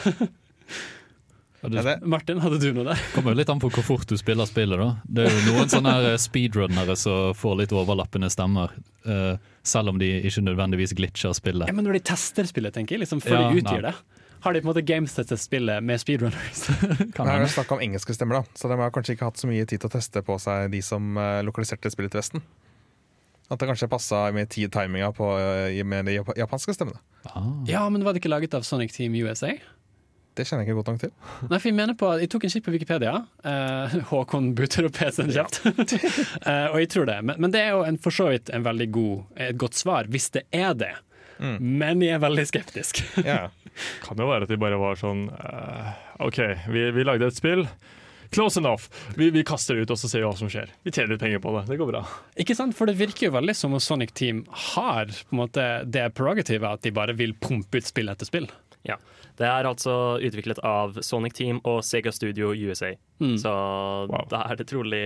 Ja, 1.63 1.95
Martin, 2.03 2.41
hadde 2.43 2.57
du 2.59 2.73
noe 2.75 2.83
der? 2.89 2.99
kommer 3.15 3.31
jo 3.31 3.39
litt 3.39 3.47
an 3.51 3.61
på 3.63 3.69
hvor 3.71 3.85
fort 3.87 4.09
du 4.11 4.17
spiller 4.19 4.43
spillet. 4.49 4.79
da. 4.81 4.87
Det 5.07 5.23
er 5.29 5.31
jo 5.31 5.53
noen 5.53 5.69
sånne 5.71 5.93
her 5.95 6.17
speedrunnere 6.19 6.95
som 6.99 7.31
får 7.39 7.61
litt 7.63 7.75
overlappende 7.75 8.31
stemmer, 8.33 8.75
Uh, 9.03 9.35
selv 9.67 9.91
om 9.91 9.97
de 9.99 10.07
ikke 10.23 10.39
nødvendigvis 10.45 10.93
glitcher 10.95 11.33
spillet. 11.35 11.67
Ja, 11.67 11.73
men 11.75 11.83
når 11.83 11.97
de 11.97 11.99
tester 12.07 12.47
spillet, 12.47 12.71
tenker 12.71 12.95
jeg, 12.95 13.01
liksom 13.01 13.19
før 13.19 13.33
Ja, 13.35 13.41
de 13.51 13.59
utgir 13.59 13.81
nei. 13.83 13.89
det. 13.91 14.21
har 14.45 14.53
de 14.55 14.61
på 14.61 14.63
en 14.63 14.69
måte 14.69 14.83
gamesettet 14.87 15.41
spillet 15.43 15.83
med 15.83 15.99
speedrunners. 15.99 16.61
Kan 17.17 17.27
Her 17.27 17.41
er 17.41 17.43
det 17.43 17.49
snakk 17.51 17.73
om 17.75 17.83
engelske 17.83 18.15
stemmer, 18.15 18.39
da, 18.39 18.55
så 18.55 18.71
de 18.71 18.77
har 18.79 18.93
kanskje 18.95 19.17
ikke 19.17 19.27
hatt 19.27 19.41
så 19.43 19.49
mye 19.51 19.65
tid 19.67 19.83
til 19.83 19.91
å 19.91 19.93
teste 19.97 20.23
på 20.23 20.37
seg, 20.39 20.69
de 20.71 20.79
som 20.87 21.19
eh, 21.19 21.41
lokaliserte 21.43 21.91
spillet 21.91 22.15
til 22.15 22.21
Vesten. 22.21 22.45
At 23.53 23.61
det 23.61 23.69
kanskje 23.69 23.89
passa 23.91 24.25
med 24.33 24.49
timinga 24.49 25.11
på, 25.13 25.29
eh, 25.37 25.83
med 25.85 26.09
de 26.09 26.17
japanske 26.17 26.73
stemmene. 26.73 26.99
Ah. 27.29 27.63
ja, 27.69 27.85
men 27.89 28.03
var 28.03 28.13
det 28.13 28.23
ikke 28.23 28.33
laget 28.33 28.57
av 28.57 28.65
Sonic 28.65 28.95
Team 28.95 29.13
USA? 29.13 29.53
Det 30.33 30.47
kjenner 30.47 30.63
jeg 30.63 30.71
ikke 30.71 30.79
godt 30.79 30.89
nok 30.89 31.01
til. 31.03 31.11
Nei, 31.45 31.59
for 31.59 31.69
Jeg 31.69 31.77
mener 31.77 31.93
på, 31.93 32.09
jeg 32.17 32.29
tok 32.33 32.47
en 32.47 32.53
kikk 32.55 32.65
på 32.65 32.73
Wikipedia. 32.73 33.13
Eh, 33.45 33.95
Håkon 34.09 34.51
buter 34.57 34.89
opp 34.89 34.97
PC-en 34.97 35.33
kjapt. 35.33 35.61
Eh, 36.49 36.67
og 36.73 36.79
jeg 36.81 36.89
tror 36.89 37.05
det. 37.07 37.19
Men, 37.23 37.37
men 37.39 37.53
det 37.53 37.61
er 37.61 37.75
jo 37.77 37.83
en, 37.85 37.99
for 38.01 38.15
så 38.15 38.31
vidt 38.33 38.49
en 38.49 38.65
veldig 38.65 38.89
god, 38.91 39.17
et 39.45 39.57
godt 39.61 39.77
svar, 39.77 40.09
hvis 40.11 40.31
det 40.33 40.47
er 40.51 40.73
det. 40.75 40.95
Men 41.43 42.01
jeg 42.03 42.15
er 42.15 42.21
veldig 42.23 42.45
skeptisk. 42.47 43.01
Ja. 43.25 43.49
Kan 44.05 44.19
jo 44.21 44.29
være 44.29 44.45
at 44.47 44.51
de 44.51 44.59
bare 44.61 44.77
var 44.79 44.99
sånn 44.99 45.25
uh, 45.33 45.93
OK, 46.23 46.39
vi, 46.71 46.85
vi 46.95 47.05
lagde 47.05 47.29
et 47.29 47.37
spill. 47.37 47.65
Close 48.33 48.59
enough. 48.59 48.89
Vi, 49.19 49.29
vi 49.35 49.43
kaster 49.47 49.77
det 49.77 49.85
ut 49.85 49.93
og 49.95 49.99
så 50.01 50.09
ser 50.11 50.23
vi 50.23 50.27
hva 50.27 50.35
som 50.39 50.49
skjer. 50.51 50.71
Vi 50.83 50.91
tjener 50.93 51.13
litt 51.15 51.21
penger 51.23 51.41
på 51.43 51.53
det. 51.57 51.65
Det 51.71 51.77
går 51.79 51.91
bra. 51.93 52.03
Ikke 52.43 52.55
sant? 52.57 52.75
For 52.77 52.89
det 52.89 52.97
virker 52.99 53.29
jo 53.29 53.35
veldig 53.37 53.55
som 53.57 53.75
om 53.77 53.81
Sonic 53.83 54.13
Team 54.17 54.43
har 54.73 55.11
på 55.13 55.35
en 55.37 55.41
måte, 55.43 55.67
det 55.85 56.07
prerogativet 56.17 56.65
at 56.79 56.85
de 56.85 56.93
bare 56.95 57.15
vil 57.19 57.35
pumpe 57.37 57.77
ut 57.81 57.87
spill 57.89 58.09
etter 58.13 58.29
spill. 58.29 58.49
Ja. 58.87 58.97
Det 59.39 59.47
er 59.49 59.65
altså 59.65 59.93
utviklet 60.21 60.59
av 60.67 60.99
Sonic 61.05 61.33
Team 61.37 61.61
og 61.65 61.79
Sega 61.87 62.11
Studio 62.13 62.51
USA. 62.53 62.91
Mm. 63.23 63.37
Så 63.41 63.53
Wow. 64.11 64.25
da 64.29 64.43
er 64.49 64.59
det 64.59 64.67
trolig 64.69 65.05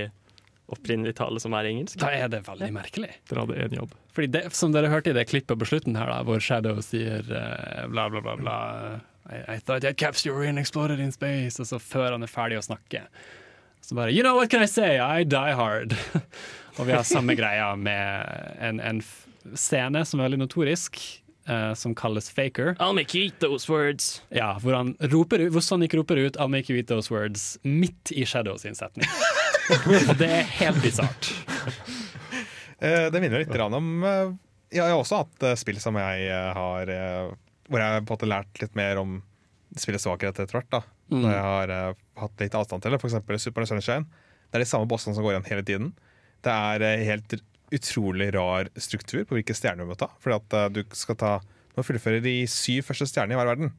opprinnelig 0.67 1.13
tale 1.15 1.39
som 1.39 1.53
er 1.55 1.69
engelsk. 1.69 1.95
Da 2.01 2.09
er 2.11 2.27
det 2.31 2.41
veldig 2.47 2.67
merkelig. 2.75 3.11
Dere 3.29 3.45
hadde 3.45 3.59
én 3.67 3.75
jobb. 3.77 3.93
Fordi 4.15 4.27
det, 4.33 4.41
Som 4.57 4.73
dere 4.75 4.89
hørte 4.91 5.13
i 5.13 5.15
det 5.15 5.27
klippet 5.29 5.55
på 5.61 5.67
slutten 5.69 5.95
her, 5.95 6.09
da, 6.11 6.17
hvor 6.27 6.41
Shadow 6.43 6.81
sier 6.83 7.23
uh, 7.29 7.85
bla, 7.87 8.09
bla, 8.11 8.19
bla, 8.25 8.35
bla 8.41 8.57
I, 9.29 9.55
I 9.55 9.59
thought 9.59 9.83
I'd 9.83 9.97
capture 9.97 10.29
you 10.43 10.49
and 10.49 10.59
exploded 10.59 10.99
in 10.99 11.11
space. 11.11 11.59
Og 11.59 11.67
så 11.67 11.79
før 11.79 12.11
han 12.15 12.23
er 12.23 12.31
ferdig 12.31 12.57
å 12.59 12.63
snakke, 12.65 13.05
så 13.81 13.95
bare 13.95 14.11
You 14.11 14.23
know 14.23 14.35
what 14.35 14.49
can 14.49 14.63
I 14.63 14.67
say? 14.67 14.97
I 14.99 15.23
die 15.23 15.53
hard. 15.55 15.95
og 16.77 16.85
vi 16.87 16.93
har 16.93 17.03
samme 17.07 17.35
greia 17.35 17.75
med 17.75 18.57
en, 18.59 18.79
en 18.79 18.99
f- 19.01 19.25
scene 19.55 20.03
som 20.05 20.19
er 20.19 20.29
veldig 20.29 20.43
notorisk, 20.47 20.99
Uh, 21.47 21.71
som 21.79 21.93
kalles 21.95 22.25
Faker. 22.29 22.73
I'll 22.77 22.91
make 22.91 23.15
you 23.15 23.23
eat 23.29 23.37
those 23.39 23.69
words. 23.71 24.21
Ja, 24.35 24.57
hvor, 24.59 24.73
han 24.75 24.89
roper 24.99 25.39
ut, 25.39 25.53
hvor 25.55 25.63
Sonic 25.63 25.93
roper 25.95 26.17
ut 26.19 26.35
'I'll 26.35 26.51
make 26.51 26.67
you 26.67 26.75
eat 26.75 26.87
those 26.91 27.07
words' 27.07 27.55
midt 27.63 28.11
i 28.11 28.25
Shadows 28.27 28.61
sin 28.67 28.75
setning. 28.75 29.07
og 30.09 30.17
det 30.19 30.27
er 30.27 30.43
helt 30.43 30.81
bisart. 30.83 31.29
uh, 32.83 33.07
Det 33.07 33.21
minner 33.23 33.39
litt 33.45 33.53
grann 33.55 33.73
om 33.79 34.03
eh, 34.03 34.33
Jeg 34.75 34.83
har 34.91 34.97
også 34.99 35.21
hatt 35.23 35.47
spill 35.61 35.79
som 35.79 35.95
jeg 35.95 36.27
har 36.59 36.91
Hvor 37.67 37.79
jeg 37.83 38.03
på 38.05 38.13
en 38.13 38.17
måte 38.17 38.29
lært 38.29 38.61
litt 38.61 38.75
mer 38.79 38.97
om 39.01 39.17
spillets 39.77 40.05
svakheter 40.07 40.45
etter 40.47 40.59
hvert. 40.61 40.69
da 40.71 40.83
Mm. 41.07 41.21
Når 41.23 41.31
jeg 41.31 41.43
har 41.47 41.71
uh, 41.71 41.93
hatt 42.19 42.41
litt 42.43 42.55
avstand 42.59 42.81
til 42.83 42.91
det. 42.91 42.97
Eksempel 42.99 43.37
Super 43.39 43.63
Sunshine. 43.65 44.03
Det 44.51 44.57
er 44.59 44.63
de 44.65 44.67
samme 44.67 44.87
bossene 44.91 45.15
som 45.15 45.23
går 45.23 45.37
igjen 45.37 45.45
hele 45.47 45.63
tiden. 45.63 45.93
Det 46.43 46.51
er 46.51 46.83
uh, 46.83 47.03
helt 47.07 47.35
utrolig 47.71 48.27
rar 48.35 48.67
struktur 48.75 49.23
på 49.23 49.37
hvilke 49.37 49.55
stjerner 49.55 49.85
du 49.87 49.91
må 49.93 49.95
ta. 49.95 50.09
Fordi 50.19 50.35
at 50.35 50.55
uh, 50.57 50.67
du 50.75 50.81
skal 50.91 51.15
ta 51.15 51.31
Nå 51.77 51.83
fullfører 51.85 52.19
de 52.25 52.33
syv 52.49 52.83
første 52.89 53.05
stjernene 53.07 53.35
i 53.35 53.39
hver 53.39 53.47
verden. 53.53 53.71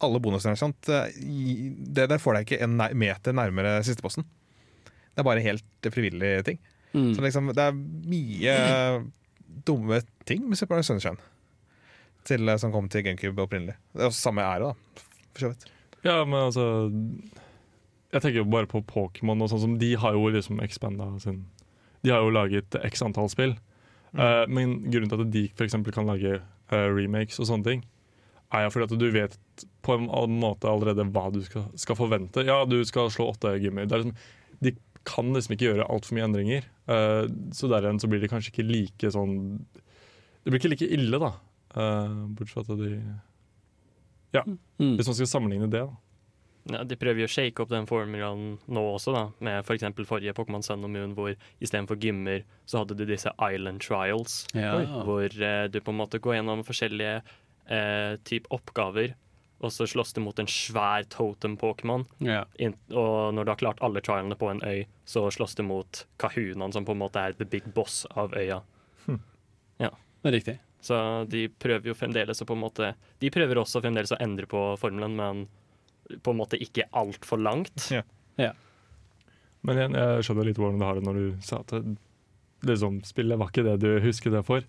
Alle 0.00 0.20
bonusene. 0.22 0.54
eh, 0.88 1.08
i- 1.20 1.74
Det 1.76 2.08
der 2.08 2.18
får 2.22 2.34
deg 2.38 2.46
ikke 2.46 2.62
en 2.62 2.76
meter 2.96 3.32
nærmere 3.34 3.82
siste 3.84 4.00
bossen. 4.00 4.24
Det 4.86 5.18
er 5.18 5.26
bare 5.26 5.42
helt 5.44 5.88
frivillige 5.90 6.44
ting. 6.44 6.58
Mm. 6.94 7.14
Så 7.16 7.20
liksom, 7.20 7.52
det 7.52 7.58
er 7.66 7.72
mye 7.74 9.02
dumme 9.66 10.00
ting 10.24 10.48
med 10.48 10.56
Super 10.56 10.80
Sunshine 10.82 11.18
til, 12.28 12.48
eh, 12.48 12.58
som 12.60 12.72
kom 12.74 12.88
til 12.92 13.04
GameCube 13.06 13.42
opprinnelig. 13.42 13.76
Det 13.92 14.04
er 14.04 14.10
også 14.10 14.28
samme 14.28 14.44
ære, 14.46 14.72
da. 14.72 15.06
For 15.32 15.44
så 15.44 15.52
vidt. 15.52 15.68
Ja, 16.02 16.24
men 16.26 16.48
altså 16.48 16.64
Jeg 18.12 18.22
tenker 18.22 18.40
jo 18.42 18.50
bare 18.50 18.66
på 18.66 18.82
Pokémon 18.82 19.40
og 19.40 19.52
sånn 19.52 19.60
som 19.62 19.74
De 19.78 19.92
har 19.94 20.16
jo 20.16 20.26
liksom 20.34 20.58
expanda 20.60 21.06
sin 21.22 21.44
De 22.02 22.10
har 22.10 22.24
jo 22.24 22.32
laget 22.34 22.74
x 22.82 23.04
antall 23.06 23.30
spill. 23.30 23.54
Eh, 24.12 24.44
men 24.48 24.82
grunnen 24.90 25.08
til 25.08 25.22
at 25.24 25.32
de 25.32 25.44
f.eks. 25.54 25.76
kan 25.94 26.08
lage 26.08 26.40
uh, 26.72 26.88
remakes 26.92 27.40
og 27.40 27.48
sånne 27.48 27.68
ting, 27.68 27.84
er 28.52 28.66
jo 28.66 28.72
fordi 28.74 28.88
at 28.88 29.00
du 29.00 29.06
vet 29.14 29.36
på 29.86 29.96
en 29.96 30.34
måte 30.42 30.68
allerede 30.68 31.06
hva 31.14 31.28
du 31.32 31.40
skal, 31.46 31.68
skal 31.80 31.96
forvente. 31.96 32.44
Ja, 32.44 32.62
du 32.68 32.80
skal 32.88 33.08
slå 33.12 33.30
åtte 33.32 33.54
gymmer. 33.62 33.86
Det 33.88 33.96
er 33.96 34.02
liksom, 34.02 34.18
de 34.62 34.74
kan 35.08 35.32
liksom 35.32 35.54
ikke 35.56 35.70
gjøre 35.70 35.88
altfor 35.88 36.18
mye 36.18 36.26
endringer. 36.28 36.68
Uh, 36.90 37.24
så 37.56 37.70
der 37.72 37.86
igjen 37.86 38.02
så 38.02 38.10
blir 38.10 38.20
det 38.22 38.30
kanskje 38.32 38.52
ikke 38.52 38.68
like 38.68 39.10
sånn 39.14 39.36
Det 40.42 40.50
blir 40.50 40.58
ikke 40.58 40.72
like 40.74 40.90
ille, 40.98 41.22
da. 41.22 41.32
Eh, 41.74 42.14
bortsett 42.36 42.66
fra 42.66 42.74
at 42.74 42.80
de 42.80 43.02
Ja, 44.32 44.42
Mm. 44.46 44.96
hvis 44.96 45.06
man 45.06 45.14
skal 45.14 45.26
sammenligne 45.26 45.68
det, 45.70 45.80
da. 45.86 45.90
Ja, 46.70 46.84
de 46.84 46.96
prøver 46.96 47.18
jo 47.20 47.26
å 47.26 47.32
shake 47.32 47.60
opp 47.60 47.68
den 47.68 47.86
formelen 47.86 48.58
nå 48.68 48.82
også, 48.94 49.12
da, 49.12 49.22
med 49.40 49.64
f.eks. 49.66 49.82
For 49.96 50.04
forrige 50.04 50.32
Pokémon 50.32 50.62
Sun 50.64 50.84
og 50.84 50.90
Moon, 50.90 51.14
hvor 51.14 51.34
istedenfor 51.60 51.98
gymmer 52.00 52.44
så 52.66 52.78
hadde 52.78 52.96
du 52.96 53.04
disse 53.04 53.28
Island 53.38 53.80
Trials, 53.82 54.46
Ja. 54.54 54.78
hvor 55.04 55.24
eh, 55.26 55.66
du 55.68 55.80
på 55.80 55.90
en 55.90 55.98
måte 55.98 56.20
går 56.20 56.36
gjennom 56.38 56.62
forskjellige 56.64 57.22
eh, 57.68 58.16
type 58.24 58.46
oppgaver, 58.50 59.14
og 59.60 59.70
så 59.70 59.86
slåss 59.86 60.14
du 60.14 60.20
mot 60.20 60.38
en 60.38 60.46
svær 60.46 61.04
totem-Pokémon. 61.08 62.06
Ja. 62.20 62.44
Og 62.90 63.34
når 63.34 63.44
du 63.44 63.50
har 63.50 63.56
klart 63.56 63.78
alle 63.82 64.00
trialene 64.00 64.34
på 64.36 64.50
en 64.50 64.60
øy, 64.62 64.86
så 65.04 65.26
slåss 65.30 65.54
du 65.56 65.62
mot 65.62 66.04
kahunaen, 66.18 66.72
som 66.72 66.84
på 66.84 66.92
en 66.92 66.98
måte 66.98 67.16
er 67.16 67.32
the 67.34 67.44
big 67.44 67.64
boss 67.74 68.06
av 68.16 68.32
øya. 68.32 68.62
Ja, 69.78 69.90
Det 70.22 70.32
er 70.32 70.32
riktig. 70.40 70.58
Så 70.82 70.96
de 71.30 71.44
prøver 71.62 71.92
jo 71.92 71.94
fremdeles 71.94 72.42
å 72.42 72.46
på 72.48 72.56
en 72.56 72.62
måte 72.64 72.88
De 73.22 73.28
prøver 73.30 73.60
også 73.60 73.78
fremdeles 73.84 74.10
å 74.16 74.18
endre 74.22 74.48
på 74.50 74.62
formelen, 74.82 75.14
men 75.14 75.44
på 76.26 76.32
en 76.34 76.40
måte 76.40 76.58
ikke 76.58 76.88
altfor 76.98 77.38
langt. 77.40 77.86
Ja. 77.92 78.02
Men 79.62 79.78
igjen, 79.78 79.94
jeg 79.94 80.24
skjønner 80.26 80.48
litt 80.48 80.58
hvordan 80.58 80.80
du 80.80 80.84
har 80.88 80.98
det 80.98 81.04
når 81.06 81.18
du 81.20 81.26
sa 81.46 81.60
at 81.62 81.70
det, 81.70 81.82
liksom, 82.66 82.96
spillet 83.06 83.38
var 83.38 83.52
ikke 83.52 83.62
det 83.66 83.76
du 83.84 83.90
husker 84.02 84.34
det 84.34 84.42
for. 84.46 84.64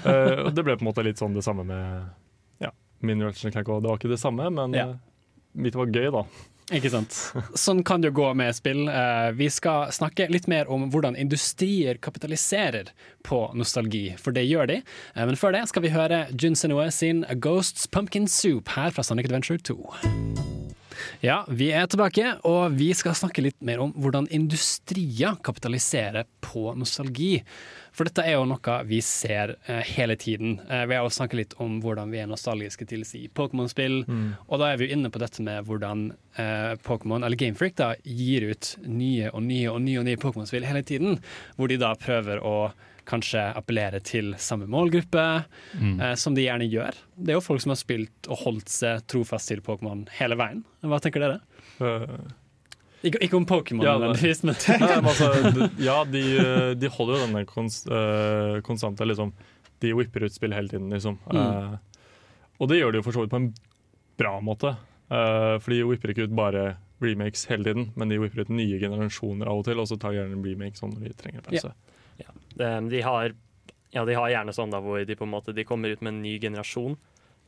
uh, 0.00 0.38
og 0.46 0.54
det 0.56 0.64
ble 0.64 0.78
på 0.80 0.84
en 0.86 0.88
måte 0.88 1.04
litt 1.04 1.20
sånn 1.20 1.36
det 1.36 1.44
samme 1.44 1.66
med 1.68 2.64
ja, 2.64 2.70
min 3.04 3.20
Ratchet 3.26 3.52
Clank. 3.52 3.68
Det 3.68 3.90
var 3.90 4.00
ikke 4.00 4.12
det 4.14 4.20
samme, 4.22 4.48
men 4.56 4.76
Ja. 4.76 4.86
eh, 4.94 5.36
mitt 5.60 5.76
var 5.76 5.92
gøy, 5.92 6.08
da. 6.14 6.24
Ikke 6.70 6.90
sant? 6.92 7.16
Sånn 7.58 7.80
kan 7.86 8.02
det 8.02 8.12
jo 8.12 8.16
gå 8.20 8.28
med 8.38 8.54
spill. 8.54 8.84
Eh, 8.88 9.30
Vi 9.38 9.48
skal 9.50 9.90
snakke 9.94 10.28
litt 10.30 10.46
mer 10.50 10.70
om 10.70 10.88
hvordan 10.92 11.16
industrier 11.18 11.98
kapitaliserer 11.98 12.92
på 13.26 13.42
nostalgi, 13.58 14.14
for 14.20 14.30
det 14.36 14.46
gjør 14.46 14.70
de. 14.70 14.78
Eh, 15.16 15.24
Men 15.26 15.36
før 15.40 15.52
det 15.56 15.64
skal 15.70 15.82
vi 15.86 15.90
høre 15.94 16.24
Jun 16.38 16.54
Senoe 16.58 16.90
sin 16.94 17.24
A 17.28 17.34
Ghosts 17.34 17.86
Pumpkin 17.90 18.28
Soup 18.30 18.68
her 18.76 18.90
fra 18.94 19.02
Sonic 19.02 19.26
Adventure 19.30 19.58
2. 19.58 19.76
Ja, 21.24 21.42
vi 21.48 21.70
er 21.76 21.88
tilbake, 21.90 22.36
og 22.48 22.76
vi 22.78 22.90
skal 22.96 23.16
snakke 23.18 23.44
litt 23.44 23.58
mer 23.64 23.82
om 23.84 23.92
hvordan 23.96 24.28
industrier 24.34 25.38
kapitaliserer 25.44 26.28
på 26.44 26.72
nostalgi. 26.78 27.38
For 27.96 28.06
dette 28.06 28.22
er 28.22 28.36
jo 28.36 28.46
noe 28.48 28.74
vi 28.86 29.00
ser 29.04 29.56
eh, 29.66 29.82
hele 29.96 30.16
tiden. 30.20 30.58
Eh, 30.68 30.84
vi 30.86 30.96
har 30.96 31.04
jo 31.04 31.12
snakket 31.14 31.40
litt 31.40 31.56
om 31.62 31.80
hvordan 31.82 32.12
vi 32.12 32.20
er 32.22 32.28
nostalgiske 32.30 32.86
til 32.90 33.02
si 33.08 33.24
Pokémon-spill, 33.34 34.04
og 34.46 34.62
da 34.62 34.70
er 34.70 34.78
vi 34.78 34.88
jo 34.88 34.96
inne 34.96 35.10
på 35.12 35.22
dette 35.22 35.42
med 35.44 35.66
hvordan 35.66 36.10
eh, 36.38 36.76
Pokémon, 36.86 37.24
eller 37.24 37.40
Game 37.40 37.58
Freak, 37.58 37.76
da, 37.80 37.92
gir 38.04 38.46
ut 38.52 38.76
nye 38.86 39.32
og 39.32 39.42
nye 39.46 39.72
og 39.72 39.82
nye, 39.84 39.98
og 40.02 40.06
nye 40.08 40.20
Pokémon-spill 40.20 40.68
hele 40.68 40.84
tiden. 40.86 41.18
Hvor 41.56 41.70
de 41.70 41.80
da 41.80 41.92
prøver 41.98 42.42
å 42.46 42.70
kanskje 43.10 43.42
appellere 43.58 44.00
til 44.06 44.34
samme 44.40 44.68
målgruppe, 44.70 45.26
eh, 45.80 46.14
som 46.20 46.36
de 46.36 46.46
gjerne 46.46 46.68
gjør. 46.70 46.98
Det 47.16 47.34
er 47.34 47.40
jo 47.40 47.44
folk 47.44 47.64
som 47.64 47.74
har 47.74 47.80
spilt 47.80 48.30
og 48.30 48.44
holdt 48.44 48.72
seg 48.72 49.04
trofast 49.10 49.50
til 49.50 49.62
Pokémon 49.66 50.06
hele 50.20 50.38
veien. 50.40 50.62
Hva 50.86 51.02
tenker 51.02 51.26
dere? 51.26 51.40
Uh. 51.82 52.30
Ikke, 53.00 53.20
ikke 53.24 53.38
om 53.38 53.46
Pokémon 53.48 53.84
Ja, 53.84 53.94
nødvendigvis, 53.96 54.42
men 54.44 54.56
Nei, 54.82 54.88
men 54.90 55.08
altså, 55.08 55.30
ja, 55.88 55.96
de, 56.04 56.20
eh, 56.42 56.72
de 56.76 56.90
holder 56.92 57.16
jo 57.16 57.22
denne 57.24 57.44
konst, 57.48 57.88
uh, 57.88 58.58
konstante 58.66 59.06
liksom, 59.08 59.32
De 59.80 59.94
whipper 59.96 60.26
ut 60.26 60.34
spill 60.36 60.52
hele 60.52 60.68
tiden, 60.68 60.90
liksom. 60.92 61.16
Eh, 61.32 61.78
og 62.60 62.68
det 62.68 62.76
gjør 62.76 62.92
de 62.92 63.00
jo 63.00 63.06
for 63.06 63.16
så 63.16 63.24
vidt 63.24 63.32
på 63.32 63.40
en 63.40 63.50
bra 64.20 64.34
måte. 64.44 64.74
Uh, 65.08 65.56
for 65.62 65.72
de 65.72 65.80
whipper 65.88 66.12
ikke 66.12 66.26
ut 66.28 66.34
bare 66.36 66.74
remakes 67.00 67.46
hele 67.48 67.64
tiden, 67.64 67.88
men 67.96 68.12
de 68.12 68.18
whipper 68.20 68.44
ut 68.44 68.52
nye 68.52 68.76
generasjoner 68.82 69.48
av 69.48 69.62
og 69.62 69.64
til, 69.70 69.80
og 69.80 69.88
så 69.88 69.96
tar 69.96 70.12
de 70.12 70.20
gjerne 70.20 70.36
en 70.36 70.44
remake 70.44 70.76
sånn 70.76 70.92
når 70.92 71.06
de 71.08 71.16
trenger 71.22 71.46
pause. 71.46 71.72
Det, 71.72 71.89
de, 72.60 73.00
har, 73.06 73.32
ja, 73.94 74.04
de 74.04 74.16
har 74.18 74.32
gjerne 74.32 74.54
sånn 74.56 74.74
da 74.74 74.80
hvor 74.84 75.02
de 75.06 75.16
på 75.16 75.24
en 75.26 75.32
måte 75.32 75.54
De 75.56 75.64
kommer 75.64 75.92
ut 75.94 76.02
med 76.04 76.14
en 76.14 76.22
ny 76.24 76.36
generasjon. 76.42 76.98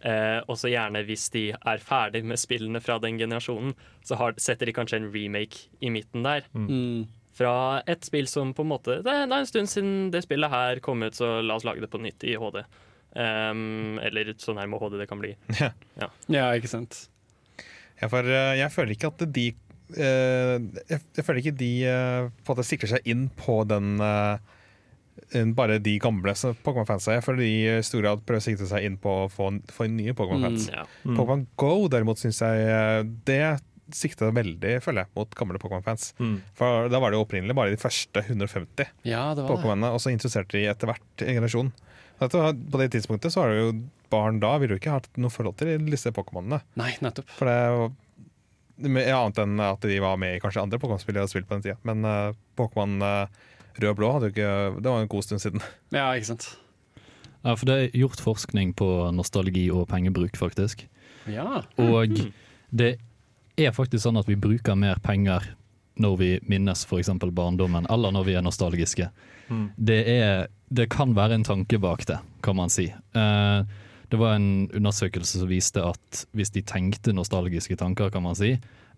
Eh, 0.02 0.40
og 0.50 0.56
så 0.58 0.70
gjerne 0.72 1.04
hvis 1.06 1.28
de 1.30 1.44
er 1.54 1.82
ferdig 1.82 2.24
med 2.26 2.40
spillene 2.40 2.80
fra 2.82 2.96
den 3.02 3.20
generasjonen, 3.20 3.74
så 4.02 4.18
har, 4.18 4.34
setter 4.40 4.66
de 4.66 4.74
kanskje 4.74 4.98
en 4.98 5.10
remake 5.14 5.68
i 5.78 5.92
midten 5.94 6.24
der. 6.26 6.48
mm, 6.54 7.04
Fra 7.38 7.82
et 7.88 8.02
spill 8.04 8.26
som 8.28 8.50
på 8.52 8.60
en 8.60 8.68
måte 8.68 8.98
Det, 8.98 9.04
det 9.04 9.12
er 9.32 9.38
en 9.38 9.46
stund 9.48 9.70
siden 9.70 10.10
det 10.12 10.24
spillet 10.26 10.50
her 10.52 10.82
kom 10.84 11.04
ut, 11.06 11.14
så 11.14 11.38
la 11.40 11.54
oss 11.54 11.64
lage 11.64 11.80
det 11.84 11.90
på 11.92 12.02
nytt 12.02 12.26
i 12.26 12.34
HD. 12.34 12.64
Um, 13.12 13.98
eller 14.00 14.32
så 14.40 14.54
nærme 14.56 14.80
HD 14.80 14.98
det 14.98 15.08
kan 15.10 15.20
bli. 15.22 15.34
Ja, 16.32 16.48
ikke 16.56 16.70
sant. 16.72 17.04
Ja, 18.00 18.08
for 18.10 18.26
eh, 18.26 18.56
jeg 18.58 18.72
føler 18.74 18.96
ikke 18.96 19.12
at 19.12 19.22
de 19.36 19.46
eh, 19.52 20.56
jeg, 20.90 21.00
jeg 21.14 21.24
føler 21.24 21.42
ikke 21.44 21.58
de 21.60 21.72
uh, 21.86 22.30
på 22.42 22.50
en 22.50 22.56
måte 22.56 22.66
sikrer 22.66 22.90
seg 22.96 23.06
inn 23.06 23.28
på 23.38 23.60
den 23.70 24.00
eh, 24.02 24.58
enn 25.36 25.52
bare 25.56 25.78
de 25.82 25.96
gamle 26.02 26.34
Pokémon-fansa 26.34 27.16
er, 27.16 27.24
for 27.24 27.38
de 27.40 27.48
i 27.48 27.82
stor 27.84 28.04
grad 28.04 28.24
prøver 28.26 28.42
å 28.42 28.44
sikte 28.44 28.68
seg 28.68 28.86
inn 28.86 28.96
på 29.00 29.22
å 29.24 29.28
få, 29.32 29.50
få 29.72 29.88
nye 29.92 30.14
Pokémon-fans. 30.16 30.70
Ja. 30.72 30.86
Mm. 31.04 31.16
Pokémon 31.18 31.44
Go 31.60 31.74
derimot 31.92 32.22
syns 32.22 32.40
jeg 32.44 33.12
det 33.28 33.44
sikta 33.92 34.30
veldig, 34.32 34.76
føler 34.84 35.04
jeg, 35.04 35.12
mot 35.18 35.34
gamle 35.36 35.60
Pokémon-fans. 35.60 36.12
Mm. 36.20 36.36
For 36.56 36.88
da 36.92 37.00
var 37.02 37.12
det 37.12 37.18
jo 37.18 37.26
opprinnelig 37.26 37.56
bare 37.58 37.74
de 37.74 37.80
første 37.80 38.24
150 38.24 38.86
Ja, 39.08 39.32
det 39.36 39.44
var. 39.44 39.50
Pokémonene, 39.52 39.92
og 39.92 40.00
så 40.02 40.12
interesserte 40.12 40.56
de 40.56 40.68
etter 40.70 40.88
hvert 40.90 41.26
en 41.26 41.36
generasjon. 41.36 41.72
Dette 42.22 42.44
På 42.70 42.78
det 42.80 42.92
tidspunktet 42.94 43.34
så 43.34 43.42
var 43.42 43.52
det 43.52 43.60
jo 43.60 43.74
barn 44.12 44.38
da 44.42 44.54
ville 44.60 44.76
jo 44.76 44.82
ikke 44.82 44.96
hatt 44.98 45.08
noe 45.20 45.32
forhold 45.32 45.58
til 45.60 45.88
disse 45.88 46.12
Pokémonene. 46.14 46.62
Nei, 46.80 46.92
nettopp. 47.04 47.30
For 47.38 47.48
det 47.48 47.58
var 47.72 47.92
ja, 48.82 49.20
Annet 49.20 49.38
enn 49.38 49.60
at 49.62 49.84
de 49.86 49.98
var 50.02 50.18
med 50.20 50.36
i 50.36 50.42
kanskje 50.42 50.62
andre 50.64 50.80
Pokémon-spill 50.82 51.16
jeg 51.18 51.24
hadde 51.24 51.32
spilt 51.32 51.48
på 51.48 51.58
den 51.58 51.64
tida. 51.66 51.78
Men 51.88 52.06
uh, 52.08 52.38
Pokémon 52.58 52.96
eh, 53.06 53.42
rød 53.78 53.88
og 53.92 53.98
blå 53.98 54.10
hadde 54.14 54.28
jo 54.28 54.34
ikke 54.34 54.82
Det 54.82 54.90
var 54.90 55.02
en 55.02 55.12
god 55.14 55.26
stund 55.26 55.42
siden. 55.44 55.64
Ja, 55.94 56.10
ikke 56.12 56.32
sant. 56.32 56.48
Ja, 57.42 57.54
for 57.56 57.66
det 57.66 57.76
er 57.76 57.96
gjort 57.98 58.22
forskning 58.22 58.74
på 58.78 58.88
nostalgi 59.14 59.66
og 59.74 59.88
pengebruk, 59.90 60.36
faktisk. 60.38 60.86
Ja. 61.26 61.64
Og 61.82 62.14
det 62.70 62.96
er 63.58 63.74
faktisk 63.74 64.04
sånn 64.04 64.20
at 64.20 64.30
vi 64.30 64.38
bruker 64.38 64.78
mer 64.78 65.02
penger 65.02 65.52
når 66.00 66.16
vi 66.16 66.30
minnes 66.48 66.86
f.eks. 66.86 67.10
barndommen, 67.34 67.86
eller 67.92 68.14
når 68.14 68.28
vi 68.28 68.36
er 68.38 68.44
nostalgiske. 68.46 69.10
Mm. 69.50 69.64
Det, 69.76 69.98
er, 70.08 70.46
det 70.72 70.88
kan 70.94 71.16
være 71.16 71.36
en 71.36 71.46
tanke 71.46 71.78
bak 71.82 72.06
det, 72.08 72.18
kan 72.44 72.56
man 72.56 72.72
si. 72.72 72.86
Eh, 72.88 73.58
det 74.08 74.20
var 74.20 74.36
en 74.36 74.70
undersøkelse 74.72 75.42
som 75.42 75.50
viste 75.50 75.82
at 75.84 76.22
hvis 76.36 76.54
de 76.54 76.62
tenkte 76.64 77.14
nostalgiske 77.16 77.76
tanker, 77.80 78.12
kan 78.12 78.24
man 78.24 78.38
si, 78.38 78.54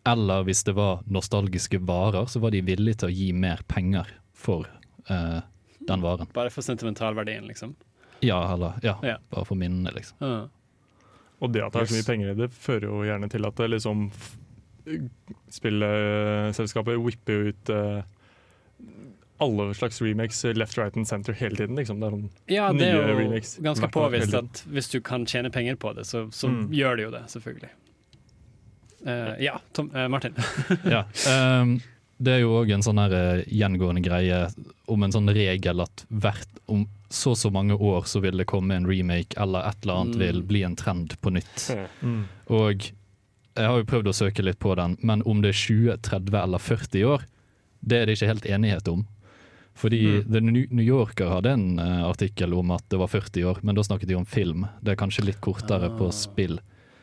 eller 0.06 0.44
hvis 0.46 0.62
det 0.68 0.76
var 0.76 1.02
nostalgiske 1.10 1.80
varer, 1.88 2.28
så 2.30 2.42
var 2.42 2.54
de 2.54 2.62
villige 2.66 3.02
til 3.02 3.10
å 3.10 3.16
gi 3.16 3.32
mer 3.32 3.64
penger 3.70 4.10
for 4.44 4.68
eh, 5.08 5.40
den 5.88 6.04
varen. 6.04 6.28
Bare 6.36 6.52
for 6.52 6.64
sentimentalverdien, 6.66 7.46
liksom. 7.48 7.74
Ja, 8.24 8.38
eller 8.54 8.78
ja, 8.84 8.94
Ja. 9.04 9.16
bare 9.32 9.44
for 9.48 9.58
minnene, 9.60 9.90
liksom. 9.96 10.16
Ja. 10.20 10.36
Og 11.42 11.50
det 11.52 11.64
at 11.66 11.72
det 11.74 11.82
er 11.82 11.90
så 11.90 11.98
mye 11.98 12.06
penger 12.08 12.30
i 12.30 12.38
det, 12.38 12.50
fører 12.54 12.86
jo 12.88 13.02
gjerne 13.04 13.28
til 13.32 13.44
at 13.48 13.56
det 13.60 13.70
liksom 13.74 14.06
Spillselskapet 15.54 16.98
whipper 17.00 17.32
jo 17.38 17.52
ut 17.52 17.70
eh, 17.72 18.02
alle 19.42 19.66
slags 19.74 20.00
remakes 20.02 20.42
left, 20.54 20.78
right 20.78 20.96
and 20.96 21.08
center 21.08 21.32
hele 21.32 21.56
tiden. 21.56 21.76
Liksom. 21.76 22.00
Det 22.00 22.06
er 22.06 22.14
sånn 22.16 22.28
Ja, 22.52 22.66
det 22.72 22.88
er 22.92 23.08
jo 23.10 23.16
remakes 23.18 23.56
ganske 23.64 23.88
påvist 23.92 24.34
at 24.38 24.62
hvis 24.70 24.90
du 24.92 25.00
kan 25.04 25.26
tjene 25.26 25.50
penger 25.52 25.76
på 25.80 25.94
det, 25.96 26.04
så, 26.08 26.26
så 26.32 26.48
Mm. 26.48 26.68
gjør 26.72 26.96
det 26.96 27.02
jo 27.08 27.10
det, 27.16 27.22
selvfølgelig. 27.32 27.70
Uh, 29.06 29.34
ja, 29.42 29.58
Tom, 29.76 29.90
uh, 29.94 30.06
Martin. 30.08 30.34
Ja. 30.88 31.02
ehm, 31.28 31.74
det 32.24 32.32
er 32.34 32.40
jo 32.42 32.54
òg 32.62 32.72
en 32.74 32.82
sånn 32.84 32.98
her 33.02 33.12
eh, 33.18 33.44
gjengående 33.52 34.02
greie 34.04 34.40
om 34.90 35.02
en 35.06 35.12
sånn 35.14 35.28
regel 35.34 35.80
at 35.84 36.04
hvert 36.10 36.60
om 36.72 36.86
så 37.14 37.30
og 37.34 37.38
så 37.38 37.50
mange 37.54 37.76
år 37.78 38.06
så 38.10 38.20
vil 38.24 38.36
det 38.40 38.46
komme 38.50 38.74
en 38.74 38.86
remake, 38.88 39.36
eller 39.38 39.68
et 39.68 39.84
eller 39.84 40.00
annet 40.00 40.16
Mm. 40.16 40.20
vil 40.24 40.42
bli 40.42 40.62
en 40.66 40.76
trend 40.76 41.14
på 41.22 41.30
nytt. 41.30 41.68
mm. 42.02 42.24
Og 42.50 42.88
jeg 43.54 43.66
har 43.70 43.76
jo 43.78 43.84
prøvd 43.86 44.08
å 44.10 44.16
søke 44.18 44.42
litt 44.42 44.58
på 44.58 44.74
den, 44.74 44.96
men 45.02 45.22
om 45.26 45.40
det 45.42 45.52
er 45.54 45.60
20, 45.60 45.96
30 46.02 46.40
eller 46.42 46.58
40 46.58 47.04
år, 47.06 47.22
det 47.86 48.00
er 48.00 48.06
det 48.06 48.16
ikke 48.18 48.32
helt 48.32 48.46
enighet 48.46 48.88
om. 48.88 49.06
Fordi 49.76 50.00
Mm. 50.24 50.32
The 50.32 50.40
New 50.40 50.84
Yorker 50.84 51.28
hadde 51.28 51.50
en 51.52 51.78
eh, 51.78 52.02
artikkel 52.08 52.52
om 52.54 52.70
at 52.70 52.82
det 52.88 52.98
var 52.98 53.08
40 53.08 53.44
år, 53.44 53.58
men 53.62 53.74
da 53.74 53.82
snakket 53.82 54.08
de 54.08 54.14
om 54.16 54.24
film. 54.26 54.66
Det 54.82 54.92
er 54.92 54.96
kanskje 54.96 55.24
litt 55.26 55.40
kortere 55.40 55.86
Ah. 55.92 55.96
på 55.98 56.10
spill. 56.12 56.58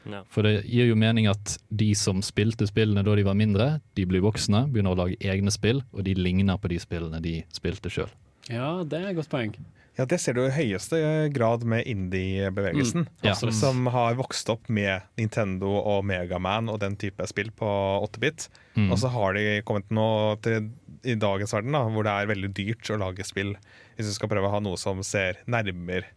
Ja. 0.10 0.24
For 0.34 0.48
det 0.48 0.64
gir 0.66 0.90
jo 0.90 0.98
mening 0.98 1.28
at 1.30 1.58
de 1.70 1.92
som 1.98 2.24
spilte 2.26 2.66
spillene 2.70 3.04
da 3.06 3.16
de 3.18 3.26
var 3.28 3.38
mindre, 3.38 3.68
de 3.98 4.08
blir 4.10 4.24
voksne, 4.26 4.66
begynner 4.72 4.96
å 4.96 5.02
lage 5.04 5.20
egne 5.22 5.54
spill, 5.54 5.84
og 5.94 6.06
de 6.08 6.16
ligner 6.18 6.58
på 6.62 6.72
de 6.72 6.80
spillene 6.82 7.22
de 7.24 7.42
spilte 7.54 7.92
sjøl. 7.94 8.10
Ja, 8.50 8.82
det 8.88 8.98
er 8.98 9.12
et 9.12 9.20
godt 9.20 9.32
poeng. 9.32 9.54
Ja, 10.00 10.06
Det 10.08 10.18
ser 10.24 10.34
du 10.34 10.46
i 10.46 10.54
høyeste 10.56 10.98
grad 11.36 11.66
med 11.68 11.86
indie-bevegelsen. 11.86 13.06
Ja. 13.26 13.36
Som 13.36 13.86
har 13.92 14.16
vokst 14.18 14.50
opp 14.50 14.70
med 14.72 15.04
Nintendo 15.20 15.74
og 15.78 16.06
Megaman 16.08 16.72
og 16.72 16.80
den 16.82 16.96
type 16.98 17.28
spill 17.30 17.52
på 17.52 17.68
8-bit. 18.08 18.48
Mm. 18.80 18.88
Og 18.90 19.02
så 19.02 19.12
har 19.12 19.36
de 19.36 19.60
kommet 19.68 19.92
nå 19.94 20.08
til 20.46 20.72
i 21.04 21.18
dagens 21.18 21.54
verden, 21.54 21.76
da, 21.76 21.84
hvor 21.92 22.06
det 22.06 22.14
er 22.14 22.30
veldig 22.30 22.52
dyrt 22.56 22.92
å 22.94 23.00
lage 23.02 23.26
spill. 23.28 23.56
Hvis 23.98 24.10
du 24.10 24.16
skal 24.16 24.32
prøve 24.32 24.48
å 24.48 24.56
ha 24.56 24.64
noe 24.64 24.80
som 24.80 25.04
ser 25.06 25.42
nærmer 25.50 26.08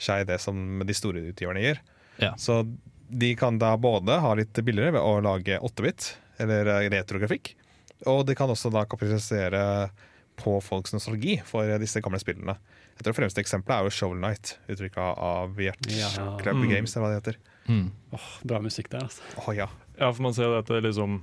seg 0.00 0.28
det 0.28 0.38
som 0.42 0.82
de 0.84 0.96
store 0.96 1.26
utgiverne 1.32 1.62
gjør. 1.64 1.82
Ja. 2.22 2.34
Så 2.38 2.62
de 3.14 3.30
kan 3.38 3.58
da 3.62 3.74
både 3.78 4.16
ha 4.22 4.32
litt 4.38 4.58
billigere 4.66 4.96
ved 4.96 5.04
å 5.06 5.12
lage 5.24 5.60
8-bit, 5.62 6.08
eller 6.42 6.66
eh, 6.72 6.88
retrografikk, 6.94 7.52
og 8.10 8.24
de 8.28 8.34
kan 8.36 8.50
også 8.50 8.72
da 8.74 8.82
kapitalisere 8.90 9.60
på 10.40 10.56
folks 10.66 10.90
nostalgi 10.96 11.36
for 11.46 11.68
disse 11.78 12.00
gamle 12.02 12.18
spillene. 12.18 12.56
Jeg 12.98 13.06
tror 13.06 13.14
fremste 13.16 13.42
eksempelet 13.42 13.76
er 13.76 13.86
jo 13.86 13.92
Shovel 13.94 14.18
Night, 14.22 14.56
utvikla 14.70 15.12
av 15.14 15.54
Viet 15.58 15.86
Ja. 15.94 16.10
Club 16.40 16.58
Mm. 16.58 16.68
Games, 16.72 16.94
eller 16.96 17.06
hva 17.06 17.12
det 17.14 17.20
heter. 17.22 17.38
Mm. 17.70 17.86
Oh, 18.18 18.26
bra 18.44 18.58
musikk 18.62 18.90
der, 18.92 19.06
altså. 19.06 19.22
Oh, 19.40 19.52
ja. 19.56 19.68
Ja, 19.98 20.10
for 20.12 20.22
man 20.26 20.34
ser 20.34 20.50
at 20.58 20.66
det 20.66 20.82
liksom 20.84 21.20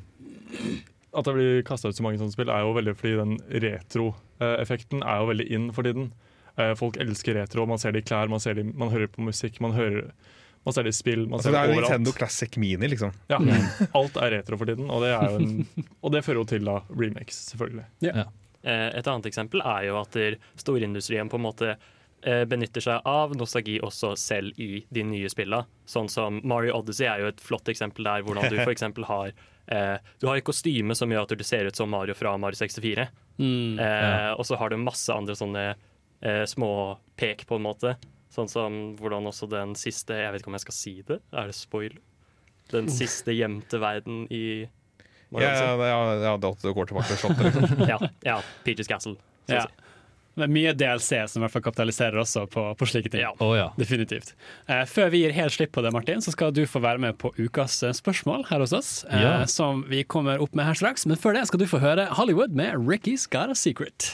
At 1.14 1.28
det 1.28 1.34
blir 1.36 1.62
kasta 1.68 1.90
ut 1.92 1.96
så 2.00 2.04
mange 2.06 2.20
sånne 2.22 2.32
spill, 2.32 2.48
er 2.50 2.64
jo 2.64 2.72
veldig 2.78 2.94
fordi 2.96 3.18
den 3.20 3.34
retro-effekten 4.00 5.04
er 5.04 5.20
jo 5.22 5.30
veldig 5.32 5.48
in 5.52 5.66
for 5.76 5.84
tiden. 5.88 6.12
Eh, 6.58 6.74
Folk 6.80 6.98
elsker 7.04 7.36
retro, 7.36 7.66
man 7.68 7.80
ser 7.82 7.92
det 7.96 8.04
i 8.06 8.08
klær, 8.08 8.30
man, 8.32 8.40
ser 8.40 8.56
det, 8.56 8.66
man 8.76 8.92
hører 8.94 9.08
på 9.12 9.24
musikk, 9.26 9.60
man, 9.64 9.76
hører, 9.76 10.12
man 10.66 10.74
ser 10.76 10.84
det 10.86 10.92
i 10.94 10.98
spill, 11.00 11.24
man 11.28 11.40
Altså, 11.40 11.50
ser 11.50 11.56
det 11.56 11.60
er 11.62 11.70
jo 11.72 11.74
overalt. 11.78 11.90
Nintendo 11.96 12.12
Classic 12.18 12.58
Mini, 12.62 12.88
liksom. 12.92 13.16
Ja, 13.32 13.40
alt 14.02 14.18
er 14.22 14.32
retro 14.38 14.58
for 14.62 14.70
tiden, 14.70 14.90
og 14.94 15.02
det, 15.06 15.14
er 15.16 15.32
jo 15.34 15.40
en, 15.42 15.66
og 16.04 16.12
det 16.14 16.22
fører 16.28 16.42
jo 16.44 16.46
til 16.52 16.68
da 16.70 16.76
remakes, 16.94 17.40
selvfølgelig. 17.54 17.88
Eh, 18.62 18.90
Et 19.00 19.08
annet 19.10 19.26
eksempel 19.32 19.64
er 19.66 19.88
jo 19.90 19.98
at 20.04 20.18
storindustrien 20.62 21.30
på 21.32 21.40
en 21.40 21.46
måte 21.48 21.72
eh, 21.74 22.44
benytter 22.46 22.84
seg 22.86 23.08
av 23.10 23.34
nostalgi 23.40 23.80
også 23.82 24.12
selv 24.22 24.60
i 24.62 24.84
de 24.94 25.04
nye 25.08 25.30
spillene. 25.34 25.66
Sånn 25.90 26.10
som 26.14 26.38
Mario 26.46 26.76
Odyssey 26.78 27.08
er 27.10 27.24
jo 27.24 27.32
et 27.32 27.42
flott 27.42 27.72
eksempel 27.74 28.06
der 28.06 28.22
hvordan 28.28 28.52
du 28.54 28.60
f.eks. 28.66 28.86
har 29.10 29.32
eh, 29.34 29.98
Du 30.22 30.28
har 30.30 30.38
et 30.38 30.46
kostyme 30.46 30.94
som 30.98 31.10
gjør 31.10 31.26
at 31.26 31.34
du 31.42 31.44
ser 31.48 31.66
ut 31.66 31.76
som 31.82 31.90
Mario 31.90 32.14
fra 32.14 32.36
Mario 32.38 32.62
64. 32.62 33.08
Mm. 33.42 33.80
Eh, 33.82 34.30
Og 34.38 34.46
så 34.46 34.62
har 34.62 34.70
du 34.70 34.78
masse 34.78 35.10
andre 35.10 35.34
sånne 35.42 35.66
eh, 35.74 36.44
små 36.46 37.00
pek, 37.18 37.48
på 37.50 37.58
en 37.58 37.66
måte. 37.66 37.96
Sånn 38.32 38.48
som 38.52 38.80
hvordan 39.00 39.28
også 39.28 39.50
den 39.52 39.74
siste 39.76 40.16
Jeg 40.16 40.32
vet 40.32 40.44
ikke 40.44 40.52
om 40.54 40.56
jeg 40.56 40.66
skal 40.68 40.78
si 40.78 40.94
det. 41.08 41.20
Er 41.36 41.52
det 41.52 41.58
spoil? 41.58 41.98
Den 42.72 42.88
siste 42.92 43.36
gjemte 43.36 43.82
verden 43.82 44.24
i 44.32 44.70
Mario 45.32 45.48
Ja, 45.48 45.76
ja, 45.76 46.00
ja, 46.24 46.34
det 46.40 46.74
går 46.76 46.92
tilbake 46.92 47.12
til 47.12 47.20
slottet, 47.20 47.50
liksom. 47.50 47.86
ja, 47.92 47.98
ja, 48.28 48.38
Peaches 48.64 48.88
Castle. 48.88 49.18
Ja. 49.52 49.66
Det 50.32 50.46
er 50.46 50.52
mye 50.52 50.72
DLC 50.76 51.20
som 51.28 51.42
i 51.42 51.44
hvert 51.44 51.54
fall 51.58 51.64
kapitaliserer 51.66 52.22
også 52.22 52.46
på, 52.52 52.64
på 52.80 52.88
slike 52.88 53.12
ting. 53.12 53.24
Ja. 53.26 53.34
Oh, 53.44 53.52
ja. 53.58 53.68
Definitivt. 53.80 54.32
Eh, 54.72 54.86
før 54.88 55.12
vi 55.12 55.26
gir 55.26 55.36
helt 55.36 55.56
slipp 55.56 55.74
på 55.76 55.84
det, 55.84 55.92
Martin, 55.96 56.24
så 56.24 56.32
skal 56.32 56.56
du 56.56 56.64
få 56.70 56.80
være 56.84 57.04
med 57.04 57.20
på 57.20 57.34
ukas 57.36 57.82
eh, 57.84 57.96
spørsmål 57.96 58.48
her 58.52 58.64
hos 58.64 58.76
oss. 58.76 58.94
Eh. 59.12 59.44
Som 59.52 59.84
vi 59.92 60.06
kommer 60.08 60.40
opp 60.44 60.56
med 60.56 60.70
her 60.70 60.80
straks. 60.80 61.06
Men 61.06 61.20
før 61.20 61.36
det 61.36 61.50
skal 61.52 61.64
du 61.64 61.68
få 61.68 61.84
høre 61.84 62.08
Hollywood 62.16 62.56
med 62.56 62.80
Ricky's 62.80 63.28
Got 63.28 63.52
a 63.52 63.60
Secret. 63.60 64.14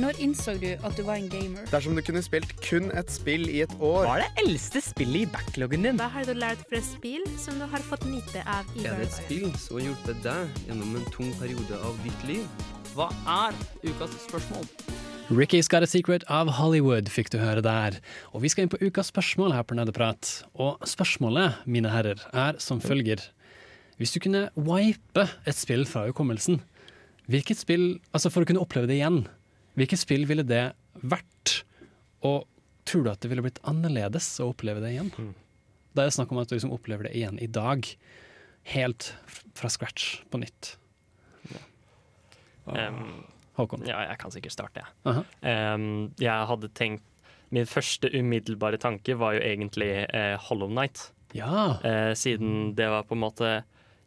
Når 0.00 0.16
innså 0.24 0.54
du 0.56 0.70
at 0.72 0.94
du 0.96 1.02
var 1.04 1.18
en 1.20 1.26
gamer? 1.28 1.66
Dersom 1.68 1.92
du 1.98 2.00
kunne 2.00 2.22
spilt 2.24 2.54
kun 2.64 2.86
et 2.96 3.10
spill 3.12 3.42
i 3.52 3.58
et 3.66 3.72
år 3.84 4.06
Hva 4.06 4.14
er 4.14 4.22
det 4.22 4.44
eldste 4.46 4.80
spillet 4.80 5.26
i 5.26 5.28
backloggen 5.28 5.82
din? 5.84 5.98
Hva 6.00 6.06
har 6.14 6.24
du 6.24 6.32
lært 6.38 6.62
fra 6.70 6.78
et 6.78 6.86
spill 6.86 7.26
som 7.40 7.58
du 7.60 7.66
har 7.68 7.82
fått 7.84 8.06
nyte 8.08 8.40
av 8.48 8.68
i 8.78 8.86
Er 8.88 8.96
det 8.96 9.10
et 9.10 9.16
spill 9.18 9.50
som 9.60 9.76
har 9.76 9.90
hjulpet 9.90 10.22
deg 10.24 10.62
gjennom 10.70 10.94
en 10.96 11.04
tung 11.12 11.34
periode 11.36 11.80
av 11.84 11.98
ditt 12.06 12.22
liv? 12.30 12.46
Hva 12.94 13.10
er 13.28 13.58
ukas 13.84 14.14
spørsmål? 14.22 14.64
Ricky's 15.28 15.68
Got 15.68 15.84
a 15.84 15.90
Secret 15.90 16.24
av 16.32 16.48
Hollywood 16.56 17.10
fikk 17.12 17.28
du 17.34 17.36
høre 17.42 17.60
der. 17.62 17.98
Og 18.32 18.40
vi 18.46 18.50
skal 18.50 18.64
inn 18.64 18.72
på 18.72 18.80
ukas 18.80 19.10
spørsmål 19.12 19.52
her 19.52 19.66
på 19.68 19.76
Nerdeprat. 19.76 20.30
Og 20.56 20.80
spørsmålet, 20.88 21.60
mine 21.68 21.92
herrer, 21.92 22.24
er 22.32 22.56
som 22.62 22.80
følger. 22.80 23.20
Hvis 24.00 24.16
du 24.16 24.22
kunne 24.24 24.46
wipe 24.56 25.26
et 25.44 25.60
spill 25.60 25.84
fra 25.86 26.06
hukommelsen, 26.08 26.62
hvilket 27.30 27.60
spill, 27.60 27.84
altså 28.16 28.32
for 28.32 28.42
å 28.42 28.48
kunne 28.48 28.64
oppleve 28.64 28.88
det 28.90 28.96
igjen, 28.96 29.20
hvilket 29.78 30.02
spill 30.02 30.26
ville 30.28 30.46
det 30.46 30.70
vært? 31.00 31.60
Og 32.26 32.44
tror 32.88 33.06
du 33.06 33.12
at 33.12 33.22
det 33.22 33.30
ville 33.32 33.44
blitt 33.44 33.62
annerledes 33.68 34.32
å 34.42 34.50
oppleve 34.50 34.82
det 34.82 34.94
igjen? 34.94 35.12
Da 35.94 36.04
er 36.04 36.10
det 36.10 36.16
snakk 36.16 36.32
om 36.34 36.40
at 36.42 36.50
du 36.50 36.56
liksom 36.56 36.74
opplever 36.74 37.08
det 37.08 37.14
igjen 37.18 37.38
i 37.42 37.48
dag. 37.50 37.86
Helt 38.70 39.12
fra 39.58 39.70
scratch, 39.72 40.20
på 40.30 40.40
nytt. 40.42 40.74
Um, 42.70 43.24
Håkon? 43.58 43.86
Ja, 43.88 44.02
jeg 44.10 44.18
kan 44.20 44.32
sikkert 44.34 44.54
starte, 44.54 44.84
jeg. 44.84 44.92
Aha. 45.10 45.24
Um, 45.74 46.10
jeg 46.20 46.50
hadde 46.52 46.72
tenkt 46.76 47.06
Min 47.50 47.66
første 47.66 48.06
umiddelbare 48.14 48.78
tanke 48.78 49.16
var 49.18 49.34
jo 49.34 49.40
egentlig 49.42 49.88
uh, 50.14 50.36
Hollow 50.46 50.70
Night. 50.70 51.08
Ja. 51.34 51.80
Uh, 51.82 52.12
siden 52.14 52.76
det 52.78 52.86
var 52.92 53.08
på 53.08 53.16
en 53.16 53.24
måte 53.24 53.48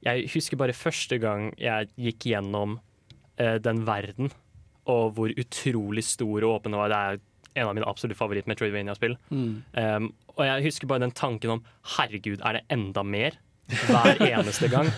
Jeg 0.06 0.30
husker 0.31 0.60
bare 0.60 0.76
første 0.76 1.18
gang 1.19 1.49
jeg 1.60 1.90
gikk 1.99 2.30
gjennom 2.31 2.77
eh, 3.40 3.56
den 3.64 3.85
verden, 3.88 4.31
og 4.89 5.14
hvor 5.18 5.34
utrolig 5.39 6.03
stor 6.07 6.43
og 6.43 6.57
åpen 6.57 6.73
den 6.73 6.81
var. 6.81 6.91
Det 6.91 6.99
er 6.99 7.22
en 7.61 7.69
av 7.69 7.76
mine 7.77 7.88
absolutt 7.88 8.18
favoritt-Metroidvania-spill. 8.19 9.15
Mm. 9.30 9.53
Um, 9.77 10.10
og 10.34 10.45
jeg 10.47 10.65
husker 10.65 10.89
bare 10.89 11.05
den 11.05 11.14
tanken 11.15 11.57
om 11.57 11.64
herregud, 11.95 12.41
er 12.41 12.60
det 12.60 12.65
enda 12.73 13.03
mer? 13.05 13.38
Hver 13.69 14.23
eneste 14.34 14.69
gang. 14.72 14.89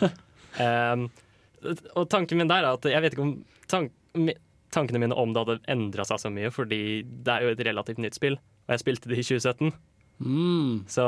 Um, 0.57 1.09
og 1.97 2.07
tanken 2.09 2.39
min 2.39 2.49
der 2.49 2.63
er 2.63 2.77
at 2.77 2.85
jeg 2.87 3.03
vet 3.03 3.15
ikke 3.15 3.25
om 3.25 3.35
tank, 3.71 3.91
tankene 4.75 5.01
mine 5.01 5.17
om 5.17 5.33
det 5.33 5.43
hadde 5.43 5.71
endra 5.71 6.05
seg 6.07 6.21
så 6.21 6.31
mye, 6.33 6.51
fordi 6.53 6.79
det 7.03 7.33
er 7.33 7.45
jo 7.45 7.53
et 7.53 7.65
relativt 7.67 8.01
nytt 8.03 8.17
spill, 8.17 8.39
og 8.65 8.75
jeg 8.75 8.83
spilte 8.83 9.11
det 9.11 9.19
i 9.19 9.27
2017. 9.27 9.75
Mm. 10.15 10.85
Så, 10.87 11.05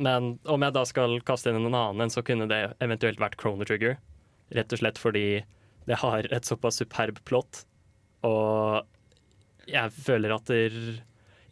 men 0.00 0.34
om 0.48 0.64
jeg 0.64 0.74
da 0.74 0.84
skal 0.88 1.18
kaste 1.28 1.52
inn 1.52 1.60
en 1.60 1.76
annen, 1.76 2.12
så 2.12 2.24
kunne 2.24 2.48
det 2.50 2.62
eventuelt 2.84 3.20
vært 3.20 3.36
Chrono 3.40 3.66
Trigger. 3.68 3.98
Rett 4.54 4.72
og 4.72 4.80
slett 4.80 5.00
fordi 5.00 5.26
det 5.88 6.00
har 6.00 6.28
et 6.32 6.48
såpass 6.48 6.80
superb 6.80 7.20
plott, 7.28 7.64
og 8.24 9.68
jeg 9.70 9.92
føler 9.96 10.34
at 10.34 10.48
der, 10.50 10.74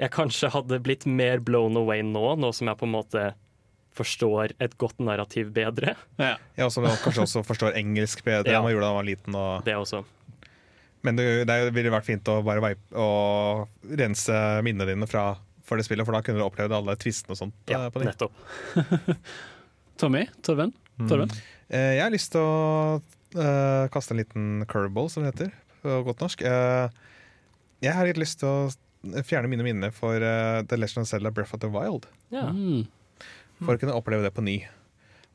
jeg 0.00 0.12
kanskje 0.12 0.50
hadde 0.52 0.80
blitt 0.84 1.06
mer 1.08 1.40
blown 1.44 1.76
away 1.80 2.02
nå, 2.04 2.34
nå 2.40 2.50
som 2.56 2.68
jeg 2.70 2.80
på 2.80 2.88
en 2.88 2.94
måte 2.96 3.26
forstår 3.96 4.54
et 4.64 4.74
godt 4.80 5.00
narrativ 5.04 5.50
bedre. 5.52 5.94
Ja. 6.20 6.34
Ja, 6.56 6.68
som 6.72 6.86
kanskje 6.88 7.26
også 7.26 7.42
forstår 7.44 7.76
engelsk 7.76 8.24
bedre 8.24 8.48
Ja. 8.54 8.58
enn 8.58 8.64
man 8.66 8.72
gjorde 8.72 8.86
da 8.88 8.92
man 8.94 9.00
var 9.02 9.08
liten. 9.08 9.36
Og... 9.36 9.64
Det 9.68 9.76
også. 9.76 10.02
Men 11.04 11.18
det, 11.18 11.26
det 11.50 11.56
ville 11.74 11.92
vært 11.92 12.06
fint 12.08 12.28
å 12.30 12.38
bare 12.46 12.62
vipe 12.64 12.96
og 12.96 13.68
rense 14.00 14.36
minnene 14.64 14.88
dine 14.94 15.08
fra 15.10 15.32
for 15.66 15.78
det 15.78 15.84
spillet, 15.86 16.04
for 16.06 16.16
da 16.16 16.22
kunne 16.26 16.40
du 16.40 16.44
opplevd 16.44 16.74
alle 16.74 16.96
tvistene 17.00 17.34
og 17.36 17.38
sånt. 17.38 17.54
Ja, 17.70 17.84
eh, 17.86 17.92
på 17.94 18.02
nettopp. 18.02 18.34
Tommy? 20.00 20.24
Torven? 20.44 20.72
Torben? 21.08 21.30
Eh, 21.68 21.94
Jeg 21.98 22.02
har 22.02 22.12
lyst 22.12 22.32
til 22.34 22.42
å 22.42 22.96
uh, 22.98 23.86
kaste 23.94 24.12
en 24.16 24.20
liten 24.20 24.48
curveball, 24.70 25.08
som 25.12 25.22
det 25.24 25.32
heter 25.32 25.52
på 25.82 25.98
godt 26.06 26.22
norsk. 26.22 26.44
Eh, 26.46 26.88
jeg 27.82 27.96
har 27.96 28.06
litt 28.06 28.20
lyst 28.20 28.40
til 28.42 28.48
å 28.48 29.22
fjerne 29.26 29.50
mine 29.50 29.66
minner 29.66 29.94
for 29.94 30.22
eh, 30.22 30.62
The 30.68 30.78
Legend 30.78 31.04
of 31.04 31.10
Zelda 31.10 31.32
Breath 31.34 31.56
of 31.56 31.62
the 31.64 31.70
Wild. 31.72 32.06
Ja. 32.34 32.48
Mm. 32.54 32.86
For 33.62 33.74
å 33.74 33.82
kunne 33.82 33.96
oppleve 33.98 34.26
det 34.26 34.34
på 34.34 34.44
ny. 34.46 34.60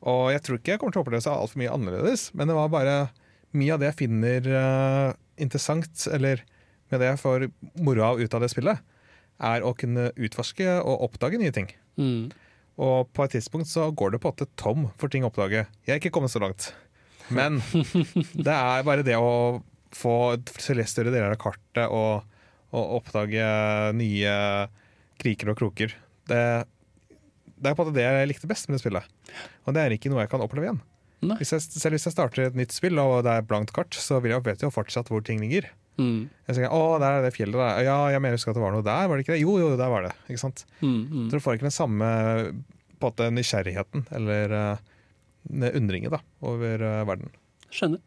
Og 0.08 0.28
jeg 0.32 0.44
tror 0.46 0.58
ikke 0.58 0.74
jeg 0.74 0.80
kommer 0.80 0.94
til 0.94 1.02
å 1.02 1.06
oppleve 1.06 1.24
seg 1.24 1.34
altfor 1.34 1.60
mye 1.60 1.74
annerledes, 1.74 2.28
men 2.36 2.50
det 2.50 2.56
var 2.56 2.70
bare 2.72 2.98
mye 3.56 3.74
av 3.74 3.82
det 3.82 3.90
jeg 3.90 4.00
finner 4.04 4.50
eh, 4.60 5.16
interessant, 5.42 6.04
eller 6.12 6.44
med 6.88 7.02
det 7.02 7.12
jeg 7.12 7.22
får 7.22 7.48
moro 7.84 8.04
av 8.06 8.20
ut 8.20 8.34
av 8.36 8.44
det 8.44 8.50
spillet, 8.52 8.84
er 9.38 9.64
å 9.64 9.74
kunne 9.78 10.10
utforske 10.18 10.78
og 10.80 11.08
oppdage 11.08 11.40
nye 11.40 11.54
ting. 11.54 11.70
Mm. 12.00 12.30
Og 12.78 13.10
på 13.14 13.24
et 13.24 13.34
tidspunkt 13.34 13.70
så 13.70 13.88
går 13.90 14.14
det 14.14 14.22
på 14.22 14.30
en 14.30 14.36
måte 14.36 14.50
tom 14.58 14.86
for 15.00 15.10
ting 15.10 15.26
å 15.26 15.32
oppdage. 15.32 15.66
Jeg 15.86 15.94
er 15.94 16.00
ikke 16.00 16.14
kommet 16.14 16.32
så 16.32 16.42
langt. 16.42 16.70
Men 17.34 17.58
det 18.46 18.54
er 18.54 18.86
bare 18.86 19.04
det 19.06 19.18
å 19.18 19.60
få 19.94 20.36
se 20.58 20.76
større 20.88 21.12
deler 21.14 21.32
av 21.32 21.40
kartet 21.40 21.86
og, 21.88 22.26
og 22.74 22.98
oppdage 22.98 23.46
nye 23.96 24.34
kriker 25.18 25.52
og 25.52 25.58
kroker. 25.60 25.94
Det, 26.28 26.42
det 27.56 27.70
er 27.70 27.74
på 27.74 27.82
en 27.82 27.88
måte 27.88 27.96
det 27.96 28.06
jeg 28.06 28.30
likte 28.30 28.50
best 28.50 28.68
med 28.68 28.78
det 28.78 28.84
spillet. 28.84 29.18
Og 29.66 29.74
det 29.74 29.84
er 29.84 29.96
ikke 29.96 30.12
noe 30.12 30.24
jeg 30.24 30.32
kan 30.32 30.44
oppleve 30.44 30.68
igjen. 30.68 30.80
Hvis 31.40 31.50
jeg, 31.50 31.64
selv 31.74 31.96
hvis 31.96 32.06
jeg 32.06 32.14
starter 32.14 32.44
et 32.46 32.56
nytt 32.58 32.74
spill 32.74 33.00
og 33.02 33.24
det 33.26 33.32
er 33.34 33.46
blankt 33.46 33.72
kart, 33.74 33.96
så 33.96 34.20
vil 34.22 34.36
jeg 34.36 34.44
vet 34.46 34.62
jo 34.62 34.70
fortsatt 34.70 35.10
hvor 35.10 35.24
ting 35.26 35.40
ligger. 35.42 35.66
Mm. 35.98 36.28
Jeg 36.46 36.54
tenker, 36.54 36.70
å, 36.70 36.98
der 37.02 37.18
er 37.18 37.24
det 37.26 37.34
fjellet 37.34 37.58
der. 37.58 37.80
Ja, 37.88 37.96
jeg 38.14 38.22
mener 38.22 38.38
husker 38.38 38.52
at 38.54 38.58
det 38.60 38.62
var 38.62 38.74
noe 38.76 38.86
der, 38.86 39.08
var 39.10 39.18
det 39.18 39.26
ikke 39.26 39.34
det? 39.34 39.42
Jo, 39.42 39.56
jo, 39.58 39.72
der 39.80 39.90
var 39.90 40.06
det. 40.06 40.12
Ikke 40.28 40.44
sant? 40.44 40.62
Mm, 40.78 41.00
mm. 41.10 41.24
Så 41.26 41.40
du 41.40 41.42
får 41.42 41.58
ikke 41.58 41.66
den 41.66 41.74
samme 41.74 42.10
på 42.98 43.10
måte, 43.10 43.28
nysgjerrigheten 43.34 44.06
eller 44.14 44.54
uh, 44.54 45.66
undringen 45.70 46.14
da, 46.14 46.22
over 46.46 46.82
uh, 46.82 47.02
verden. 47.08 47.34
Skjønner. 47.74 48.02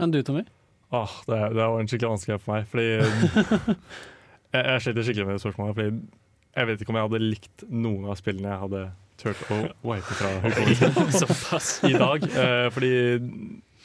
Enn 0.00 0.14
du, 0.14 0.22
Tommy? 0.24 0.44
Åh, 0.90 1.18
det, 1.26 1.40
det 1.52 1.64
var 1.64 1.80
en 1.80 1.90
skikkelig 1.90 2.14
vanskelig 2.14 2.40
for 2.40 2.54
meg. 2.54 2.68
Fordi 2.70 2.86
jeg, 4.54 4.62
jeg 4.62 4.84
sliter 4.84 5.06
skikkelig 5.06 5.28
med 5.28 5.36
det 5.36 5.44
spørsmålet. 5.44 5.76
Fordi 5.76 5.90
jeg 6.58 6.70
vet 6.70 6.82
ikke 6.82 6.94
om 6.94 6.98
jeg 6.98 7.08
hadde 7.08 7.22
likt 7.24 7.64
noen 7.68 8.08
av 8.08 8.18
spillene 8.18 8.52
jeg 8.54 8.62
hadde 8.64 8.84
turt 9.18 9.40
å 9.50 9.58
wipe 9.90 10.16
fra 10.18 10.32
hukommelsen 10.44 11.90
i 11.92 11.98
dag. 11.98 12.24
Eh, 12.28 12.68
fordi 12.74 12.92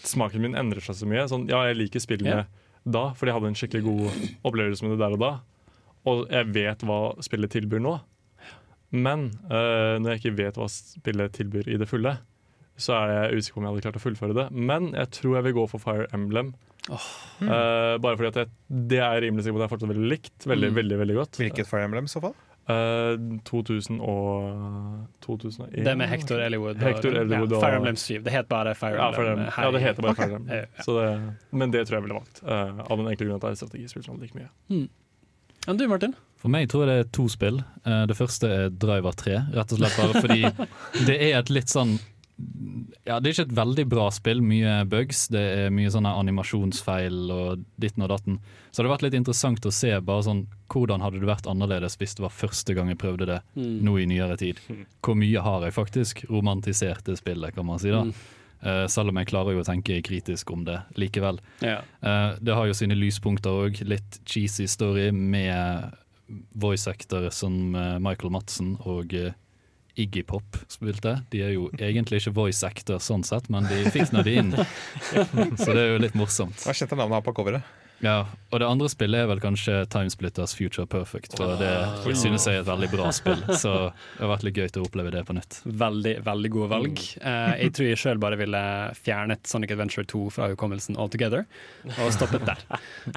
smaken 0.07 0.43
min 0.45 0.57
endrer 0.59 0.83
seg 0.85 0.99
så 0.99 1.09
mye. 1.09 1.25
Sånn, 1.31 1.47
ja, 1.51 1.63
jeg 1.69 1.79
liker 1.81 2.03
spillene 2.03 2.43
yeah. 2.43 2.49
da, 2.83 3.09
fordi 3.17 3.31
jeg 3.31 3.39
hadde 3.39 3.51
en 3.51 3.59
skikkelig 3.59 3.83
god 3.87 4.23
opplevelse 4.49 4.85
med 4.85 4.95
det 4.95 5.03
der 5.03 5.17
og 5.17 5.23
da. 5.23 5.33
Og 6.09 6.25
jeg 6.27 6.51
vet 6.55 6.83
hva 6.87 6.99
spillet 7.23 7.53
tilbyr 7.53 7.83
nå. 7.83 7.97
Men 8.93 9.31
eh, 9.49 9.95
når 9.99 10.13
jeg 10.13 10.21
ikke 10.21 10.37
vet 10.37 10.59
hva 10.59 10.69
spillet 10.69 11.35
tilbyr 11.35 11.71
i 11.71 11.79
det 11.81 11.89
fulle, 11.89 12.17
så 12.77 12.95
er 12.97 13.11
jeg 13.29 13.37
usikker 13.39 13.53
på 13.53 13.61
om 13.61 13.65
jeg 13.67 13.73
hadde 13.75 13.85
klart 13.87 13.99
å 14.01 14.05
fullføre 14.07 14.33
det. 14.37 14.47
Men 14.51 14.91
jeg 14.93 15.09
tror 15.19 15.35
jeg 15.37 15.43
vil 15.49 15.53
gå 15.59 15.65
for 15.69 15.79
Fire 15.83 16.07
Emblem. 16.13 16.53
Eh, 16.89 17.97
bare 18.03 18.17
fordi 18.19 18.27
at 18.33 18.39
jeg, 18.43 18.49
det 18.89 18.99
er 18.99 19.21
rimelig 19.23 19.45
sikker 19.45 19.55
på 19.57 19.61
at 19.61 19.67
jeg 19.69 19.73
fortsatt 19.77 19.93
veldig 19.93 20.09
likt. 20.09 20.47
Veldig, 20.49 20.71
Mm. 20.71 20.75
veldig, 20.81 20.97
veldig 21.03 21.15
godt. 21.19 21.37
Hvilket 21.39 21.67
Fire 21.69 21.85
Emblem 21.87 22.05
i 22.09 22.11
så 22.11 22.21
fall? 22.23 22.33
Uh, 22.63 23.17
2000 23.43 23.99
og 23.99 25.07
2001. 25.25 25.83
Det 25.83 25.97
med 25.99 26.07
Hector 26.07 26.39
Ellywood. 26.39 26.77
Hector 26.79 27.11
Ellywood 27.11 27.51
ja, 27.51 27.57
og- 27.57 27.63
Fire 27.63 27.75
Emblem 27.75 27.95
7. 27.95 28.23
Det 28.23 28.31
het 28.31 28.47
bare 28.47 28.73
Fire 28.75 28.95
Ja, 28.95 29.07
Emblem. 29.09 29.15
Fire 29.15 29.31
Emblem. 29.33 29.51
ja, 29.65 29.71
det 29.71 29.81
heter 29.81 30.01
bare 30.01 30.11
okay. 30.11 30.25
Fire 30.27 30.35
Emblem. 30.35 30.65
Så 30.85 30.95
det, 30.99 31.33
men 31.51 31.71
det 31.71 31.87
tror 31.87 31.95
jeg 31.97 32.03
ville 32.03 32.13
valgt. 32.19 32.43
Uh, 32.43 32.79
av 32.89 32.97
den 32.97 33.07
enkle 33.07 33.25
grunn 33.27 33.35
at 33.35 33.41
det 33.41 33.51
er 33.51 33.59
strategispill 33.65 34.03
som 34.05 34.15
jeg 34.15 34.29
liker 34.29 34.39
mye. 34.39 34.87
Enn 35.67 35.77
du, 35.77 35.87
Martin? 35.87 36.15
For 36.39 36.51
meg 36.51 36.67
tror 36.71 36.83
jeg 36.85 36.87
det 36.91 37.05
er 37.05 37.11
to 37.15 37.27
spill. 37.31 37.59
Uh, 37.85 38.05
Det 38.07 38.15
første 38.17 38.43
er 38.47 38.69
Driver 38.69 39.11
3, 39.15 39.35
rett 39.55 39.71
og 39.71 39.79
slett 39.79 39.97
bare 39.99 40.23
fordi 40.23 40.67
det 41.07 41.19
er 41.21 41.39
et 41.39 41.49
litt 41.49 41.67
sånn 41.71 41.99
Ja, 43.05 43.19
det 43.19 43.29
er 43.29 43.33
ikke 43.35 43.45
et 43.51 43.55
veldig 43.57 43.83
bra 43.91 44.07
spill, 44.11 44.41
mye 44.43 44.79
bugs. 44.89 45.27
Det 45.31 45.41
er 45.67 45.73
mye 45.75 45.91
sånne 45.93 46.11
animasjonsfeil 46.21 47.31
og 47.31 47.63
ditten 47.79 48.03
og 48.05 48.09
datten. 48.13 48.39
Så 48.71 48.81
det 48.81 48.87
har 48.89 48.95
vært 48.95 49.05
litt 49.07 49.17
interessant 49.19 49.65
å 49.69 49.71
se 49.75 49.91
bare 50.01 50.25
sånn 50.25 50.45
hvordan 50.73 51.03
hadde 51.05 51.19
det 51.21 51.29
vært 51.29 51.49
annerledes 51.51 51.97
hvis 52.01 52.15
det 52.17 52.23
var 52.25 52.33
første 52.33 52.73
gang 52.73 52.89
jeg 52.89 52.97
prøvde 53.03 53.27
det 53.29 53.39
Mm. 53.55 53.83
nå 53.85 53.97
i 54.01 54.05
nyere 54.09 54.37
tid. 54.37 54.59
Hvor 55.03 55.15
mye 55.19 55.41
har 55.45 55.63
jeg 55.67 55.73
faktisk 55.75 56.23
romantisert 56.29 57.03
det 57.05 57.17
spillet, 57.19 57.53
kan 57.53 57.65
man 57.65 57.79
si 57.79 57.91
da. 57.93 58.03
Mm. 58.03 58.13
Uh, 58.63 58.87
selv 58.87 59.09
om 59.11 59.17
jeg 59.19 59.27
klarer 59.27 59.53
jo 59.53 59.59
å 59.61 59.67
tenke 59.67 60.01
kritisk 60.01 60.49
om 60.55 60.63
det 60.63 60.79
likevel. 60.95 61.37
Ja. 61.61 61.81
Uh, 62.01 62.39
det 62.41 62.55
har 62.55 62.65
jo 62.65 62.73
sine 62.73 62.95
lyspunkter 62.95 63.51
òg. 63.67 63.81
Litt 63.85 64.21
cheesy 64.25 64.65
story 64.67 65.11
med 65.11 65.91
voice 66.55 66.87
actor 66.87 67.29
som 67.29 67.75
eh, 67.75 67.99
Michael 67.99 68.31
Madsen 68.31 68.77
og 68.87 69.11
eh, 69.13 69.33
Iggy 69.99 70.23
Pop 70.25 70.57
spilte. 70.71 71.17
De 71.33 71.43
er 71.45 71.53
jo 71.53 71.67
egentlig 71.77 72.21
ikke 72.21 72.33
voice 72.35 72.65
actor 72.65 73.01
sånn 73.03 73.25
sett, 73.27 73.49
men 73.53 73.67
de 73.69 73.83
fikk 73.93 74.13
nå 74.15 74.23
de 74.25 74.35
inn. 74.41 74.51
Så 75.61 75.69
det 75.69 75.79
er 75.83 75.89
jo 75.93 76.01
litt 76.01 76.17
morsomt. 76.17 76.63
Hva 76.65 76.73
kjente 76.77 76.97
navnet 76.97 77.19
her 77.19 77.25
på 77.27 77.35
coveret? 77.37 77.82
Ja, 78.03 78.25
og 78.53 78.59
det 78.61 78.67
andre 78.67 78.89
spillet 78.91 79.23
er 79.23 79.29
vel 79.31 79.39
kanskje 79.41 79.79
Timesplitters 79.89 80.53
Future 80.57 80.85
Perfect, 80.89 81.37
for 81.39 81.55
det 81.57 82.15
synes 82.19 82.43
jeg 82.45 82.59
er 82.59 82.61
et 82.61 82.67
veldig 82.67 82.89
bra 82.91 83.09
spill. 83.15 83.39
Så 83.55 83.71
det 83.87 84.19
har 84.19 84.31
vært 84.33 84.43
litt 84.45 84.59
gøy 84.59 84.67
til 84.75 84.83
å 84.83 84.87
oppleve 84.89 85.13
det 85.15 85.23
på 85.25 85.35
nytt. 85.37 85.61
Veldig 85.65 86.13
veldig 86.25 86.51
gode 86.53 86.69
valg. 86.73 87.01
Uh, 87.23 87.55
jeg 87.61 87.73
tror 87.77 87.89
jeg 87.89 88.01
sjøl 88.03 88.21
bare 88.21 88.37
ville 88.41 88.63
fjernet 88.99 89.47
Sonic 89.49 89.73
Adventure 89.73 90.05
2 90.11 90.25
fra 90.35 90.49
hukommelsen 90.51 90.99
altogether, 90.99 91.47
og 91.95 92.11
stoppet 92.13 92.45
der. 92.49 92.61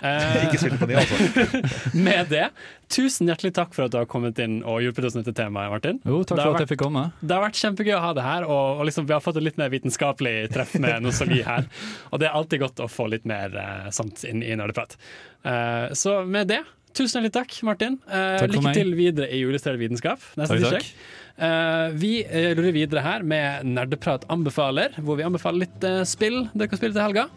Eh, 0.07 0.47
Ikke 0.47 0.61
spill 0.61 0.79
på 0.79 0.89
det, 0.89 1.03
altså. 1.03 1.61
med 2.07 2.31
det, 2.31 2.47
tusen 2.93 3.29
hjertelig 3.29 3.53
takk 3.59 3.75
for 3.77 3.87
at 3.87 3.95
du 3.95 3.99
har 3.99 4.09
kommet 4.11 4.39
inn 4.43 4.61
og 4.63 4.81
hjulpet 4.85 5.09
oss 5.09 5.19
med 5.19 5.27
dette 5.27 5.37
temaet, 5.43 5.73
Martin. 5.73 6.01
Jo, 6.07 6.23
takk 6.23 6.41
for 6.41 6.57
at 6.57 6.65
jeg 6.65 6.73
fikk 6.73 6.85
komme. 6.87 7.09
Det 7.21 7.37
har 7.37 7.45
vært 7.45 7.61
kjempegøy 7.61 7.95
å 7.99 8.03
ha 8.07 8.15
det 8.17 8.25
her, 8.27 8.47
og, 8.47 8.81
og 8.81 8.89
liksom, 8.89 9.09
vi 9.11 9.17
har 9.17 9.25
fått 9.25 9.41
et 9.41 9.47
litt 9.49 9.61
mer 9.61 9.73
vitenskapelig 9.75 10.35
treff 10.55 10.77
med 10.81 11.05
nostalgi 11.05 11.43
her. 11.47 11.69
Og 12.13 12.23
det 12.23 12.31
er 12.31 12.39
alltid 12.39 12.63
godt 12.63 12.85
å 12.87 12.89
få 12.91 13.09
litt 13.13 13.27
mer 13.29 13.53
uh, 13.57 13.91
sånt 13.95 14.25
inn 14.29 14.45
i 14.47 14.55
nerdeprat. 14.77 14.97
Eh, 15.45 15.95
så 15.95 16.27
med 16.27 16.49
det, 16.49 16.63
tusen 16.97 17.23
hjertelig 17.23 17.33
takk, 17.33 17.63
Martin. 17.65 17.99
Eh, 18.09 18.39
Takk 18.41 18.53
lykke 18.53 18.63
meg. 18.65 18.75
til 18.75 18.95
videre 18.97 19.29
i 19.33 19.41
Julestell 19.43 19.77
vitenskap 19.81 20.21
neste 20.37 20.59
Takk, 20.61 20.81
takk. 20.81 20.93
Eh, 21.37 21.91
vi 22.01 22.13
ruller 22.57 22.73
videre 22.73 23.03
her 23.05 23.23
med 23.23 23.65
Nerdeprat 23.69 24.25
anbefaler, 24.33 24.97
hvor 25.03 25.17
vi 25.17 25.27
anbefaler 25.27 25.67
litt 25.67 25.87
spill 26.09 26.49
dere 26.55 26.69
kan 26.69 26.79
spille 26.81 26.97
til 26.97 27.03
helga. 27.05 27.29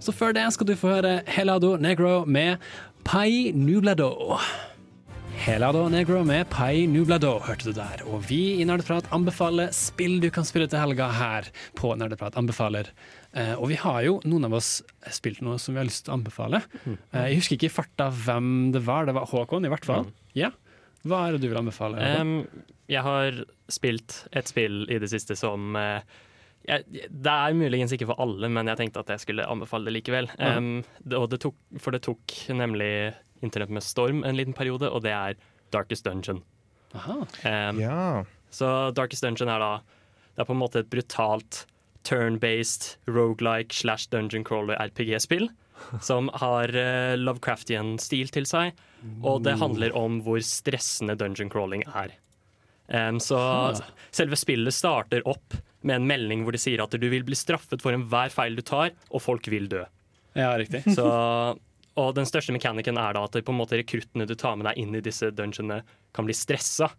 Så 0.00 0.12
før 0.14 0.32
det 0.32 0.46
skal 0.54 0.66
du 0.66 0.76
få 0.76 0.94
høre 0.96 1.22
Helado 1.28 1.76
Negro 1.76 2.24
med 2.26 2.58
Pai 3.04 3.50
Nublado. 3.54 4.38
Helado 5.40 5.88
Negro 5.88 6.22
med 6.24 6.48
Pai 6.52 6.86
Nublado, 6.86 7.38
hørte 7.40 7.70
du 7.70 7.72
der. 7.72 8.02
Og 8.06 8.22
vi 8.28 8.60
i 8.60 8.64
Nerdeprat 8.68 9.06
anbefaler 9.10 9.70
spill 9.72 10.18
du 10.20 10.28
kan 10.30 10.44
spille 10.44 10.68
til 10.68 10.78
helga 10.78 11.08
her 11.16 11.48
på 11.78 11.94
Nerdeprat 11.96 12.36
anbefaler. 12.36 12.90
Eh, 13.32 13.52
og 13.54 13.68
vi 13.70 13.76
har 13.78 14.00
jo, 14.02 14.16
noen 14.26 14.48
av 14.48 14.56
oss, 14.58 14.70
spilt 15.14 15.40
noe 15.46 15.58
som 15.62 15.76
vi 15.76 15.80
har 15.82 15.86
lyst 15.86 16.04
til 16.06 16.12
å 16.14 16.16
anbefale. 16.18 16.62
Eh, 16.86 17.28
jeg 17.30 17.38
husker 17.40 17.56
ikke 17.58 17.68
i 17.70 17.74
farta 17.76 18.08
hvem 18.24 18.72
det 18.74 18.82
var, 18.86 19.06
det 19.06 19.14
var 19.14 19.28
Håkon 19.30 19.68
i 19.68 19.70
hvert 19.70 19.86
fall. 19.86 20.08
Ja. 20.34 20.50
Hva 21.06 21.22
er 21.28 21.36
det 21.36 21.44
du 21.44 21.48
vil 21.48 21.60
anbefale? 21.60 21.96
Um, 22.20 22.34
jeg 22.90 23.04
har 23.06 23.38
spilt 23.72 24.24
et 24.36 24.50
spill 24.50 24.82
i 24.90 24.98
det 25.00 25.08
siste 25.12 25.36
som 25.38 25.76
eh, 25.78 26.02
jeg, 26.68 26.84
Det 27.08 27.32
er 27.32 27.54
muligens 27.56 27.94
ikke 27.96 28.10
for 28.10 28.20
alle, 28.20 28.50
men 28.52 28.68
jeg 28.68 28.76
tenkte 28.82 29.00
at 29.00 29.14
jeg 29.14 29.22
skulle 29.22 29.46
anbefale 29.48 29.88
det 29.88 29.94
likevel. 29.96 30.28
Um, 30.36 30.82
det, 31.00 31.16
og 31.16 31.30
det 31.32 31.38
tok, 31.46 31.56
for 31.80 31.94
det 31.96 32.02
tok 32.04 32.34
nemlig 32.52 32.90
Internett 33.40 33.70
med 33.72 33.80
storm 33.86 34.20
en 34.28 34.36
liten 34.36 34.52
periode, 34.52 34.90
og 34.92 35.00
det 35.06 35.14
er 35.16 35.38
Darkest 35.72 36.04
Dungeon. 36.04 36.42
Aha. 36.98 37.22
Em, 37.48 37.78
Ja. 37.80 38.24
Så 38.52 38.90
Darkest 38.98 39.22
Dungeon 39.24 39.48
er 39.48 39.62
da 39.62 39.70
Det 40.34 40.42
er 40.42 40.48
på 40.48 40.52
en 40.56 40.60
måte 40.60 40.80
et 40.82 40.90
brutalt 40.90 41.62
turn-based 42.06 42.96
roguelike 43.10 43.74
slash 43.76 44.08
dungeon 44.12 44.44
crawler 44.44 44.78
RPG-spill. 44.80 45.48
Som 46.04 46.28
har 46.40 46.68
uh, 46.76 47.16
Lovecraftian-stil 47.16 48.28
til 48.34 48.48
seg, 48.48 48.76
og 49.24 49.46
det 49.46 49.56
handler 49.62 49.94
om 49.96 50.18
hvor 50.26 50.42
stressende 50.44 51.16
dungeon 51.16 51.48
crawling 51.52 51.86
er. 51.88 52.12
Um, 52.90 53.20
så 53.22 53.38
selve 54.10 54.36
spillet 54.36 54.74
starter 54.74 55.22
opp 55.30 55.54
med 55.86 56.00
en 56.00 56.08
melding 56.10 56.42
hvor 56.42 56.56
det 56.56 56.60
sier 56.60 56.82
at 56.82 56.92
du 56.92 57.06
vil 57.08 57.22
bli 57.24 57.38
straffet 57.38 57.80
for 57.80 57.94
enhver 57.96 58.32
feil 58.34 58.58
du 58.58 58.64
tar, 58.66 58.92
og 59.08 59.24
folk 59.24 59.48
vil 59.48 59.70
dø. 59.70 59.84
Ja, 60.36 60.52
riktig. 60.58 60.82
Så 60.98 61.06
og 62.00 62.14
den 62.16 62.28
største 62.28 62.54
mekanikken 62.54 62.98
er 63.00 63.16
da 63.16 63.24
at 63.26 63.38
på 63.44 63.52
en 63.52 63.58
måte 63.58 63.78
rekruttene 63.80 64.26
du 64.28 64.36
tar 64.38 64.56
med 64.58 64.68
deg 64.70 64.78
inn 64.80 64.94
i 64.96 65.04
disse 65.04 65.30
dungeonene, 65.34 65.82
kan 66.16 66.26
bli 66.26 66.36
stressa. 66.36 66.90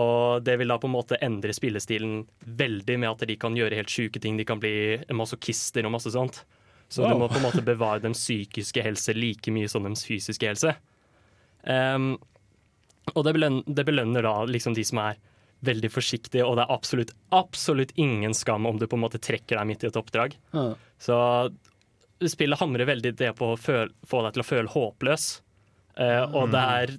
Og 0.00 0.42
det 0.42 0.56
vil 0.58 0.72
da 0.72 0.78
på 0.82 0.88
en 0.90 0.96
måte 0.96 1.18
endre 1.22 1.54
spillestilen 1.54 2.24
veldig 2.44 2.96
med 2.98 3.10
at 3.12 3.26
de 3.30 3.36
kan 3.38 3.54
gjøre 3.54 3.78
helt 3.78 3.92
sjuke 3.92 4.20
ting. 4.22 4.36
De 4.40 4.46
kan 4.48 4.58
bli 4.62 4.98
masochister 5.14 5.86
og 5.86 5.94
masse 5.94 6.10
sånt. 6.14 6.40
Så 6.88 7.02
Wow. 7.02 7.10
du 7.12 7.18
må 7.22 7.28
på 7.30 7.38
en 7.38 7.46
måte 7.46 7.62
bevare 7.64 8.02
den 8.02 8.12
psykiske 8.14 8.82
helse 8.82 9.14
like 9.14 9.50
mye 9.54 9.68
som 9.70 9.86
den 9.86 9.94
fysiske 9.98 10.46
helse. 10.50 10.74
Um, 11.62 12.18
og 13.14 13.24
det 13.26 13.34
belønner, 13.36 13.62
det 13.66 13.84
belønner 13.88 14.26
da 14.26 14.34
liksom 14.48 14.74
de 14.76 14.84
som 14.86 15.00
er 15.04 15.18
veldig 15.64 15.90
forsiktige, 15.92 16.44
og 16.44 16.58
det 16.58 16.66
er 16.66 16.74
absolutt, 16.74 17.14
absolutt 17.32 17.94
ingen 17.96 18.34
skam 18.36 18.66
om 18.68 18.78
du 18.78 18.86
på 18.86 18.98
en 18.98 19.04
måte 19.06 19.20
trekker 19.22 19.56
deg 19.56 19.68
midt 19.70 19.84
i 19.84 19.88
et 19.88 19.96
oppdrag. 19.96 20.36
Ja. 20.52 20.66
Så 21.00 21.16
spillet 22.30 22.60
hamrer 22.60 22.88
veldig 22.88 23.14
det 23.16 23.32
på 23.38 23.54
å 23.54 23.58
få 23.58 24.22
deg 24.26 24.34
til 24.34 24.44
å 24.44 24.48
føle 24.48 24.74
håpløs. 24.74 25.28
Uh, 25.94 26.24
og 26.34 26.50
det 26.52 26.62
er, 26.82 26.94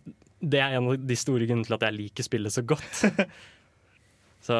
det 0.45 0.61
er 0.61 0.75
en 0.77 0.91
av 0.91 1.07
de 1.09 1.17
store 1.19 1.47
grunnene 1.47 1.67
til 1.67 1.75
at 1.77 1.87
jeg 1.87 1.97
liker 1.97 2.27
spillet 2.27 2.53
så 2.53 2.63
godt. 2.67 3.01
så 4.47 4.59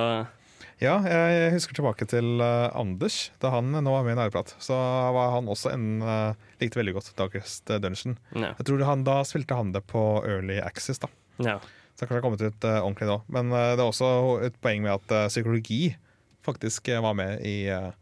Ja, 0.81 0.97
jeg 1.07 1.53
husker 1.53 1.77
tilbake 1.77 2.07
til 2.11 2.41
eh, 2.43 2.67
Anders 2.75 3.29
da 3.39 3.53
han 3.53 3.69
nå 3.71 3.93
var 3.93 4.03
med 4.03 4.17
i 4.17 4.19
Nærprat. 4.19 4.55
Så 4.59 4.75
var 4.75 5.31
han 5.37 5.47
også 5.51 5.71
en 5.71 6.03
uh, 6.03 6.35
likte 6.59 6.81
veldig 6.81 6.97
godt 6.97 7.13
Darkest 7.15 7.71
Dungeon. 7.71 8.17
Ja. 8.35 8.51
Jeg 8.57 8.67
tror 8.67 8.83
han, 8.89 9.05
Da 9.07 9.21
spilte 9.27 9.55
han 9.55 9.71
det 9.75 9.85
på 9.87 10.03
Early 10.27 10.59
Access, 10.59 10.99
da. 10.99 11.11
Ja. 11.39 11.59
Så 11.95 12.03
det 12.03 12.09
har 12.09 12.09
kanskje 12.11 12.23
kommet 12.25 12.41
ut 12.43 12.65
eh, 12.67 12.81
ordentlig 12.83 13.07
nå. 13.07 13.21
Men 13.31 13.53
eh, 13.55 13.73
det 13.77 13.83
er 13.83 13.87
også 13.87 14.09
et 14.43 14.57
poeng 14.59 14.81
med 14.83 14.97
at 14.97 15.13
eh, 15.15 15.29
psykologi 15.31 15.95
faktisk 16.43 16.89
eh, 16.91 16.99
var 16.99 17.15
med 17.15 17.39
i 17.47 17.69
eh, 17.71 17.93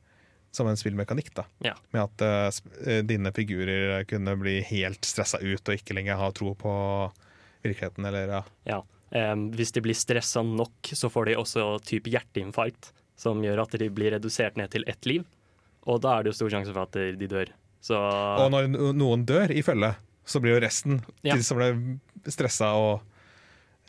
som 0.54 0.68
en 0.68 0.78
spillmekanikk. 0.78 1.30
da 1.38 1.46
Ja. 1.66 1.76
Med 1.94 2.02
at 2.08 2.24
eh, 2.26 2.48
eh, 2.90 3.04
dine 3.06 3.30
figurer 3.38 4.02
kunne 4.10 4.34
bli 4.42 4.60
helt 4.66 5.06
stressa 5.06 5.38
ut 5.42 5.62
og 5.62 5.78
ikke 5.78 5.94
lenger 5.94 6.18
ha 6.18 6.32
tro 6.34 6.56
på 6.58 6.74
virkeligheten. 7.64 8.06
Eller, 8.10 8.28
ja. 8.38 8.44
Ja. 8.70 8.82
Em, 9.14 9.48
hvis 9.54 9.72
de 9.76 9.82
blir 9.86 9.94
stressa 9.98 10.42
nok, 10.44 10.90
så 10.94 11.10
får 11.14 11.26
de 11.32 11.36
også 11.38 11.68
type 11.86 12.10
hjerteinfarkt, 12.10 12.92
som 13.16 13.42
gjør 13.46 13.62
at 13.66 13.76
de 13.80 13.90
blir 13.94 14.12
redusert 14.16 14.58
ned 14.58 14.72
til 14.74 14.84
ett 14.88 15.06
liv. 15.06 15.24
Og 15.86 16.00
da 16.02 16.18
er 16.18 16.24
det 16.24 16.32
jo 16.34 16.38
stor 16.40 16.50
sjanse 16.56 16.74
for 16.74 16.82
at 16.88 16.92
de- 16.98 17.16
de 17.20 17.28
dør. 17.28 17.52
Så 17.84 17.94
Og 18.00 18.50
når 18.52 18.68
noen 18.96 19.26
dør 19.26 19.52
i 19.52 19.62
følge, 19.62 19.96
så 20.26 20.40
blir 20.42 20.56
jo 20.56 20.62
resten 20.66 21.02
Ja. 21.24 21.36
de 21.36 21.44
som 21.44 21.58
ble 21.58 22.00
stressa 22.32 22.72
og 22.74 23.02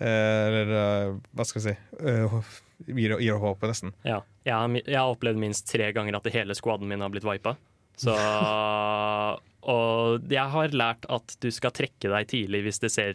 eh, 0.00 0.06
Eller 0.48 0.72
eh, 0.74 1.14
hva 1.34 1.44
skal 1.46 1.62
jeg 1.62 1.76
si 1.76 2.04
eh, 2.04 2.40
gir, 2.88 3.16
gir 3.20 3.38
håpet, 3.38 3.68
nesten. 3.70 3.92
ja. 4.04 4.20
Jeg 4.44 4.52
har, 4.52 4.68
jeg 4.68 4.98
har 4.98 5.14
opplevd 5.14 5.38
minst 5.38 5.66
tre 5.70 5.90
ganger 5.94 6.16
at 6.18 6.26
hele 6.34 6.52
skvaden 6.54 6.86
min 6.86 7.00
har 7.00 7.08
blitt 7.08 7.24
vipa. 7.24 7.54
Så 7.96 8.12
Og 9.64 10.26
jeg 10.28 10.50
har 10.52 10.68
lært 10.76 11.06
at 11.08 11.36
du 11.40 11.48
skal 11.54 11.72
trekke 11.72 12.10
deg 12.12 12.26
tidlig 12.28 12.60
hvis 12.66 12.80
det 12.82 12.90
ser 12.92 13.14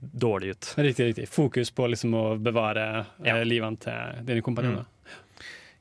dårlig 0.00 0.54
ut. 0.54 0.74
Riktig, 0.76 1.06
riktig. 1.10 1.28
Fokus 1.28 1.70
på 1.70 1.86
liksom 1.92 2.14
å 2.14 2.24
bevare 2.38 3.06
eh, 3.24 3.42
livene 3.44 3.80
til 3.80 4.26
dine 4.28 4.44
kompanjonger. 4.44 4.84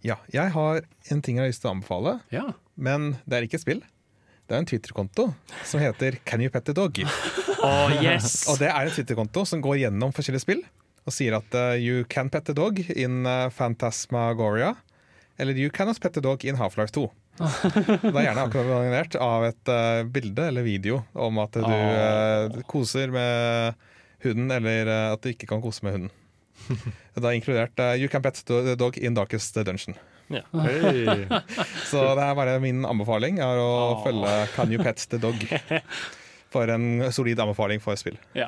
Ja, 0.06 0.20
jeg 0.30 0.54
har 0.54 0.84
en 1.12 1.22
ting 1.26 1.40
jeg 1.40 1.46
har 1.46 1.50
lyst 1.50 1.64
til 1.64 1.72
å 1.72 1.76
anbefale, 1.76 2.20
Ja. 2.30 2.46
men 2.76 3.16
det 3.26 3.38
er 3.38 3.48
ikke 3.48 3.58
et 3.58 3.66
spill. 3.66 3.82
Det 4.46 4.54
er 4.54 4.62
en 4.62 4.68
Twitter-konto 4.70 5.32
som 5.66 5.82
heter 5.82 6.20
Can 6.24 6.44
you 6.46 6.52
pet 6.54 6.70
a 6.70 6.76
dog? 6.78 7.00
Oh, 7.66 7.90
yes! 7.98 8.44
og 8.52 8.60
det 8.62 8.70
er 8.70 8.86
en 8.86 8.94
Twitter-konto 8.94 9.46
som 9.50 9.64
går 9.66 9.80
gjennom 9.88 10.14
forskjellige 10.14 10.46
spill 10.46 10.62
og 11.06 11.14
sier 11.14 11.36
at 11.38 11.58
uh, 11.58 11.74
you 11.78 12.04
can 12.10 12.30
pet 12.34 12.50
a 12.50 12.54
dog 12.58 12.80
in 12.90 13.26
uh, 13.30 13.50
Phantasmagoria, 13.54 14.72
eller 15.38 15.58
you 15.58 15.70
cannot 15.74 16.00
pet 16.02 16.18
a 16.18 16.22
dog 16.22 16.46
in 16.46 16.58
Half-Life 16.58 16.94
2. 16.96 17.04
Det 18.02 18.14
er 18.14 18.26
gjerne 18.30 18.46
akkompagnert 18.48 19.18
av 19.22 19.46
et 19.50 19.70
uh, 19.74 20.06
bilde 20.10 20.48
eller 20.50 20.66
video 20.66 21.02
om 21.14 21.42
at 21.44 21.58
du 21.58 21.66
uh, 21.66 22.62
koser 22.70 23.12
med 23.14 23.82
hunden, 24.24 24.52
eller 24.52 24.88
uh, 24.88 25.14
at 25.14 25.24
du 25.24 25.32
ikke 25.32 25.50
kan 25.50 25.64
kose 25.64 25.86
med 25.86 25.98
hunden. 25.98 26.14
Det 27.16 27.24
er 27.24 27.36
inkludert 27.36 27.80
uh, 27.84 27.94
You 28.00 28.08
can 28.12 28.24
pet 28.24 28.40
the 28.48 28.76
dog 28.80 28.98
in 28.98 29.18
darkest 29.18 29.56
dungeon. 29.56 29.98
Ja. 30.32 30.42
Hey. 30.64 31.28
Så 31.92 32.02
det 32.18 32.24
er 32.24 32.38
bare 32.38 32.60
min 32.64 32.86
anbefaling 32.88 33.38
er 33.44 33.60
å 33.62 34.02
følge 34.06 34.32
Can 34.56 34.72
you 34.74 34.82
pet 34.82 35.04
the 35.12 35.20
dog? 35.22 35.42
For 36.56 36.72
en 36.72 37.12
solid 37.12 37.40
anbefaling 37.44 37.82
for 37.84 38.00
spill. 38.00 38.16
Ja. 38.38 38.48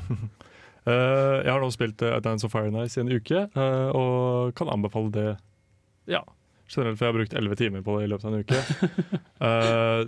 Uh, 0.87 1.43
jeg 1.43 1.51
har 1.51 1.59
nå 1.59 1.67
spilt 1.75 1.99
uh, 2.07 2.21
Dance 2.23 2.47
of 2.47 2.53
Fire 2.55 2.71
Nice 2.71 2.95
i 2.95 3.03
en 3.03 3.11
uke, 3.11 3.41
uh, 3.51 3.89
og 3.91 4.53
kan 4.55 4.71
anbefale 4.71 5.11
det 5.11 5.27
ja, 6.07 6.21
generelt, 6.71 6.95
for 6.95 7.03
jeg 7.03 7.11
har 7.11 7.17
brukt 7.17 7.35
elleve 7.35 7.57
timer 7.59 7.83
på 7.83 7.97
det 7.97 8.05
i 8.05 8.11
løpet 8.13 8.27
av 8.29 8.33
en 8.33 8.45
uke. 8.45 8.61
Eh, 9.47 9.99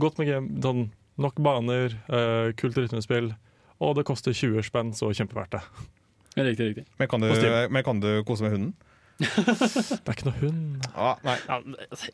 godt 0.00 0.20
med 0.20 0.28
game, 0.30 0.60
sånn, 0.64 0.86
nok 1.20 1.40
baner, 1.44 1.96
uh, 2.08 2.54
kult 2.56 2.78
rytmespill, 2.78 3.32
og 3.82 3.98
det 3.98 4.06
koster 4.08 4.36
20 4.36 4.62
spenn, 4.66 4.94
så 4.96 5.10
kjempeverdt 5.12 5.58
det. 5.58 5.62
Riktig, 6.38 6.70
riktig. 6.72 6.86
Men 6.98 7.10
kan 7.12 7.20
du, 7.20 7.28
men 7.70 7.84
kan 7.84 8.00
du 8.00 8.10
kose 8.24 8.46
med 8.46 8.54
hunden? 8.56 8.72
Det 9.22 10.08
er 10.08 10.14
ikke 10.16 10.26
noe 10.26 10.38
hund. 10.40 10.86
Ah, 10.98 11.18
nei. 11.22 11.34
Ja, 11.46 11.58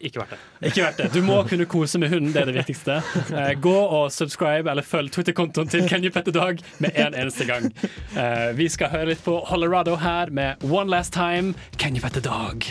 ikke 0.00 0.20
verdt 0.20 0.34
det. 0.34 0.38
Ikke 0.68 0.82
verdt 0.84 1.00
det. 1.00 1.06
Du 1.14 1.20
må 1.24 1.38
kunne 1.48 1.66
kose 1.70 2.00
med 2.02 2.12
hunden, 2.12 2.32
det 2.34 2.42
er 2.42 2.50
det 2.50 2.56
viktigste. 2.58 2.98
Eh, 3.38 3.52
gå 3.62 3.74
og 3.74 4.10
subscribe 4.12 4.70
eller 4.70 4.84
følg 4.84 5.12
Twitter-kontoen 5.14 5.70
til 5.72 5.86
Can 5.88 6.04
You 6.04 6.12
Pet 6.14 6.28
a 6.28 6.34
Dog 6.34 6.60
med 6.82 6.96
en 6.98 7.16
eneste 7.16 7.46
gang. 7.48 7.70
Eh, 8.18 8.50
vi 8.58 8.68
skal 8.72 8.92
høre 8.92 9.12
litt 9.12 9.24
på 9.24 9.38
Holorado 9.48 9.96
her 10.02 10.32
med 10.34 10.64
One 10.68 10.90
Last 10.92 11.14
Time, 11.16 11.54
Can 11.78 11.96
You 11.96 12.04
Pet 12.04 12.20
a 12.20 12.24
Dog? 12.24 12.66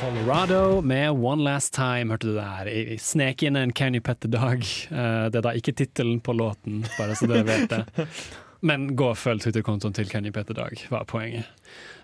Colorado 0.00 0.80
med 0.82 1.10
One 1.10 1.42
Last 1.44 1.74
Time, 1.74 2.10
hørte 2.12 2.26
du 2.26 2.34
der. 2.36 2.68
I- 2.68 2.96
Snek 2.98 3.42
inn 3.42 3.56
en 3.56 3.72
Can 3.72 3.94
You 3.94 4.00
Pet 4.02 4.20
Dog. 4.30 4.62
Eh, 4.90 5.28
det 5.30 5.38
er 5.38 5.44
da 5.46 5.52
ikke 5.54 5.74
tittelen 5.78 6.20
på 6.20 6.34
låten, 6.34 6.82
bare 6.98 7.14
så 7.18 7.28
dere 7.30 7.44
vet 7.46 7.68
det. 7.70 8.06
Men 8.62 8.88
gå 8.96 9.08
og 9.10 9.16
følg 9.18 9.42
Twitter-kontoen 9.42 9.94
til 9.94 10.06
Can 10.10 10.24
You 10.26 10.32
Pet 10.32 10.50
Dog, 10.54 10.74
var 10.90 11.04
poenget. 11.04 11.46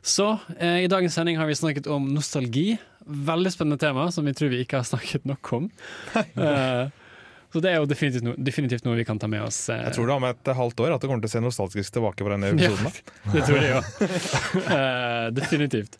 Så 0.02 0.38
eh, 0.58 0.84
i 0.84 0.88
dagens 0.90 1.14
sending 1.18 1.38
har 1.38 1.46
vi 1.46 1.54
snakket 1.58 1.86
om 1.90 2.06
nostalgi. 2.14 2.78
Veldig 3.08 3.52
spennende 3.54 3.78
tema 3.80 4.10
som 4.12 4.24
vi 4.28 4.32
tror 4.36 4.50
vi 4.52 4.62
ikke 4.64 4.78
har 4.82 4.88
snakket 4.88 5.24
nok 5.26 5.52
om. 5.52 5.70
Eh, 6.38 6.88
så 7.48 7.62
det 7.64 7.70
er 7.72 7.78
jo 7.80 7.86
definitivt, 7.88 8.24
no 8.26 8.34
definitivt 8.44 8.84
noe 8.84 8.98
vi 8.98 9.06
kan 9.08 9.16
ta 9.18 9.24
med 9.26 9.40
oss. 9.40 9.70
eh, 9.72 9.78
Jeg 9.86 9.94
tror 9.96 10.06
det 10.10 10.14
om 10.18 10.24
et 10.28 10.50
halvt 10.58 10.80
år 10.84 10.92
at 10.92 11.00
det 11.00 11.08
kommer 11.08 11.22
til 11.24 11.30
å 11.30 11.32
se 11.32 11.40
nostalgisk 11.40 11.94
tilbake 11.94 12.20
på 12.26 12.28
denne 12.34 12.50
episoden. 12.52 12.92
Ja, 13.24 13.32
det 13.32 13.44
tror 13.48 13.62
jeg 13.64 13.78
òg. 13.78 15.32
definitivt. 15.40 15.96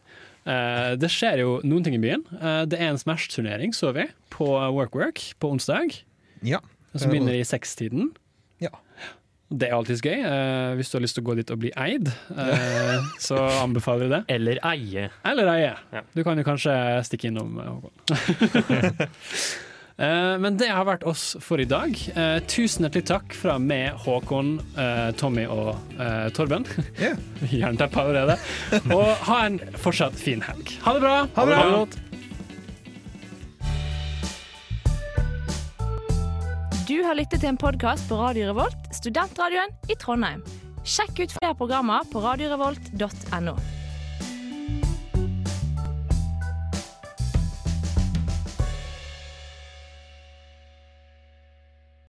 Eh, 0.49 0.95
det 1.01 1.11
skjer 1.13 1.43
jo 1.43 1.59
noen 1.67 1.85
ting 1.85 1.99
i 1.99 2.03
byen. 2.03 2.25
Eh, 2.39 2.63
det 2.71 2.81
er 2.81 2.93
en 2.93 3.01
Smash-turnering, 3.01 3.75
så 3.77 3.93
vi, 3.97 4.09
på 4.33 4.49
WorkWork 4.49 5.23
på 5.41 5.53
onsdag. 5.53 6.01
Ja. 6.47 6.63
Som 6.95 7.13
begynner 7.13 7.37
i 7.37 7.45
sekstiden. 7.47 8.13
Ja. 8.63 8.73
Det 9.49 9.69
er 9.69 9.77
alltids 9.77 10.03
gøy. 10.05 10.19
Uh, 10.25 10.75
hvis 10.77 10.91
du 10.91 10.99
har 10.99 11.03
lyst 11.05 11.17
til 11.17 11.25
å 11.25 11.29
gå 11.29 11.37
dit 11.39 11.51
og 11.53 11.61
bli 11.63 11.71
eid, 11.81 12.11
uh, 12.37 13.07
så 13.29 13.39
anbefaler 13.63 14.09
vi 14.09 14.11
det. 14.13 14.21
Eller 14.35 14.61
eie. 14.73 15.07
Eller 15.29 15.53
eie. 15.55 15.71
Ja. 15.95 16.03
Du 16.17 16.21
kan 16.27 16.41
jo 16.41 16.45
kanskje 16.49 16.75
stikke 17.09 17.31
innom, 17.31 17.57
Håkon. 17.61 17.95
Eh, 19.99 20.39
Men 20.39 20.57
det 20.57 20.69
har 20.71 20.87
vært 20.87 21.03
oss 21.11 21.33
for 21.43 21.59
i 21.59 21.67
dag. 21.67 21.95
Eh, 22.15 22.39
tusen 22.47 22.87
hjertelig 22.87 23.07
takk 23.11 23.35
fra 23.35 23.57
meg, 23.59 23.97
Håkon, 24.05 24.59
eh, 24.79 25.09
Tommy 25.19 25.47
og 25.51 25.75
Torben. 26.37 26.67
Yeah. 27.01 27.19
Jernteppe 27.61 28.05
allerede. 28.05 28.39
Og 28.95 29.09
ha 29.27 29.41
en 29.47 29.59
fortsatt 29.83 30.15
fin 30.19 30.45
helg. 30.47 30.77
Ha 30.87 30.95
det 30.95 31.03
bra! 31.03 31.17
Ha 31.35 31.49
det 31.49 31.57
bra! 31.57 31.71
godt. 31.81 31.99
Du 36.89 37.03
har 37.05 37.19
lyttet 37.19 37.43
til 37.43 37.51
en 37.51 37.59
podkast 37.61 38.07
på 38.09 38.17
Radio 38.17 38.47
Revolt, 38.49 38.87
studentradioen 38.97 39.75
i 39.93 39.97
Trondheim. 40.01 40.41
Sjekk 40.89 41.19
ut 41.21 41.35
flere 41.37 41.53
programmer 41.59 42.07
på 42.09 42.23
radiorevolt.no. 42.25 43.59